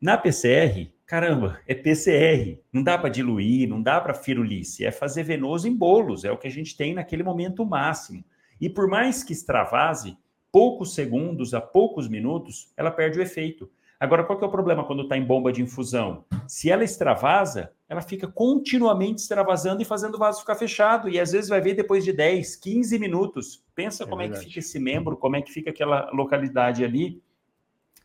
Na 0.00 0.16
PCR, 0.16 0.90
caramba, 1.06 1.58
é 1.66 1.74
PCR. 1.74 2.60
Não 2.72 2.82
dá 2.82 2.98
para 2.98 3.08
diluir, 3.08 3.68
não 3.68 3.82
dá 3.82 4.00
para 4.00 4.14
firulice. 4.14 4.84
É 4.84 4.90
fazer 4.90 5.22
venoso 5.22 5.66
em 5.66 5.74
bolos. 5.74 6.24
É 6.24 6.30
o 6.30 6.38
que 6.38 6.46
a 6.46 6.50
gente 6.50 6.76
tem 6.76 6.94
naquele 6.94 7.22
momento 7.22 7.64
máximo. 7.64 8.24
E 8.60 8.68
por 8.68 8.88
mais 8.88 9.22
que 9.22 9.32
extravase, 9.32 10.16
poucos 10.56 10.94
segundos 10.94 11.52
a 11.52 11.60
poucos 11.60 12.08
minutos, 12.08 12.72
ela 12.78 12.90
perde 12.90 13.18
o 13.18 13.22
efeito. 13.22 13.70
Agora, 14.00 14.24
qual 14.24 14.38
que 14.38 14.44
é 14.44 14.48
o 14.48 14.50
problema 14.50 14.84
quando 14.84 15.02
está 15.02 15.14
em 15.14 15.22
bomba 15.22 15.52
de 15.52 15.60
infusão? 15.60 16.24
Se 16.48 16.70
ela 16.70 16.82
extravasa, 16.82 17.74
ela 17.86 18.00
fica 18.00 18.26
continuamente 18.26 19.20
extravasando 19.20 19.82
e 19.82 19.84
fazendo 19.84 20.14
o 20.14 20.18
vaso 20.18 20.40
ficar 20.40 20.54
fechado. 20.54 21.10
E 21.10 21.20
às 21.20 21.32
vezes 21.32 21.50
vai 21.50 21.60
ver 21.60 21.74
depois 21.74 22.06
de 22.06 22.10
10, 22.10 22.56
15 22.56 22.98
minutos. 22.98 23.62
Pensa 23.74 24.04
é 24.04 24.06
como 24.06 24.16
verdade. 24.22 24.40
é 24.40 24.44
que 24.44 24.48
fica 24.48 24.60
esse 24.60 24.78
membro, 24.78 25.18
como 25.18 25.36
é 25.36 25.42
que 25.42 25.52
fica 25.52 25.68
aquela 25.68 26.10
localidade 26.10 26.82
ali 26.82 27.22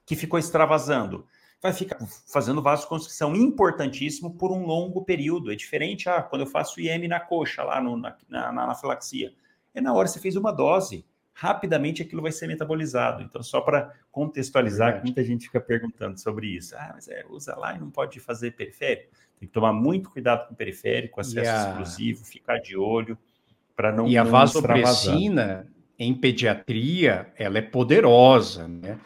que 0.06 0.18
ficou 0.18 0.38
extravasando. 0.38 1.26
Vai 1.62 1.72
ficar 1.72 2.06
fazendo 2.34 2.62
vasoconstrição 2.62 3.34
importantíssimo 3.34 4.36
por 4.36 4.52
um 4.52 4.66
longo 4.66 5.06
período. 5.06 5.54
É 5.54 5.56
diferente, 5.56 6.10
ah, 6.10 6.22
quando 6.22 6.42
eu 6.42 6.48
faço 6.48 6.82
IM 6.82 7.08
na 7.08 7.22
coxa, 7.22 7.64
lá 7.64 7.80
no, 7.80 7.96
na, 7.96 8.18
na, 8.28 8.52
na 8.52 8.64
anafilaxia. 8.66 9.34
É 9.74 9.80
na 9.80 9.94
hora 9.94 10.06
que 10.06 10.16
você 10.16 10.20
fez 10.20 10.36
uma 10.36 10.52
dose 10.52 11.06
rapidamente 11.34 12.02
aquilo 12.02 12.22
vai 12.22 12.32
ser 12.32 12.48
metabolizado. 12.48 13.24
Então, 13.24 13.42
só 13.42 13.62
para 13.62 13.94
contextualizar, 14.12 15.02
muita 15.04 15.24
gente 15.24 15.46
fica 15.46 15.60
perguntando 15.60 16.20
sobre 16.20 16.48
isso. 16.48 16.76
Ah, 16.76 16.92
mas 16.94 17.08
é, 17.08 17.26
usa 17.30 17.56
lá 17.56 17.76
e 17.76 17.80
não 17.80 17.90
pode 17.90 18.20
fazer 18.20 18.52
periférico. 18.52 19.12
Tem 19.40 19.48
que 19.48 19.54
tomar 19.54 19.74
muito 19.74 20.10
cuidado 20.10 20.48
com 20.48 20.54
o 20.54 20.58
periférico, 20.58 21.20
acesso 21.20 21.50
a... 21.50 21.70
exclusivo, 21.70 22.24
ficar 22.26 22.60
de 22.60 22.78
olho 22.78 23.18
para 23.76 23.92
não 23.92 24.08
E 24.08 24.18
a 24.18 24.24
vasopressina 24.24 25.68
em 25.98 26.14
pediatria, 26.14 27.32
ela 27.38 27.58
é 27.58 27.62
poderosa, 27.62 28.68
né? 28.68 29.00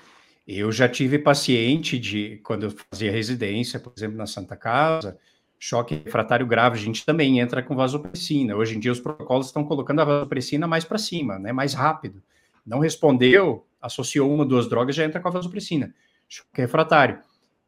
Eu 0.48 0.72
já 0.72 0.88
tive 0.88 1.18
paciente 1.18 1.98
de 1.98 2.40
quando 2.44 2.64
eu 2.64 2.72
fazia 2.92 3.12
residência, 3.12 3.80
por 3.80 3.92
exemplo, 3.98 4.16
na 4.16 4.28
Santa 4.28 4.56
Casa, 4.56 5.18
choque 5.66 5.96
refratário 6.06 6.46
grave, 6.46 6.78
a 6.78 6.82
gente 6.82 7.04
também 7.04 7.40
entra 7.40 7.64
com 7.64 7.76
vasopressina. 7.76 8.56
Hoje 8.56 8.76
em 8.76 8.80
dia 8.80 8.92
os 8.92 9.00
protocolos 9.00 9.48
estão 9.48 9.64
colocando 9.64 10.00
a 10.00 10.06
vasopressina 10.06 10.68
mais 10.68 10.86
para 10.86 11.00
cima, 11.00 11.40
né, 11.40 11.52
mais 11.52 11.74
rápido. 11.74 12.22
Não 12.64 12.78
respondeu, 12.78 13.66
associou 13.82 14.32
uma, 14.32 14.46
duas 14.46 14.70
drogas, 14.70 14.96
já 14.96 15.04
entra 15.04 15.20
com 15.20 15.28
a 15.28 15.32
vasopressina. 15.32 15.92
Choque 16.30 16.62
refratário. 16.62 17.18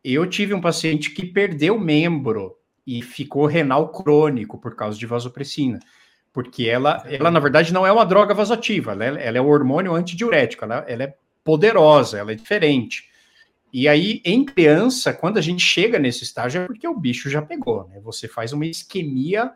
Eu 0.03 0.27
tive 0.27 0.53
um 0.53 0.61
paciente 0.61 1.09
que 1.09 1.25
perdeu 1.25 1.79
membro 1.79 2.55
e 2.85 3.01
ficou 3.01 3.47
renal 3.47 3.89
crônico 3.89 4.59
por 4.59 4.75
causa 4.75 4.97
de 4.97 5.07
vasopressina. 5.07 5.79
porque 6.31 6.67
ela, 6.67 7.03
ela 7.07 7.31
na 7.31 7.39
verdade, 7.39 7.73
não 7.73 7.85
é 7.85 7.91
uma 7.91 8.05
droga 8.05 8.31
vasoativa, 8.31 8.91
ela 8.91 9.05
é, 9.05 9.27
ela 9.27 9.37
é 9.39 9.41
um 9.41 9.49
hormônio 9.49 9.95
antidiurético, 9.95 10.65
ela, 10.65 10.85
ela 10.87 11.03
é 11.03 11.15
poderosa, 11.43 12.19
ela 12.19 12.31
é 12.31 12.35
diferente. 12.35 13.09
E 13.71 13.87
aí, 13.87 14.21
em 14.23 14.45
criança, 14.45 15.13
quando 15.13 15.37
a 15.37 15.41
gente 15.41 15.61
chega 15.61 15.99
nesse 15.99 16.23
estágio, 16.23 16.61
é 16.61 16.65
porque 16.65 16.87
o 16.87 16.97
bicho 16.97 17.29
já 17.29 17.41
pegou, 17.41 17.87
né? 17.87 17.99
Você 18.01 18.27
faz 18.27 18.53
uma 18.53 18.65
isquemia 18.65 19.51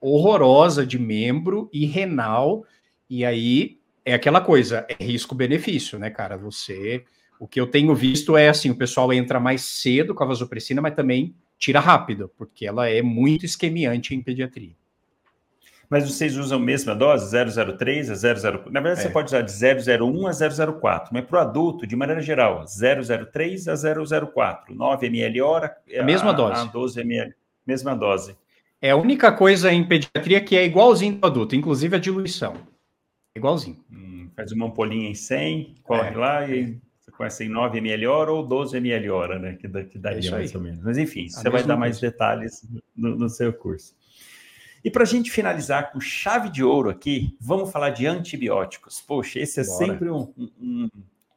horrorosa 0.00 0.86
de 0.86 0.98
membro 0.98 1.68
e 1.72 1.84
renal, 1.84 2.64
e 3.10 3.24
aí 3.24 3.78
é 4.04 4.14
aquela 4.14 4.40
coisa, 4.40 4.86
é 4.88 5.04
risco-benefício, 5.04 5.98
né, 5.98 6.10
cara? 6.10 6.36
Você. 6.36 7.04
O 7.40 7.46
que 7.46 7.60
eu 7.60 7.66
tenho 7.66 7.94
visto 7.94 8.36
é 8.36 8.48
assim: 8.48 8.70
o 8.70 8.76
pessoal 8.76 9.12
entra 9.12 9.40
mais 9.40 9.62
cedo 9.62 10.14
com 10.14 10.24
a 10.24 10.28
vasopressina, 10.28 10.80
mas 10.80 10.94
também 10.94 11.34
tira 11.58 11.80
rápido, 11.80 12.30
porque 12.36 12.64
ela 12.64 12.88
é 12.88 13.02
muito 13.02 13.44
isquemiante 13.44 14.14
em 14.14 14.22
pediatria. 14.22 14.74
Mas 15.90 16.08
vocês 16.08 16.36
usam 16.36 16.58
a 16.58 16.60
mesma 16.60 16.94
dose, 16.94 17.34
003 17.34 18.10
a 18.10 18.14
00... 18.14 18.70
Na 18.70 18.80
verdade, 18.80 19.00
é. 19.00 19.02
você 19.04 19.10
pode 19.10 19.28
usar 19.28 19.40
de 19.40 19.52
001 19.52 20.26
a 20.26 20.32
004, 20.32 21.10
mas 21.12 21.24
para 21.24 21.38
o 21.38 21.40
adulto, 21.40 21.86
de 21.86 21.96
maneira 21.96 22.20
geral, 22.20 22.64
003 22.66 23.68
a 23.68 23.74
004, 23.74 24.74
9 24.74 25.06
ml 25.06 25.40
hora... 25.40 25.76
A 25.98 26.02
mesma 26.02 26.30
a, 26.30 26.32
dose. 26.34 26.60
A 26.60 26.64
12 26.64 27.00
ml, 27.00 27.34
mesma 27.66 27.96
dose. 27.96 28.36
É 28.80 28.90
a 28.90 28.96
única 28.96 29.32
coisa 29.32 29.72
em 29.72 29.82
pediatria 29.82 30.40
que 30.40 30.56
é 30.56 30.64
igualzinho 30.64 31.16
do 31.16 31.26
adulto, 31.26 31.56
inclusive 31.56 31.96
a 31.96 31.98
diluição. 31.98 32.54
Igualzinho. 33.34 33.82
Hum, 33.90 34.30
faz 34.36 34.52
uma 34.52 34.66
ampolinha 34.66 35.08
em 35.08 35.14
100, 35.14 35.74
corre 35.82 36.08
é, 36.08 36.16
lá 36.16 36.48
e 36.48 36.62
é. 36.62 36.74
você 37.00 37.10
começa 37.10 37.42
em 37.42 37.48
9 37.48 37.78
ml 37.78 38.06
hora 38.06 38.32
ou 38.32 38.46
12 38.46 38.76
ml 38.76 39.10
hora, 39.10 39.38
né? 39.38 39.54
Que, 39.54 39.68
que 39.84 39.98
daria 39.98 40.30
mais 40.30 40.54
ou 40.54 40.60
menos. 40.60 40.80
Mas 40.84 40.96
enfim, 40.96 41.26
a 41.26 41.30
você 41.30 41.50
vai 41.50 41.62
dar 41.62 41.68
coisa. 41.68 41.76
mais 41.76 41.98
detalhes 42.00 42.68
no, 42.96 43.16
no 43.16 43.28
seu 43.28 43.52
curso. 43.52 43.97
E 44.88 44.90
para 44.90 45.02
a 45.02 45.06
gente 45.06 45.30
finalizar 45.30 45.92
com 45.92 46.00
chave 46.00 46.48
de 46.48 46.64
ouro 46.64 46.88
aqui, 46.88 47.36
vamos 47.38 47.70
falar 47.70 47.90
de 47.90 48.06
antibióticos. 48.06 49.02
Poxa, 49.02 49.38
esse 49.38 49.60
é 49.60 49.62
Bora. 49.62 49.76
sempre 49.76 50.08
um, 50.08 50.32
um, 50.58 50.88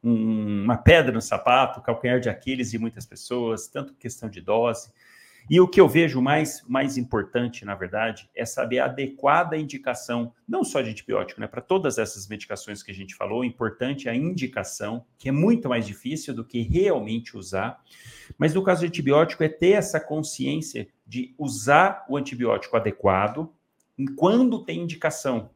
um, 0.01 0.63
uma 0.63 0.77
pedra 0.77 1.11
no 1.11 1.21
sapato, 1.21 1.81
calcanhar 1.81 2.21
de 2.21 2.29
Aquiles 2.29 2.71
de 2.71 2.79
muitas 2.79 3.05
pessoas, 3.05 3.67
tanto 3.67 3.93
questão 3.95 4.29
de 4.29 4.39
dose. 4.39 4.89
E 5.49 5.59
o 5.59 5.67
que 5.67 5.81
eu 5.81 5.89
vejo 5.89 6.21
mais, 6.21 6.63
mais 6.65 6.97
importante, 6.97 7.65
na 7.65 7.75
verdade, 7.75 8.29
é 8.33 8.45
saber 8.45 8.79
a 8.79 8.85
adequada 8.85 9.57
indicação, 9.57 10.31
não 10.47 10.63
só 10.63 10.81
de 10.81 10.91
antibiótico, 10.91 11.41
né? 11.41 11.47
Para 11.47 11.59
todas 11.59 11.97
essas 11.97 12.29
medicações 12.29 12.81
que 12.81 12.91
a 12.91 12.95
gente 12.95 13.15
falou, 13.15 13.43
importante 13.43 14.07
é 14.07 14.11
a 14.11 14.15
indicação, 14.15 15.03
que 15.17 15.27
é 15.27 15.31
muito 15.33 15.67
mais 15.67 15.85
difícil 15.85 16.33
do 16.33 16.45
que 16.45 16.61
realmente 16.61 17.35
usar. 17.35 17.81
Mas 18.37 18.53
no 18.53 18.63
caso 18.63 18.79
de 18.79 18.87
antibiótico, 18.87 19.43
é 19.43 19.49
ter 19.49 19.71
essa 19.71 19.99
consciência 19.99 20.87
de 21.11 21.35
usar 21.37 22.05
o 22.07 22.15
antibiótico 22.15 22.77
adequado 22.77 23.51
quando 24.15 24.63
tem 24.63 24.79
indicação. 24.79 25.49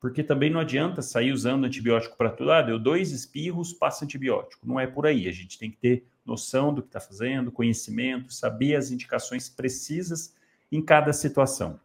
Porque 0.00 0.22
também 0.22 0.48
não 0.48 0.60
adianta 0.60 1.02
sair 1.02 1.30
usando 1.30 1.66
antibiótico 1.66 2.16
para 2.16 2.30
tudo. 2.30 2.50
Ah, 2.50 2.62
deu 2.62 2.78
dois 2.78 3.10
espirros, 3.10 3.74
passa 3.74 4.06
antibiótico. 4.06 4.66
Não 4.66 4.80
é 4.80 4.86
por 4.86 5.06
aí. 5.06 5.28
A 5.28 5.30
gente 5.30 5.58
tem 5.58 5.70
que 5.70 5.76
ter 5.76 6.06
noção 6.24 6.72
do 6.72 6.80
que 6.80 6.88
está 6.88 7.00
fazendo, 7.00 7.52
conhecimento, 7.52 8.32
saber 8.32 8.76
as 8.76 8.90
indicações 8.90 9.46
precisas 9.46 10.34
em 10.72 10.80
cada 10.80 11.12
situação. 11.12 11.78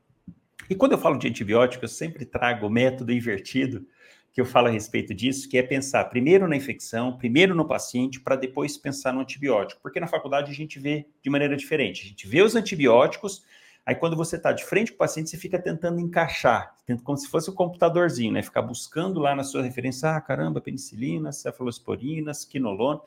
E 0.69 0.73
quando 0.73 0.93
eu 0.93 0.97
falo 0.97 1.17
de 1.17 1.27
antibiótico, 1.27 1.83
eu 1.83 1.89
sempre 1.89 2.23
trago 2.23 2.67
o 2.67 2.69
método 2.69 3.11
invertido, 3.11 3.85
que 4.31 4.39
eu 4.39 4.45
falo 4.45 4.67
a 4.67 4.71
respeito 4.71 5.13
disso, 5.13 5.49
que 5.49 5.57
é 5.57 5.63
pensar 5.63 6.05
primeiro 6.05 6.47
na 6.47 6.55
infecção, 6.55 7.17
primeiro 7.17 7.55
no 7.55 7.65
paciente, 7.65 8.19
para 8.19 8.35
depois 8.35 8.77
pensar 8.77 9.13
no 9.13 9.21
antibiótico. 9.21 9.81
Porque 9.81 9.99
na 9.99 10.07
faculdade 10.07 10.51
a 10.51 10.53
gente 10.53 10.79
vê 10.79 11.07
de 11.21 11.29
maneira 11.29 11.57
diferente. 11.57 12.03
A 12.03 12.07
gente 12.07 12.27
vê 12.27 12.41
os 12.41 12.55
antibióticos, 12.55 13.43
aí 13.85 13.95
quando 13.95 14.15
você 14.15 14.35
está 14.35 14.51
de 14.51 14.63
frente 14.63 14.91
com 14.91 14.95
o 14.95 14.99
paciente, 14.99 15.29
você 15.29 15.37
fica 15.37 15.57
tentando 15.57 15.99
encaixar, 15.99 16.75
como 17.03 17.17
se 17.17 17.27
fosse 17.27 17.49
o 17.49 17.53
um 17.53 17.55
computadorzinho, 17.55 18.33
né? 18.33 18.41
Ficar 18.41 18.61
buscando 18.61 19.19
lá 19.19 19.35
na 19.35 19.43
sua 19.43 19.63
referência, 19.63 20.15
ah, 20.15 20.21
caramba, 20.21 20.61
penicilina, 20.61 21.31
cefalosporinas, 21.31 22.45
quinolona. 22.45 23.01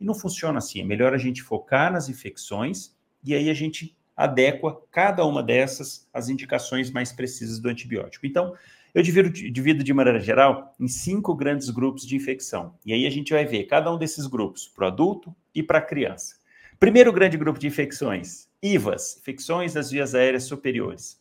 E 0.00 0.04
não 0.04 0.14
funciona 0.14 0.58
assim. 0.58 0.80
É 0.80 0.84
melhor 0.84 1.14
a 1.14 1.18
gente 1.18 1.42
focar 1.42 1.92
nas 1.92 2.08
infecções 2.08 2.96
e 3.22 3.34
aí 3.34 3.48
a 3.48 3.54
gente 3.54 3.96
adequa 4.16 4.80
cada 4.90 5.24
uma 5.24 5.42
dessas 5.42 6.08
às 6.12 6.28
indicações 6.28 6.90
mais 6.90 7.12
precisas 7.12 7.58
do 7.58 7.68
antibiótico. 7.68 8.26
Então, 8.26 8.54
eu 8.94 9.02
divido, 9.02 9.30
divido 9.30 9.82
de 9.82 9.92
maneira 9.92 10.20
geral 10.20 10.74
em 10.78 10.86
cinco 10.88 11.34
grandes 11.34 11.70
grupos 11.70 12.06
de 12.06 12.14
infecção. 12.14 12.74
E 12.84 12.92
aí 12.92 13.06
a 13.06 13.10
gente 13.10 13.32
vai 13.32 13.44
ver 13.44 13.64
cada 13.64 13.92
um 13.92 13.98
desses 13.98 14.26
grupos 14.26 14.68
para 14.68 14.84
o 14.84 14.88
adulto 14.88 15.34
e 15.54 15.62
para 15.62 15.78
a 15.78 15.82
criança. 15.82 16.36
Primeiro 16.78 17.12
grande 17.12 17.36
grupo 17.36 17.58
de 17.58 17.66
infecções, 17.66 18.48
IVAs, 18.62 19.16
infecções 19.18 19.72
das 19.72 19.90
vias 19.90 20.14
aéreas 20.14 20.44
superiores. 20.44 21.20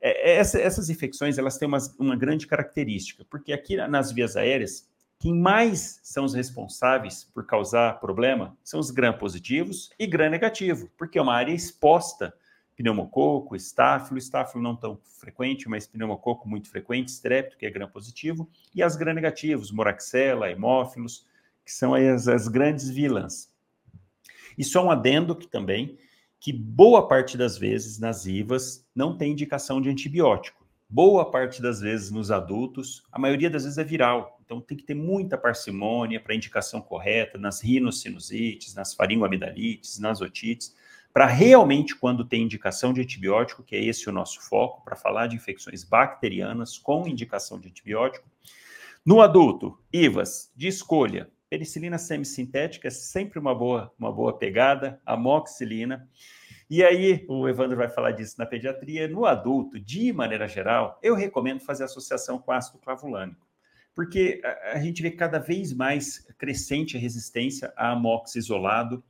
É, 0.00 0.32
é 0.32 0.36
essa, 0.36 0.60
essas 0.60 0.90
infecções 0.90 1.38
elas 1.38 1.56
têm 1.56 1.68
uma, 1.68 1.78
uma 1.98 2.16
grande 2.16 2.46
característica, 2.46 3.24
porque 3.30 3.52
aqui 3.52 3.76
nas 3.76 4.12
vias 4.12 4.36
aéreas, 4.36 4.88
quem 5.18 5.34
mais 5.34 6.00
são 6.02 6.24
os 6.24 6.34
responsáveis 6.34 7.24
por 7.24 7.46
causar 7.46 8.00
problema 8.00 8.56
são 8.64 8.80
os 8.80 8.90
gram-positivos 8.90 9.90
e 9.98 10.06
gram-negativo, 10.06 10.90
porque 10.98 11.18
é 11.18 11.22
uma 11.22 11.34
área 11.34 11.52
exposta 11.52 12.34
pneumococo, 12.80 13.54
estáfilo, 13.54 14.16
estáfilo 14.16 14.62
não 14.62 14.74
tão 14.74 14.98
frequente, 15.04 15.68
mas 15.68 15.86
pneumococo 15.86 16.48
muito 16.48 16.70
frequente, 16.70 17.08
estrépito, 17.08 17.58
que 17.58 17.66
é 17.66 17.70
gram-positivo, 17.70 18.48
e 18.74 18.82
as 18.82 18.96
gram-negativos, 18.96 19.70
moraxella, 19.70 20.50
hemófilos, 20.50 21.26
que 21.62 21.70
são 21.70 21.92
as, 21.94 22.26
as 22.26 22.48
grandes 22.48 22.88
vilãs. 22.88 23.52
E 24.56 24.64
só 24.64 24.82
um 24.82 24.90
adendo 24.90 25.36
que 25.36 25.46
também, 25.46 25.98
que 26.40 26.54
boa 26.54 27.06
parte 27.06 27.36
das 27.36 27.58
vezes 27.58 27.98
nas 27.98 28.24
IVAs 28.24 28.88
não 28.94 29.14
tem 29.14 29.32
indicação 29.32 29.78
de 29.78 29.90
antibiótico. 29.90 30.66
Boa 30.88 31.30
parte 31.30 31.60
das 31.60 31.80
vezes 31.80 32.10
nos 32.10 32.30
adultos, 32.30 33.02
a 33.12 33.18
maioria 33.18 33.50
das 33.50 33.64
vezes 33.64 33.76
é 33.76 33.84
viral. 33.84 34.40
Então 34.42 34.58
tem 34.58 34.76
que 34.76 34.84
ter 34.84 34.94
muita 34.94 35.36
parcimônia 35.36 36.18
para 36.18 36.32
a 36.32 36.36
indicação 36.36 36.80
correta 36.80 37.36
nas 37.36 37.60
rinossinusites, 37.60 38.74
nas 38.74 38.94
faringoamidalites, 38.94 39.98
nas 39.98 40.22
otites, 40.22 40.74
para 41.12 41.26
realmente, 41.26 41.96
quando 41.96 42.24
tem 42.24 42.42
indicação 42.42 42.92
de 42.92 43.00
antibiótico, 43.00 43.64
que 43.64 43.74
é 43.74 43.84
esse 43.84 44.08
o 44.08 44.12
nosso 44.12 44.40
foco, 44.40 44.84
para 44.84 44.94
falar 44.94 45.26
de 45.26 45.36
infecções 45.36 45.82
bacterianas 45.82 46.78
com 46.78 47.08
indicação 47.08 47.58
de 47.58 47.68
antibiótico. 47.68 48.28
No 49.04 49.20
adulto, 49.20 49.78
IVAs 49.92 50.52
de 50.54 50.68
escolha, 50.68 51.28
penicilina 51.48 51.98
semissintética 51.98 52.86
é 52.86 52.90
sempre 52.90 53.38
uma 53.38 53.54
boa, 53.54 53.92
uma 53.98 54.12
boa 54.12 54.38
pegada, 54.38 55.00
amoxicilina. 55.04 56.08
E 56.68 56.84
aí, 56.84 57.24
o 57.28 57.48
Evandro 57.48 57.76
vai 57.76 57.88
falar 57.88 58.12
disso 58.12 58.36
na 58.38 58.46
pediatria. 58.46 59.08
No 59.08 59.26
adulto, 59.26 59.80
de 59.80 60.12
maneira 60.12 60.46
geral, 60.46 60.96
eu 61.02 61.16
recomendo 61.16 61.60
fazer 61.60 61.82
associação 61.82 62.38
com 62.38 62.52
ácido 62.52 62.78
clavulânico 62.78 63.49
porque 63.94 64.40
a, 64.72 64.78
gente 64.78 65.02
vê 65.02 65.10
cada 65.10 65.38
vez 65.38 65.72
mais 65.72 66.26
crescente 66.38 66.96
a 66.96 67.00
resistência 67.00 67.72
a 67.76 67.92
amox 67.92 68.36
isolado. 68.36 69.02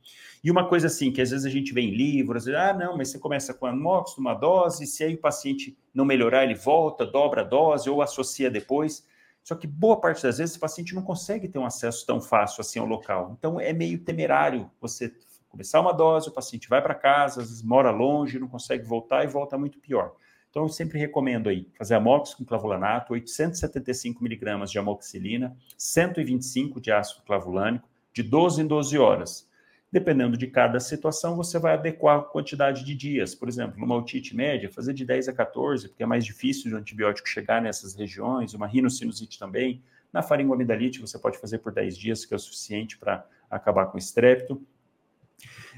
E 0.43 0.49
uma 0.49 0.67
coisa 0.67 0.87
assim, 0.87 1.11
que 1.11 1.21
às 1.21 1.29
vezes 1.29 1.45
a 1.45 1.49
gente 1.49 1.73
vê 1.73 1.81
em 1.81 1.91
livros, 1.91 2.47
ah, 2.47 2.73
não, 2.73 2.97
mas 2.97 3.09
você 3.09 3.19
começa 3.19 3.53
com 3.53 3.65
amox 3.65 4.17
numa 4.17 4.33
dose, 4.33 4.87
se 4.87 5.03
aí 5.03 5.13
o 5.13 5.21
paciente 5.21 5.77
não 5.93 6.03
melhorar, 6.03 6.43
ele 6.43 6.55
volta, 6.55 7.05
dobra 7.05 7.41
a 7.41 7.45
dose 7.45 7.89
ou 7.89 8.01
associa 8.01 8.49
depois. 8.49 9.05
Só 9.43 9.55
que 9.55 9.65
boa 9.65 9.99
parte 9.99 10.23
das 10.23 10.37
vezes 10.37 10.55
o 10.55 10.59
paciente 10.59 10.93
não 10.93 11.01
consegue 11.01 11.47
ter 11.47 11.57
um 11.57 11.65
acesso 11.65 12.05
tão 12.05 12.21
fácil 12.21 12.61
assim 12.61 12.79
ao 12.79 12.85
local. 12.85 13.35
Então 13.37 13.59
é 13.59 13.73
meio 13.73 13.99
temerário 13.99 14.69
você 14.79 15.13
começar 15.49 15.81
uma 15.81 15.91
dose, 15.91 16.29
o 16.29 16.33
paciente 16.33 16.69
vai 16.69 16.81
para 16.81 16.95
casa, 16.95 17.41
às 17.41 17.49
vezes 17.49 17.63
mora 17.63 17.91
longe, 17.91 18.39
não 18.39 18.47
consegue 18.47 18.85
voltar 18.85 19.23
e 19.23 19.27
volta 19.27 19.57
muito 19.57 19.79
pior. 19.79 20.15
Então, 20.51 20.63
eu 20.63 20.69
sempre 20.69 20.99
recomendo 20.99 21.47
aí 21.47 21.65
fazer 21.77 21.95
amox 21.95 22.33
com 22.33 22.43
clavulanato, 22.43 23.13
875 23.13 24.21
miligramas 24.21 24.69
de 24.69 24.77
amoxicilina, 24.77 25.55
125 25.77 26.81
de 26.81 26.91
ácido 26.91 27.23
clavulânico, 27.25 27.87
de 28.13 28.21
12 28.21 28.61
em 28.61 28.67
12 28.67 28.97
horas. 28.97 29.49
Dependendo 29.89 30.37
de 30.37 30.47
cada 30.47 30.77
situação, 30.81 31.37
você 31.37 31.57
vai 31.57 31.75
adequar 31.75 32.19
a 32.19 32.21
quantidade 32.21 32.83
de 32.83 32.93
dias. 32.93 33.33
Por 33.33 33.47
exemplo, 33.47 33.79
numa 33.79 33.95
otite 33.95 34.35
média, 34.35 34.69
fazer 34.69 34.93
de 34.93 35.05
10 35.05 35.29
a 35.29 35.33
14, 35.33 35.87
porque 35.87 36.03
é 36.03 36.05
mais 36.05 36.25
difícil 36.25 36.73
o 36.73 36.77
antibiótico 36.77 37.29
chegar 37.29 37.61
nessas 37.61 37.95
regiões, 37.95 38.53
uma 38.53 38.67
rinocinusite 38.67 39.39
também. 39.39 39.81
Na 40.11 40.21
faringoamidalite, 40.21 40.99
você 40.99 41.17
pode 41.17 41.37
fazer 41.37 41.59
por 41.59 41.71
10 41.71 41.97
dias, 41.97 42.25
que 42.25 42.33
é 42.33 42.37
o 42.37 42.39
suficiente 42.39 42.97
para 42.97 43.25
acabar 43.49 43.85
com 43.85 43.95
o 43.95 43.99
estrépito. 43.99 44.61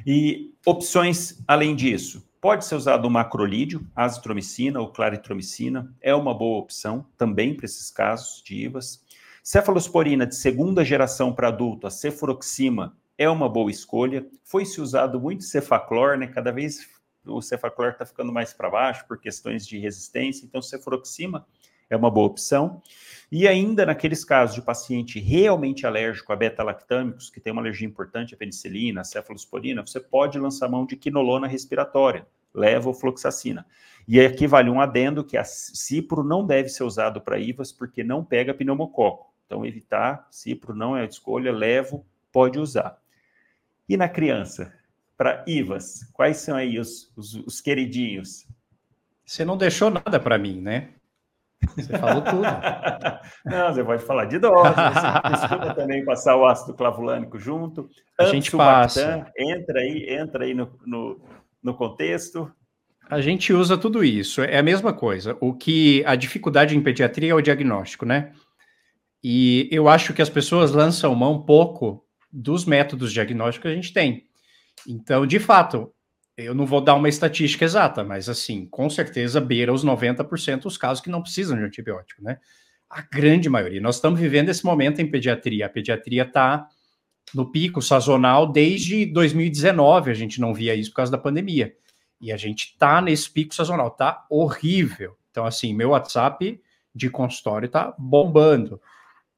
E 0.04 0.52
opções 0.66 1.44
além 1.48 1.76
disso, 1.76 2.28
Pode 2.44 2.66
ser 2.66 2.76
usado 2.76 3.06
o 3.06 3.10
macrolídeo, 3.10 3.88
azitromicina 3.96 4.78
ou 4.78 4.92
claritromicina, 4.92 5.96
é 6.02 6.14
uma 6.14 6.38
boa 6.38 6.60
opção 6.60 7.08
também 7.18 7.56
para 7.56 7.64
esses 7.66 7.90
casos 7.90 8.44
de 8.44 8.66
IVAs. 8.66 9.02
Cefalosporina 9.42 10.28
de 10.28 10.36
segunda 10.36 10.84
geração 10.84 11.34
para 11.34 11.48
adulto, 11.48 11.88
a 11.88 11.90
cefuroxima, 11.90 12.98
é 13.18 13.30
uma 13.30 13.48
boa 13.48 13.72
escolha. 13.72 14.28
Foi-se 14.44 14.82
usado 14.82 15.22
muito 15.22 15.46
cefaclor, 15.46 16.18
né? 16.18 16.28
Cada 16.28 16.52
vez 16.52 16.86
o 17.26 17.42
cefaclor 17.42 17.92
está 17.92 18.06
ficando 18.06 18.34
mais 18.34 18.52
para 18.52 18.70
baixo 18.70 19.08
por 19.08 19.22
questões 19.22 19.66
de 19.66 19.78
resistência, 19.78 20.46
então 20.46 20.62
cefuroxima 20.62 21.48
é 21.90 21.96
uma 21.96 22.10
boa 22.10 22.28
opção. 22.28 22.82
E 23.32 23.48
ainda 23.48 23.86
naqueles 23.86 24.24
casos 24.24 24.56
de 24.56 24.62
paciente 24.62 25.20
realmente 25.20 25.88
alérgico 25.88 26.32
a 26.32 26.36
beta-lactâmicos, 26.36 27.30
que 27.30 27.40
tem 27.40 27.52
uma 27.52 27.62
alergia 27.62 27.88
importante 27.88 28.36
à 28.36 28.38
penicilina, 28.38 29.02
a 29.02 29.04
cefalosporina, 29.04 29.86
você 29.86 30.00
pode 30.00 30.38
lançar 30.38 30.70
mão 30.70 30.86
de 30.86 30.96
quinolona 30.96 31.48
respiratória, 31.48 32.28
levofloxacina. 32.54 33.66
E 34.08 34.20
aqui 34.20 34.46
vale 34.46 34.70
um 34.70 34.80
adendo 34.80 35.24
que 35.24 35.38
a 35.38 35.44
cipro 35.44 36.24
não 36.24 36.46
deve 36.46 36.70
ser 36.70 36.84
usado 36.84 37.22
para 37.22 37.40
IVAs 37.40 37.72
porque 37.72 38.04
não 38.04 38.24
pega 38.24 38.54
pneumococo. 38.54 39.34
Então, 39.46 39.66
evitar, 39.66 40.28
cipro 40.30 40.76
não 40.76 40.96
é 40.96 41.02
a 41.02 41.06
escolha, 41.06 41.52
levo, 41.52 42.06
pode 42.32 42.60
usar. 42.60 43.02
E 43.88 43.98
na 43.98 44.08
criança, 44.08 44.74
para 45.18 45.44
IVAs, 45.48 46.10
quais 46.14 46.38
são 46.38 46.56
aí 46.56 46.80
os, 46.80 47.12
os, 47.16 47.34
os 47.34 47.62
queridinhos? 47.62 48.46
Você 49.26 49.46
não 49.46 49.58
deixou 49.58 49.90
nada 49.90 50.20
para 50.20 50.38
mim, 50.38 50.62
né? 50.62 50.90
Você 51.76 51.98
falou 51.98 52.22
tudo. 52.22 52.44
Não, 53.46 53.74
você 53.74 53.84
pode 53.84 54.04
falar 54.04 54.26
de 54.26 54.40
dose, 54.40 54.70
você 54.70 55.30
costuma 55.30 55.74
também 55.74 56.06
passar 56.06 56.36
o 56.36 56.46
ácido 56.46 56.74
clavulânico 56.74 57.40
junto. 57.40 57.90
A 58.20 58.26
gente 58.26 58.52
passa. 58.52 59.32
Entra 59.38 59.80
aí, 59.80 60.06
entra 60.10 60.46
aí 60.46 60.54
no, 60.54 60.72
no, 60.86 61.22
no 61.62 61.74
contexto. 61.74 62.52
A 63.10 63.22
gente 63.22 63.54
usa 63.54 63.78
tudo 63.78 64.04
isso, 64.04 64.42
é 64.42 64.58
a 64.58 64.64
mesma 64.64 64.94
coisa. 64.94 65.38
O 65.40 65.54
que 65.54 66.04
a 66.06 66.16
dificuldade 66.16 66.76
em 66.76 66.82
pediatria 66.82 67.32
é 67.32 67.36
o 67.36 67.42
diagnóstico, 67.42 68.06
né? 68.06 68.32
E 69.24 69.70
eu 69.72 69.88
acho 69.88 70.14
que 70.14 70.22
as 70.22 70.30
pessoas 70.30 70.72
lançam 70.72 71.14
mão 71.16 71.42
pouco 71.42 72.04
dos 72.32 72.66
métodos 72.66 73.14
diagnósticos 73.14 73.70
que 73.70 73.74
a 73.74 73.76
gente 73.76 73.94
tem. 73.94 74.24
Então, 74.88 75.26
de 75.26 75.40
fato, 75.40 75.93
eu 76.38 76.54
não 76.56 76.66
vou 76.66 76.82
dar 76.82 76.96
uma 76.96 77.10
estatística 77.10 77.64
exata, 77.64 78.04
mas 78.04 78.28
assim, 78.28 78.66
com 78.66 78.90
certeza 78.90 79.40
beira 79.40 79.74
os 79.74 79.86
90% 79.86 80.66
os 80.66 80.78
casos 80.78 81.04
que 81.04 81.10
não 81.10 81.22
precisam 81.22 81.58
de 81.58 81.64
antibiótico, 81.64 82.24
né? 82.24 82.40
A 82.90 83.02
grande 83.02 83.50
maioria. 83.50 83.82
Nós 83.82 83.96
estamos 83.96 84.20
vivendo 84.20 84.50
esse 84.50 84.66
momento 84.66 85.02
em 85.02 85.10
pediatria. 85.10 85.66
A 85.66 85.70
pediatria 85.70 86.24
está 86.24 86.68
no 87.34 87.52
pico 87.52 87.82
sazonal 87.82 88.52
desde 88.52 89.06
2019, 89.06 90.12
a 90.12 90.14
gente 90.14 90.40
não 90.40 90.54
via 90.54 90.76
isso 90.76 90.92
por 90.92 90.98
causa 90.98 91.12
da 91.12 91.18
pandemia. 91.18 91.76
E 92.22 92.32
a 92.32 92.38
gente 92.38 92.72
está 92.72 93.02
nesse 93.02 93.30
pico 93.30 93.54
sazonal, 93.54 93.92
tá 93.92 94.26
horrível. 94.30 95.18
Então, 95.32 95.46
assim, 95.46 95.74
meu 95.74 95.90
WhatsApp 95.90 96.62
de 96.94 97.10
consultório 97.10 97.68
tá 97.68 97.94
bombando. 97.98 98.80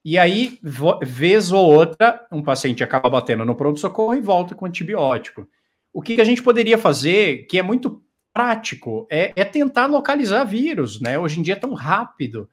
E 0.04 0.18
aí, 0.20 0.60
vez 1.02 1.52
ou 1.52 1.66
outra, 1.66 2.28
um 2.32 2.44
paciente 2.44 2.84
acaba 2.84 3.10
batendo 3.10 3.44
no 3.44 3.56
pronto-socorro 3.56 4.14
e 4.14 4.22
volta 4.22 4.54
com 4.54 4.66
antibiótico. 4.66 5.48
O 5.96 6.02
que 6.02 6.20
a 6.20 6.26
gente 6.26 6.44
poderia 6.44 6.78
fazer, 6.78 7.48
que 7.48 7.58
é 7.58 7.64
muito 7.64 8.04
prático, 8.34 9.08
é, 9.10 9.32
é 9.34 9.46
tentar 9.46 9.86
localizar 9.86 10.44
vírus, 10.44 11.00
né? 11.00 11.18
Hoje 11.18 11.40
em 11.40 11.42
dia 11.42 11.54
é 11.54 11.58
tão 11.58 11.74
rápido. 11.74 12.50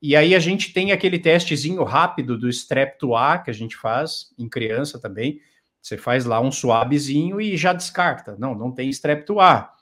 E 0.00 0.14
aí 0.14 0.32
a 0.32 0.38
gente 0.38 0.72
tem 0.72 0.92
aquele 0.92 1.18
testezinho 1.18 1.82
rápido 1.82 2.38
do 2.38 2.48
strep-A 2.48 3.38
que 3.38 3.50
a 3.50 3.52
gente 3.52 3.74
faz 3.76 4.32
em 4.38 4.48
criança 4.48 4.96
também. 4.96 5.40
Você 5.82 5.98
faz 5.98 6.24
lá 6.24 6.40
um 6.40 6.52
suavezinho 6.52 7.40
e 7.40 7.56
já 7.56 7.72
descarta. 7.72 8.36
Não, 8.38 8.54
não 8.54 8.70
tem 8.70 8.88
strep-A. 8.90 9.74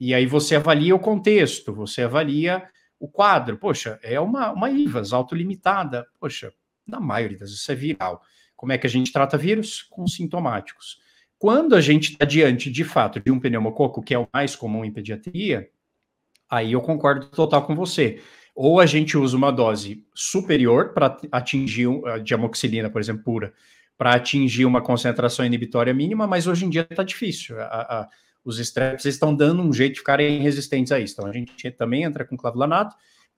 E 0.00 0.12
aí 0.12 0.26
você 0.26 0.56
avalia 0.56 0.96
o 0.96 0.98
contexto, 0.98 1.72
você 1.72 2.02
avalia 2.02 2.68
o 2.98 3.06
quadro. 3.06 3.56
Poxa, 3.56 4.00
é 4.02 4.18
uma, 4.18 4.50
uma 4.50 4.68
IVAS 4.68 5.12
autolimitada. 5.12 6.08
Poxa, 6.18 6.52
na 6.84 6.98
maioria 6.98 7.38
das 7.38 7.50
vezes 7.50 7.62
isso 7.62 7.70
é 7.70 7.76
viral. 7.76 8.20
Como 8.56 8.72
é 8.72 8.78
que 8.78 8.86
a 8.88 8.90
gente 8.90 9.12
trata 9.12 9.38
vírus? 9.38 9.80
Com 9.82 10.08
sintomáticos. 10.08 11.06
Quando 11.38 11.76
a 11.76 11.80
gente 11.80 12.12
está 12.12 12.24
diante, 12.24 12.70
de 12.70 12.84
fato, 12.84 13.20
de 13.20 13.30
um 13.30 13.38
pneumococo, 13.38 14.02
que 14.02 14.12
é 14.12 14.18
o 14.18 14.28
mais 14.32 14.56
comum 14.56 14.84
em 14.84 14.92
pediatria, 14.92 15.68
aí 16.50 16.72
eu 16.72 16.80
concordo 16.80 17.26
total 17.26 17.64
com 17.64 17.76
você. 17.76 18.20
Ou 18.54 18.80
a 18.80 18.86
gente 18.86 19.16
usa 19.16 19.36
uma 19.36 19.52
dose 19.52 20.04
superior 20.12 20.92
para 20.92 21.16
atingir 21.30 21.86
de 22.24 22.34
amoxicilina, 22.34 22.90
por 22.90 23.00
exemplo, 23.00 23.22
pura, 23.22 23.52
para 23.96 24.14
atingir 24.14 24.64
uma 24.64 24.82
concentração 24.82 25.46
inibitória 25.46 25.94
mínima, 25.94 26.26
mas 26.26 26.48
hoje 26.48 26.64
em 26.64 26.70
dia 26.70 26.84
está 26.90 27.04
difícil. 27.04 27.60
A, 27.60 27.64
a, 27.64 28.08
os 28.44 28.58
estresses 28.58 29.14
estão 29.14 29.32
dando 29.32 29.62
um 29.62 29.72
jeito 29.72 29.94
de 29.94 29.98
ficarem 30.00 30.40
resistentes 30.40 30.90
a 30.90 30.98
isso. 30.98 31.14
Então 31.14 31.26
a 31.26 31.32
gente 31.32 31.70
também 31.70 32.02
entra 32.02 32.24
com 32.24 32.36
clavulanato. 32.36 32.96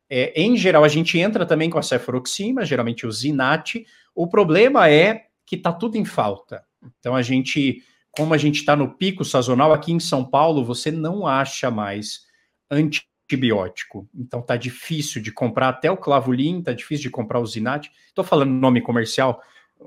É, 0.08 0.32
em 0.40 0.56
geral, 0.56 0.84
a 0.84 0.88
gente 0.88 1.18
entra 1.18 1.44
também 1.44 1.68
com 1.68 1.78
a 1.78 1.82
cefuroxima, 1.82 2.64
geralmente 2.64 3.06
o 3.06 3.12
Zinat. 3.12 3.84
O 4.14 4.26
problema 4.26 4.88
é 4.88 5.26
que 5.44 5.56
está 5.56 5.72
tudo 5.72 5.96
em 5.96 6.04
falta. 6.04 6.64
Então 6.98 7.14
a 7.14 7.22
gente 7.22 7.82
como 8.12 8.34
a 8.34 8.38
gente 8.38 8.56
está 8.56 8.74
no 8.74 8.88
pico 8.88 9.24
sazonal, 9.24 9.72
aqui 9.72 9.92
em 9.92 10.00
São 10.00 10.24
Paulo 10.24 10.64
você 10.64 10.90
não 10.90 11.26
acha 11.26 11.70
mais 11.70 12.26
antibiótico. 12.70 14.08
Então 14.14 14.42
tá 14.42 14.56
difícil 14.56 15.22
de 15.22 15.30
comprar 15.30 15.68
até 15.68 15.90
o 15.90 15.96
clavulin, 15.96 16.62
tá 16.62 16.72
difícil 16.72 17.04
de 17.04 17.10
comprar 17.10 17.40
o 17.40 17.46
Zinat. 17.46 17.90
Estou 18.08 18.24
falando 18.24 18.50
nome 18.50 18.80
comercial, 18.80 19.40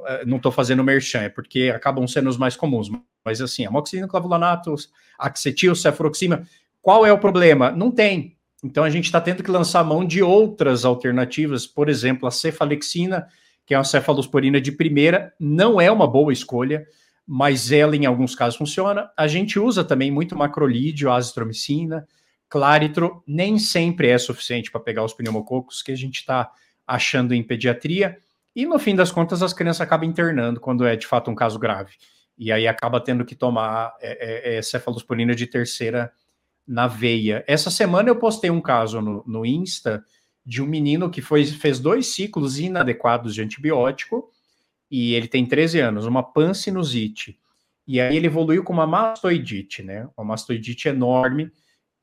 eh, 0.06 0.26
não 0.26 0.38
estou 0.38 0.52
fazendo 0.52 0.84
merchan, 0.84 1.22
é 1.22 1.30
porque 1.30 1.72
acabam 1.74 2.08
sendo 2.08 2.30
os 2.30 2.38
mais 2.38 2.56
comuns. 2.56 2.90
Mas 3.26 3.42
assim, 3.42 3.66
amoxicilina, 3.66 4.08
clavulanato, 4.08 4.74
axetil, 5.18 5.76
cefuroxima, 5.76 6.48
qual 6.82 7.06
é 7.06 7.12
o 7.12 7.20
problema? 7.20 7.72
Não 7.72 7.92
tem. 7.92 8.38
Então 8.64 8.84
a 8.84 8.90
gente 8.90 9.06
está 9.06 9.20
tendo 9.20 9.44
que 9.44 9.52
lançar 9.52 9.84
mão 9.84 10.06
de 10.06 10.24
outras 10.24 10.86
alternativas, 10.86 11.68
por 11.68 11.90
exemplo, 11.90 12.28
a 12.28 12.32
cefalexina, 12.32 13.28
que 13.66 13.74
é 13.74 13.78
uma 13.78 13.84
cefalosporina 13.84 14.60
de 14.60 14.72
primeira, 14.72 15.34
não 15.40 15.80
é 15.80 15.92
uma 15.92 16.08
boa 16.08 16.32
escolha 16.32 16.86
mas 17.26 17.72
ela 17.72 17.96
em 17.96 18.06
alguns 18.06 18.36
casos 18.36 18.58
funciona. 18.58 19.10
A 19.18 19.28
gente 19.28 19.60
usa 19.60 19.84
também 19.84 20.12
muito 20.12 20.36
macrolídeo, 20.36 21.12
azitromicina, 21.12 22.08
claritro, 22.50 23.24
nem 23.26 23.58
sempre 23.58 24.10
é 24.10 24.18
suficiente 24.18 24.72
para 24.72 24.82
pegar 24.82 25.04
os 25.04 25.14
pneumococos 25.14 25.82
que 25.82 25.92
a 25.92 25.96
gente 25.96 26.18
está 26.18 26.52
achando 26.86 27.34
em 27.34 27.44
pediatria. 27.44 28.18
E 28.56 28.66
no 28.66 28.78
fim 28.78 28.96
das 28.96 29.12
contas, 29.12 29.42
as 29.42 29.54
crianças 29.54 29.82
acabam 29.82 30.08
internando 30.08 30.60
quando 30.60 30.86
é 30.86 30.96
de 30.96 31.08
fato 31.08 31.32
um 31.32 31.36
caso 31.36 31.58
grave. 31.58 31.94
E 32.38 32.52
aí 32.52 32.68
acaba 32.68 33.00
tendo 33.00 33.26
que 33.26 33.36
tomar 33.36 33.96
é, 34.02 34.54
é, 34.54 34.58
é 34.58 34.62
cefalosporina 34.62 35.34
de 35.34 35.48
terceira 35.48 36.12
na 36.68 36.88
veia. 36.88 37.44
Essa 37.48 37.70
semana 37.70 38.10
eu 38.10 38.16
postei 38.16 38.50
um 38.50 38.62
caso 38.62 39.02
no, 39.02 39.24
no 39.26 39.46
Insta 39.46 40.04
de 40.46 40.62
um 40.62 40.66
menino 40.66 41.10
que 41.10 41.22
foi, 41.22 41.46
fez 41.46 41.80
dois 41.80 42.08
ciclos 42.08 42.60
inadequados 42.60 43.34
de 43.34 43.42
antibiótico 43.42 44.30
e 44.94 45.16
ele 45.16 45.28
tem 45.28 45.44
13 45.44 45.80
anos, 45.80 46.06
uma 46.06 46.22
pansinusite. 46.22 47.40
E 47.88 48.00
aí 48.00 48.16
ele 48.16 48.28
evoluiu 48.28 48.64
com 48.64 48.72
uma 48.72 48.86
mastoidite, 48.86 49.82
né? 49.82 50.08
Uma 50.16 50.24
mastoidite 50.24 50.88
enorme 50.88 51.52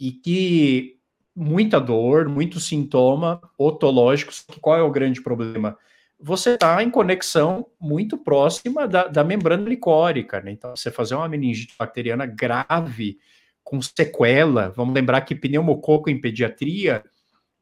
e 0.00 0.10
que 0.10 0.96
muita 1.32 1.80
dor, 1.80 2.28
muito 2.28 2.58
sintoma 2.58 3.40
otológico. 3.56 4.32
Qual 4.60 4.76
é 4.76 4.82
o 4.82 4.90
grande 4.90 5.22
problema? 5.22 5.78
Você 6.18 6.54
está 6.54 6.82
em 6.82 6.90
conexão 6.90 7.64
muito 7.80 8.18
próxima 8.18 8.88
da, 8.88 9.06
da 9.06 9.22
membrana 9.22 9.68
licórica, 9.68 10.40
né? 10.40 10.50
Então, 10.50 10.74
você 10.74 10.90
fazer 10.90 11.14
uma 11.14 11.28
meningite 11.28 11.72
bacteriana 11.78 12.26
grave, 12.26 13.18
com 13.62 13.80
sequela, 13.80 14.70
vamos 14.70 14.96
lembrar 14.96 15.20
que 15.20 15.36
pneumococo 15.36 16.10
em 16.10 16.20
pediatria, 16.20 17.04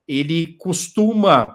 ele 0.08 0.54
costuma, 0.54 1.54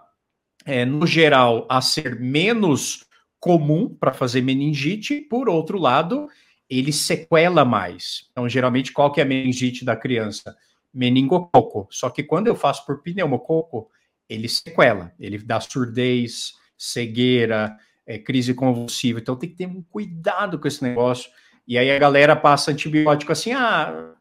é, 0.64 0.86
no 0.86 1.08
geral, 1.08 1.66
a 1.68 1.82
ser 1.82 2.20
menos 2.20 3.12
comum 3.44 3.90
para 3.90 4.14
fazer 4.14 4.42
meningite, 4.42 5.20
por 5.20 5.50
outro 5.50 5.78
lado, 5.78 6.30
ele 6.70 6.94
sequela 6.94 7.66
mais. 7.66 8.26
Então, 8.32 8.48
geralmente, 8.48 8.94
qual 8.94 9.12
que 9.12 9.20
é 9.20 9.24
a 9.24 9.28
meningite 9.28 9.84
da 9.84 9.98
criança? 9.98 10.56
Meningococo. 10.94 11.86
Só 11.92 12.10
que 12.10 12.24
quando 12.24 12.48
eu 12.48 12.56
faço 12.56 12.86
por 12.86 13.04
pneumococo, 13.04 13.90
ele 14.30 14.48
sequela, 14.48 15.12
ele 15.20 15.38
dá 15.40 15.60
surdez, 15.60 16.54
cegueira, 16.78 17.76
é, 18.08 18.18
crise 18.18 18.54
convulsiva. 18.54 19.20
Então, 19.20 19.36
tem 19.36 19.50
que 19.50 19.58
ter 19.58 19.68
um 19.68 19.84
cuidado 19.84 20.58
com 20.58 20.66
esse 20.66 20.82
negócio. 20.82 21.30
E 21.68 21.78
aí 21.78 21.92
a 21.92 22.00
galera 22.00 22.38
passa 22.38 22.72
antibiótico 22.72 23.34
assim, 23.34 23.52
ah, 23.52 24.14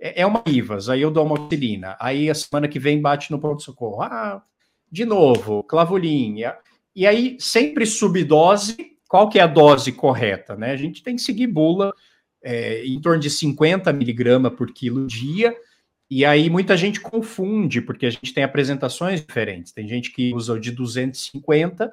é, 0.00 0.22
é 0.22 0.26
uma 0.26 0.42
IVAS, 0.46 0.88
aí 0.88 1.02
eu 1.02 1.10
dou 1.10 1.26
uma 1.26 1.34
oxilina. 1.34 1.94
Aí 2.00 2.30
a 2.30 2.34
semana 2.34 2.66
que 2.66 2.78
vem 2.78 3.02
bate 3.02 3.30
no 3.30 3.38
pronto-socorro. 3.38 4.00
Ah, 4.00 4.42
de 4.90 5.04
novo, 5.04 5.62
clavulinha. 5.62 6.56
E 6.94 7.06
aí, 7.06 7.36
sempre 7.40 7.86
subdose, 7.86 8.76
qual 9.08 9.28
que 9.28 9.38
é 9.38 9.42
a 9.42 9.46
dose 9.46 9.92
correta? 9.92 10.56
Né? 10.56 10.72
A 10.72 10.76
gente 10.76 11.02
tem 11.02 11.16
que 11.16 11.22
seguir 11.22 11.46
bula 11.46 11.92
é, 12.42 12.84
em 12.84 13.00
torno 13.00 13.20
de 13.20 13.30
50 13.30 13.92
miligramas 13.92 14.52
por 14.54 14.72
quilo 14.72 15.06
dia, 15.06 15.54
e 16.10 16.24
aí 16.24 16.50
muita 16.50 16.76
gente 16.76 17.00
confunde, 17.00 17.80
porque 17.80 18.04
a 18.04 18.10
gente 18.10 18.34
tem 18.34 18.44
apresentações 18.44 19.24
diferentes. 19.24 19.72
Tem 19.72 19.88
gente 19.88 20.12
que 20.12 20.34
usa 20.34 20.52
o 20.52 20.60
de 20.60 20.70
250, 20.70 21.92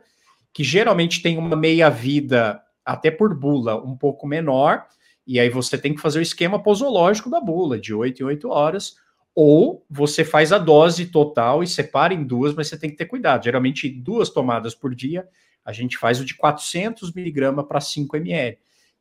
que 0.53 0.63
geralmente 0.63 1.21
tem 1.21 1.37
uma 1.37 1.55
meia-vida, 1.55 2.61
até 2.83 3.09
por 3.09 3.33
bula, 3.33 3.81
um 3.81 3.95
pouco 3.95 4.27
menor, 4.27 4.85
e 5.25 5.39
aí 5.39 5.49
você 5.49 5.77
tem 5.77 5.93
que 5.93 6.01
fazer 6.01 6.19
o 6.19 6.23
esquema 6.23 6.61
posológico 6.61 7.29
da 7.29 7.39
bula, 7.39 7.79
de 7.79 7.93
8 7.93 8.21
em 8.21 8.25
8 8.25 8.49
horas, 8.49 8.95
ou 9.41 9.85
você 9.89 10.25
faz 10.25 10.51
a 10.51 10.57
dose 10.57 11.05
total 11.05 11.63
e 11.63 11.67
separa 11.67 12.13
em 12.13 12.25
duas, 12.25 12.53
mas 12.53 12.67
você 12.67 12.77
tem 12.77 12.89
que 12.89 12.97
ter 12.97 13.05
cuidado. 13.05 13.45
Geralmente, 13.45 13.87
duas 13.87 14.29
tomadas 14.29 14.75
por 14.75 14.93
dia, 14.93 15.25
a 15.63 15.71
gente 15.71 15.97
faz 15.97 16.19
o 16.19 16.25
de 16.25 16.35
400 16.35 17.13
miligramas 17.13 17.65
para 17.65 17.79
5 17.79 18.17
ml. 18.17 18.57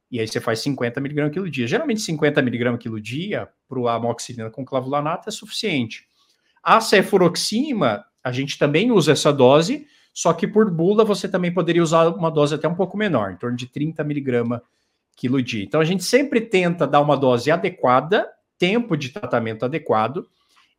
E 0.08 0.20
aí 0.20 0.28
você 0.28 0.40
faz 0.40 0.60
50 0.60 1.00
miligramas 1.00 1.32
quilo 1.32 1.50
dia. 1.50 1.66
Geralmente, 1.66 2.02
50 2.02 2.40
miligramas 2.40 2.80
quilo 2.80 3.00
dia 3.00 3.48
para 3.68 3.80
o 3.80 3.88
amoxicilina 3.88 4.48
com 4.48 4.64
clavulanato 4.64 5.28
é 5.28 5.32
suficiente. 5.32 6.06
A 6.62 6.80
cefuroxima, 6.80 8.04
a 8.22 8.30
gente 8.30 8.56
também 8.60 8.92
usa 8.92 9.10
essa 9.10 9.32
dose, 9.32 9.88
só 10.14 10.32
que 10.32 10.46
por 10.46 10.70
bula 10.70 11.04
você 11.04 11.28
também 11.28 11.52
poderia 11.52 11.82
usar 11.82 12.06
uma 12.10 12.30
dose 12.30 12.54
até 12.54 12.68
um 12.68 12.76
pouco 12.76 12.96
menor, 12.96 13.32
em 13.32 13.36
torno 13.36 13.56
de 13.56 13.66
30 13.66 14.04
miligramas 14.04 14.60
quilo 15.16 15.42
dia. 15.42 15.64
Então 15.64 15.80
a 15.80 15.84
gente 15.84 16.04
sempre 16.04 16.40
tenta 16.40 16.86
dar 16.86 17.00
uma 17.00 17.16
dose 17.16 17.50
adequada 17.50 18.28
tempo 18.58 18.96
de 18.96 19.10
tratamento 19.10 19.64
adequado. 19.64 20.28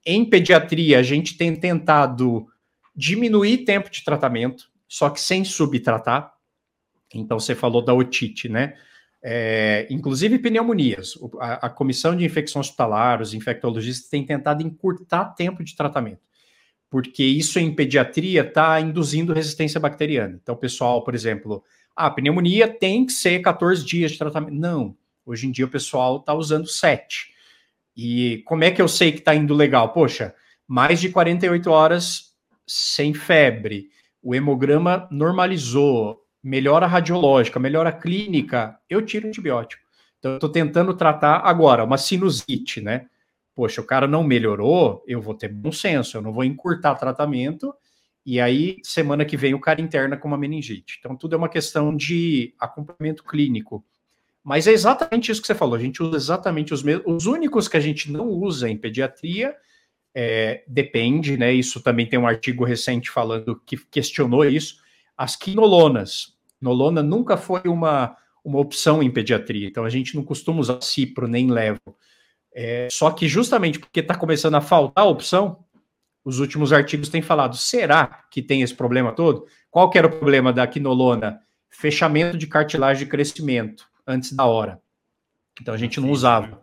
Em 0.06 0.26
pediatria, 0.26 1.00
a 1.00 1.04
gente 1.04 1.38
tem 1.38 1.56
tentado 1.56 2.48
diminuir 2.96 3.60
tempo 3.60 3.90
de 3.90 4.04
tratamento, 4.04 4.70
só 4.88 5.10
que 5.10 5.22
sem 5.22 5.44
subtratar. 5.46 6.34
Então, 7.14 7.40
você 7.40 7.56
falou 7.56 7.84
da 7.84 7.94
otite, 7.94 8.50
né? 8.50 8.76
É, 9.22 9.86
inclusive 9.90 10.40
pneumonias. 10.40 11.18
A, 11.40 11.68
a, 11.68 11.70
Comissão 11.70 12.16
de 12.16 12.24
Infecção 12.24 12.62
Hospitalar, 12.62 13.22
os 13.22 13.34
infectologistas 13.34 14.10
têm 14.10 14.26
tentado 14.26 14.64
encurtar 14.64 15.34
tempo 15.36 15.64
de 15.64 15.76
tratamento, 15.76 16.22
porque 16.90 17.24
isso 17.24 17.60
em 17.60 17.74
pediatria 17.74 18.42
está 18.42 18.80
induzindo 18.80 19.34
resistência 19.34 19.80
bacteriana. 19.80 20.40
Então, 20.42 20.56
pessoal, 20.56 21.04
por 21.04 21.14
exemplo, 21.14 21.64
a 21.96 22.10
pneumonia 22.10 22.68
tem 22.68 23.06
que 23.06 23.12
ser 23.12 23.42
14 23.42 23.86
dias 23.86 24.12
de 24.12 24.18
tratamento. 24.18 24.54
Não, 24.54 24.96
hoje 25.26 25.48
em 25.48 25.52
dia 25.52 25.66
o 25.66 25.70
pessoal 25.70 26.18
está 26.18 26.34
usando 26.34 26.68
7. 26.68 27.34
E 27.96 28.44
como 28.46 28.64
é 28.64 28.72
que 28.72 28.82
eu 28.82 28.88
sei 28.88 29.12
que 29.12 29.20
está 29.20 29.36
indo 29.36 29.54
legal? 29.54 29.92
Poxa, 29.94 30.34
mais 30.68 31.02
de 31.02 31.10
48 31.10 31.70
horas 31.70 32.36
sem 32.66 33.14
febre, 33.14 33.90
o 34.22 34.36
hemograma 34.36 35.08
normalizou, 35.12 36.22
melhora 36.44 36.86
radiológica, 36.86 37.60
melhora 37.60 37.92
clínica, 37.92 38.80
eu 38.90 39.06
tiro 39.06 39.28
antibiótico. 39.28 39.82
Então, 40.20 40.32
eu 40.32 40.36
estou 40.38 40.50
tentando 40.50 40.94
tratar 40.94 41.38
agora 41.38 41.84
uma 41.84 41.98
sinusite, 41.98 42.82
né? 42.82 43.08
Poxa, 43.56 43.82
o 43.82 43.86
cara 43.86 44.08
não 44.08 44.24
melhorou, 44.24 45.04
eu 45.08 45.22
vou 45.22 45.34
ter 45.34 45.50
bom 45.50 45.72
senso, 45.72 46.18
eu 46.18 46.22
não 46.22 46.32
vou 46.32 46.44
encurtar 46.44 46.96
tratamento, 46.96 47.74
e 48.26 48.40
aí, 48.40 48.78
semana 48.84 49.26
que 49.26 49.36
vem, 49.36 49.54
o 49.54 49.60
cara 49.60 49.82
interna 49.82 50.16
com 50.16 50.28
uma 50.28 50.38
meningite. 50.38 50.98
Então, 51.00 51.16
tudo 51.16 51.36
é 51.36 51.38
uma 51.38 51.50
questão 51.50 51.96
de 51.96 52.54
acompanhamento 52.60 53.24
clínico. 53.24 53.84
Mas 54.44 54.68
é 54.68 54.72
exatamente 54.72 55.32
isso 55.32 55.42
que 55.42 55.48
você 55.48 55.56
falou, 55.56 55.76
a 55.76 55.80
gente 55.80 56.02
usa 56.02 56.16
exatamente 56.16 56.74
os 56.74 56.82
mesmos. 56.82 57.06
Os 57.06 57.26
únicos 57.26 57.68
que 57.68 57.78
a 57.78 57.80
gente 57.80 58.12
não 58.12 58.28
usa 58.28 58.70
em 58.70 58.78
pediatria 58.78 59.56
é, 60.16 60.64
depende, 60.68 61.38
né? 61.38 61.54
Isso 61.54 61.82
também 61.82 62.08
tem 62.08 62.18
um 62.18 62.28
artigo 62.28 62.64
recente 62.64 63.10
falando 63.10 63.62
que 63.66 63.78
questionou 63.78 64.46
isso 64.46 64.78
as 65.18 65.36
quinolonas. 65.36 66.34
Nolona 66.62 67.04
nunca 67.04 67.36
foi 67.36 67.62
uma, 67.66 68.16
uma 68.44 68.60
opção 68.60 69.04
em 69.04 69.12
pediatria, 69.12 69.68
então 69.68 69.84
a 69.84 69.90
gente 69.90 70.16
não 70.16 70.24
costuma 70.24 70.62
usar 70.62 70.82
cipro 70.82 71.28
nem 71.28 71.52
levo. 71.52 71.98
É, 72.54 72.88
só 72.90 73.12
que 73.12 73.28
justamente 73.28 73.80
porque 73.80 74.00
está 74.00 74.16
começando 74.16 74.56
a 74.56 74.62
faltar 74.62 75.06
a 75.06 75.10
opção, 75.10 75.64
os 76.24 76.40
últimos 76.40 76.74
artigos 76.74 77.10
têm 77.10 77.22
falado, 77.22 77.56
será 77.56 78.24
que 78.32 78.42
tem 78.42 78.62
esse 78.62 78.74
problema 78.74 79.12
todo? 79.12 79.46
Qual 79.70 79.90
que 79.90 79.98
era 79.98 80.08
o 80.08 80.12
problema 80.12 80.52
da 80.52 80.66
quinolona? 80.66 81.42
Fechamento 81.70 82.38
de 82.38 82.48
cartilagem 82.48 83.04
de 83.04 83.10
crescimento 83.10 83.89
antes 84.10 84.34
da 84.34 84.46
hora. 84.46 84.82
Então 85.62 85.74
a 85.74 85.78
gente 85.78 86.00
não 86.00 86.10
usava. 86.10 86.62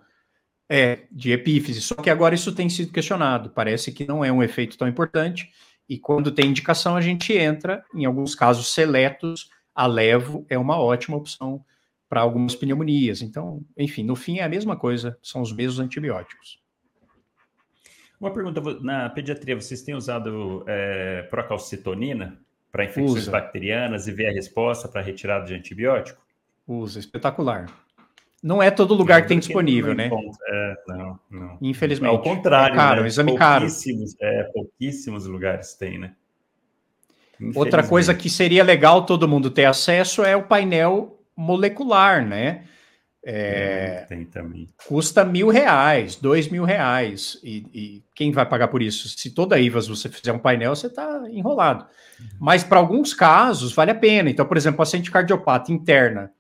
É, 0.69 1.07
de 1.13 1.31
epífise. 1.31 1.81
Só 1.81 1.95
que 1.95 2.11
agora 2.11 2.35
isso 2.35 2.53
tem 2.53 2.69
sido 2.69 2.93
questionado. 2.93 3.51
Parece 3.51 3.93
que 3.93 4.05
não 4.05 4.25
é 4.25 4.33
um 4.33 4.43
efeito 4.43 4.77
tão 4.77 4.89
importante. 4.89 5.49
E 5.89 5.97
quando 5.97 6.33
tem 6.33 6.51
indicação, 6.51 6.97
a 6.97 7.01
gente 7.01 7.33
entra, 7.33 7.85
em 7.95 8.05
alguns 8.05 8.35
casos 8.35 8.73
seletos, 8.75 9.49
a 9.73 9.87
levo 9.87 10.45
é 10.49 10.59
uma 10.59 10.81
ótima 10.81 11.17
opção 11.17 11.65
para 12.09 12.21
algumas 12.21 12.57
pneumonias. 12.57 13.23
Então, 13.23 13.63
enfim, 13.77 14.03
no 14.03 14.17
fim 14.17 14.39
é 14.39 14.43
a 14.43 14.49
mesma 14.49 14.77
coisa, 14.77 15.17
são 15.23 15.41
os 15.41 15.53
mesmos 15.53 15.79
antibióticos. 15.79 16.61
Uma 18.21 18.33
pergunta: 18.33 18.61
na 18.81 19.09
pediatria, 19.09 19.55
vocês 19.55 19.83
têm 19.83 19.95
usado 19.95 20.65
é, 20.67 21.23
procalcitonina 21.31 22.41
para 22.73 22.85
infecções 22.85 23.23
Usa. 23.23 23.31
bacterianas 23.31 24.09
e 24.09 24.13
ver 24.13 24.29
a 24.29 24.33
resposta 24.33 24.89
para 24.89 25.01
retirada 25.01 25.45
de 25.45 25.55
antibiótico? 25.55 26.26
Usa, 26.67 26.99
espetacular. 26.99 27.67
Não 28.43 28.63
é 28.63 28.71
todo 28.71 28.95
lugar 28.95 29.23
que 29.23 29.29
tem 29.29 29.39
disponível, 29.39 29.95
né? 29.95 30.11
É, 30.49 30.75
não, 30.89 31.19
não. 31.31 31.59
Infelizmente. 31.61 32.11
Ao 32.11 32.21
contrário, 32.21 32.75
é 32.75 32.77
caro, 32.77 33.03
né? 33.03 33.09
exame 33.09 33.37
caro. 33.37 33.65
Pouquíssimos, 33.65 34.15
é, 34.21 34.43
pouquíssimos 34.45 35.27
lugares 35.27 35.75
tem, 35.75 35.99
né? 35.99 36.13
Outra 37.55 37.87
coisa 37.87 38.15
que 38.15 38.31
seria 38.31 38.65
legal 38.65 39.05
todo 39.05 39.29
mundo 39.29 39.51
ter 39.51 39.65
acesso 39.65 40.25
é 40.25 40.35
o 40.37 40.45
painel 40.45 41.19
molecular, 41.37 42.27
né? 42.27 42.65
É, 43.29 44.07
tem 44.09 44.25
também. 44.25 44.69
Custa 44.87 45.25
mil 45.25 45.49
reais, 45.49 46.15
dois 46.15 46.49
mil 46.49 46.65
reais. 46.65 47.41
E, 47.43 47.67
e, 47.75 48.05
quem 48.15 48.31
vai 48.31 48.47
pagar 48.47 48.69
por 48.69 48.81
isso? 48.81 49.09
Se 49.09 49.31
toda 49.31 49.57
a 49.57 49.59
IVAS 49.59 49.89
você 49.89 50.09
fizer 50.09 50.33
um 50.33 50.39
painel, 50.39 50.77
você 50.77 50.87
está 50.87 51.25
enrolado. 51.29 51.87
Uhum. 52.21 52.27
Mas 52.39 52.63
para 52.63 52.79
alguns 52.79 53.13
casos 53.13 53.73
vale 53.73 53.91
a 53.91 53.97
pena. 53.97 54.31
Então, 54.31 54.47
por 54.47 54.57
exemplo, 54.57 54.79
paciente 54.79 55.11
cardiopata 55.11 55.73
interna, 55.73 56.31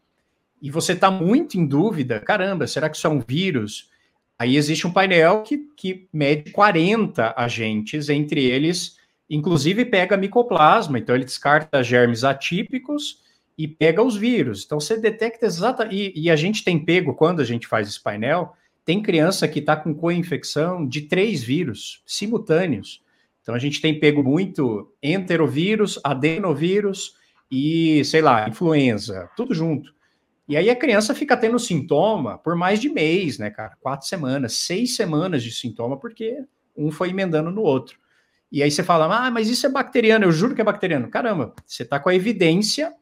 e 0.60 0.70
você 0.70 0.92
está 0.92 1.10
muito 1.10 1.58
em 1.58 1.66
dúvida, 1.66 2.20
caramba, 2.20 2.66
será 2.66 2.88
que 2.88 2.96
isso 2.96 3.06
é 3.06 3.10
um 3.10 3.20
vírus? 3.20 3.90
Aí 4.38 4.56
existe 4.56 4.86
um 4.86 4.92
painel 4.92 5.42
que, 5.42 5.58
que 5.76 6.08
mede 6.12 6.50
40 6.50 7.34
agentes, 7.36 8.08
entre 8.08 8.44
eles, 8.44 8.96
inclusive 9.28 9.84
pega 9.84 10.16
micoplasma, 10.16 10.98
então 10.98 11.14
ele 11.14 11.24
descarta 11.24 11.82
germes 11.82 12.24
atípicos 12.24 13.22
e 13.56 13.66
pega 13.66 14.02
os 14.02 14.16
vírus. 14.16 14.64
Então 14.64 14.78
você 14.78 14.98
detecta 14.98 15.46
exatamente. 15.46 15.96
E, 15.96 16.24
e, 16.24 16.30
a 16.30 16.36
gente 16.36 16.62
tem 16.62 16.78
pego, 16.78 17.14
quando 17.14 17.40
a 17.40 17.44
gente 17.44 17.66
faz 17.66 17.88
esse 17.88 18.02
painel, 18.02 18.54
tem 18.84 19.02
criança 19.02 19.48
que 19.48 19.58
está 19.58 19.74
com 19.74 19.94
co-infecção 19.94 20.86
de 20.86 21.02
três 21.02 21.42
vírus 21.42 22.02
simultâneos. 22.06 23.02
Então 23.42 23.54
a 23.54 23.58
gente 23.58 23.80
tem 23.80 23.98
pego 23.98 24.22
muito 24.22 24.92
enterovírus, 25.02 25.98
adenovírus 26.04 27.14
e, 27.50 28.04
sei 28.04 28.20
lá, 28.20 28.48
influenza, 28.48 29.30
tudo 29.36 29.54
junto. 29.54 29.95
E 30.48 30.56
aí 30.56 30.70
a 30.70 30.76
criança 30.76 31.14
fica 31.14 31.36
tendo 31.36 31.58
sintoma 31.58 32.38
por 32.38 32.54
mais 32.54 32.80
de 32.80 32.88
mês, 32.88 33.38
né, 33.38 33.50
cara? 33.50 33.76
Quatro 33.80 34.06
semanas, 34.06 34.54
seis 34.54 34.94
semanas 34.94 35.42
de 35.42 35.50
sintoma, 35.50 35.96
porque 35.96 36.44
um 36.76 36.90
foi 36.90 37.10
emendando 37.10 37.50
no 37.50 37.62
outro. 37.62 37.98
E 38.50 38.62
aí 38.62 38.70
você 38.70 38.82
fala, 38.82 39.26
ah, 39.26 39.30
mas 39.30 39.48
isso 39.48 39.66
é 39.66 39.68
bacteriano, 39.68 40.24
eu 40.24 40.32
juro 40.32 40.54
que 40.54 40.60
é 40.60 40.64
bacteriano. 40.64 41.08
Caramba, 41.08 41.52
você 41.66 41.84
tá 41.84 41.98
com 41.98 42.08
a 42.08 42.14
evidência 42.14 42.94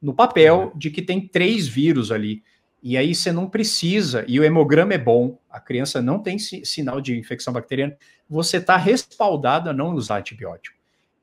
no 0.00 0.14
papel 0.14 0.72
de 0.74 0.90
que 0.90 1.02
tem 1.02 1.20
três 1.20 1.68
vírus 1.68 2.10
ali. 2.10 2.42
E 2.82 2.96
aí 2.96 3.14
você 3.14 3.32
não 3.32 3.48
precisa, 3.48 4.24
e 4.28 4.38
o 4.38 4.44
hemograma 4.44 4.94
é 4.94 4.98
bom, 4.98 5.38
a 5.50 5.58
criança 5.58 6.00
não 6.00 6.18
tem 6.18 6.38
sinal 6.38 7.00
de 7.00 7.18
infecção 7.18 7.52
bacteriana, 7.52 7.96
você 8.28 8.58
está 8.58 8.76
respaldado 8.76 9.68
a 9.68 9.72
não 9.72 9.94
usar 9.94 10.18
antibiótico. 10.18 10.76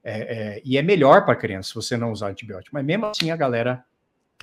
É, 0.04 0.58
é, 0.58 0.62
e 0.66 0.78
é 0.78 0.82
melhor 0.82 1.24
para 1.24 1.34
a 1.34 1.38
criança 1.38 1.72
você 1.74 1.96
não 1.96 2.12
usar 2.12 2.28
antibiótico. 2.28 2.76
Mas 2.76 2.86
mesmo 2.86 3.06
assim 3.06 3.32
a 3.32 3.36
galera 3.38 3.84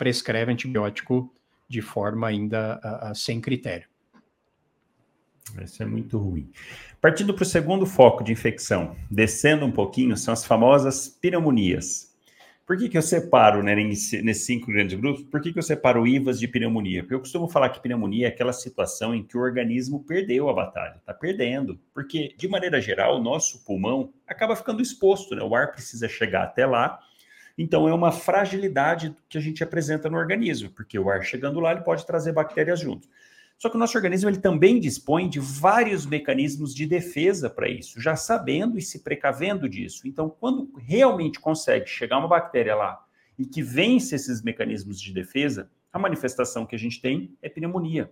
prescreve 0.00 0.50
antibiótico 0.50 1.30
de 1.68 1.82
forma 1.82 2.26
ainda 2.26 2.80
sem 3.14 3.38
critério. 3.38 3.86
Isso 5.62 5.82
é 5.82 5.86
muito 5.86 6.16
ruim. 6.16 6.50
Partindo 7.02 7.34
para 7.34 7.42
o 7.42 7.46
segundo 7.46 7.84
foco 7.84 8.24
de 8.24 8.32
infecção, 8.32 8.96
descendo 9.10 9.66
um 9.66 9.70
pouquinho, 9.70 10.16
são 10.16 10.32
as 10.32 10.42
famosas 10.42 11.06
pneumonias. 11.06 12.16
Por 12.66 12.78
que, 12.78 12.88
que 12.88 12.96
eu 12.96 13.02
separo 13.02 13.62
né, 13.62 13.74
nesses 13.74 14.46
cinco 14.46 14.68
grandes 14.72 14.98
grupos? 14.98 15.22
Por 15.24 15.42
que, 15.42 15.52
que 15.52 15.58
eu 15.58 15.62
separo 15.62 16.06
IVAs 16.06 16.40
de 16.40 16.48
pneumonia? 16.48 17.02
Porque 17.02 17.14
eu 17.14 17.20
costumo 17.20 17.46
falar 17.46 17.68
que 17.68 17.82
pneumonia 17.82 18.26
é 18.26 18.28
aquela 18.30 18.54
situação 18.54 19.14
em 19.14 19.22
que 19.22 19.36
o 19.36 19.40
organismo 19.40 20.02
perdeu 20.04 20.48
a 20.48 20.54
batalha, 20.54 20.96
está 20.96 21.12
perdendo. 21.12 21.78
Porque, 21.92 22.34
de 22.38 22.48
maneira 22.48 22.80
geral, 22.80 23.18
o 23.18 23.22
nosso 23.22 23.62
pulmão 23.66 24.14
acaba 24.26 24.56
ficando 24.56 24.80
exposto, 24.80 25.34
né? 25.34 25.42
o 25.42 25.54
ar 25.54 25.72
precisa 25.72 26.08
chegar 26.08 26.44
até 26.44 26.64
lá 26.64 27.00
então, 27.56 27.88
é 27.88 27.92
uma 27.92 28.12
fragilidade 28.12 29.14
que 29.28 29.36
a 29.36 29.40
gente 29.40 29.62
apresenta 29.62 30.08
no 30.08 30.16
organismo, 30.16 30.70
porque 30.70 30.98
o 30.98 31.10
ar 31.10 31.22
chegando 31.22 31.60
lá, 31.60 31.72
ele 31.72 31.82
pode 31.82 32.06
trazer 32.06 32.32
bactérias 32.32 32.80
junto. 32.80 33.08
Só 33.58 33.68
que 33.68 33.76
o 33.76 33.78
nosso 33.78 33.96
organismo 33.98 34.30
ele 34.30 34.38
também 34.38 34.80
dispõe 34.80 35.28
de 35.28 35.38
vários 35.38 36.06
mecanismos 36.06 36.74
de 36.74 36.86
defesa 36.86 37.50
para 37.50 37.68
isso, 37.68 38.00
já 38.00 38.16
sabendo 38.16 38.78
e 38.78 38.82
se 38.82 39.00
precavendo 39.00 39.68
disso. 39.68 40.08
Então, 40.08 40.30
quando 40.30 40.72
realmente 40.78 41.38
consegue 41.38 41.86
chegar 41.86 42.18
uma 42.18 42.28
bactéria 42.28 42.74
lá 42.74 43.04
e 43.38 43.44
que 43.44 43.62
vence 43.62 44.14
esses 44.14 44.40
mecanismos 44.40 44.98
de 44.98 45.12
defesa, 45.12 45.70
a 45.92 45.98
manifestação 45.98 46.64
que 46.64 46.74
a 46.74 46.78
gente 46.78 47.02
tem 47.02 47.36
é 47.42 47.50
pneumonia. 47.50 48.10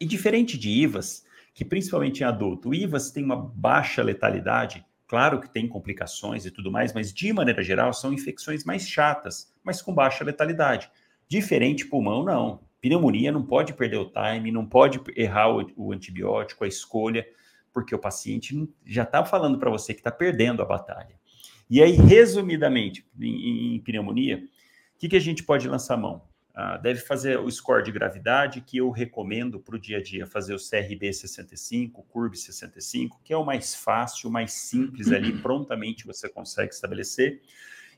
E 0.00 0.06
diferente 0.06 0.56
de 0.56 0.70
IVAS, 0.70 1.26
que 1.52 1.66
principalmente 1.66 2.20
em 2.20 2.24
adulto, 2.24 2.70
o 2.70 2.74
IVAS 2.74 3.10
tem 3.10 3.22
uma 3.22 3.36
baixa 3.36 4.02
letalidade, 4.02 4.86
Claro 5.12 5.42
que 5.42 5.52
tem 5.52 5.68
complicações 5.68 6.46
e 6.46 6.50
tudo 6.50 6.72
mais, 6.72 6.94
mas 6.94 7.12
de 7.12 7.34
maneira 7.34 7.62
geral 7.62 7.92
são 7.92 8.14
infecções 8.14 8.64
mais 8.64 8.88
chatas, 8.88 9.52
mas 9.62 9.82
com 9.82 9.92
baixa 9.92 10.24
letalidade. 10.24 10.90
Diferente 11.28 11.84
pulmão, 11.84 12.24
não. 12.24 12.62
Pneumonia 12.80 13.30
não 13.30 13.44
pode 13.44 13.74
perder 13.74 13.98
o 13.98 14.10
time, 14.10 14.50
não 14.50 14.64
pode 14.64 14.98
errar 15.14 15.54
o, 15.54 15.70
o 15.76 15.92
antibiótico, 15.92 16.64
a 16.64 16.66
escolha, 16.66 17.26
porque 17.74 17.94
o 17.94 17.98
paciente 17.98 18.66
já 18.86 19.02
está 19.02 19.22
falando 19.22 19.58
para 19.58 19.68
você 19.68 19.92
que 19.92 20.00
está 20.00 20.10
perdendo 20.10 20.62
a 20.62 20.64
batalha. 20.64 21.20
E 21.68 21.82
aí, 21.82 21.92
resumidamente, 21.92 23.06
em, 23.20 23.74
em 23.74 23.80
pneumonia, 23.80 24.38
o 24.38 24.98
que, 24.98 25.10
que 25.10 25.16
a 25.16 25.20
gente 25.20 25.42
pode 25.42 25.68
lançar 25.68 25.98
mão? 25.98 26.22
Uh, 26.54 26.80
deve 26.82 27.00
fazer 27.00 27.38
o 27.38 27.50
score 27.50 27.82
de 27.82 27.90
gravidade, 27.90 28.60
que 28.60 28.76
eu 28.76 28.90
recomendo 28.90 29.58
para 29.58 29.74
o 29.74 29.78
dia 29.78 29.98
a 29.98 30.02
dia, 30.02 30.26
fazer 30.26 30.54
o 30.54 30.58
CRB 30.58 31.10
65, 31.10 32.02
CURB 32.02 32.36
65, 32.36 33.20
que 33.24 33.32
é 33.32 33.36
o 33.36 33.44
mais 33.44 33.74
fácil, 33.74 34.28
o 34.28 34.32
mais 34.32 34.52
simples 34.52 35.10
ali, 35.10 35.32
prontamente 35.40 36.06
você 36.06 36.28
consegue 36.28 36.74
estabelecer, 36.74 37.40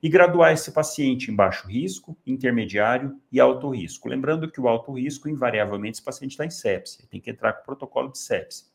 e 0.00 0.08
graduar 0.08 0.52
esse 0.52 0.70
paciente 0.70 1.30
em 1.30 1.34
baixo 1.34 1.66
risco, 1.66 2.16
intermediário 2.26 3.18
e 3.32 3.40
alto 3.40 3.70
risco. 3.70 4.08
Lembrando 4.08 4.48
que 4.50 4.60
o 4.60 4.68
alto 4.68 4.92
risco, 4.92 5.28
invariavelmente, 5.28 5.96
esse 5.96 6.04
paciente 6.04 6.32
está 6.32 6.44
em 6.44 6.50
sepse, 6.50 7.08
tem 7.08 7.20
que 7.20 7.30
entrar 7.30 7.54
com 7.54 7.62
o 7.62 7.64
protocolo 7.64 8.12
de 8.12 8.18
sepse. 8.18 8.66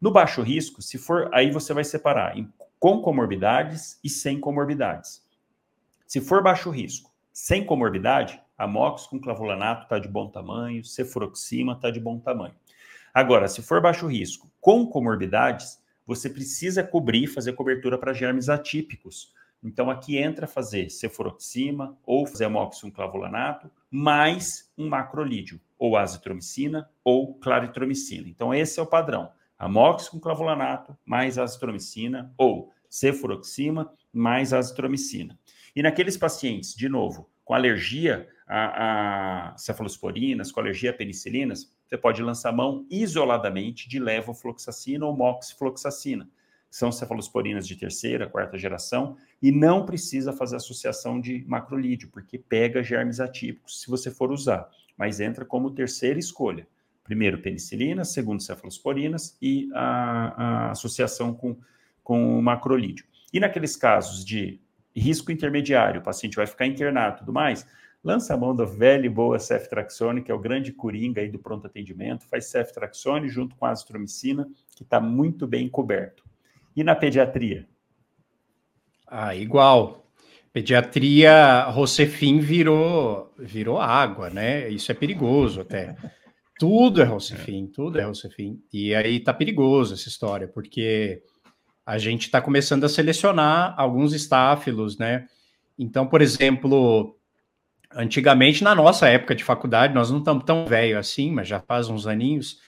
No 0.00 0.12
baixo 0.12 0.42
risco, 0.42 0.82
se 0.82 0.98
for, 0.98 1.30
aí 1.32 1.50
você 1.50 1.72
vai 1.72 1.82
separar 1.82 2.36
em, 2.36 2.52
com 2.78 3.00
comorbidades 3.00 3.98
e 4.04 4.10
sem 4.10 4.38
comorbidades. 4.38 5.24
Se 6.06 6.20
for 6.20 6.42
baixo 6.42 6.70
risco, 6.70 7.10
sem 7.32 7.64
comorbidade, 7.64 8.40
amox 8.56 9.06
com 9.06 9.20
clavulanato 9.20 9.84
está 9.84 9.98
de 9.98 10.08
bom 10.08 10.28
tamanho, 10.28 10.84
cefuroxima 10.84 11.72
está 11.74 11.90
de 11.90 12.00
bom 12.00 12.18
tamanho. 12.18 12.54
Agora, 13.12 13.48
se 13.48 13.62
for 13.62 13.80
baixo 13.80 14.06
risco, 14.06 14.50
com 14.60 14.86
comorbidades, 14.86 15.82
você 16.06 16.30
precisa 16.30 16.84
cobrir, 16.84 17.26
fazer 17.26 17.54
cobertura 17.54 17.98
para 17.98 18.12
germes 18.12 18.48
atípicos. 18.48 19.32
Então, 19.62 19.90
aqui 19.90 20.18
entra 20.18 20.46
fazer 20.46 20.90
cefuroxima 20.90 21.98
ou 22.04 22.26
fazer 22.26 22.44
amox 22.44 22.80
com 22.80 22.90
clavulanato, 22.90 23.70
mais 23.90 24.70
um 24.76 24.88
macrolídeo, 24.88 25.60
ou 25.78 25.96
azitromicina 25.96 26.88
ou 27.02 27.34
claritromicina. 27.34 28.28
Então, 28.28 28.54
esse 28.54 28.78
é 28.78 28.82
o 28.82 28.86
padrão. 28.86 29.30
Amox 29.58 30.08
com 30.08 30.20
clavulanato, 30.20 30.96
mais 31.04 31.38
azitromicina, 31.38 32.32
ou 32.36 32.72
cefuroxima, 32.88 33.92
mais 34.12 34.52
azitromicina. 34.52 35.38
E 35.74 35.82
naqueles 35.82 36.16
pacientes, 36.16 36.74
de 36.74 36.88
novo, 36.88 37.28
com 37.44 37.54
alergia 37.54 38.28
a, 38.46 39.50
a 39.52 39.58
cefalosporinas, 39.58 40.52
com 40.52 40.60
alergia 40.60 40.90
a 40.90 40.94
penicilinas, 40.94 41.72
você 41.86 41.96
pode 41.96 42.22
lançar 42.22 42.52
mão 42.52 42.86
isoladamente 42.90 43.88
de 43.88 43.98
levofloxacina 43.98 45.04
ou 45.04 45.16
moxifloxacina. 45.16 46.28
São 46.70 46.92
cefalosporinas 46.92 47.66
de 47.66 47.76
terceira, 47.76 48.28
quarta 48.28 48.58
geração, 48.58 49.16
e 49.40 49.50
não 49.50 49.84
precisa 49.86 50.32
fazer 50.32 50.56
associação 50.56 51.20
de 51.20 51.44
macrolídeo, 51.46 52.08
porque 52.10 52.38
pega 52.38 52.82
germes 52.82 53.20
atípicos 53.20 53.80
se 53.80 53.88
você 53.88 54.10
for 54.10 54.30
usar, 54.30 54.68
mas 54.96 55.20
entra 55.20 55.44
como 55.44 55.70
terceira 55.70 56.18
escolha. 56.18 56.66
Primeiro 57.02 57.38
penicilina, 57.38 58.04
segundo 58.04 58.42
cefalosporinas 58.42 59.38
e 59.40 59.68
a, 59.74 60.66
a 60.66 60.70
associação 60.72 61.32
com, 61.32 61.56
com 62.02 62.42
macrolídeo. 62.42 63.06
E 63.32 63.38
naqueles 63.38 63.76
casos 63.76 64.24
de 64.24 64.60
risco 64.94 65.30
intermediário, 65.30 66.00
o 66.00 66.04
paciente 66.04 66.36
vai 66.36 66.46
ficar 66.46 66.66
internado 66.66 67.16
e 67.16 67.18
tudo 67.20 67.32
mais, 67.32 67.66
lança 68.06 68.34
a 68.34 68.36
mão 68.36 68.54
da 68.54 68.64
velha 68.64 69.04
e 69.04 69.08
boa 69.08 69.36
ceftraxone, 69.36 70.22
que 70.22 70.30
é 70.30 70.34
o 70.34 70.38
grande 70.38 70.72
coringa 70.72 71.20
aí 71.20 71.28
do 71.28 71.40
pronto 71.40 71.66
atendimento, 71.66 72.24
faz 72.28 72.46
ceftraxone 72.46 73.28
junto 73.28 73.56
com 73.56 73.66
a 73.66 73.70
azitromicina, 73.70 74.48
que 74.76 74.84
está 74.84 75.00
muito 75.00 75.44
bem 75.44 75.68
coberto. 75.68 76.22
E 76.76 76.84
na 76.84 76.94
pediatria? 76.94 77.66
Ah, 79.08 79.34
igual. 79.34 80.06
Pediatria, 80.52 81.64
Rocefin 81.64 82.38
virou, 82.38 83.34
virou 83.36 83.80
água, 83.80 84.30
né? 84.30 84.68
Isso 84.68 84.92
é 84.92 84.94
perigoso 84.94 85.62
até. 85.62 85.96
Tudo 86.60 87.02
é 87.02 87.04
Rocefin, 87.04 87.66
tudo 87.66 87.98
é 87.98 88.04
Rocefin. 88.04 88.62
E 88.72 88.94
aí 88.94 89.18
tá 89.18 89.34
perigoso 89.34 89.94
essa 89.94 90.08
história, 90.08 90.46
porque 90.46 91.24
a 91.84 91.98
gente 91.98 92.26
está 92.26 92.40
começando 92.40 92.84
a 92.84 92.88
selecionar 92.88 93.74
alguns 93.76 94.12
estáfilos, 94.12 94.96
né? 94.96 95.26
Então, 95.76 96.06
por 96.06 96.22
exemplo, 96.22 97.15
antigamente, 97.96 98.62
na 98.62 98.74
nossa 98.74 99.08
época 99.08 99.34
de 99.34 99.42
faculdade, 99.42 99.94
nós 99.94 100.10
não 100.10 100.18
estamos 100.18 100.44
tão 100.44 100.66
velho 100.66 100.98
assim, 100.98 101.30
mas 101.30 101.48
já 101.48 101.60
faz 101.60 101.88
uns 101.88 102.06
aninhos, 102.06 102.60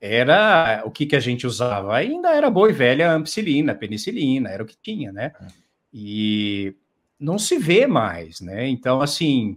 era 0.00 0.82
o 0.84 0.90
que, 0.90 1.06
que 1.06 1.16
a 1.16 1.20
gente 1.20 1.46
usava? 1.46 1.96
Ainda 1.96 2.30
era 2.30 2.50
boa 2.50 2.68
e 2.68 2.72
velha 2.72 3.12
ampicilina, 3.12 3.74
penicilina, 3.74 4.50
era 4.50 4.62
o 4.62 4.66
que 4.66 4.76
tinha, 4.82 5.12
né? 5.12 5.32
É. 5.40 5.46
E 5.94 6.74
não 7.18 7.38
se 7.38 7.56
vê 7.58 7.86
mais, 7.86 8.40
né? 8.40 8.66
Então, 8.68 9.00
assim, 9.00 9.56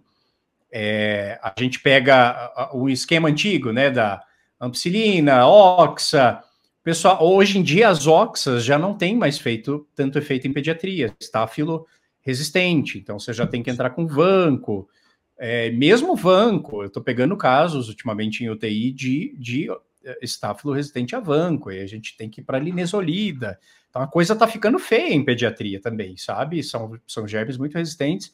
é, 0.71 1.39
a 1.41 1.53
gente 1.57 1.79
pega 1.79 2.69
o 2.73 2.87
esquema 2.87 3.27
antigo, 3.27 3.71
né, 3.71 3.89
da 3.89 4.21
ampicilina, 4.61 5.47
oxa, 5.47 6.43
Pessoal, 6.85 7.17
hoje 7.19 7.57
em 7.57 7.63
dia 7.63 7.89
as 7.89 8.05
oxas 8.05 8.63
já 8.63 8.77
não 8.77 8.93
tem 8.93 9.15
mais 9.15 9.39
feito 9.39 9.87
tanto 9.95 10.19
efeito 10.19 10.47
em 10.47 10.53
pediatria, 10.53 11.11
estáfilo 11.19 11.87
resistente, 12.21 12.99
então 12.99 13.17
você 13.17 13.33
já 13.33 13.47
tem 13.47 13.63
que 13.63 13.71
entrar 13.71 13.89
com 13.89 14.05
vanco. 14.05 14.87
É, 15.37 15.69
mesmo 15.71 16.15
vanco, 16.15 16.81
eu 16.81 16.87
estou 16.87 17.03
pegando 17.03 17.35
casos 17.35 17.89
ultimamente 17.89 18.43
em 18.43 18.49
UTI 18.49 18.91
de, 18.91 19.35
de 19.37 19.69
é, 20.03 20.17
estáfilo 20.21 20.73
resistente 20.73 21.15
a 21.15 21.19
vanco, 21.19 21.71
e 21.71 21.81
a 21.81 21.87
gente 21.87 22.15
tem 22.15 22.29
que 22.29 22.41
ir 22.41 22.43
para 22.43 22.59
linesolida. 22.59 23.59
Então 23.89 24.01
a 24.01 24.07
coisa 24.07 24.33
está 24.33 24.47
ficando 24.47 24.79
feia 24.79 25.13
em 25.13 25.23
pediatria 25.23 25.81
também, 25.81 26.15
sabe? 26.15 26.63
São, 26.63 26.97
são 27.07 27.27
germes 27.27 27.57
muito 27.57 27.77
resistentes. 27.77 28.33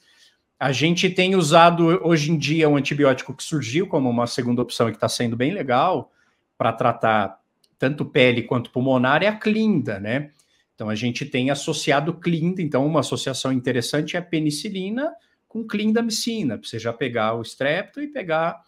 A 0.60 0.72
gente 0.72 1.10
tem 1.10 1.36
usado 1.36 1.88
hoje 2.04 2.32
em 2.32 2.38
dia 2.38 2.70
um 2.70 2.76
antibiótico 2.76 3.34
que 3.34 3.44
surgiu 3.44 3.88
como 3.88 4.10
uma 4.10 4.28
segunda 4.28 4.62
opção 4.62 4.88
e 4.88 4.92
que 4.92 4.98
está 4.98 5.10
sendo 5.10 5.36
bem 5.36 5.52
legal 5.54 6.12
para 6.58 6.72
tratar 6.72 7.40
tanto 7.80 8.06
pele 8.06 8.44
quanto 8.44 8.70
pulmonar, 8.70 9.24
é 9.24 9.28
a 9.28 9.36
clinda, 9.36 10.00
né? 10.00 10.30
Então 10.76 10.88
a 10.88 10.94
gente 10.94 11.26
tem 11.26 11.50
associado 11.50 12.14
clinda, 12.14 12.62
então 12.62 12.86
uma 12.86 13.00
associação 13.00 13.52
interessante 13.52 14.16
é 14.16 14.20
a 14.20 14.24
penicilina 14.24 15.12
com 15.52 15.68
clindamicina, 15.68 16.58
para 16.58 16.66
você 16.66 16.80
já 16.80 16.94
pegar 16.94 17.34
o 17.34 17.42
estrepto 17.42 18.02
e 18.02 18.08
pegar 18.08 18.64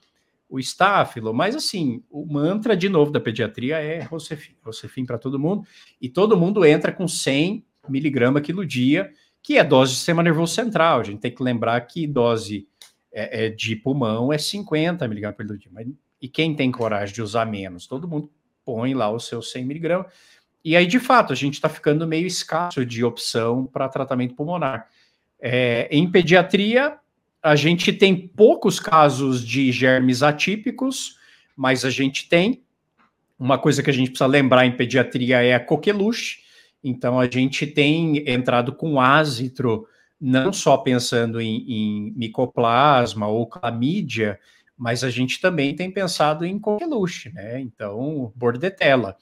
o 0.49 0.59
estáfilo. 0.59 1.33
Mas 1.33 1.55
assim, 1.55 2.03
o 2.11 2.25
mantra 2.25 2.75
de 2.75 2.89
novo 2.89 3.09
da 3.09 3.21
pediatria 3.21 3.77
é 3.77 4.03
Rocefin, 4.03 4.53
Rocefin 4.61 5.05
para 5.05 5.17
todo 5.17 5.39
mundo, 5.39 5.65
e 6.01 6.09
todo 6.09 6.35
mundo 6.35 6.65
entra 6.65 6.91
com 6.91 7.07
100 7.07 7.65
miligramas 7.87 8.41
quilo 8.41 8.65
dia, 8.65 9.09
que 9.41 9.57
é 9.57 9.63
dose 9.63 9.93
de 9.93 9.97
sistema 9.97 10.21
nervoso 10.21 10.53
central. 10.53 10.99
A 10.99 11.03
gente 11.03 11.21
tem 11.21 11.33
que 11.33 11.41
lembrar 11.41 11.79
que 11.87 12.05
dose 12.05 12.67
é, 13.13 13.45
é 13.45 13.49
de 13.49 13.77
pulmão 13.77 14.33
é 14.33 14.37
50 14.37 15.07
miligramas 15.07 15.37
por 15.37 15.57
dia. 15.57 15.71
Mas, 15.71 15.87
e 16.21 16.27
quem 16.27 16.53
tem 16.53 16.69
coragem 16.69 17.15
de 17.15 17.21
usar 17.21 17.45
menos? 17.45 17.87
Todo 17.87 18.09
mundo 18.09 18.29
põe 18.65 18.93
lá 18.93 19.09
o 19.09 19.21
seu 19.21 19.41
100 19.41 19.63
miligramas. 19.63 20.07
E 20.65 20.75
aí, 20.75 20.85
de 20.85 20.99
fato, 20.99 21.31
a 21.31 21.35
gente 21.35 21.53
está 21.53 21.69
ficando 21.69 22.05
meio 22.05 22.27
escasso 22.27 22.85
de 22.85 23.05
opção 23.05 23.65
para 23.65 23.87
tratamento 23.87 24.35
pulmonar. 24.35 24.89
É, 25.45 25.89
em 25.91 26.09
pediatria, 26.09 26.95
a 27.41 27.53
gente 27.53 27.91
tem 27.91 28.15
poucos 28.15 28.79
casos 28.79 29.45
de 29.45 29.73
germes 29.73 30.23
atípicos, 30.23 31.17
mas 31.53 31.83
a 31.83 31.89
gente 31.89 32.29
tem. 32.29 32.63
Uma 33.37 33.57
coisa 33.57 33.83
que 33.83 33.89
a 33.89 33.93
gente 33.93 34.11
precisa 34.11 34.25
lembrar 34.25 34.65
em 34.65 34.77
pediatria 34.77 35.43
é 35.43 35.53
a 35.53 35.59
coqueluche. 35.59 36.37
Então, 36.81 37.19
a 37.19 37.29
gente 37.29 37.67
tem 37.67 38.23
entrado 38.25 38.71
com 38.73 39.01
ázitro, 39.01 39.85
não 40.19 40.53
só 40.53 40.77
pensando 40.77 41.41
em, 41.41 41.65
em 41.67 42.13
micoplasma 42.15 43.27
ou 43.27 43.45
clamídia, 43.45 44.39
mas 44.77 45.03
a 45.03 45.09
gente 45.09 45.41
também 45.41 45.75
tem 45.75 45.91
pensado 45.91 46.45
em 46.45 46.57
coqueluche, 46.57 47.33
né? 47.33 47.59
Então, 47.59 48.31
bordetela. 48.33 49.17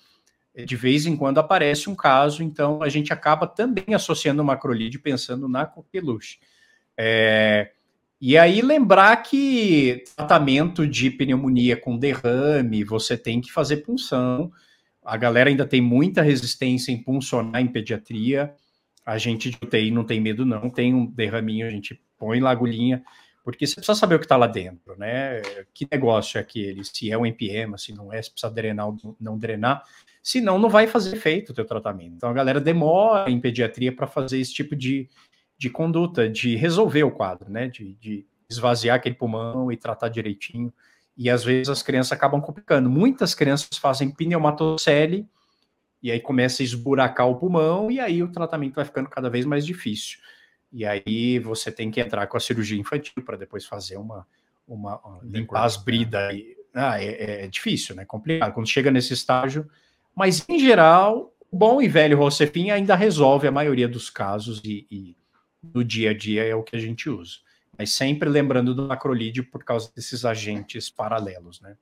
De 0.56 0.76
vez 0.76 1.06
em 1.06 1.15
quando 1.15 1.40
aparece 1.40 1.90
um 1.90 1.95
caso, 1.95 2.44
então 2.44 2.84
a 2.84 2.90
gente 2.90 3.14
acaba 3.14 3.48
também 3.48 3.94
associando 3.94 4.41
o 4.41 4.45
macrolide 4.45 4.99
pensando 4.99 5.48
na 5.48 5.65
coqueluche. 5.65 6.40
É, 6.98 7.72
e 8.19 8.38
aí 8.38 8.61
lembrar 8.61 9.15
que 9.23 10.03
tratamento 10.15 10.86
de 10.86 11.10
pneumonia 11.10 11.78
com 11.78 11.98
derrame, 11.98 12.84
você 12.84 13.18
tem 13.18 13.40
que 13.40 13.52
fazer 13.52 13.78
punção. 13.78 14.52
A 15.03 15.15
galera 15.18 15.49
ainda 15.49 15.65
tem 15.65 15.82
muita 15.82 16.22
resistência 16.22 16.91
em 16.91 17.02
puncionar 17.02 17.61
em 17.61 17.68
pediatria. 17.68 18.53
A 19.06 19.18
gente 19.18 19.49
de 19.49 19.57
UTI 19.61 19.90
não 19.90 20.03
tem 20.03 20.19
medo, 20.19 20.45
não. 20.45 20.69
Tem 20.69 20.94
um 20.94 21.06
derraminho, 21.06 21.65
a 21.65 21.72
gente 21.72 21.99
põe 22.18 22.40
lá 22.40 22.52
agulhinha 22.52 23.03
porque 23.44 23.65
você 23.65 23.76
precisa 23.76 23.95
saber 23.95 24.15
o 24.15 24.19
que 24.19 24.26
está 24.26 24.38
lá 24.38 24.48
dentro, 24.48 24.95
né? 24.98 25.41
Que 25.73 25.88
negócio 25.91 26.38
é 26.38 26.41
aquele? 26.41 26.84
Se 26.86 27.11
é 27.11 27.18
um 27.18 27.26
MPM, 27.26 27.78
se 27.78 27.94
não 27.94 28.14
é, 28.14 28.22
se 28.22 28.32
precisa 28.32 28.52
drenar 28.53 28.88
ou 28.88 29.15
não 29.19 29.38
drenar. 29.38 29.84
Senão, 30.23 30.60
não 30.60 30.69
vai 30.69 30.88
fazer 30.88 31.15
efeito 31.15 31.52
o 31.52 31.53
teu 31.53 31.65
tratamento. 31.65 32.14
Então, 32.15 32.30
a 32.30 32.34
galera 32.34 32.60
demora 32.60 33.30
em 33.30 33.39
pediatria 33.39 33.91
para 33.91 34.06
fazer 34.06 34.39
esse 34.39 34.53
tipo 34.53 34.76
de, 34.76 35.10
de 35.57 35.69
conduta, 35.69 36.30
de 36.30 36.56
resolver 36.56 37.03
o 37.03 37.11
quadro, 37.11 37.49
né? 37.49 37.68
De, 37.68 37.93
de 37.95 38.26
esvaziar 38.49 38.98
aquele 38.98 39.15
pulmão 39.15 39.72
e 39.72 39.77
tratar 39.77 40.10
direitinho. 40.10 40.72
E 41.18 41.30
às 41.30 41.43
vezes 41.43 41.69
as 41.69 41.81
crianças 41.81 42.11
acabam 42.11 42.41
complicando. 42.41 42.89
Muitas 42.89 43.34
crianças 43.34 43.77
fazem 43.77 44.11
pneumatocele 44.11 45.27
e 46.02 46.11
aí 46.11 46.19
começa 46.19 46.61
a 46.61 46.65
esburacar 46.65 47.27
o 47.27 47.35
pulmão 47.35 47.91
e 47.91 47.99
aí 47.99 48.23
o 48.23 48.31
tratamento 48.31 48.76
vai 48.76 48.85
ficando 48.85 49.10
cada 49.10 49.30
vez 49.30 49.45
mais 49.45 49.65
difícil. 49.65 50.19
E 50.72 50.85
aí 50.85 51.38
você 51.39 51.72
tem 51.72 51.91
que 51.91 51.99
entrar 51.99 52.27
com 52.27 52.38
a 52.38 52.39
cirurgia 52.39 52.80
infantil 52.80 53.23
para 53.26 53.38
depois 53.38 53.65
fazer 53.65 53.98
uma, 53.98 54.26
uma, 54.68 55.19
limpar 55.23 55.65
as 55.65 55.77
bridas. 55.77 56.34
E, 56.34 56.56
ah, 56.73 57.02
é, 57.02 57.43
é, 57.43 57.48
difícil, 57.48 57.95
né? 57.95 58.06
Complicado. 58.06 58.53
Quando 58.53 58.68
chega 58.68 58.89
nesse 58.89 59.14
estágio, 59.14 59.69
mas 60.15 60.45
em 60.47 60.59
geral, 60.59 61.33
o 61.51 61.57
bom 61.57 61.81
e 61.81 61.88
velho 61.88 62.17
Rocefin 62.17 62.69
ainda 62.71 62.95
resolve 62.95 63.47
a 63.47 63.51
maioria 63.51 63.88
dos 63.88 64.09
casos 64.09 64.61
e, 64.63 64.88
e 64.89 65.17
no 65.73 65.83
dia 65.83 66.11
a 66.11 66.13
dia 66.13 66.43
é 66.43 66.55
o 66.55 66.63
que 66.63 66.75
a 66.75 66.79
gente 66.79 67.09
usa. 67.09 67.38
Mas 67.77 67.91
sempre 67.91 68.29
lembrando 68.29 68.75
do 68.75 68.88
macrolídeo 68.88 69.45
por 69.49 69.63
causa 69.63 69.91
desses 69.95 70.25
agentes 70.25 70.89
paralelos, 70.89 71.61
né? 71.61 71.75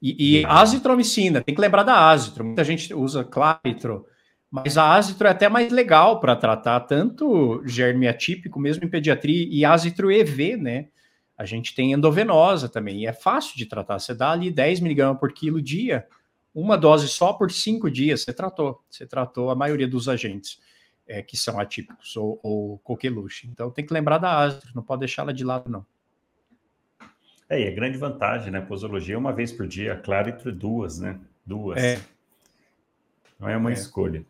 E, 0.00 0.40
e 0.40 0.44
azitromicina, 0.44 1.40
tem 1.40 1.54
que 1.54 1.60
lembrar 1.60 1.82
da 1.82 2.10
azitro. 2.10 2.44
Muita 2.44 2.62
gente 2.62 2.92
usa 2.92 3.24
claritro, 3.24 4.06
mas 4.50 4.76
a 4.76 4.92
azitro 4.92 5.26
é 5.26 5.30
até 5.30 5.48
mais 5.48 5.72
legal 5.72 6.20
para 6.20 6.36
tratar 6.36 6.80
tanto 6.80 7.62
germe 7.66 8.06
atípico, 8.06 8.60
mesmo 8.60 8.84
em 8.84 8.88
pediatria, 8.88 9.48
e 9.50 9.64
azitro 9.64 10.12
EV, 10.12 10.56
né? 10.56 10.88
A 11.36 11.44
gente 11.44 11.74
tem 11.74 11.92
endovenosa 11.92 12.68
também, 12.68 13.02
e 13.02 13.06
é 13.06 13.12
fácil 13.12 13.56
de 13.56 13.66
tratar. 13.66 13.98
Você 13.98 14.14
dá 14.14 14.30
ali 14.30 14.50
10 14.50 14.80
miligramas 14.80 15.18
por 15.18 15.32
quilo 15.32 15.60
dia, 15.60 16.06
uma 16.54 16.76
dose 16.76 17.08
só 17.08 17.32
por 17.32 17.50
cinco 17.50 17.90
dias, 17.90 18.22
você 18.22 18.32
tratou. 18.32 18.82
Você 18.88 19.06
tratou 19.06 19.50
a 19.50 19.54
maioria 19.54 19.88
dos 19.88 20.08
agentes 20.08 20.60
é, 21.06 21.22
que 21.22 21.36
são 21.36 21.58
atípicos 21.58 22.16
ou, 22.16 22.38
ou 22.42 22.78
coqueluche. 22.78 23.48
Então 23.48 23.70
tem 23.70 23.84
que 23.84 23.92
lembrar 23.92 24.18
da 24.18 24.44
astro, 24.44 24.70
não 24.74 24.82
pode 24.82 25.00
deixá-la 25.00 25.32
de 25.32 25.44
lado, 25.44 25.70
não. 25.70 25.84
É, 27.48 27.60
e 27.60 27.68
a 27.68 27.74
grande 27.74 27.98
vantagem, 27.98 28.50
né? 28.50 28.60
Posologia 28.60 29.14
é 29.14 29.18
uma 29.18 29.32
vez 29.32 29.52
por 29.52 29.66
dia, 29.66 29.96
claro, 29.96 30.30
entre 30.30 30.50
duas, 30.50 30.98
né? 30.98 31.20
Duas. 31.44 31.82
É. 31.82 32.00
Não 33.38 33.48
é 33.48 33.56
uma 33.56 33.70
é. 33.70 33.74
escolha. 33.74 34.24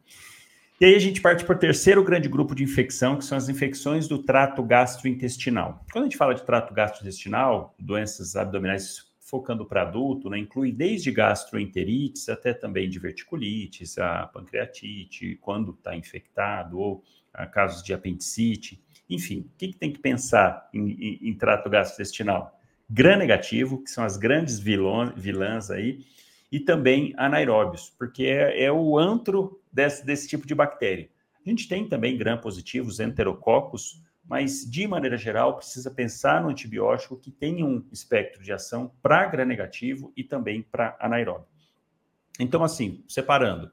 E 0.80 0.84
aí 0.84 0.94
a 0.96 0.98
gente 0.98 1.20
parte 1.20 1.44
para 1.44 1.54
o 1.54 1.58
terceiro 1.58 2.02
grande 2.02 2.28
grupo 2.28 2.54
de 2.54 2.64
infecção, 2.64 3.16
que 3.16 3.24
são 3.24 3.38
as 3.38 3.48
infecções 3.48 4.08
do 4.08 4.18
trato 4.18 4.62
gastrointestinal. 4.62 5.84
Quando 5.92 6.04
a 6.04 6.06
gente 6.08 6.16
fala 6.16 6.34
de 6.34 6.42
trato 6.42 6.74
gastrointestinal, 6.74 7.74
doenças 7.78 8.34
abdominais 8.34 9.04
focando 9.34 9.66
para 9.66 9.82
adulto, 9.82 10.30
né, 10.30 10.38
inclui 10.38 10.70
desde 10.70 11.10
gastroenterites 11.10 12.28
até 12.28 12.54
também 12.54 12.88
diverticulites, 12.88 13.98
a 13.98 14.28
pancreatite, 14.28 15.36
quando 15.40 15.72
está 15.72 15.96
infectado, 15.96 16.78
ou 16.78 17.02
a, 17.32 17.44
casos 17.44 17.82
de 17.82 17.92
apendicite. 17.92 18.80
Enfim, 19.10 19.40
o 19.40 19.58
que, 19.58 19.72
que 19.72 19.76
tem 19.76 19.92
que 19.92 19.98
pensar 19.98 20.68
em, 20.72 20.92
em, 20.92 21.30
em 21.30 21.34
trato 21.34 21.68
gastrointestinal? 21.68 22.56
Gram 22.88 23.16
negativo, 23.16 23.82
que 23.82 23.90
são 23.90 24.04
as 24.04 24.16
grandes 24.16 24.60
vilãs 24.60 25.68
aí, 25.68 25.98
e 26.52 26.60
também 26.60 27.12
anaeróbios, 27.16 27.92
porque 27.98 28.26
é, 28.26 28.62
é 28.62 28.70
o 28.70 28.96
antro 28.96 29.60
desse, 29.72 30.06
desse 30.06 30.28
tipo 30.28 30.46
de 30.46 30.54
bactéria. 30.54 31.08
A 31.44 31.50
gente 31.50 31.66
tem 31.66 31.88
também 31.88 32.16
gram 32.16 32.38
positivos, 32.38 33.00
enterococos, 33.00 34.00
mas 34.26 34.68
de 34.68 34.86
maneira 34.86 35.16
geral 35.16 35.56
precisa 35.56 35.90
pensar 35.90 36.42
no 36.42 36.48
antibiótico 36.48 37.16
que 37.16 37.30
tenha 37.30 37.64
um 37.64 37.86
espectro 37.92 38.42
de 38.42 38.52
ação 38.52 38.92
para 39.02 39.26
gram 39.26 39.44
negativo 39.44 40.12
e 40.16 40.24
também 40.24 40.62
para 40.62 40.96
anaeróbio. 40.98 41.46
Então, 42.40 42.64
assim, 42.64 43.04
separando, 43.06 43.70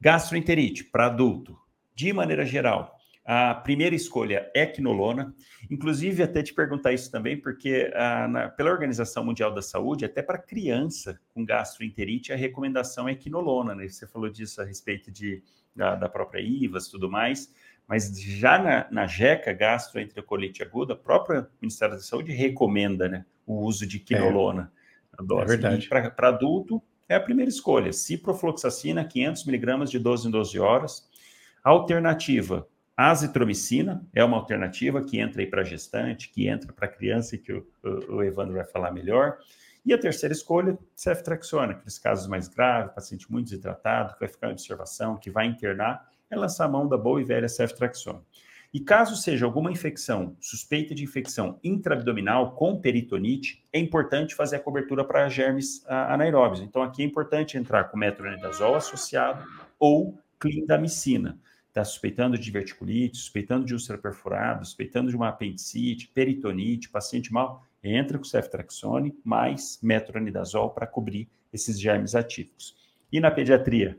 gastroenterite 0.00 0.84
para 0.84 1.06
adulto, 1.06 1.56
de 1.94 2.12
maneira 2.12 2.44
geral, 2.44 2.98
a 3.24 3.54
primeira 3.54 3.94
escolha 3.94 4.50
é 4.52 4.66
quinolona. 4.66 5.32
Inclusive, 5.70 6.22
até 6.22 6.42
te 6.42 6.52
perguntar 6.52 6.92
isso 6.92 7.10
também, 7.10 7.40
porque 7.40 7.92
a, 7.94 8.26
na, 8.26 8.48
pela 8.48 8.70
Organização 8.70 9.24
Mundial 9.24 9.54
da 9.54 9.62
Saúde, 9.62 10.04
até 10.04 10.22
para 10.22 10.38
criança 10.38 11.20
com 11.32 11.44
gastroenterite, 11.44 12.32
a 12.32 12.36
recomendação 12.36 13.08
é 13.08 13.14
quinolona. 13.14 13.74
Né? 13.74 13.86
Você 13.86 14.08
falou 14.08 14.28
disso 14.28 14.60
a 14.60 14.64
respeito 14.64 15.10
de, 15.12 15.42
da, 15.74 15.94
da 15.94 16.08
própria 16.08 16.40
IVAS 16.40 16.86
e 16.86 16.90
tudo 16.90 17.08
mais. 17.08 17.52
Mas 17.92 18.18
já 18.18 18.58
na, 18.58 18.86
na 18.90 19.06
GECA, 19.06 19.52
gastroenterolite 19.52 20.62
aguda, 20.62 20.94
o 20.94 20.96
próprio 20.96 21.46
Ministério 21.60 21.94
da 21.94 22.00
Saúde 22.00 22.32
recomenda 22.32 23.06
né, 23.06 23.26
o 23.46 23.66
uso 23.66 23.86
de 23.86 23.98
quinolona. 23.98 24.72
É, 25.20 25.22
é 25.22 25.44
verdade. 25.44 25.86
Para 25.90 26.28
adulto, 26.28 26.82
é 27.06 27.16
a 27.16 27.20
primeira 27.20 27.50
escolha. 27.50 27.92
Ciprofloxacina, 27.92 29.04
500 29.04 29.44
miligramas 29.44 29.90
de 29.90 29.98
12 29.98 30.26
em 30.26 30.30
12 30.30 30.58
horas. 30.58 31.06
Alternativa, 31.62 32.66
Azitromicina 32.96 34.02
é 34.14 34.24
uma 34.24 34.38
alternativa 34.38 35.04
que 35.04 35.20
entra 35.20 35.42
aí 35.42 35.46
para 35.46 35.62
gestante, 35.62 36.30
que 36.30 36.48
entra 36.48 36.72
para 36.72 36.88
criança 36.88 37.34
e 37.34 37.38
que 37.38 37.52
o, 37.52 37.66
o, 37.84 38.14
o, 38.14 38.22
Evandro 38.22 38.54
vai 38.54 38.64
falar 38.64 38.90
melhor. 38.90 39.36
E 39.84 39.92
a 39.92 39.98
terceira 39.98 40.32
escolha, 40.32 40.78
ceftriaxona, 40.96 41.72
aqueles 41.72 41.98
casos 41.98 42.26
mais 42.26 42.48
graves, 42.48 42.94
paciente 42.94 43.30
muito 43.30 43.50
desidratado, 43.50 44.14
que 44.14 44.20
vai 44.20 44.28
ficar 44.30 44.48
em 44.48 44.52
observação, 44.52 45.18
que 45.18 45.30
vai 45.30 45.44
internar, 45.44 46.10
é 46.32 46.36
lançar 46.36 46.64
a 46.64 46.68
mão 46.68 46.88
da 46.88 46.96
boa 46.96 47.20
e 47.20 47.24
velha 47.24 47.48
ceftriaxona. 47.48 48.22
E 48.74 48.80
caso 48.80 49.14
seja 49.14 49.44
alguma 49.44 49.70
infecção, 49.70 50.34
suspeita 50.40 50.94
de 50.94 51.04
infecção 51.04 51.60
intraabdominal 51.62 52.52
com 52.52 52.80
peritonite, 52.80 53.62
é 53.70 53.78
importante 53.78 54.34
fazer 54.34 54.56
a 54.56 54.60
cobertura 54.60 55.04
para 55.04 55.28
germes 55.28 55.84
anaeróbios. 55.86 56.62
Então, 56.62 56.82
aqui 56.82 57.02
é 57.02 57.04
importante 57.04 57.58
entrar 57.58 57.84
com 57.84 57.98
metronidazol 57.98 58.74
associado 58.74 59.44
ou 59.78 60.18
clindamicina 60.40 61.38
está 61.68 61.84
suspeitando 61.84 62.36
de 62.36 62.44
diverticulite, 62.44 63.16
suspeitando 63.16 63.64
de 63.64 63.72
úlcera 63.72 63.98
perfurada, 63.98 64.62
suspeitando 64.62 65.08
de 65.08 65.16
uma 65.16 65.28
apendicite, 65.28 66.08
peritonite, 66.08 66.90
paciente 66.90 67.32
mal, 67.32 67.64
entra 67.82 68.18
com 68.18 68.24
ceftraxone 68.24 69.18
mais 69.24 69.78
metronidazol 69.82 70.70
para 70.70 70.86
cobrir 70.86 71.28
esses 71.50 71.80
germes 71.80 72.14
atípicos. 72.14 72.76
E 73.10 73.20
na 73.20 73.30
pediatria? 73.30 73.98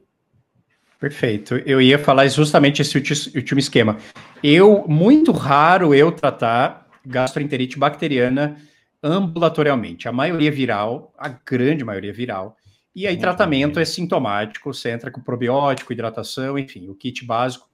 Perfeito. 1.04 1.56
Eu 1.66 1.82
ia 1.82 2.00
falar 2.00 2.26
justamente 2.30 2.82
esse 2.82 2.98
último 2.98 3.60
esquema. 3.60 3.98
Eu, 4.42 4.86
muito 4.88 5.34
raro 5.34 5.94
eu 5.94 6.14
tratar 6.14 6.88
gastroenterite 7.06 7.78
bacteriana 7.78 8.56
ambulatorialmente. 9.04 10.08
A 10.08 10.14
maioria 10.14 10.50
viral, 10.50 11.14
a 11.18 11.28
grande 11.28 11.84
maioria 11.84 12.14
viral. 12.14 12.56
E 12.96 13.06
aí, 13.06 13.18
tratamento 13.18 13.82
é 13.82 13.84
sintomático, 13.84 14.74
você 14.74 14.92
entra 14.92 15.12
com 15.12 15.20
probiótico, 15.20 15.92
hidratação, 15.92 16.58
enfim, 16.58 16.88
o 16.88 16.96
kit 16.96 17.26
básico. 17.26 17.68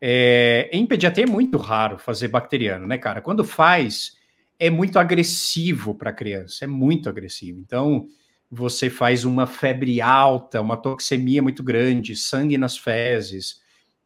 É, 0.00 0.70
em 0.72 0.86
pediatria 0.86 1.26
é 1.26 1.28
muito 1.28 1.58
raro 1.58 1.98
fazer 1.98 2.28
bacteriano, 2.28 2.86
né, 2.86 2.96
cara? 2.96 3.20
Quando 3.20 3.44
faz, 3.44 4.16
é 4.58 4.70
muito 4.70 4.98
agressivo 4.98 5.94
para 5.94 6.08
a 6.08 6.14
criança, 6.14 6.64
é 6.64 6.66
muito 6.66 7.06
agressivo. 7.06 7.60
Então, 7.60 8.06
você 8.52 8.90
faz 8.90 9.24
uma 9.24 9.46
febre 9.46 10.00
alta, 10.00 10.60
uma 10.60 10.76
toxemia 10.76 11.42
muito 11.42 11.62
grande, 11.62 12.14
sangue 12.14 12.58
nas 12.58 12.76
fezes. 12.76 13.62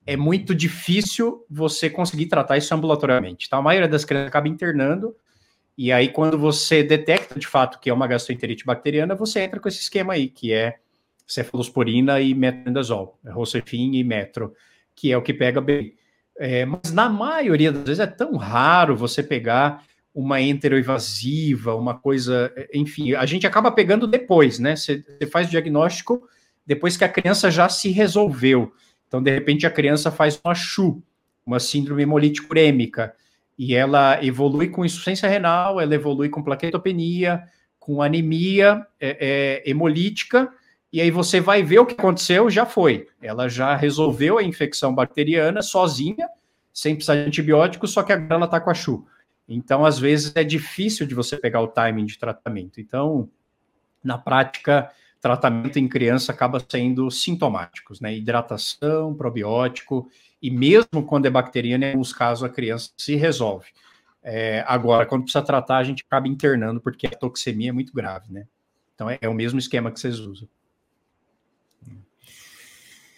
É 0.06 0.16
muito 0.16 0.54
difícil 0.54 1.44
você 1.50 1.90
conseguir 1.90 2.26
tratar 2.26 2.56
isso 2.56 2.72
ambulatorialmente. 2.72 3.50
Tá? 3.50 3.56
A 3.56 3.62
maioria 3.62 3.88
das 3.88 4.04
crianças 4.04 4.28
acaba 4.28 4.48
internando 4.48 5.16
e 5.76 5.92
aí, 5.92 6.08
quando 6.08 6.38
você 6.38 6.82
detecta 6.82 7.38
de 7.38 7.46
fato 7.46 7.78
que 7.78 7.90
é 7.90 7.92
uma 7.92 8.06
gastroenterite 8.06 8.64
bacteriana, 8.64 9.14
você 9.14 9.40
entra 9.40 9.60
com 9.60 9.68
esse 9.68 9.80
esquema 9.80 10.14
aí, 10.14 10.28
que 10.28 10.52
é 10.52 10.78
cefalosporina 11.26 12.18
e 12.20 12.34
metronidazol, 12.34 13.18
Rocefin 13.26 13.94
e 13.94 14.02
metro, 14.02 14.54
que 14.94 15.12
é 15.12 15.18
o 15.18 15.22
que 15.22 15.34
pega 15.34 15.60
bem. 15.60 15.94
É, 16.38 16.64
mas 16.64 16.92
na 16.92 17.10
maioria 17.10 17.70
das 17.70 17.84
vezes 17.84 18.00
é 18.00 18.06
tão 18.06 18.36
raro 18.36 18.96
você 18.96 19.22
pegar 19.22 19.84
uma 20.16 20.40
enteroinvasiva, 20.40 21.74
uma 21.74 21.94
coisa, 21.94 22.50
enfim, 22.72 23.12
a 23.12 23.26
gente 23.26 23.46
acaba 23.46 23.70
pegando 23.70 24.06
depois, 24.06 24.58
né? 24.58 24.74
Você, 24.74 25.04
faz 25.30 25.46
o 25.46 25.50
diagnóstico 25.50 26.26
depois 26.64 26.96
que 26.96 27.04
a 27.04 27.08
criança 27.08 27.50
já 27.50 27.68
se 27.68 27.90
resolveu. 27.90 28.72
Então, 29.06 29.22
de 29.22 29.30
repente, 29.30 29.66
a 29.66 29.70
criança 29.70 30.10
faz 30.10 30.40
uma 30.42 30.54
CHU, 30.54 31.02
uma 31.44 31.60
síndrome 31.60 32.02
hemolítica 32.02 32.48
urêmica, 32.50 33.14
e 33.58 33.74
ela 33.74 34.18
evolui 34.24 34.68
com 34.68 34.86
insuficiência 34.86 35.28
renal, 35.28 35.78
ela 35.78 35.94
evolui 35.94 36.30
com 36.30 36.42
plaquetopenia, 36.42 37.42
com 37.78 38.00
anemia 38.00 38.86
é, 38.98 39.62
é, 39.66 39.70
hemolítica, 39.70 40.50
e 40.90 40.98
aí 40.98 41.10
você 41.10 41.40
vai 41.40 41.62
ver 41.62 41.80
o 41.80 41.84
que 41.84 41.92
aconteceu, 41.92 42.48
já 42.48 42.64
foi. 42.64 43.06
Ela 43.20 43.50
já 43.50 43.76
resolveu 43.76 44.38
a 44.38 44.42
infecção 44.42 44.94
bacteriana 44.94 45.60
sozinha, 45.60 46.26
sem 46.72 46.94
precisar 46.94 47.16
de 47.16 47.28
antibiótico, 47.28 47.86
só 47.86 48.02
que 48.02 48.14
agora 48.14 48.34
ela 48.36 48.44
está 48.46 48.58
com 48.58 48.70
a 48.70 48.74
CHU. 48.74 49.06
Então, 49.48 49.84
às 49.84 49.98
vezes, 49.98 50.32
é 50.34 50.42
difícil 50.42 51.06
de 51.06 51.14
você 51.14 51.36
pegar 51.36 51.60
o 51.60 51.68
timing 51.68 52.06
de 52.06 52.18
tratamento. 52.18 52.80
Então, 52.80 53.28
na 54.02 54.18
prática, 54.18 54.90
tratamento 55.20 55.78
em 55.78 55.88
criança 55.88 56.32
acaba 56.32 56.62
sendo 56.68 57.10
sintomáticos, 57.10 58.00
né? 58.00 58.16
Hidratação, 58.16 59.14
probiótico, 59.14 60.08
e 60.40 60.50
mesmo 60.50 61.04
quando 61.06 61.26
é 61.26 61.30
bacteriana, 61.30 61.86
em 61.86 61.90
alguns 61.90 62.12
casos 62.12 62.44
a 62.44 62.48
criança 62.48 62.90
se 62.96 63.16
resolve. 63.16 63.66
É, 64.22 64.64
agora, 64.66 65.06
quando 65.06 65.22
precisa 65.22 65.44
tratar, 65.44 65.78
a 65.78 65.84
gente 65.84 66.04
acaba 66.06 66.28
internando, 66.28 66.80
porque 66.80 67.06
a 67.06 67.10
toxemia 67.10 67.70
é 67.70 67.72
muito 67.72 67.92
grave, 67.92 68.32
né? 68.32 68.46
Então 68.94 69.08
é, 69.08 69.18
é 69.20 69.28
o 69.28 69.34
mesmo 69.34 69.58
esquema 69.58 69.90
que 69.90 70.00
vocês 70.00 70.18
usam. 70.18 70.48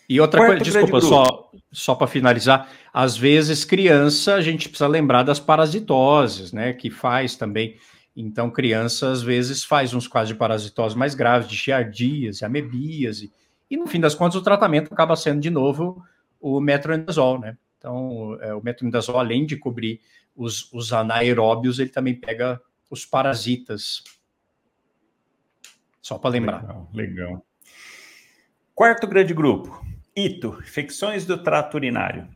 E 0.08 0.20
outra 0.20 0.40
Quarto 0.40 0.62
coisa, 0.62 0.64
desculpa, 0.64 1.00
só, 1.02 1.50
só 1.70 1.94
para 1.94 2.06
finalizar, 2.06 2.70
às 2.92 3.16
vezes 3.16 3.64
criança 3.64 4.34
a 4.34 4.40
gente 4.40 4.68
precisa 4.68 4.88
lembrar 4.88 5.22
das 5.22 5.38
parasitoses, 5.38 6.50
né? 6.52 6.72
Que 6.72 6.90
faz 6.90 7.36
também. 7.36 7.76
Então, 8.16 8.50
criança 8.50 9.10
às 9.10 9.22
vezes 9.22 9.64
faz 9.64 9.92
uns 9.92 10.08
quadros 10.08 10.30
de 10.30 10.34
parasitose 10.34 10.96
mais 10.96 11.14
graves, 11.14 11.48
de 11.48 11.56
giardias, 11.56 12.42
amebíase, 12.42 13.30
e 13.70 13.76
no 13.76 13.86
fim 13.86 14.00
das 14.00 14.14
contas 14.14 14.36
o 14.36 14.42
tratamento 14.42 14.92
acaba 14.92 15.14
sendo 15.14 15.40
de 15.40 15.50
novo 15.50 16.02
o 16.40 16.58
metronidazol, 16.58 17.38
né? 17.38 17.56
Então, 17.76 18.36
é, 18.40 18.54
o 18.54 18.62
metronidazol, 18.62 19.18
além 19.18 19.44
de 19.46 19.56
cobrir 19.56 20.00
os, 20.34 20.72
os 20.72 20.92
anaeróbios, 20.92 21.78
ele 21.78 21.90
também 21.90 22.14
pega 22.14 22.60
os 22.90 23.04
parasitas. 23.04 24.02
Só 26.00 26.18
para 26.18 26.30
lembrar. 26.30 26.62
Legal, 26.62 26.88
legal. 26.94 27.46
Quarto 28.74 29.06
grande 29.06 29.34
grupo, 29.34 29.84
ITO, 30.18 30.58
infecções 30.60 31.24
do 31.24 31.38
trato 31.38 31.76
urinário. 31.76 32.26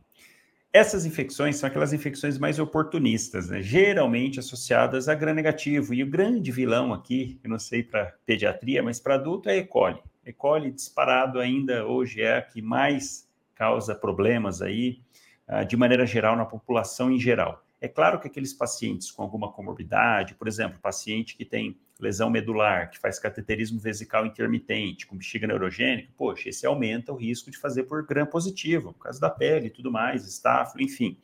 Essas 0.71 1.05
infecções 1.05 1.57
são 1.57 1.67
aquelas 1.67 1.91
infecções 1.91 2.37
mais 2.37 2.57
oportunistas, 2.57 3.49
né? 3.49 3.61
geralmente 3.61 4.39
associadas 4.39 5.09
a 5.09 5.13
gram 5.13 5.33
negativo. 5.33 5.93
E 5.93 6.01
o 6.01 6.09
grande 6.09 6.49
vilão 6.49 6.93
aqui, 6.93 7.39
eu 7.43 7.49
não 7.49 7.59
sei 7.59 7.83
para 7.83 8.13
pediatria, 8.25 8.81
mas 8.81 9.01
para 9.01 9.15
adulto 9.15 9.49
é 9.49 9.57
E. 9.57 9.65
coli. 9.65 9.99
E. 10.25 10.31
coli 10.31 10.71
disparado 10.71 11.39
ainda 11.39 11.85
hoje 11.85 12.21
é 12.21 12.37
a 12.37 12.41
que 12.41 12.61
mais 12.61 13.27
causa 13.53 13.93
problemas 13.93 14.61
aí, 14.61 15.01
uh, 15.47 15.65
de 15.65 15.75
maneira 15.75 16.05
geral, 16.05 16.37
na 16.37 16.45
população 16.45 17.11
em 17.11 17.19
geral. 17.19 17.63
É 17.81 17.87
claro 17.89 18.17
que 18.17 18.27
aqueles 18.27 18.53
pacientes 18.53 19.11
com 19.11 19.21
alguma 19.21 19.51
comorbidade, 19.51 20.35
por 20.35 20.47
exemplo, 20.47 20.79
paciente 20.79 21.35
que 21.35 21.43
tem 21.43 21.77
lesão 22.03 22.29
medular, 22.29 22.91
que 22.91 22.99
faz 22.99 23.17
cateterismo 23.17 23.79
vesical 23.79 24.25
intermitente, 24.25 25.07
com 25.07 25.17
bexiga 25.17 25.47
neurogênica, 25.47 26.09
poxa, 26.17 26.49
esse 26.49 26.65
aumenta 26.65 27.11
o 27.11 27.15
risco 27.15 27.49
de 27.49 27.57
fazer 27.57 27.83
por 27.83 28.05
gram 28.05 28.25
positivo, 28.25 28.93
por 28.93 29.03
causa 29.03 29.19
da 29.19 29.29
pele 29.29 29.67
e 29.67 29.71
tudo 29.71 29.91
mais, 29.91 30.27
estáfilo, 30.27 30.83
enfim. 30.83 31.17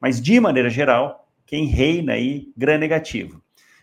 Mas, 0.00 0.20
de 0.20 0.40
maneira 0.40 0.70
geral, 0.70 1.28
quem 1.44 1.66
reina 1.66 2.14
aí, 2.14 2.50
gram 2.56 2.78
negativo. 2.78 3.42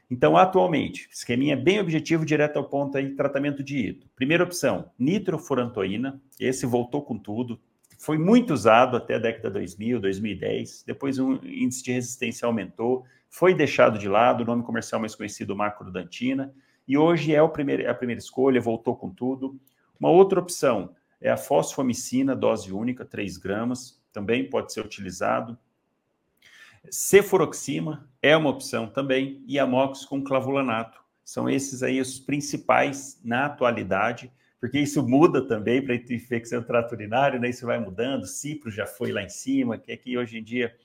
Então, 0.10 0.36
atualmente, 0.36 1.08
esqueminha 1.12 1.56
bem 1.56 1.80
objetivo, 1.80 2.26
direto 2.26 2.58
ao 2.58 2.68
ponto 2.68 2.98
aí, 2.98 3.16
tratamento 3.16 3.64
de 3.64 3.78
hito. 3.78 4.08
Primeira 4.16 4.44
opção, 4.44 4.90
nitrofurantoína, 4.98 6.20
esse 6.40 6.66
voltou 6.66 7.04
com 7.04 7.18
tudo, 7.18 7.60
foi 8.00 8.18
muito 8.18 8.54
usado 8.54 8.96
até 8.96 9.16
a 9.16 9.20
década 9.20 9.52
2000, 9.52 10.00
2010, 10.00 10.84
depois 10.88 11.20
o 11.20 11.34
índice 11.44 11.84
de 11.84 11.92
resistência 11.92 12.46
aumentou, 12.46 13.06
foi 13.30 13.54
deixado 13.54 13.98
de 13.98 14.08
lado, 14.08 14.42
o 14.42 14.46
nome 14.46 14.64
comercial 14.64 15.00
mais 15.00 15.16
conhecido, 15.16 15.56
macrodantina, 15.56 16.54
e 16.88 16.98
hoje 16.98 17.34
é 17.34 17.48
primeiro, 17.48 17.90
a 17.90 17.94
primeira 17.94 18.20
escolha, 18.20 18.60
voltou 18.60 18.96
com 18.96 19.10
tudo. 19.10 19.60
Uma 20.00 20.10
outra 20.10 20.40
opção 20.40 20.96
é 21.22 21.30
a 21.30 21.38
fosfomicina, 21.38 22.36
dose 22.36 22.74
única, 22.74 23.06
3 23.06 23.38
gramas, 23.38 24.02
também 24.12 24.50
pode 24.50 24.74
ser 24.74 24.82
utilizado. 24.82 25.58
Cefuroxima 26.90 28.10
é 28.22 28.36
uma 28.36 28.50
opção 28.50 28.88
também, 28.88 29.44
e 29.46 29.60
amox 29.60 30.06
com 30.06 30.24
clavulanato. 30.24 31.00
São 31.24 31.50
esses 31.50 31.84
aí 31.84 32.02
os 32.02 32.20
principais 32.20 33.20
na 33.24 33.46
atualidade 33.46 34.32
porque 34.60 34.80
isso 34.80 35.08
muda 35.08 35.48
também 35.48 35.82
para 35.82 35.96
infecção 35.96 36.62
trato 36.62 36.94
urinário, 36.94 37.40
né? 37.40 37.50
Isso 37.50 37.66
vai 37.66 37.80
mudando, 37.80 38.28
cipro 38.28 38.70
já 38.70 38.86
foi 38.86 39.12
lá 39.12 39.24
em 39.24 39.30
cima, 39.30 39.78
que 39.78 39.92
aqui 39.92 40.18
hoje 40.18 40.38
em 40.38 40.44
dia, 40.44 40.76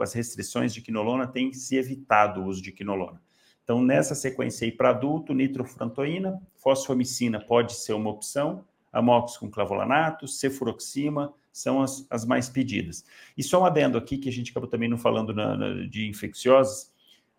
com 0.00 0.04
as 0.04 0.14
restrições 0.14 0.72
de 0.72 0.80
quinolona, 0.80 1.26
tem 1.26 1.52
se 1.52 1.76
evitado 1.76 2.40
o 2.40 2.46
uso 2.46 2.62
de 2.62 2.72
quinolona. 2.72 3.20
Então, 3.62 3.82
nessa 3.82 4.14
sequência 4.14 4.64
aí, 4.64 4.72
para 4.72 4.88
adulto, 4.88 5.34
nitrofrantoína, 5.34 6.40
fosfomicina 6.56 7.38
pode 7.38 7.74
ser 7.74 7.92
uma 7.92 8.08
opção, 8.08 8.64
amox 8.90 9.36
com 9.36 9.50
clavulanato, 9.50 10.26
cefuroxima, 10.26 11.34
são 11.52 11.82
as, 11.82 12.06
as 12.08 12.24
mais 12.24 12.48
pedidas. 12.48 13.04
E 13.36 13.42
só 13.42 13.60
um 13.60 13.66
adendo 13.66 13.98
aqui, 13.98 14.16
que 14.16 14.30
a 14.30 14.32
gente 14.32 14.52
acabou 14.52 14.70
também 14.70 14.88
não 14.88 14.96
falando 14.96 15.34
na, 15.34 15.54
na, 15.54 15.86
de 15.86 16.08
infecciosas, 16.08 16.90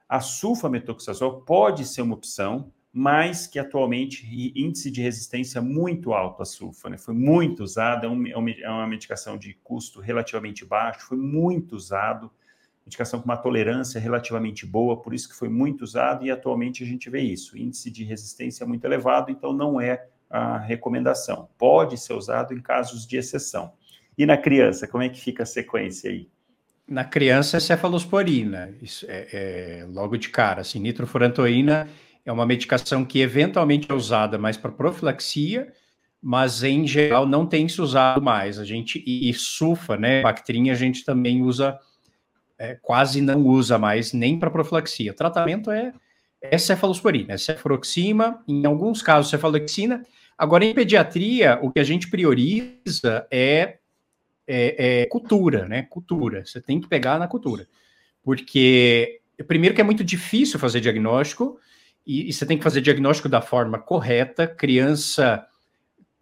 a 0.07 0.19
sulfametoxazol 0.19 1.41
pode 1.41 1.83
ser 1.83 2.03
uma 2.03 2.13
opção, 2.13 2.71
mas 2.93 3.47
que 3.47 3.57
atualmente 3.57 4.23
índice 4.55 4.91
de 4.91 5.01
resistência 5.01 5.59
muito 5.63 6.13
alto 6.13 6.43
à 6.43 6.45
sulfa, 6.45 6.91
né? 6.91 6.97
Foi 6.99 7.15
muito 7.15 7.63
usado, 7.63 8.05
é, 8.05 8.29
é, 8.29 8.61
é 8.61 8.69
uma 8.69 8.85
medicação 8.85 9.35
de 9.35 9.55
custo 9.63 9.99
relativamente 9.99 10.63
baixo, 10.63 11.07
foi 11.07 11.17
muito 11.17 11.75
usado, 11.75 12.31
medicação 12.85 13.19
com 13.19 13.25
uma 13.25 13.37
tolerância 13.37 13.99
relativamente 13.99 14.65
boa, 14.65 15.01
por 15.01 15.13
isso 15.13 15.29
que 15.29 15.35
foi 15.35 15.49
muito 15.49 15.83
usado 15.83 16.25
e 16.25 16.31
atualmente 16.31 16.83
a 16.83 16.87
gente 16.87 17.09
vê 17.09 17.21
isso, 17.21 17.57
índice 17.57 17.91
de 17.91 18.03
resistência 18.03 18.65
muito 18.65 18.85
elevado, 18.85 19.31
então 19.31 19.53
não 19.53 19.79
é 19.79 20.05
a 20.29 20.57
recomendação. 20.57 21.49
Pode 21.57 21.97
ser 21.97 22.13
usado 22.13 22.53
em 22.53 22.61
casos 22.61 23.05
de 23.05 23.17
exceção. 23.17 23.73
E 24.17 24.25
na 24.25 24.37
criança, 24.37 24.87
como 24.87 25.03
é 25.03 25.09
que 25.09 25.19
fica 25.19 25.43
a 25.43 25.45
sequência 25.45 26.09
aí? 26.09 26.29
Na 26.87 27.05
criança 27.05 27.57
é 27.57 27.59
cefalosporina, 27.59 28.73
isso 28.81 29.05
é, 29.07 29.27
é 29.81 29.85
logo 29.89 30.17
de 30.17 30.29
cara, 30.29 30.61
assim, 30.61 30.79
nitrofurantoína 30.79 31.87
é 32.25 32.31
uma 32.31 32.45
medicação 32.45 33.03
que 33.03 33.19
eventualmente 33.19 33.91
é 33.91 33.93
usada 33.93 34.37
mais 34.37 34.57
para 34.57 34.71
profilaxia, 34.71 35.73
mas 36.21 36.63
em 36.63 36.85
geral 36.85 37.25
não 37.25 37.45
tem 37.45 37.67
se 37.67 37.81
usado 37.81 38.21
mais. 38.21 38.59
A 38.59 38.65
gente 38.65 39.03
e, 39.05 39.33
sulfa, 39.33 39.97
né, 39.97 40.21
bactrinha, 40.21 40.73
a 40.73 40.75
gente 40.75 41.03
também 41.03 41.41
usa 41.41 41.79
é, 42.61 42.77
quase 42.79 43.21
não 43.21 43.43
usa 43.43 43.79
mais 43.79 44.13
nem 44.13 44.37
para 44.37 44.51
profilaxia. 44.51 45.11
O 45.11 45.15
tratamento 45.15 45.71
é, 45.71 45.91
é 46.39 46.59
cefalosporina, 46.59 47.33
é 47.33 47.37
cefroxima, 47.37 48.43
em 48.47 48.63
alguns 48.67 49.01
casos 49.01 49.31
cefalexina. 49.31 50.05
Agora 50.37 50.63
em 50.63 50.71
pediatria, 50.71 51.57
o 51.63 51.71
que 51.71 51.79
a 51.79 51.83
gente 51.83 52.07
prioriza 52.07 53.25
é, 53.31 53.77
é, 54.47 55.01
é 55.01 55.05
cultura, 55.07 55.67
né? 55.67 55.87
Cultura. 55.89 56.45
Você 56.45 56.61
tem 56.61 56.79
que 56.79 56.87
pegar 56.87 57.17
na 57.17 57.27
cultura, 57.27 57.67
porque 58.23 59.21
primeiro 59.47 59.73
que 59.73 59.81
é 59.81 59.83
muito 59.83 60.03
difícil 60.03 60.59
fazer 60.59 60.81
diagnóstico 60.81 61.59
e, 62.05 62.29
e, 62.29 62.33
você 62.33 62.45
tem 62.45 62.59
que 62.59 62.63
fazer 62.63 62.81
diagnóstico 62.81 63.27
da 63.27 63.41
forma 63.41 63.79
correta. 63.79 64.45
Criança, 64.45 65.47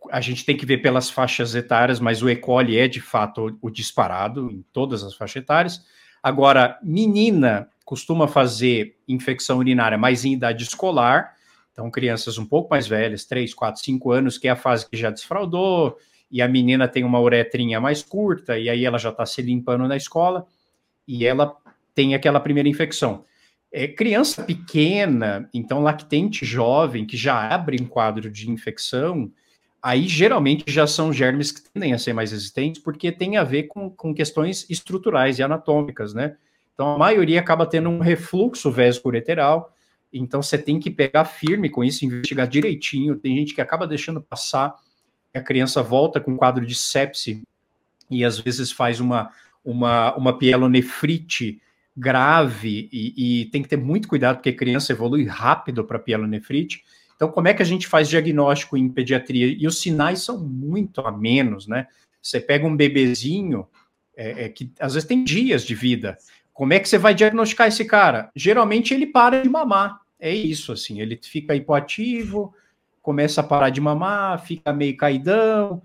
a 0.10 0.22
gente 0.22 0.46
tem 0.46 0.56
que 0.56 0.66
ver 0.66 0.78
pelas 0.78 1.10
faixas 1.10 1.54
etárias, 1.54 2.00
mas 2.00 2.22
o 2.22 2.30
E. 2.30 2.36
coli 2.38 2.78
é 2.78 2.88
de 2.88 3.02
fato 3.02 3.58
o, 3.62 3.68
o 3.68 3.70
disparado 3.70 4.50
em 4.50 4.64
todas 4.72 5.04
as 5.04 5.14
faixas 5.14 5.44
etárias. 5.44 5.99
Agora, 6.22 6.78
menina 6.84 7.70
costuma 7.86 8.28
fazer 8.28 8.98
infecção 9.08 9.58
urinária 9.58 9.98
mais 9.98 10.24
em 10.24 10.34
idade 10.34 10.64
escolar, 10.64 11.36
então 11.72 11.90
crianças 11.90 12.38
um 12.38 12.46
pouco 12.46 12.70
mais 12.70 12.88
velhas, 12.88 13.26
3, 13.26 13.54
4, 13.54 13.82
5 13.82 14.12
anos, 14.12 14.38
que 14.38 14.48
é 14.48 14.52
a 14.52 14.56
fase 14.56 14.88
que 14.88 14.98
já 14.98 15.10
desfraudou, 15.10 15.98
e 16.30 16.42
a 16.42 16.48
menina 16.48 16.88
tem 16.88 17.04
uma 17.04 17.20
uretrinha 17.20 17.82
mais 17.82 18.04
curta, 18.04 18.60
e 18.60 18.70
aí 18.70 18.86
ela 18.86 19.00
já 19.00 19.10
está 19.10 19.26
se 19.26 19.42
limpando 19.42 19.88
na 19.88 19.98
escola, 19.98 20.46
e 21.08 21.26
ela 21.26 21.56
tem 21.96 22.14
aquela 22.14 22.40
primeira 22.40 22.70
infecção. 22.70 23.26
É, 23.72 23.88
criança 23.88 24.44
pequena, 24.44 25.50
então 25.54 25.82
lactente 25.82 26.46
jovem, 26.46 27.06
que 27.06 27.18
já 27.18 27.50
abre 27.50 27.78
em 27.78 27.86
quadro 27.86 28.30
de 28.30 28.50
infecção, 28.50 29.32
aí 29.82 30.08
geralmente 30.08 30.64
já 30.68 30.86
são 30.86 31.12
germes 31.12 31.52
que 31.52 31.62
tendem 31.72 31.94
a 31.94 31.98
ser 31.98 32.14
mais 32.14 32.32
resistentes, 32.32 32.82
porque 32.82 33.12
tem 33.12 33.38
a 33.38 33.44
ver 33.44 33.64
com, 33.64 33.90
com 33.90 34.14
questões 34.14 34.70
estruturais 34.70 35.40
e 35.40 35.44
anatômicas, 35.44 36.14
né? 36.14 36.36
Então 36.74 36.96
a 36.96 36.98
maioria 36.98 37.40
acaba 37.40 37.66
tendo 37.66 37.90
um 37.90 38.00
refluxo 38.00 38.72
vésico-ureteral, 38.72 39.74
então 40.12 40.42
você 40.42 40.58
tem 40.58 40.80
que 40.80 40.90
pegar 40.90 41.26
firme 41.26 41.70
com 41.70 41.84
isso, 41.84 42.06
investigar 42.06 42.48
direitinho. 42.48 43.16
Tem 43.16 43.36
gente 43.36 43.54
que 43.54 43.62
acaba 43.62 43.86
deixando 43.86 44.22
passar, 44.22 44.74
a 45.34 45.42
criança 45.42 45.84
volta 45.84 46.20
com 46.20 46.36
quadro 46.36 46.66
de 46.66 46.74
sepse 46.74 47.44
e 48.10 48.26
às 48.26 48.40
vezes 48.40 48.72
faz 48.72 49.00
uma, 49.00 49.30
uma, 49.64 50.16
uma 50.16 50.38
pielonefrite 50.38 51.62
grave 51.96 52.90
e, 52.92 53.42
e, 53.42 53.46
tem 53.48 53.62
que 53.62 53.68
ter 53.68 53.78
muito 53.78 54.08
cuidado 54.08 54.38
porque 54.38 54.50
a 54.50 54.56
criança 54.56 54.94
evolui 54.94 55.26
rápido 55.26 55.84
para 55.84 56.00
pielonefrite. 56.00 56.84
Então, 57.20 57.30
como 57.30 57.50
é 57.50 57.54
que 57.54 57.62
a 57.62 57.66
gente 57.66 57.86
faz 57.86 58.08
diagnóstico 58.08 58.78
em 58.78 58.88
pediatria? 58.88 59.48
E 59.48 59.68
os 59.68 59.82
sinais 59.82 60.22
são 60.22 60.40
muito 60.40 61.02
a 61.02 61.12
menos, 61.12 61.68
né? 61.68 61.88
Você 62.22 62.40
pega 62.40 62.66
um 62.66 62.74
bebezinho 62.74 63.68
é, 64.16 64.46
é, 64.46 64.50
que 64.50 64.72
às 64.80 64.94
vezes 64.94 65.06
tem 65.06 65.26
dias 65.26 65.66
de 65.66 65.76
vida. 65.76 66.18
Como 66.54 66.72
é 66.72 66.80
que 66.80 66.88
você 66.88 66.98
vai 66.98 67.14
diagnosticar 67.14 67.68
esse 67.68 67.84
cara? 67.84 68.32
Geralmente 68.34 68.94
ele 68.94 69.06
para 69.06 69.42
de 69.42 69.50
mamar. 69.50 70.00
É 70.18 70.34
isso, 70.34 70.72
assim. 70.72 71.02
Ele 71.02 71.20
fica 71.22 71.54
hipoativo, 71.54 72.54
começa 73.02 73.42
a 73.42 73.44
parar 73.44 73.70
de 73.70 73.82
mamar, 73.82 74.42
fica 74.46 74.72
meio 74.72 74.96
caidão, 74.96 75.82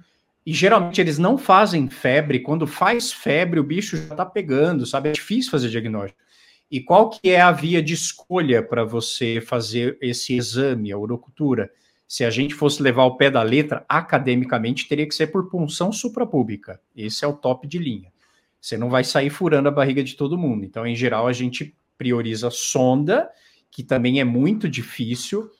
e 0.46 0.52
geralmente 0.52 1.00
eles 1.00 1.18
não 1.18 1.36
fazem 1.36 1.90
febre. 1.90 2.38
Quando 2.38 2.64
faz 2.64 3.12
febre, 3.12 3.58
o 3.58 3.64
bicho 3.64 3.96
já 3.96 4.14
está 4.14 4.24
pegando, 4.24 4.86
sabe? 4.86 5.08
É 5.08 5.12
difícil 5.12 5.50
fazer 5.50 5.68
diagnóstico. 5.68 6.22
E 6.70 6.80
qual 6.80 7.10
que 7.10 7.30
é 7.30 7.40
a 7.40 7.52
via 7.52 7.82
de 7.82 7.94
escolha 7.94 8.62
para 8.62 8.84
você 8.84 9.40
fazer 9.40 9.98
esse 10.00 10.34
exame, 10.34 10.90
a 10.90 10.98
urocultura? 10.98 11.70
Se 12.06 12.24
a 12.24 12.30
gente 12.30 12.54
fosse 12.54 12.82
levar 12.82 13.04
o 13.04 13.16
pé 13.16 13.30
da 13.30 13.42
letra, 13.42 13.84
academicamente 13.88 14.88
teria 14.88 15.06
que 15.06 15.14
ser 15.14 15.28
por 15.28 15.48
punção 15.48 15.92
suprapúbica. 15.92 16.80
Esse 16.96 17.24
é 17.24 17.28
o 17.28 17.32
top 17.32 17.66
de 17.66 17.78
linha. 17.78 18.12
Você 18.60 18.76
não 18.76 18.88
vai 18.88 19.04
sair 19.04 19.30
furando 19.30 19.68
a 19.68 19.72
barriga 19.72 20.02
de 20.02 20.14
todo 20.14 20.38
mundo. 20.38 20.64
Então, 20.64 20.86
em 20.86 20.96
geral, 20.96 21.26
a 21.26 21.32
gente 21.32 21.76
prioriza 21.98 22.50
sonda, 22.50 23.28
que 23.70 23.82
também 23.82 24.20
é 24.20 24.24
muito 24.24 24.68
difícil, 24.68 25.50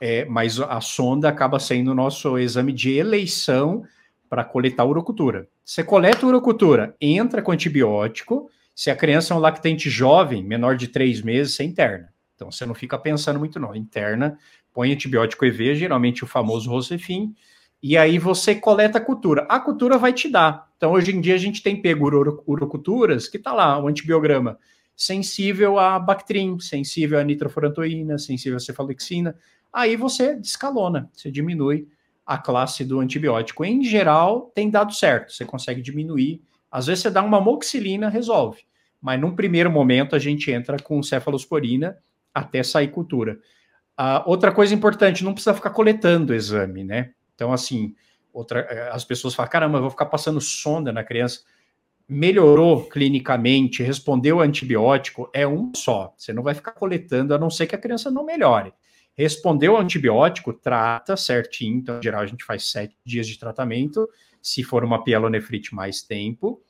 é, 0.00 0.24
mas 0.24 0.60
a 0.60 0.80
sonda 0.80 1.28
acaba 1.28 1.58
sendo 1.58 1.90
o 1.90 1.94
nosso 1.94 2.38
exame 2.38 2.72
de 2.72 2.92
eleição 2.92 3.84
para 4.28 4.44
coletar 4.44 4.84
urocultura. 4.84 5.48
Você 5.64 5.84
coleta 5.84 6.26
urocultura, 6.26 6.96
entra 7.00 7.40
com 7.42 7.52
antibiótico. 7.52 8.50
Se 8.74 8.90
a 8.90 8.96
criança 8.96 9.32
é 9.32 9.36
um 9.36 9.40
lactente 9.40 9.88
jovem, 9.88 10.42
menor 10.42 10.76
de 10.76 10.88
três 10.88 11.22
meses, 11.22 11.54
você 11.54 11.64
interna. 11.64 12.12
Então 12.34 12.50
você 12.50 12.66
não 12.66 12.74
fica 12.74 12.98
pensando 12.98 13.38
muito, 13.38 13.60
não. 13.60 13.74
Interna, 13.74 14.38
põe 14.72 14.92
antibiótico 14.92 15.44
EV, 15.44 15.76
geralmente 15.76 16.24
o 16.24 16.26
famoso 16.26 16.68
Rosefin, 16.68 17.34
e 17.82 17.96
aí 17.96 18.18
você 18.18 18.54
coleta 18.54 18.98
a 18.98 19.00
cultura. 19.00 19.46
A 19.48 19.60
cultura 19.60 19.96
vai 19.96 20.12
te 20.12 20.28
dar. 20.28 20.68
Então 20.76 20.92
hoje 20.92 21.14
em 21.14 21.20
dia 21.20 21.34
a 21.34 21.38
gente 21.38 21.62
tem 21.62 21.80
pego 21.80 22.06
uro 22.06 22.42
uroculturas 22.46 23.28
que 23.28 23.36
está 23.36 23.52
lá, 23.52 23.78
o 23.78 23.86
antibiograma 23.86 24.58
sensível 24.96 25.78
a 25.78 25.98
Bactrim, 25.98 26.58
sensível 26.60 27.18
a 27.18 27.24
nitrofurantoína, 27.24 28.18
sensível 28.18 28.56
a 28.56 28.60
cefalexina. 28.60 29.36
Aí 29.72 29.96
você 29.96 30.34
descalona, 30.34 31.10
você 31.12 31.30
diminui 31.30 31.88
a 32.24 32.38
classe 32.38 32.84
do 32.84 33.00
antibiótico. 33.00 33.64
Em 33.64 33.82
geral, 33.82 34.52
tem 34.54 34.70
dado 34.70 34.94
certo, 34.94 35.32
você 35.32 35.44
consegue 35.44 35.82
diminuir. 35.82 36.40
Às 36.74 36.86
vezes 36.86 37.02
você 37.02 37.10
dá 37.10 37.22
uma 37.22 37.40
moxilina, 37.40 38.08
resolve. 38.08 38.62
Mas 39.00 39.20
num 39.20 39.36
primeiro 39.36 39.70
momento 39.70 40.16
a 40.16 40.18
gente 40.18 40.50
entra 40.50 40.76
com 40.76 41.00
cefalosporina 41.04 41.96
até 42.34 42.64
sair 42.64 42.88
cultura. 42.88 43.38
Uh, 43.96 44.26
outra 44.26 44.50
coisa 44.50 44.74
importante, 44.74 45.22
não 45.22 45.32
precisa 45.32 45.54
ficar 45.54 45.70
coletando 45.70 46.32
o 46.32 46.34
exame, 46.34 46.82
né? 46.82 47.12
Então, 47.36 47.52
assim, 47.52 47.94
outra, 48.32 48.66
eh, 48.68 48.90
as 48.92 49.04
pessoas 49.04 49.36
falam, 49.36 49.52
caramba, 49.52 49.78
eu 49.78 49.82
vou 49.82 49.90
ficar 49.90 50.06
passando 50.06 50.40
sonda 50.40 50.92
na 50.92 51.04
criança. 51.04 51.42
melhorou 52.08 52.84
clinicamente, 52.88 53.82
respondeu 53.82 54.40
antibiótico, 54.40 55.30
é 55.32 55.46
um 55.46 55.70
só. 55.76 56.12
Você 56.18 56.32
não 56.32 56.42
vai 56.42 56.54
ficar 56.54 56.72
coletando, 56.72 57.34
a 57.34 57.38
não 57.38 57.48
ser 57.48 57.66
que 57.68 57.76
a 57.76 57.78
criança 57.78 58.10
não 58.10 58.24
melhore. 58.26 58.74
Respondeu 59.16 59.76
antibiótico, 59.76 60.52
trata 60.52 61.16
certinho. 61.16 61.78
Então, 61.78 61.98
em 62.00 62.02
geral, 62.02 62.22
a 62.22 62.26
gente 62.26 62.44
faz 62.44 62.70
sete 62.70 62.96
dias 63.06 63.28
de 63.28 63.38
tratamento. 63.38 64.08
Se 64.42 64.62
for 64.64 64.84
uma 64.84 65.04
pielonefrite, 65.04 65.74
mais 65.74 66.02
tempo. 66.02 66.60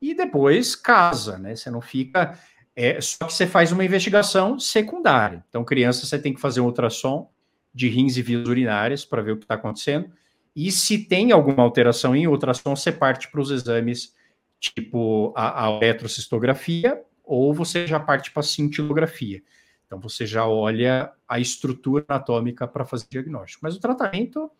E 0.00 0.14
depois 0.14 0.76
casa, 0.76 1.38
né? 1.38 1.54
Você 1.56 1.70
não 1.70 1.80
fica. 1.80 2.38
É, 2.74 3.00
só 3.00 3.26
que 3.26 3.32
você 3.32 3.46
faz 3.46 3.72
uma 3.72 3.84
investigação 3.84 4.58
secundária. 4.58 5.44
Então, 5.48 5.64
criança, 5.64 6.06
você 6.06 6.18
tem 6.18 6.32
que 6.32 6.40
fazer 6.40 6.60
um 6.60 6.66
ultrassom 6.66 7.30
de 7.74 7.88
rins 7.88 8.16
e 8.16 8.22
vias 8.22 8.48
urinárias 8.48 9.04
para 9.04 9.22
ver 9.22 9.32
o 9.32 9.36
que 9.36 9.44
está 9.44 9.54
acontecendo. 9.54 10.10
E 10.54 10.70
se 10.72 10.98
tem 10.98 11.32
alguma 11.32 11.62
alteração 11.62 12.14
em 12.14 12.26
ultrassom, 12.26 12.74
você 12.74 12.92
parte 12.92 13.30
para 13.30 13.40
os 13.40 13.50
exames 13.50 14.14
tipo 14.60 15.32
a, 15.36 15.66
a 15.66 15.70
eletrocistografia 15.76 17.00
ou 17.22 17.54
você 17.54 17.86
já 17.86 18.00
parte 18.00 18.30
para 18.30 18.40
a 18.40 18.44
cintilografia. 18.44 19.42
Então 19.86 20.00
você 20.00 20.26
já 20.26 20.46
olha 20.46 21.12
a 21.26 21.38
estrutura 21.38 22.04
anatômica 22.08 22.66
para 22.66 22.84
fazer 22.84 23.06
diagnóstico. 23.10 23.60
Mas 23.62 23.76
o 23.76 23.80
tratamento, 23.80 24.50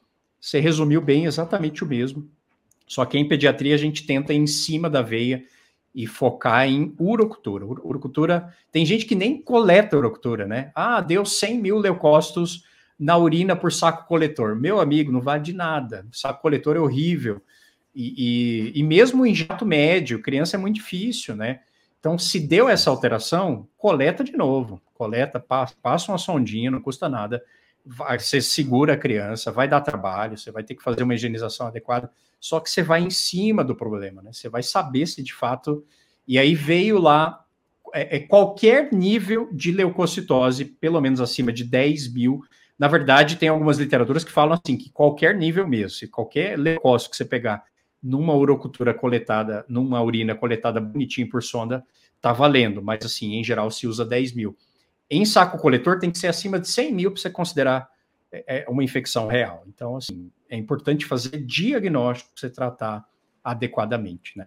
você 0.40 0.60
resumiu 0.60 1.00
bem, 1.00 1.24
exatamente 1.24 1.82
o 1.82 1.86
mesmo. 1.86 2.30
Só 2.88 3.04
que 3.04 3.18
em 3.18 3.28
pediatria 3.28 3.74
a 3.74 3.78
gente 3.78 4.04
tenta 4.06 4.32
ir 4.32 4.38
em 4.38 4.46
cima 4.46 4.88
da 4.90 5.02
veia 5.02 5.44
e 5.94 6.06
focar 6.06 6.66
em 6.66 6.94
urocultura. 6.98 7.64
Urocultura, 7.64 8.54
tem 8.72 8.84
gente 8.84 9.04
que 9.04 9.14
nem 9.14 9.40
coleta 9.40 9.96
urocultura, 9.96 10.46
né? 10.46 10.72
Ah, 10.74 11.00
deu 11.00 11.24
100 11.24 11.58
mil 11.58 11.78
leucócitos 11.78 12.64
na 12.98 13.16
urina 13.16 13.54
por 13.54 13.72
saco 13.72 14.06
coletor. 14.08 14.56
Meu 14.56 14.80
amigo, 14.80 15.12
não 15.12 15.20
vale 15.20 15.42
de 15.42 15.52
nada. 15.52 16.06
Saco 16.10 16.42
coletor 16.42 16.76
é 16.76 16.80
horrível. 16.80 17.40
E, 17.94 18.72
e, 18.74 18.80
e, 18.80 18.82
mesmo 18.82 19.26
em 19.26 19.34
jato 19.34 19.66
médio, 19.66 20.22
criança 20.22 20.56
é 20.56 20.58
muito 20.58 20.76
difícil, 20.76 21.34
né? 21.34 21.60
Então, 21.98 22.16
se 22.16 22.38
deu 22.38 22.68
essa 22.68 22.90
alteração, 22.90 23.68
coleta 23.76 24.22
de 24.22 24.36
novo. 24.36 24.80
Coleta, 24.94 25.40
passa, 25.40 26.12
uma 26.12 26.18
sondinha, 26.18 26.70
não 26.70 26.80
custa 26.80 27.08
nada. 27.08 27.42
Vai, 27.84 28.18
você 28.18 28.40
segura 28.40 28.92
a 28.92 28.96
criança, 28.96 29.50
vai 29.50 29.66
dar 29.66 29.80
trabalho, 29.80 30.38
você 30.38 30.50
vai 30.50 30.62
ter 30.62 30.74
que 30.74 30.82
fazer 30.82 31.02
uma 31.02 31.14
higienização 31.14 31.66
adequada. 31.66 32.10
Só 32.40 32.60
que 32.60 32.70
você 32.70 32.82
vai 32.82 33.00
em 33.02 33.10
cima 33.10 33.64
do 33.64 33.74
problema, 33.74 34.22
né? 34.22 34.32
Você 34.32 34.48
vai 34.48 34.62
saber 34.62 35.06
se 35.06 35.22
de 35.22 35.34
fato. 35.34 35.84
E 36.26 36.38
aí 36.38 36.54
veio 36.54 36.98
lá 36.98 37.44
é, 37.94 38.16
é 38.16 38.20
qualquer 38.20 38.92
nível 38.92 39.48
de 39.52 39.72
leucocitose, 39.72 40.64
pelo 40.64 41.00
menos 41.00 41.20
acima 41.20 41.52
de 41.52 41.64
10 41.64 42.12
mil, 42.12 42.42
na 42.78 42.86
verdade, 42.86 43.36
tem 43.36 43.48
algumas 43.48 43.76
literaturas 43.78 44.22
que 44.22 44.30
falam 44.30 44.56
assim, 44.56 44.76
que 44.76 44.88
qualquer 44.90 45.34
nível 45.34 45.66
mesmo, 45.66 45.90
se 45.90 46.06
qualquer 46.06 46.56
leucócito 46.56 47.10
que 47.10 47.16
você 47.16 47.24
pegar 47.24 47.64
numa 48.00 48.34
urocultura 48.36 48.94
coletada, 48.94 49.64
numa 49.68 50.00
urina 50.00 50.34
coletada 50.36 50.80
bonitinho 50.80 51.28
por 51.28 51.42
sonda, 51.42 51.84
tá 52.20 52.32
valendo, 52.32 52.80
mas 52.80 53.04
assim, 53.04 53.34
em 53.34 53.42
geral 53.42 53.68
se 53.72 53.88
usa 53.88 54.04
10 54.04 54.32
mil. 54.32 54.56
Em 55.10 55.24
saco 55.24 55.58
coletor 55.58 55.98
tem 55.98 56.10
que 56.10 56.18
ser 56.18 56.28
acima 56.28 56.60
de 56.60 56.68
100 56.68 56.92
mil 56.92 57.10
para 57.10 57.20
você 57.20 57.30
considerar 57.30 57.88
é, 58.30 58.58
é, 58.58 58.66
uma 58.68 58.84
infecção 58.84 59.26
real. 59.26 59.64
Então, 59.66 59.96
assim, 59.96 60.30
é 60.48 60.56
importante 60.56 61.06
fazer 61.06 61.44
diagnóstico 61.44 62.30
para 62.32 62.40
você 62.40 62.50
tratar 62.50 63.08
adequadamente, 63.42 64.36
né? 64.36 64.46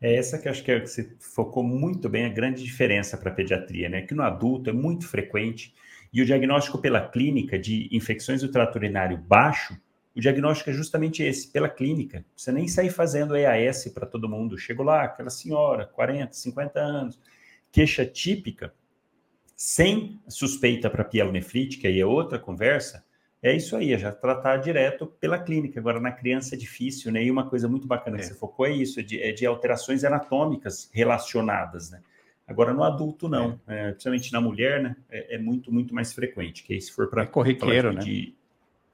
É 0.00 0.16
essa 0.16 0.38
que 0.38 0.48
eu 0.48 0.52
acho 0.52 0.64
que, 0.64 0.72
é, 0.72 0.80
que 0.80 0.86
você 0.86 1.14
focou 1.20 1.62
muito 1.62 2.08
bem 2.08 2.24
a 2.24 2.30
grande 2.30 2.64
diferença 2.64 3.18
para 3.18 3.30
a 3.30 3.34
pediatria, 3.34 3.88
né? 3.88 4.02
Que 4.02 4.14
no 4.14 4.22
adulto 4.22 4.70
é 4.70 4.72
muito 4.72 5.06
frequente 5.06 5.74
e 6.12 6.22
o 6.22 6.24
diagnóstico 6.24 6.78
pela 6.78 7.08
clínica 7.08 7.58
de 7.58 7.88
infecções 7.92 8.40
do 8.40 8.50
trato 8.50 8.76
urinário 8.76 9.16
baixo, 9.16 9.78
o 10.16 10.20
diagnóstico 10.20 10.70
é 10.70 10.72
justamente 10.72 11.22
esse, 11.22 11.48
pela 11.48 11.68
clínica. 11.68 12.24
Você 12.34 12.50
nem 12.50 12.66
sai 12.66 12.90
fazendo 12.90 13.36
EAS 13.36 13.86
para 13.94 14.06
todo 14.06 14.28
mundo. 14.28 14.58
Chego 14.58 14.82
lá, 14.82 15.04
aquela 15.04 15.30
senhora, 15.30 15.86
40, 15.86 16.32
50 16.32 16.80
anos, 16.80 17.20
queixa 17.70 18.04
típica, 18.04 18.74
sem 19.54 20.20
suspeita 20.26 20.90
para 20.90 21.04
pielonefrite, 21.04 21.78
que 21.78 21.86
aí 21.86 22.00
é 22.00 22.06
outra 22.06 22.38
conversa, 22.38 23.04
é 23.42 23.56
isso 23.56 23.74
aí, 23.74 23.92
é 23.92 23.98
já 23.98 24.12
tratar 24.12 24.58
direto 24.58 25.06
pela 25.06 25.38
clínica. 25.38 25.80
Agora, 25.80 25.98
na 25.98 26.12
criança 26.12 26.54
é 26.54 26.58
difícil, 26.58 27.10
né? 27.10 27.24
E 27.24 27.30
uma 27.30 27.48
coisa 27.48 27.66
muito 27.66 27.86
bacana 27.86 28.16
é. 28.16 28.20
que 28.20 28.26
você 28.26 28.34
focou 28.34 28.66
é 28.66 28.70
isso, 28.70 29.00
é 29.00 29.02
de, 29.02 29.22
é 29.22 29.32
de 29.32 29.46
alterações 29.46 30.04
anatômicas 30.04 30.90
relacionadas, 30.92 31.90
né? 31.90 32.00
Agora, 32.46 32.74
no 32.74 32.82
adulto, 32.82 33.28
não. 33.28 33.58
É. 33.66 33.88
É, 33.88 33.90
principalmente 33.92 34.32
na 34.32 34.40
mulher, 34.40 34.82
né? 34.82 34.96
É, 35.08 35.36
é, 35.36 35.38
muito, 35.38 35.72
muito 35.72 35.94
mais 35.94 36.12
frequente. 36.12 36.64
Que 36.64 36.74
aí, 36.74 36.80
se 36.80 36.92
for 36.92 37.08
para. 37.08 37.22
É 37.22 37.26
corriqueiro, 37.26 37.92
né? 37.92 38.00
De, 38.00 38.34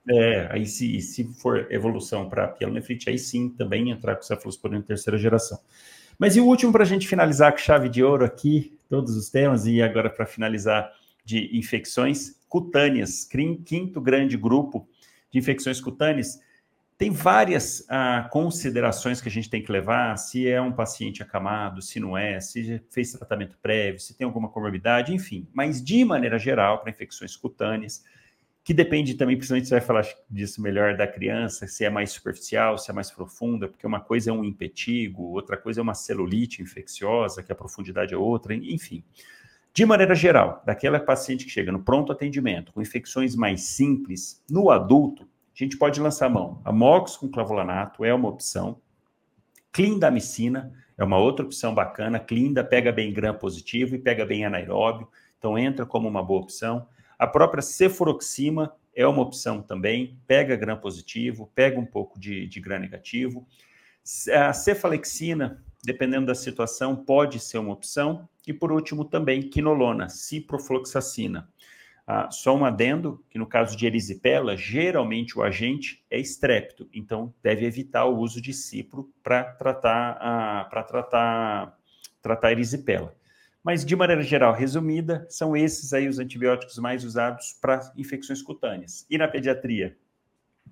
é, 0.09 0.48
aí 0.52 0.64
se, 0.66 1.01
se 1.01 1.24
for 1.40 1.66
evolução 1.70 2.28
para 2.28 2.47
pielonefrite, 2.47 3.10
aí 3.10 3.18
sim 3.18 3.48
também 3.48 3.90
entrar 3.90 4.14
com 4.14 4.23
cefalosporina 4.23 4.82
terceira 4.82 5.18
geração. 5.18 5.59
Mas 6.18 6.36
e 6.36 6.40
o 6.40 6.47
último 6.47 6.70
para 6.70 6.85
a 6.85 6.86
gente 6.86 7.09
finalizar 7.09 7.51
com 7.51 7.59
chave 7.59 7.89
de 7.89 8.05
ouro 8.05 8.24
aqui, 8.24 8.78
todos 8.89 9.16
os 9.16 9.28
temas, 9.28 9.66
e 9.66 9.82
agora 9.82 10.09
para 10.09 10.24
finalizar 10.24 10.93
de 11.24 11.59
infecções 11.59 12.35
cutâneas, 12.48 13.24
quinto 13.24 14.01
grande 14.01 14.36
grupo 14.36 14.89
de 15.31 15.39
infecções 15.39 15.81
cutâneas, 15.81 16.39
tem 16.98 17.10
várias 17.10 17.85
ah, 17.90 18.27
considerações 18.32 19.20
que 19.20 19.28
a 19.28 19.31
gente 19.31 19.51
tem 19.51 19.62
que 19.62 19.70
levar, 19.70 20.16
se 20.16 20.48
é 20.48 20.60
um 20.60 20.73
paciente 20.73 21.23
acamado, 21.23 21.82
se 21.82 22.01
não 22.01 22.16
é, 22.16 22.40
se 22.40 22.81
fez 22.90 23.12
tratamento 23.12 23.59
prévio, 23.60 24.01
se 24.01 24.16
tem 24.16 24.24
alguma 24.24 24.48
comorbidade, 24.48 25.12
enfim. 25.12 25.47
Mas, 25.52 25.85
de 25.85 26.05
maneira 26.06 26.39
geral, 26.39 26.81
para 26.81 26.90
infecções 26.90 27.36
cutâneas, 27.36 28.02
que 28.64 28.73
depende 28.73 29.14
também, 29.14 29.36
principalmente 29.36 29.68
você 29.68 29.74
vai 29.74 29.81
falar 29.81 30.06
disso 30.28 30.60
melhor 30.62 30.97
da 30.97 31.06
criança, 31.06 31.66
se 31.66 31.85
é 31.85 31.90
mais 31.90 32.10
superficial, 32.10 32.78
se 32.78 32.90
é 32.90 32.94
mais 32.94 33.10
profunda, 33.10 33.68
porque 33.68 33.86
uma 33.86 34.01
coisa 34.01 34.31
é 34.31 34.32
um 34.32 34.43
impetigo, 34.43 35.23
outra 35.23 35.56
coisa 35.56 35.81
é 35.81 35.82
uma 35.82 35.94
celulite 35.94 36.62
infecciosa, 36.62 37.43
que 37.43 37.52
a 37.52 37.55
profundidade 37.55 38.14
é 38.14 38.16
outra, 38.16 38.55
enfim. 38.55 39.05
De 39.77 39.85
maneira 39.85 40.15
geral, 40.15 40.62
daquela 40.65 40.98
paciente 40.98 41.44
que 41.44 41.51
chega 41.51 41.70
no 41.70 41.82
pronto 41.82 42.11
atendimento 42.11 42.73
com 42.73 42.81
infecções 42.81 43.36
mais 43.36 43.61
simples, 43.61 44.43
no 44.51 44.70
adulto, 44.70 45.24
a 45.24 45.27
gente 45.55 45.77
pode 45.77 46.01
lançar 46.01 46.24
a 46.24 46.31
mão. 46.31 46.62
Amox 46.65 47.15
com 47.19 47.28
clavulanato 47.28 48.03
é 48.03 48.15
uma 48.15 48.27
opção. 48.27 48.81
Clindamicina 49.70 50.73
é 50.97 51.05
uma 51.05 51.19
outra 51.19 51.44
opção 51.44 51.74
bacana. 51.74 52.19
Clinda 52.19 52.65
pega 52.65 52.90
bem 52.90 53.12
gram 53.12 53.35
positivo 53.35 53.94
e 53.94 53.98
pega 53.98 54.24
bem 54.24 54.47
anaeróbio, 54.47 55.09
então 55.36 55.59
entra 55.59 55.85
como 55.85 56.09
uma 56.09 56.23
boa 56.23 56.40
opção. 56.40 56.89
A 57.19 57.27
própria 57.27 57.61
cefuroxima 57.61 58.74
é 58.94 59.07
uma 59.07 59.20
opção 59.20 59.61
também, 59.61 60.19
pega 60.27 60.57
gram 60.57 60.78
positivo, 60.78 61.53
pega 61.55 61.78
um 61.78 61.85
pouco 61.85 62.19
de, 62.19 62.47
de 62.47 62.61
gram 62.61 62.78
negativo. 62.78 63.47
A 64.35 64.55
cefalexina, 64.55 65.62
dependendo 65.86 66.26
da 66.26 66.34
situação, 66.34 66.96
pode 66.96 67.38
ser 67.38 67.58
uma 67.58 67.72
opção. 67.72 68.28
E 68.46 68.52
por 68.52 68.72
último 68.72 69.04
também 69.04 69.40
quinolona, 69.40 70.08
ciprofloxacina. 70.08 71.48
Ah, 72.06 72.28
só 72.30 72.54
um 72.56 72.64
adendo, 72.64 73.24
que 73.30 73.38
no 73.38 73.46
caso 73.46 73.76
de 73.76 73.86
erisipela, 73.86 74.56
geralmente 74.56 75.38
o 75.38 75.42
agente 75.42 76.04
é 76.10 76.20
estrépito, 76.20 76.88
então 76.92 77.34
deve 77.42 77.64
evitar 77.64 78.04
o 78.04 78.18
uso 78.18 78.40
de 78.40 78.52
cipro 78.52 79.12
para 79.24 79.42
tratar, 79.42 80.16
ah, 80.20 80.66
para 80.70 80.82
tratar, 80.84 81.78
tratar 82.22 82.52
erisipela. 82.52 83.14
Mas, 83.62 83.84
de 83.84 83.96
maneira 83.96 84.22
geral, 84.22 84.54
resumida, 84.54 85.26
são 85.28 85.56
esses 85.56 85.92
aí 85.92 86.06
os 86.06 86.20
antibióticos 86.20 86.78
mais 86.78 87.04
usados 87.04 87.56
para 87.60 87.92
infecções 87.96 88.40
cutâneas. 88.40 89.04
E 89.10 89.18
na 89.18 89.26
pediatria? 89.26 89.96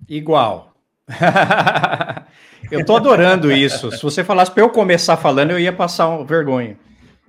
Igual. 0.07 0.74
eu 2.71 2.81
estou 2.81 2.97
adorando 2.97 3.51
isso. 3.51 3.91
Se 3.91 4.01
você 4.01 4.23
falasse 4.23 4.51
para 4.51 4.63
eu 4.63 4.69
começar 4.69 5.17
falando, 5.17 5.51
eu 5.51 5.59
ia 5.59 5.73
passar 5.73 6.23
vergonha. 6.23 6.77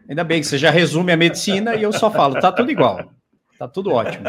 Ainda 0.08 0.24
bem 0.24 0.40
que 0.40 0.46
você 0.46 0.56
já 0.56 0.70
resume 0.70 1.12
a 1.12 1.16
medicina 1.16 1.74
e 1.74 1.82
eu 1.82 1.92
só 1.92 2.10
falo, 2.10 2.40
tá 2.40 2.52
tudo 2.52 2.70
igual. 2.70 3.12
Tá 3.58 3.66
tudo 3.66 3.92
ótimo. 3.92 4.24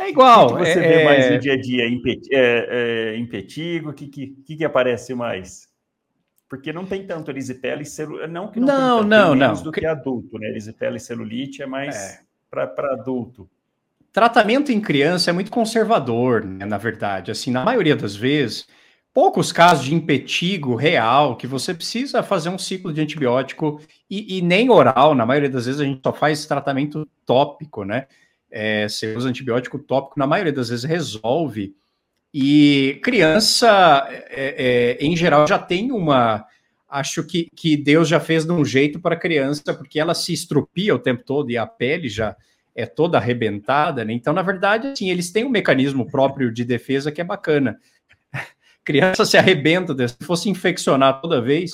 É 0.00 0.08
igual. 0.10 0.54
O 0.54 0.56
que 0.58 0.64
você 0.64 0.78
é, 0.78 0.88
vê 0.88 1.04
mais 1.04 1.30
no 1.30 1.38
dia 1.38 1.54
a 1.54 1.60
dia 1.60 1.84
em, 1.86 2.00
é, 2.32 3.12
é, 3.12 3.16
em 3.16 3.26
petigo? 3.26 3.90
O 3.90 3.92
que, 3.92 4.06
que, 4.06 4.28
que, 4.28 4.64
aparece 4.64 5.14
mais? 5.14 5.68
Porque 6.48 6.72
não 6.72 6.86
tem 6.86 7.06
tanto 7.06 7.30
erisipela 7.30 7.82
e 7.82 7.84
celulite. 7.84 8.28
Não 8.28 8.50
que 8.50 8.60
não, 8.60 8.66
não, 8.66 9.00
tem 9.00 9.10
tanto, 9.10 9.34
não, 9.36 9.54
não. 9.54 9.62
do 9.62 9.72
que 9.72 9.84
adulto, 9.84 10.38
né? 10.38 10.48
Erisipela 10.48 10.96
e 10.96 11.00
celulite 11.00 11.62
é 11.62 11.66
mais 11.66 11.96
é. 11.96 12.20
para 12.50 12.92
adulto. 12.92 13.50
Tratamento 14.18 14.72
em 14.72 14.80
criança 14.80 15.30
é 15.30 15.32
muito 15.32 15.48
conservador, 15.48 16.44
né, 16.44 16.66
na 16.66 16.76
verdade. 16.76 17.30
Assim, 17.30 17.52
na 17.52 17.64
maioria 17.64 17.94
das 17.94 18.16
vezes, 18.16 18.66
poucos 19.14 19.52
casos 19.52 19.84
de 19.84 19.94
impetigo 19.94 20.74
real 20.74 21.36
que 21.36 21.46
você 21.46 21.72
precisa 21.72 22.20
fazer 22.20 22.48
um 22.48 22.58
ciclo 22.58 22.92
de 22.92 23.00
antibiótico 23.00 23.80
e, 24.10 24.38
e, 24.38 24.42
nem 24.42 24.70
oral, 24.70 25.14
na 25.14 25.24
maioria 25.24 25.48
das 25.48 25.66
vezes 25.66 25.80
a 25.80 25.84
gente 25.84 26.00
só 26.02 26.12
faz 26.12 26.46
tratamento 26.46 27.06
tópico, 27.24 27.84
né? 27.84 28.08
É, 28.50 28.88
você 28.88 29.14
usa 29.14 29.28
antibiótico 29.28 29.78
tópico, 29.78 30.18
na 30.18 30.26
maioria 30.26 30.52
das 30.52 30.68
vezes 30.68 30.84
resolve. 30.84 31.76
E 32.34 32.98
criança, 33.04 34.04
é, 34.10 34.96
é, 34.98 34.98
em 35.00 35.16
geral, 35.16 35.46
já 35.46 35.60
tem 35.60 35.92
uma. 35.92 36.44
Acho 36.88 37.22
que, 37.22 37.48
que 37.54 37.76
Deus 37.76 38.08
já 38.08 38.18
fez 38.18 38.44
de 38.44 38.50
um 38.50 38.64
jeito 38.64 38.98
para 38.98 39.14
a 39.14 39.18
criança, 39.18 39.72
porque 39.72 40.00
ela 40.00 40.12
se 40.12 40.32
estrupia 40.32 40.92
o 40.92 40.98
tempo 40.98 41.22
todo 41.22 41.52
e 41.52 41.56
a 41.56 41.68
pele 41.68 42.08
já 42.08 42.34
é 42.78 42.86
toda 42.86 43.18
arrebentada, 43.18 44.04
né? 44.04 44.12
Então, 44.12 44.32
na 44.32 44.42
verdade, 44.42 44.88
assim, 44.88 45.10
eles 45.10 45.32
têm 45.32 45.44
um 45.44 45.50
mecanismo 45.50 46.06
próprio 46.06 46.52
de 46.52 46.64
defesa 46.64 47.10
que 47.10 47.20
é 47.20 47.24
bacana 47.24 47.78
criança 48.84 49.24
se 49.24 49.36
arrebenta, 49.36 49.94
se 50.06 50.16
fosse 50.22 50.48
infeccionar 50.48 51.20
toda 51.20 51.42
vez, 51.42 51.72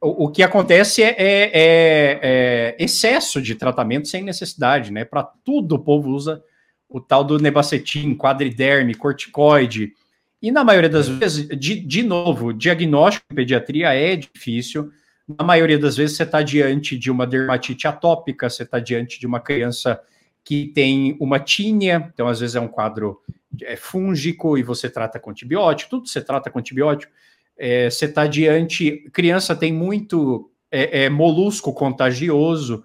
o, 0.00 0.24
o 0.24 0.30
que 0.30 0.42
acontece 0.42 1.02
é, 1.02 1.10
é, 1.10 1.14
é, 1.18 2.20
é, 2.22 2.76
excesso 2.78 3.40
de 3.40 3.54
tratamento 3.54 4.08
sem 4.08 4.22
necessidade, 4.22 4.92
né? 4.92 5.04
Para 5.04 5.22
tudo 5.22 5.76
o 5.76 5.78
povo 5.78 6.10
usa 6.10 6.42
o 6.88 7.00
tal 7.00 7.22
do 7.22 7.38
nebacetim, 7.38 8.14
quadriderme, 8.14 8.94
corticoide, 8.94 9.92
e 10.40 10.50
na 10.50 10.62
maioria 10.62 10.88
das 10.88 11.08
vezes, 11.08 11.48
de, 11.48 11.80
de 11.80 12.02
novo, 12.02 12.52
diagnóstico 12.52 13.26
em 13.30 13.34
pediatria 13.34 13.92
é 13.92 14.14
difícil. 14.16 14.90
Na 15.28 15.44
maioria 15.44 15.78
das 15.78 15.96
vezes, 15.96 16.16
você 16.16 16.22
está 16.22 16.40
diante 16.40 16.96
de 16.96 17.10
uma 17.10 17.26
dermatite 17.26 17.86
atópica, 17.86 18.48
você 18.48 18.62
está 18.62 18.78
diante 18.80 19.20
de 19.20 19.26
uma 19.26 19.40
criança 19.40 20.00
que 20.42 20.68
tem 20.68 21.16
uma 21.20 21.38
tínia, 21.38 22.10
então 22.14 22.26
às 22.26 22.40
vezes 22.40 22.56
é 22.56 22.60
um 22.60 22.68
quadro 22.68 23.20
é, 23.62 23.76
fúngico 23.76 24.56
e 24.56 24.62
você 24.62 24.88
trata 24.88 25.20
com 25.20 25.30
antibiótico, 25.30 25.90
tudo 25.90 26.08
você 26.08 26.22
trata 26.22 26.50
com 26.50 26.58
antibiótico. 26.58 27.12
É, 27.58 27.90
você 27.90 28.06
está 28.06 28.26
diante. 28.26 29.10
Criança 29.12 29.54
tem 29.54 29.72
muito 29.72 30.50
é, 30.70 31.04
é, 31.04 31.10
molusco 31.10 31.72
contagioso, 31.74 32.84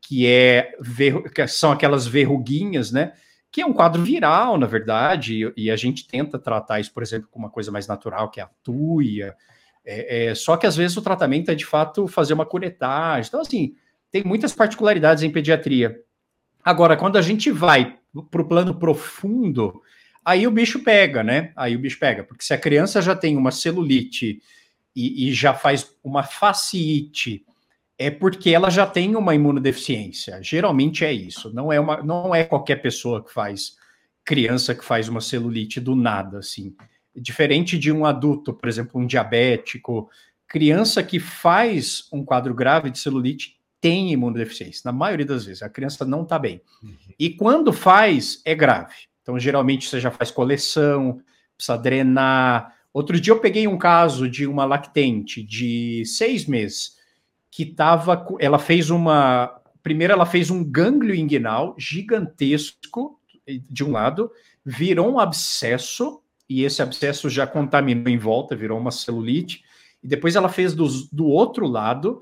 que 0.00 0.26
é 0.26 0.72
que 1.34 1.46
são 1.46 1.70
aquelas 1.70 2.06
verruguinhas, 2.06 2.90
né? 2.90 3.12
Que 3.52 3.60
é 3.60 3.66
um 3.66 3.72
quadro 3.72 4.02
viral, 4.02 4.58
na 4.58 4.66
verdade, 4.66 5.44
e, 5.56 5.64
e 5.66 5.70
a 5.70 5.76
gente 5.76 6.08
tenta 6.08 6.38
tratar 6.38 6.80
isso, 6.80 6.92
por 6.92 7.02
exemplo, 7.02 7.28
com 7.30 7.38
uma 7.38 7.50
coisa 7.50 7.70
mais 7.70 7.86
natural, 7.86 8.30
que 8.30 8.40
é 8.40 8.42
a 8.42 8.50
tuia. 8.62 9.36
É, 9.84 10.28
é, 10.28 10.34
só 10.34 10.56
que 10.56 10.66
às 10.66 10.76
vezes 10.76 10.96
o 10.96 11.02
tratamento 11.02 11.50
é 11.50 11.54
de 11.54 11.66
fato 11.66 12.08
fazer 12.08 12.32
uma 12.32 12.46
curetagem. 12.46 13.28
Então, 13.28 13.40
assim, 13.40 13.74
tem 14.10 14.24
muitas 14.24 14.54
particularidades 14.54 15.22
em 15.22 15.30
pediatria. 15.30 16.00
Agora, 16.64 16.96
quando 16.96 17.16
a 17.16 17.22
gente 17.22 17.50
vai 17.50 17.98
para 18.30 18.40
o 18.40 18.48
plano 18.48 18.74
profundo, 18.78 19.82
aí 20.24 20.46
o 20.46 20.50
bicho 20.50 20.82
pega, 20.82 21.22
né? 21.22 21.52
Aí 21.54 21.76
o 21.76 21.78
bicho 21.78 21.98
pega, 21.98 22.24
porque 22.24 22.44
se 22.44 22.54
a 22.54 22.58
criança 22.58 23.02
já 23.02 23.14
tem 23.14 23.36
uma 23.36 23.50
celulite 23.50 24.40
e, 24.96 25.28
e 25.28 25.32
já 25.32 25.52
faz 25.52 25.94
uma 26.02 26.22
fasciite, 26.22 27.44
é 27.98 28.10
porque 28.10 28.50
ela 28.50 28.70
já 28.70 28.86
tem 28.86 29.14
uma 29.16 29.34
imunodeficiência. 29.34 30.42
Geralmente 30.42 31.04
é 31.04 31.12
isso. 31.12 31.52
Não 31.52 31.72
é 31.72 31.78
uma, 31.78 32.02
não 32.02 32.34
é 32.34 32.44
qualquer 32.44 32.76
pessoa 32.76 33.22
que 33.22 33.32
faz 33.32 33.76
criança 34.24 34.74
que 34.74 34.84
faz 34.84 35.08
uma 35.08 35.20
celulite 35.20 35.80
do 35.80 35.94
nada, 35.94 36.38
assim. 36.38 36.74
Diferente 37.16 37.78
de 37.78 37.92
um 37.92 38.04
adulto, 38.04 38.52
por 38.52 38.68
exemplo, 38.68 39.00
um 39.00 39.06
diabético, 39.06 40.10
criança 40.48 41.02
que 41.02 41.18
faz 41.18 42.08
um 42.12 42.24
quadro 42.24 42.54
grave 42.54 42.90
de 42.90 42.98
celulite 42.98 43.58
tem 43.80 44.12
imunodeficiência. 44.12 44.82
Na 44.84 44.92
maioria 44.92 45.26
das 45.26 45.44
vezes, 45.44 45.62
a 45.62 45.68
criança 45.68 46.04
não 46.04 46.22
está 46.22 46.38
bem. 46.38 46.62
Uhum. 46.82 46.94
E 47.18 47.30
quando 47.30 47.72
faz, 47.72 48.40
é 48.44 48.54
grave. 48.54 48.94
Então, 49.20 49.38
geralmente, 49.38 49.88
você 49.88 50.00
já 50.00 50.10
faz 50.10 50.30
coleção, 50.30 51.20
precisa 51.56 51.76
drenar. 51.76 52.74
Outro 52.92 53.20
dia 53.20 53.32
eu 53.32 53.40
peguei 53.40 53.68
um 53.68 53.76
caso 53.76 54.28
de 54.28 54.46
uma 54.46 54.64
lactente 54.64 55.42
de 55.42 56.02
seis 56.06 56.46
meses 56.46 56.96
que 57.50 57.64
estava. 57.64 58.26
Ela 58.38 58.58
fez 58.58 58.90
uma. 58.90 59.60
Primeiro, 59.82 60.12
ela 60.12 60.24
fez 60.24 60.50
um 60.50 60.64
gânglio 60.64 61.14
inguinal 61.14 61.74
gigantesco 61.78 63.20
de 63.68 63.84
um 63.84 63.92
lado, 63.92 64.30
virou 64.64 65.12
um 65.12 65.18
abscesso, 65.18 66.22
e 66.48 66.64
esse 66.64 66.82
abscesso 66.82 67.28
já 67.30 67.46
contaminou 67.46 68.08
em 68.08 68.18
volta, 68.18 68.56
virou 68.56 68.78
uma 68.78 68.90
celulite. 68.90 69.62
E 70.02 70.08
depois 70.08 70.36
ela 70.36 70.48
fez 70.48 70.74
do, 70.74 70.86
do 71.10 71.26
outro 71.26 71.66
lado, 71.66 72.20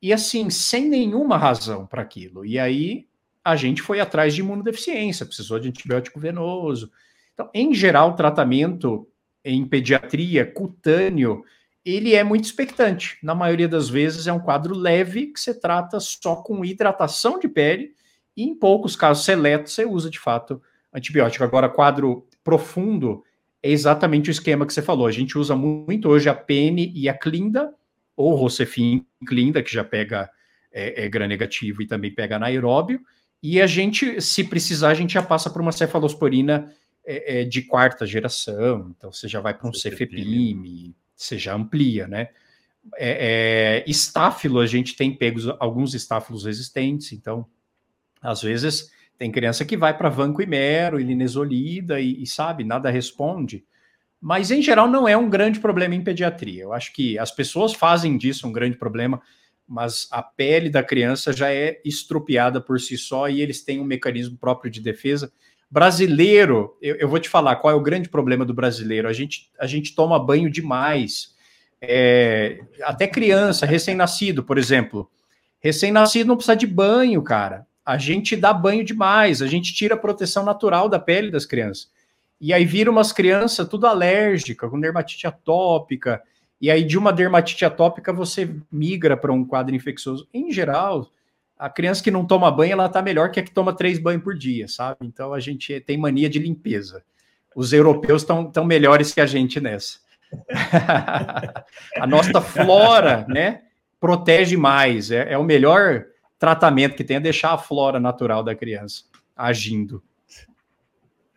e 0.00 0.12
assim, 0.12 0.50
sem 0.50 0.88
nenhuma 0.88 1.36
razão 1.36 1.86
para 1.86 2.02
aquilo. 2.02 2.44
E 2.44 2.58
aí 2.58 3.06
a 3.44 3.56
gente 3.56 3.82
foi 3.82 4.00
atrás 4.00 4.34
de 4.34 4.40
imunodeficiência, 4.40 5.26
precisou 5.26 5.58
de 5.58 5.68
antibiótico 5.68 6.20
venoso. 6.20 6.90
Então, 7.34 7.50
em 7.52 7.74
geral, 7.74 8.10
o 8.10 8.14
tratamento 8.14 9.08
em 9.44 9.66
pediatria 9.66 10.46
cutâneo, 10.46 11.44
ele 11.84 12.14
é 12.14 12.24
muito 12.24 12.44
expectante. 12.44 13.18
Na 13.22 13.34
maioria 13.34 13.68
das 13.68 13.88
vezes 13.88 14.26
é 14.26 14.32
um 14.32 14.40
quadro 14.40 14.74
leve 14.74 15.26
que 15.26 15.40
você 15.40 15.52
trata 15.52 16.00
só 16.00 16.36
com 16.36 16.64
hidratação 16.64 17.38
de 17.38 17.48
pele 17.48 17.94
e 18.36 18.44
em 18.44 18.54
poucos 18.54 18.96
casos 18.96 19.24
seletos 19.24 19.74
você 19.74 19.84
usa 19.84 20.08
de 20.08 20.18
fato 20.18 20.62
antibiótico. 20.92 21.44
Agora, 21.44 21.68
quadro 21.68 22.26
profundo 22.42 23.22
é 23.64 23.70
exatamente 23.70 24.28
o 24.28 24.30
esquema 24.30 24.66
que 24.66 24.74
você 24.74 24.82
falou. 24.82 25.06
A 25.06 25.10
gente 25.10 25.38
usa 25.38 25.56
muito 25.56 26.10
hoje 26.10 26.28
a 26.28 26.34
PN 26.34 26.92
e 26.94 27.08
a 27.08 27.14
Clinda, 27.14 27.72
ou 28.14 28.34
Rocefin 28.34 29.06
Clinda, 29.26 29.62
que 29.62 29.72
já 29.72 29.82
pega 29.82 30.28
é, 30.70 31.04
é, 31.04 31.08
gram 31.08 31.26
negativo 31.26 31.80
e 31.80 31.86
também 31.86 32.14
pega 32.14 32.36
anaeróbio, 32.36 33.00
e 33.42 33.62
a 33.62 33.66
gente, 33.66 34.20
se 34.20 34.44
precisar, 34.44 34.90
a 34.90 34.94
gente 34.94 35.14
já 35.14 35.22
passa 35.22 35.48
por 35.48 35.62
uma 35.62 35.72
cefalosporina 35.72 36.70
é, 37.06 37.40
é, 37.40 37.44
de 37.44 37.62
quarta 37.62 38.06
geração, 38.06 38.92
então 38.94 39.10
você 39.10 39.28
já 39.28 39.40
vai 39.40 39.54
para 39.54 39.68
um 39.68 39.72
cefepime, 39.72 40.94
você 41.16 41.38
já 41.38 41.54
amplia, 41.54 42.06
né? 42.06 42.28
É, 42.96 43.82
é, 43.82 43.90
estáfilo, 43.90 44.60
a 44.60 44.66
gente 44.66 44.94
tem 44.94 45.10
pegos 45.10 45.48
alguns 45.58 45.94
estáfilos 45.94 46.44
resistentes, 46.44 47.12
então, 47.12 47.46
às 48.20 48.42
vezes, 48.42 48.90
tem 49.18 49.30
criança 49.30 49.64
que 49.64 49.76
vai 49.76 49.96
para 49.96 50.08
vanco 50.08 50.42
e 50.42 50.46
mero, 50.46 51.00
e 51.00 51.04
linesolida, 51.04 52.00
e, 52.00 52.22
e 52.22 52.26
sabe, 52.26 52.64
nada 52.64 52.90
responde. 52.90 53.64
Mas, 54.20 54.50
em 54.50 54.62
geral, 54.62 54.88
não 54.88 55.06
é 55.06 55.16
um 55.16 55.28
grande 55.28 55.60
problema 55.60 55.94
em 55.94 56.02
pediatria. 56.02 56.62
Eu 56.62 56.72
acho 56.72 56.92
que 56.92 57.18
as 57.18 57.30
pessoas 57.30 57.74
fazem 57.74 58.16
disso 58.16 58.48
um 58.48 58.52
grande 58.52 58.76
problema 58.76 59.20
mas 59.66 60.06
a 60.10 60.22
pele 60.22 60.68
da 60.68 60.82
criança 60.82 61.32
já 61.32 61.52
é 61.52 61.80
estropiada 61.84 62.60
por 62.60 62.78
si 62.80 62.98
só 62.98 63.28
e 63.28 63.40
eles 63.40 63.62
têm 63.62 63.80
um 63.80 63.84
mecanismo 63.84 64.36
próprio 64.36 64.70
de 64.70 64.80
defesa. 64.80 65.32
Brasileiro, 65.70 66.76
eu, 66.80 66.96
eu 66.96 67.08
vou 67.08 67.18
te 67.18 67.28
falar 67.28 67.56
qual 67.56 67.72
é 67.72 67.76
o 67.76 67.82
grande 67.82 68.08
problema 68.08 68.44
do 68.44 68.54
brasileiro. 68.54 69.08
A 69.08 69.12
gente, 69.12 69.50
a 69.58 69.66
gente 69.66 69.94
toma 69.94 70.24
banho 70.24 70.50
demais. 70.50 71.34
É, 71.80 72.60
até 72.82 73.06
criança, 73.06 73.66
recém-nascido, 73.66 74.44
por 74.44 74.58
exemplo. 74.58 75.10
Recém-nascido 75.60 76.28
não 76.28 76.36
precisa 76.36 76.56
de 76.56 76.66
banho, 76.66 77.22
cara. 77.22 77.66
A 77.84 77.98
gente 77.98 78.34
dá 78.36 78.52
banho 78.52 78.84
demais, 78.84 79.42
a 79.42 79.46
gente 79.46 79.74
tira 79.74 79.94
a 79.94 79.98
proteção 79.98 80.44
natural 80.44 80.88
da 80.88 80.98
pele 80.98 81.30
das 81.30 81.44
crianças. 81.44 81.90
E 82.40 82.52
aí 82.52 82.64
vira 82.64 82.90
umas 82.90 83.12
crianças 83.12 83.68
tudo 83.68 83.86
alérgica, 83.86 84.68
com 84.68 84.80
dermatite 84.80 85.26
atópica, 85.26 86.22
e 86.64 86.70
aí, 86.70 86.82
de 86.82 86.96
uma 86.96 87.12
dermatite 87.12 87.62
atópica, 87.62 88.10
você 88.10 88.56
migra 88.72 89.18
para 89.18 89.30
um 89.30 89.44
quadro 89.44 89.74
infeccioso. 89.74 90.26
Em 90.32 90.50
geral, 90.50 91.10
a 91.58 91.68
criança 91.68 92.02
que 92.02 92.10
não 92.10 92.24
toma 92.24 92.50
banho, 92.50 92.72
ela 92.72 92.86
está 92.86 93.02
melhor 93.02 93.30
que 93.30 93.38
a 93.38 93.42
que 93.42 93.50
toma 93.50 93.76
três 93.76 93.98
banhos 93.98 94.22
por 94.22 94.34
dia, 94.34 94.66
sabe? 94.66 94.98
Então, 95.02 95.34
a 95.34 95.40
gente 95.40 95.78
tem 95.80 95.98
mania 95.98 96.26
de 96.26 96.38
limpeza. 96.38 97.04
Os 97.54 97.74
europeus 97.74 98.22
estão 98.22 98.64
melhores 98.64 99.12
que 99.12 99.20
a 99.20 99.26
gente 99.26 99.60
nessa. 99.60 99.98
a 102.00 102.06
nossa 102.06 102.40
flora, 102.40 103.26
né, 103.28 103.64
protege 104.00 104.56
mais. 104.56 105.10
É, 105.10 105.34
é 105.34 105.36
o 105.38 105.44
melhor 105.44 106.06
tratamento 106.38 106.96
que 106.96 107.04
tem 107.04 107.16
é 107.16 107.20
deixar 107.20 107.52
a 107.52 107.58
flora 107.58 107.98
natural 107.98 108.42
da 108.42 108.54
criança 108.54 109.04
agindo. 109.36 110.02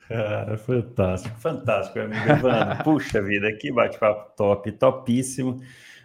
Cara, 0.07 0.57
fantástico, 0.57 1.37
fantástico, 1.37 1.99
amigo 1.99 2.29
Evandro. 2.29 2.83
Puxa 2.83 3.21
vida, 3.21 3.51
que 3.53 3.71
bate-papo 3.71 4.35
top, 4.37 4.71
topíssimo. 4.71 5.61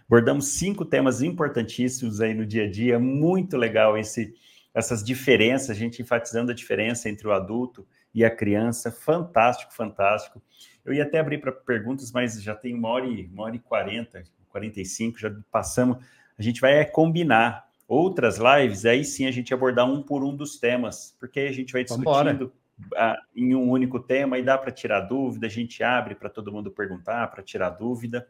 Abordamos 0.07 0.49
cinco 0.49 0.85
temas 0.85 1.23
importantíssimos 1.23 2.21
aí 2.21 2.35
no 2.35 2.45
dia 2.45 2.65
a 2.65 2.71
dia, 2.71 2.99
muito 2.99 3.57
legal 3.57 3.97
esse, 3.97 4.35
essas 4.75 5.05
diferenças, 5.05 5.71
a 5.71 5.75
gente 5.75 6.03
enfatizando 6.03 6.51
a 6.51 6.55
diferença 6.55 7.09
entre 7.09 7.29
o 7.29 7.33
adulto 7.33 7.87
e 8.13 8.25
a 8.25 8.31
criança, 8.31 8.91
fantástico, 8.91 9.73
fantástico. 9.73 10.43
Eu 10.85 10.93
ia 10.93 11.05
até 11.05 11.21
abrir 11.21 11.39
para 11.39 11.53
perguntas, 11.53 12.11
mas 12.11 12.43
já 12.43 12.55
tem 12.55 12.75
uma 12.75 12.89
hora 12.89 13.07
e, 13.07 13.27
uma 13.27 13.45
hora 13.45 13.57
e 13.57 13.61
quarenta, 13.61 14.25
quarenta 14.49 14.81
e 14.81 14.85
cinco, 14.85 15.19
já 15.19 15.33
passamos. 15.51 15.99
A 16.37 16.43
gente 16.43 16.61
vai 16.61 16.85
combinar 16.85 17.65
outras 17.93 18.39
lives, 18.39 18.87
aí 18.87 19.05
sim 19.05 19.27
a 19.27 19.31
gente 19.31 19.53
abordar 19.53 19.87
um 19.91 20.03
por 20.03 20.25
um 20.25 20.35
dos 20.35 20.59
temas, 20.59 21.15
porque 21.21 21.41
aí 21.41 21.49
a 21.49 21.53
gente 21.53 21.73
vai 21.73 21.85
discutindo 21.85 22.07
Vambora 22.09 22.53
em 23.37 23.55
um 23.55 23.71
único 23.71 24.01
tema 24.01 24.39
e 24.39 24.43
dá 24.43 24.57
para 24.57 24.73
tirar 24.73 25.01
dúvida, 25.01 25.47
a 25.47 25.51
gente 25.51 25.83
abre 25.83 26.15
para 26.15 26.31
todo 26.31 26.51
mundo 26.51 26.71
perguntar, 26.71 27.31
para 27.31 27.43
tirar 27.43 27.71
dúvida. 27.71 28.27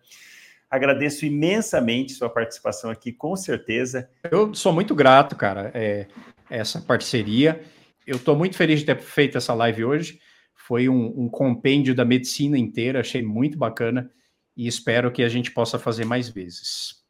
Agradeço 0.69 1.25
imensamente 1.25 2.13
sua 2.13 2.29
participação 2.29 2.91
aqui, 2.91 3.13
com 3.13 3.37
certeza. 3.37 4.11
Eu 4.31 4.53
sou 4.55 4.73
muito 4.73 4.95
grato, 4.95 5.37
cara, 5.37 5.71
é, 5.75 6.09
essa 6.51 6.81
parceria. 6.81 7.63
Eu 8.07 8.17
estou 8.17 8.37
muito 8.37 8.57
feliz 8.57 8.81
de 8.81 8.87
ter 8.87 8.99
feito 8.99 9.39
essa 9.39 9.55
live 9.55 9.85
hoje. 9.85 10.19
Foi 10.55 10.89
um, 10.89 11.25
um 11.25 11.29
compêndio 11.29 11.95
da 11.95 12.05
medicina 12.05 12.59
inteira, 12.59 13.01
achei 13.01 13.23
muito 13.23 13.57
bacana 13.57 14.11
e 14.57 14.67
espero 14.67 15.13
que 15.13 15.23
a 15.23 15.29
gente 15.29 15.51
possa 15.51 15.79
fazer 15.79 16.05
mais 16.05 16.29
vezes. 16.29 17.02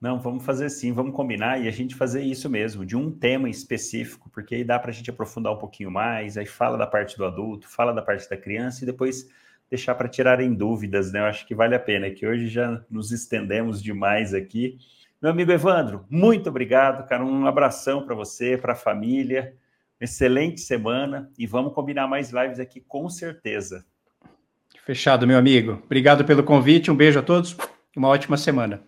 Não, 0.00 0.20
vamos 0.20 0.44
fazer 0.44 0.70
sim, 0.70 0.92
vamos 0.92 1.14
combinar 1.14 1.60
e 1.60 1.66
a 1.66 1.72
gente 1.72 1.94
fazer 1.94 2.22
isso 2.22 2.48
mesmo, 2.48 2.86
de 2.86 2.96
um 2.96 3.10
tema 3.10 3.50
específico, 3.50 4.30
porque 4.30 4.54
aí 4.54 4.62
dá 4.62 4.78
para 4.78 4.90
a 4.90 4.94
gente 4.94 5.10
aprofundar 5.10 5.52
um 5.52 5.58
pouquinho 5.58 5.90
mais, 5.90 6.38
aí 6.38 6.46
fala 6.46 6.78
da 6.78 6.86
parte 6.86 7.16
do 7.16 7.24
adulto, 7.24 7.68
fala 7.68 7.92
da 7.92 8.00
parte 8.00 8.30
da 8.30 8.36
criança 8.36 8.84
e 8.84 8.86
depois 8.86 9.28
deixar 9.68 9.96
para 9.96 10.08
tirarem 10.08 10.54
dúvidas, 10.54 11.12
né? 11.12 11.18
Eu 11.18 11.24
acho 11.24 11.44
que 11.46 11.54
vale 11.54 11.74
a 11.74 11.80
pena, 11.80 12.10
que 12.10 12.24
hoje 12.24 12.46
já 12.46 12.80
nos 12.88 13.10
estendemos 13.10 13.82
demais 13.82 14.32
aqui. 14.32 14.78
Meu 15.20 15.32
amigo 15.32 15.50
Evandro, 15.50 16.06
muito 16.08 16.48
obrigado, 16.48 17.06
cara. 17.08 17.24
Um 17.24 17.44
abração 17.44 18.06
para 18.06 18.14
você, 18.14 18.56
para 18.56 18.74
a 18.74 18.76
família. 18.76 19.56
Excelente 20.00 20.60
semana 20.60 21.28
e 21.36 21.44
vamos 21.44 21.74
combinar 21.74 22.06
mais 22.06 22.30
lives 22.30 22.60
aqui 22.60 22.80
com 22.80 23.08
certeza. 23.10 23.84
Fechado, 24.86 25.26
meu 25.26 25.36
amigo. 25.36 25.82
Obrigado 25.84 26.24
pelo 26.24 26.44
convite, 26.44 26.88
um 26.88 26.94
beijo 26.94 27.18
a 27.18 27.22
todos, 27.22 27.56
uma 27.96 28.06
ótima 28.06 28.36
semana. 28.36 28.80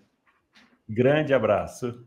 Grande 0.93 1.33
abraço. 1.33 2.07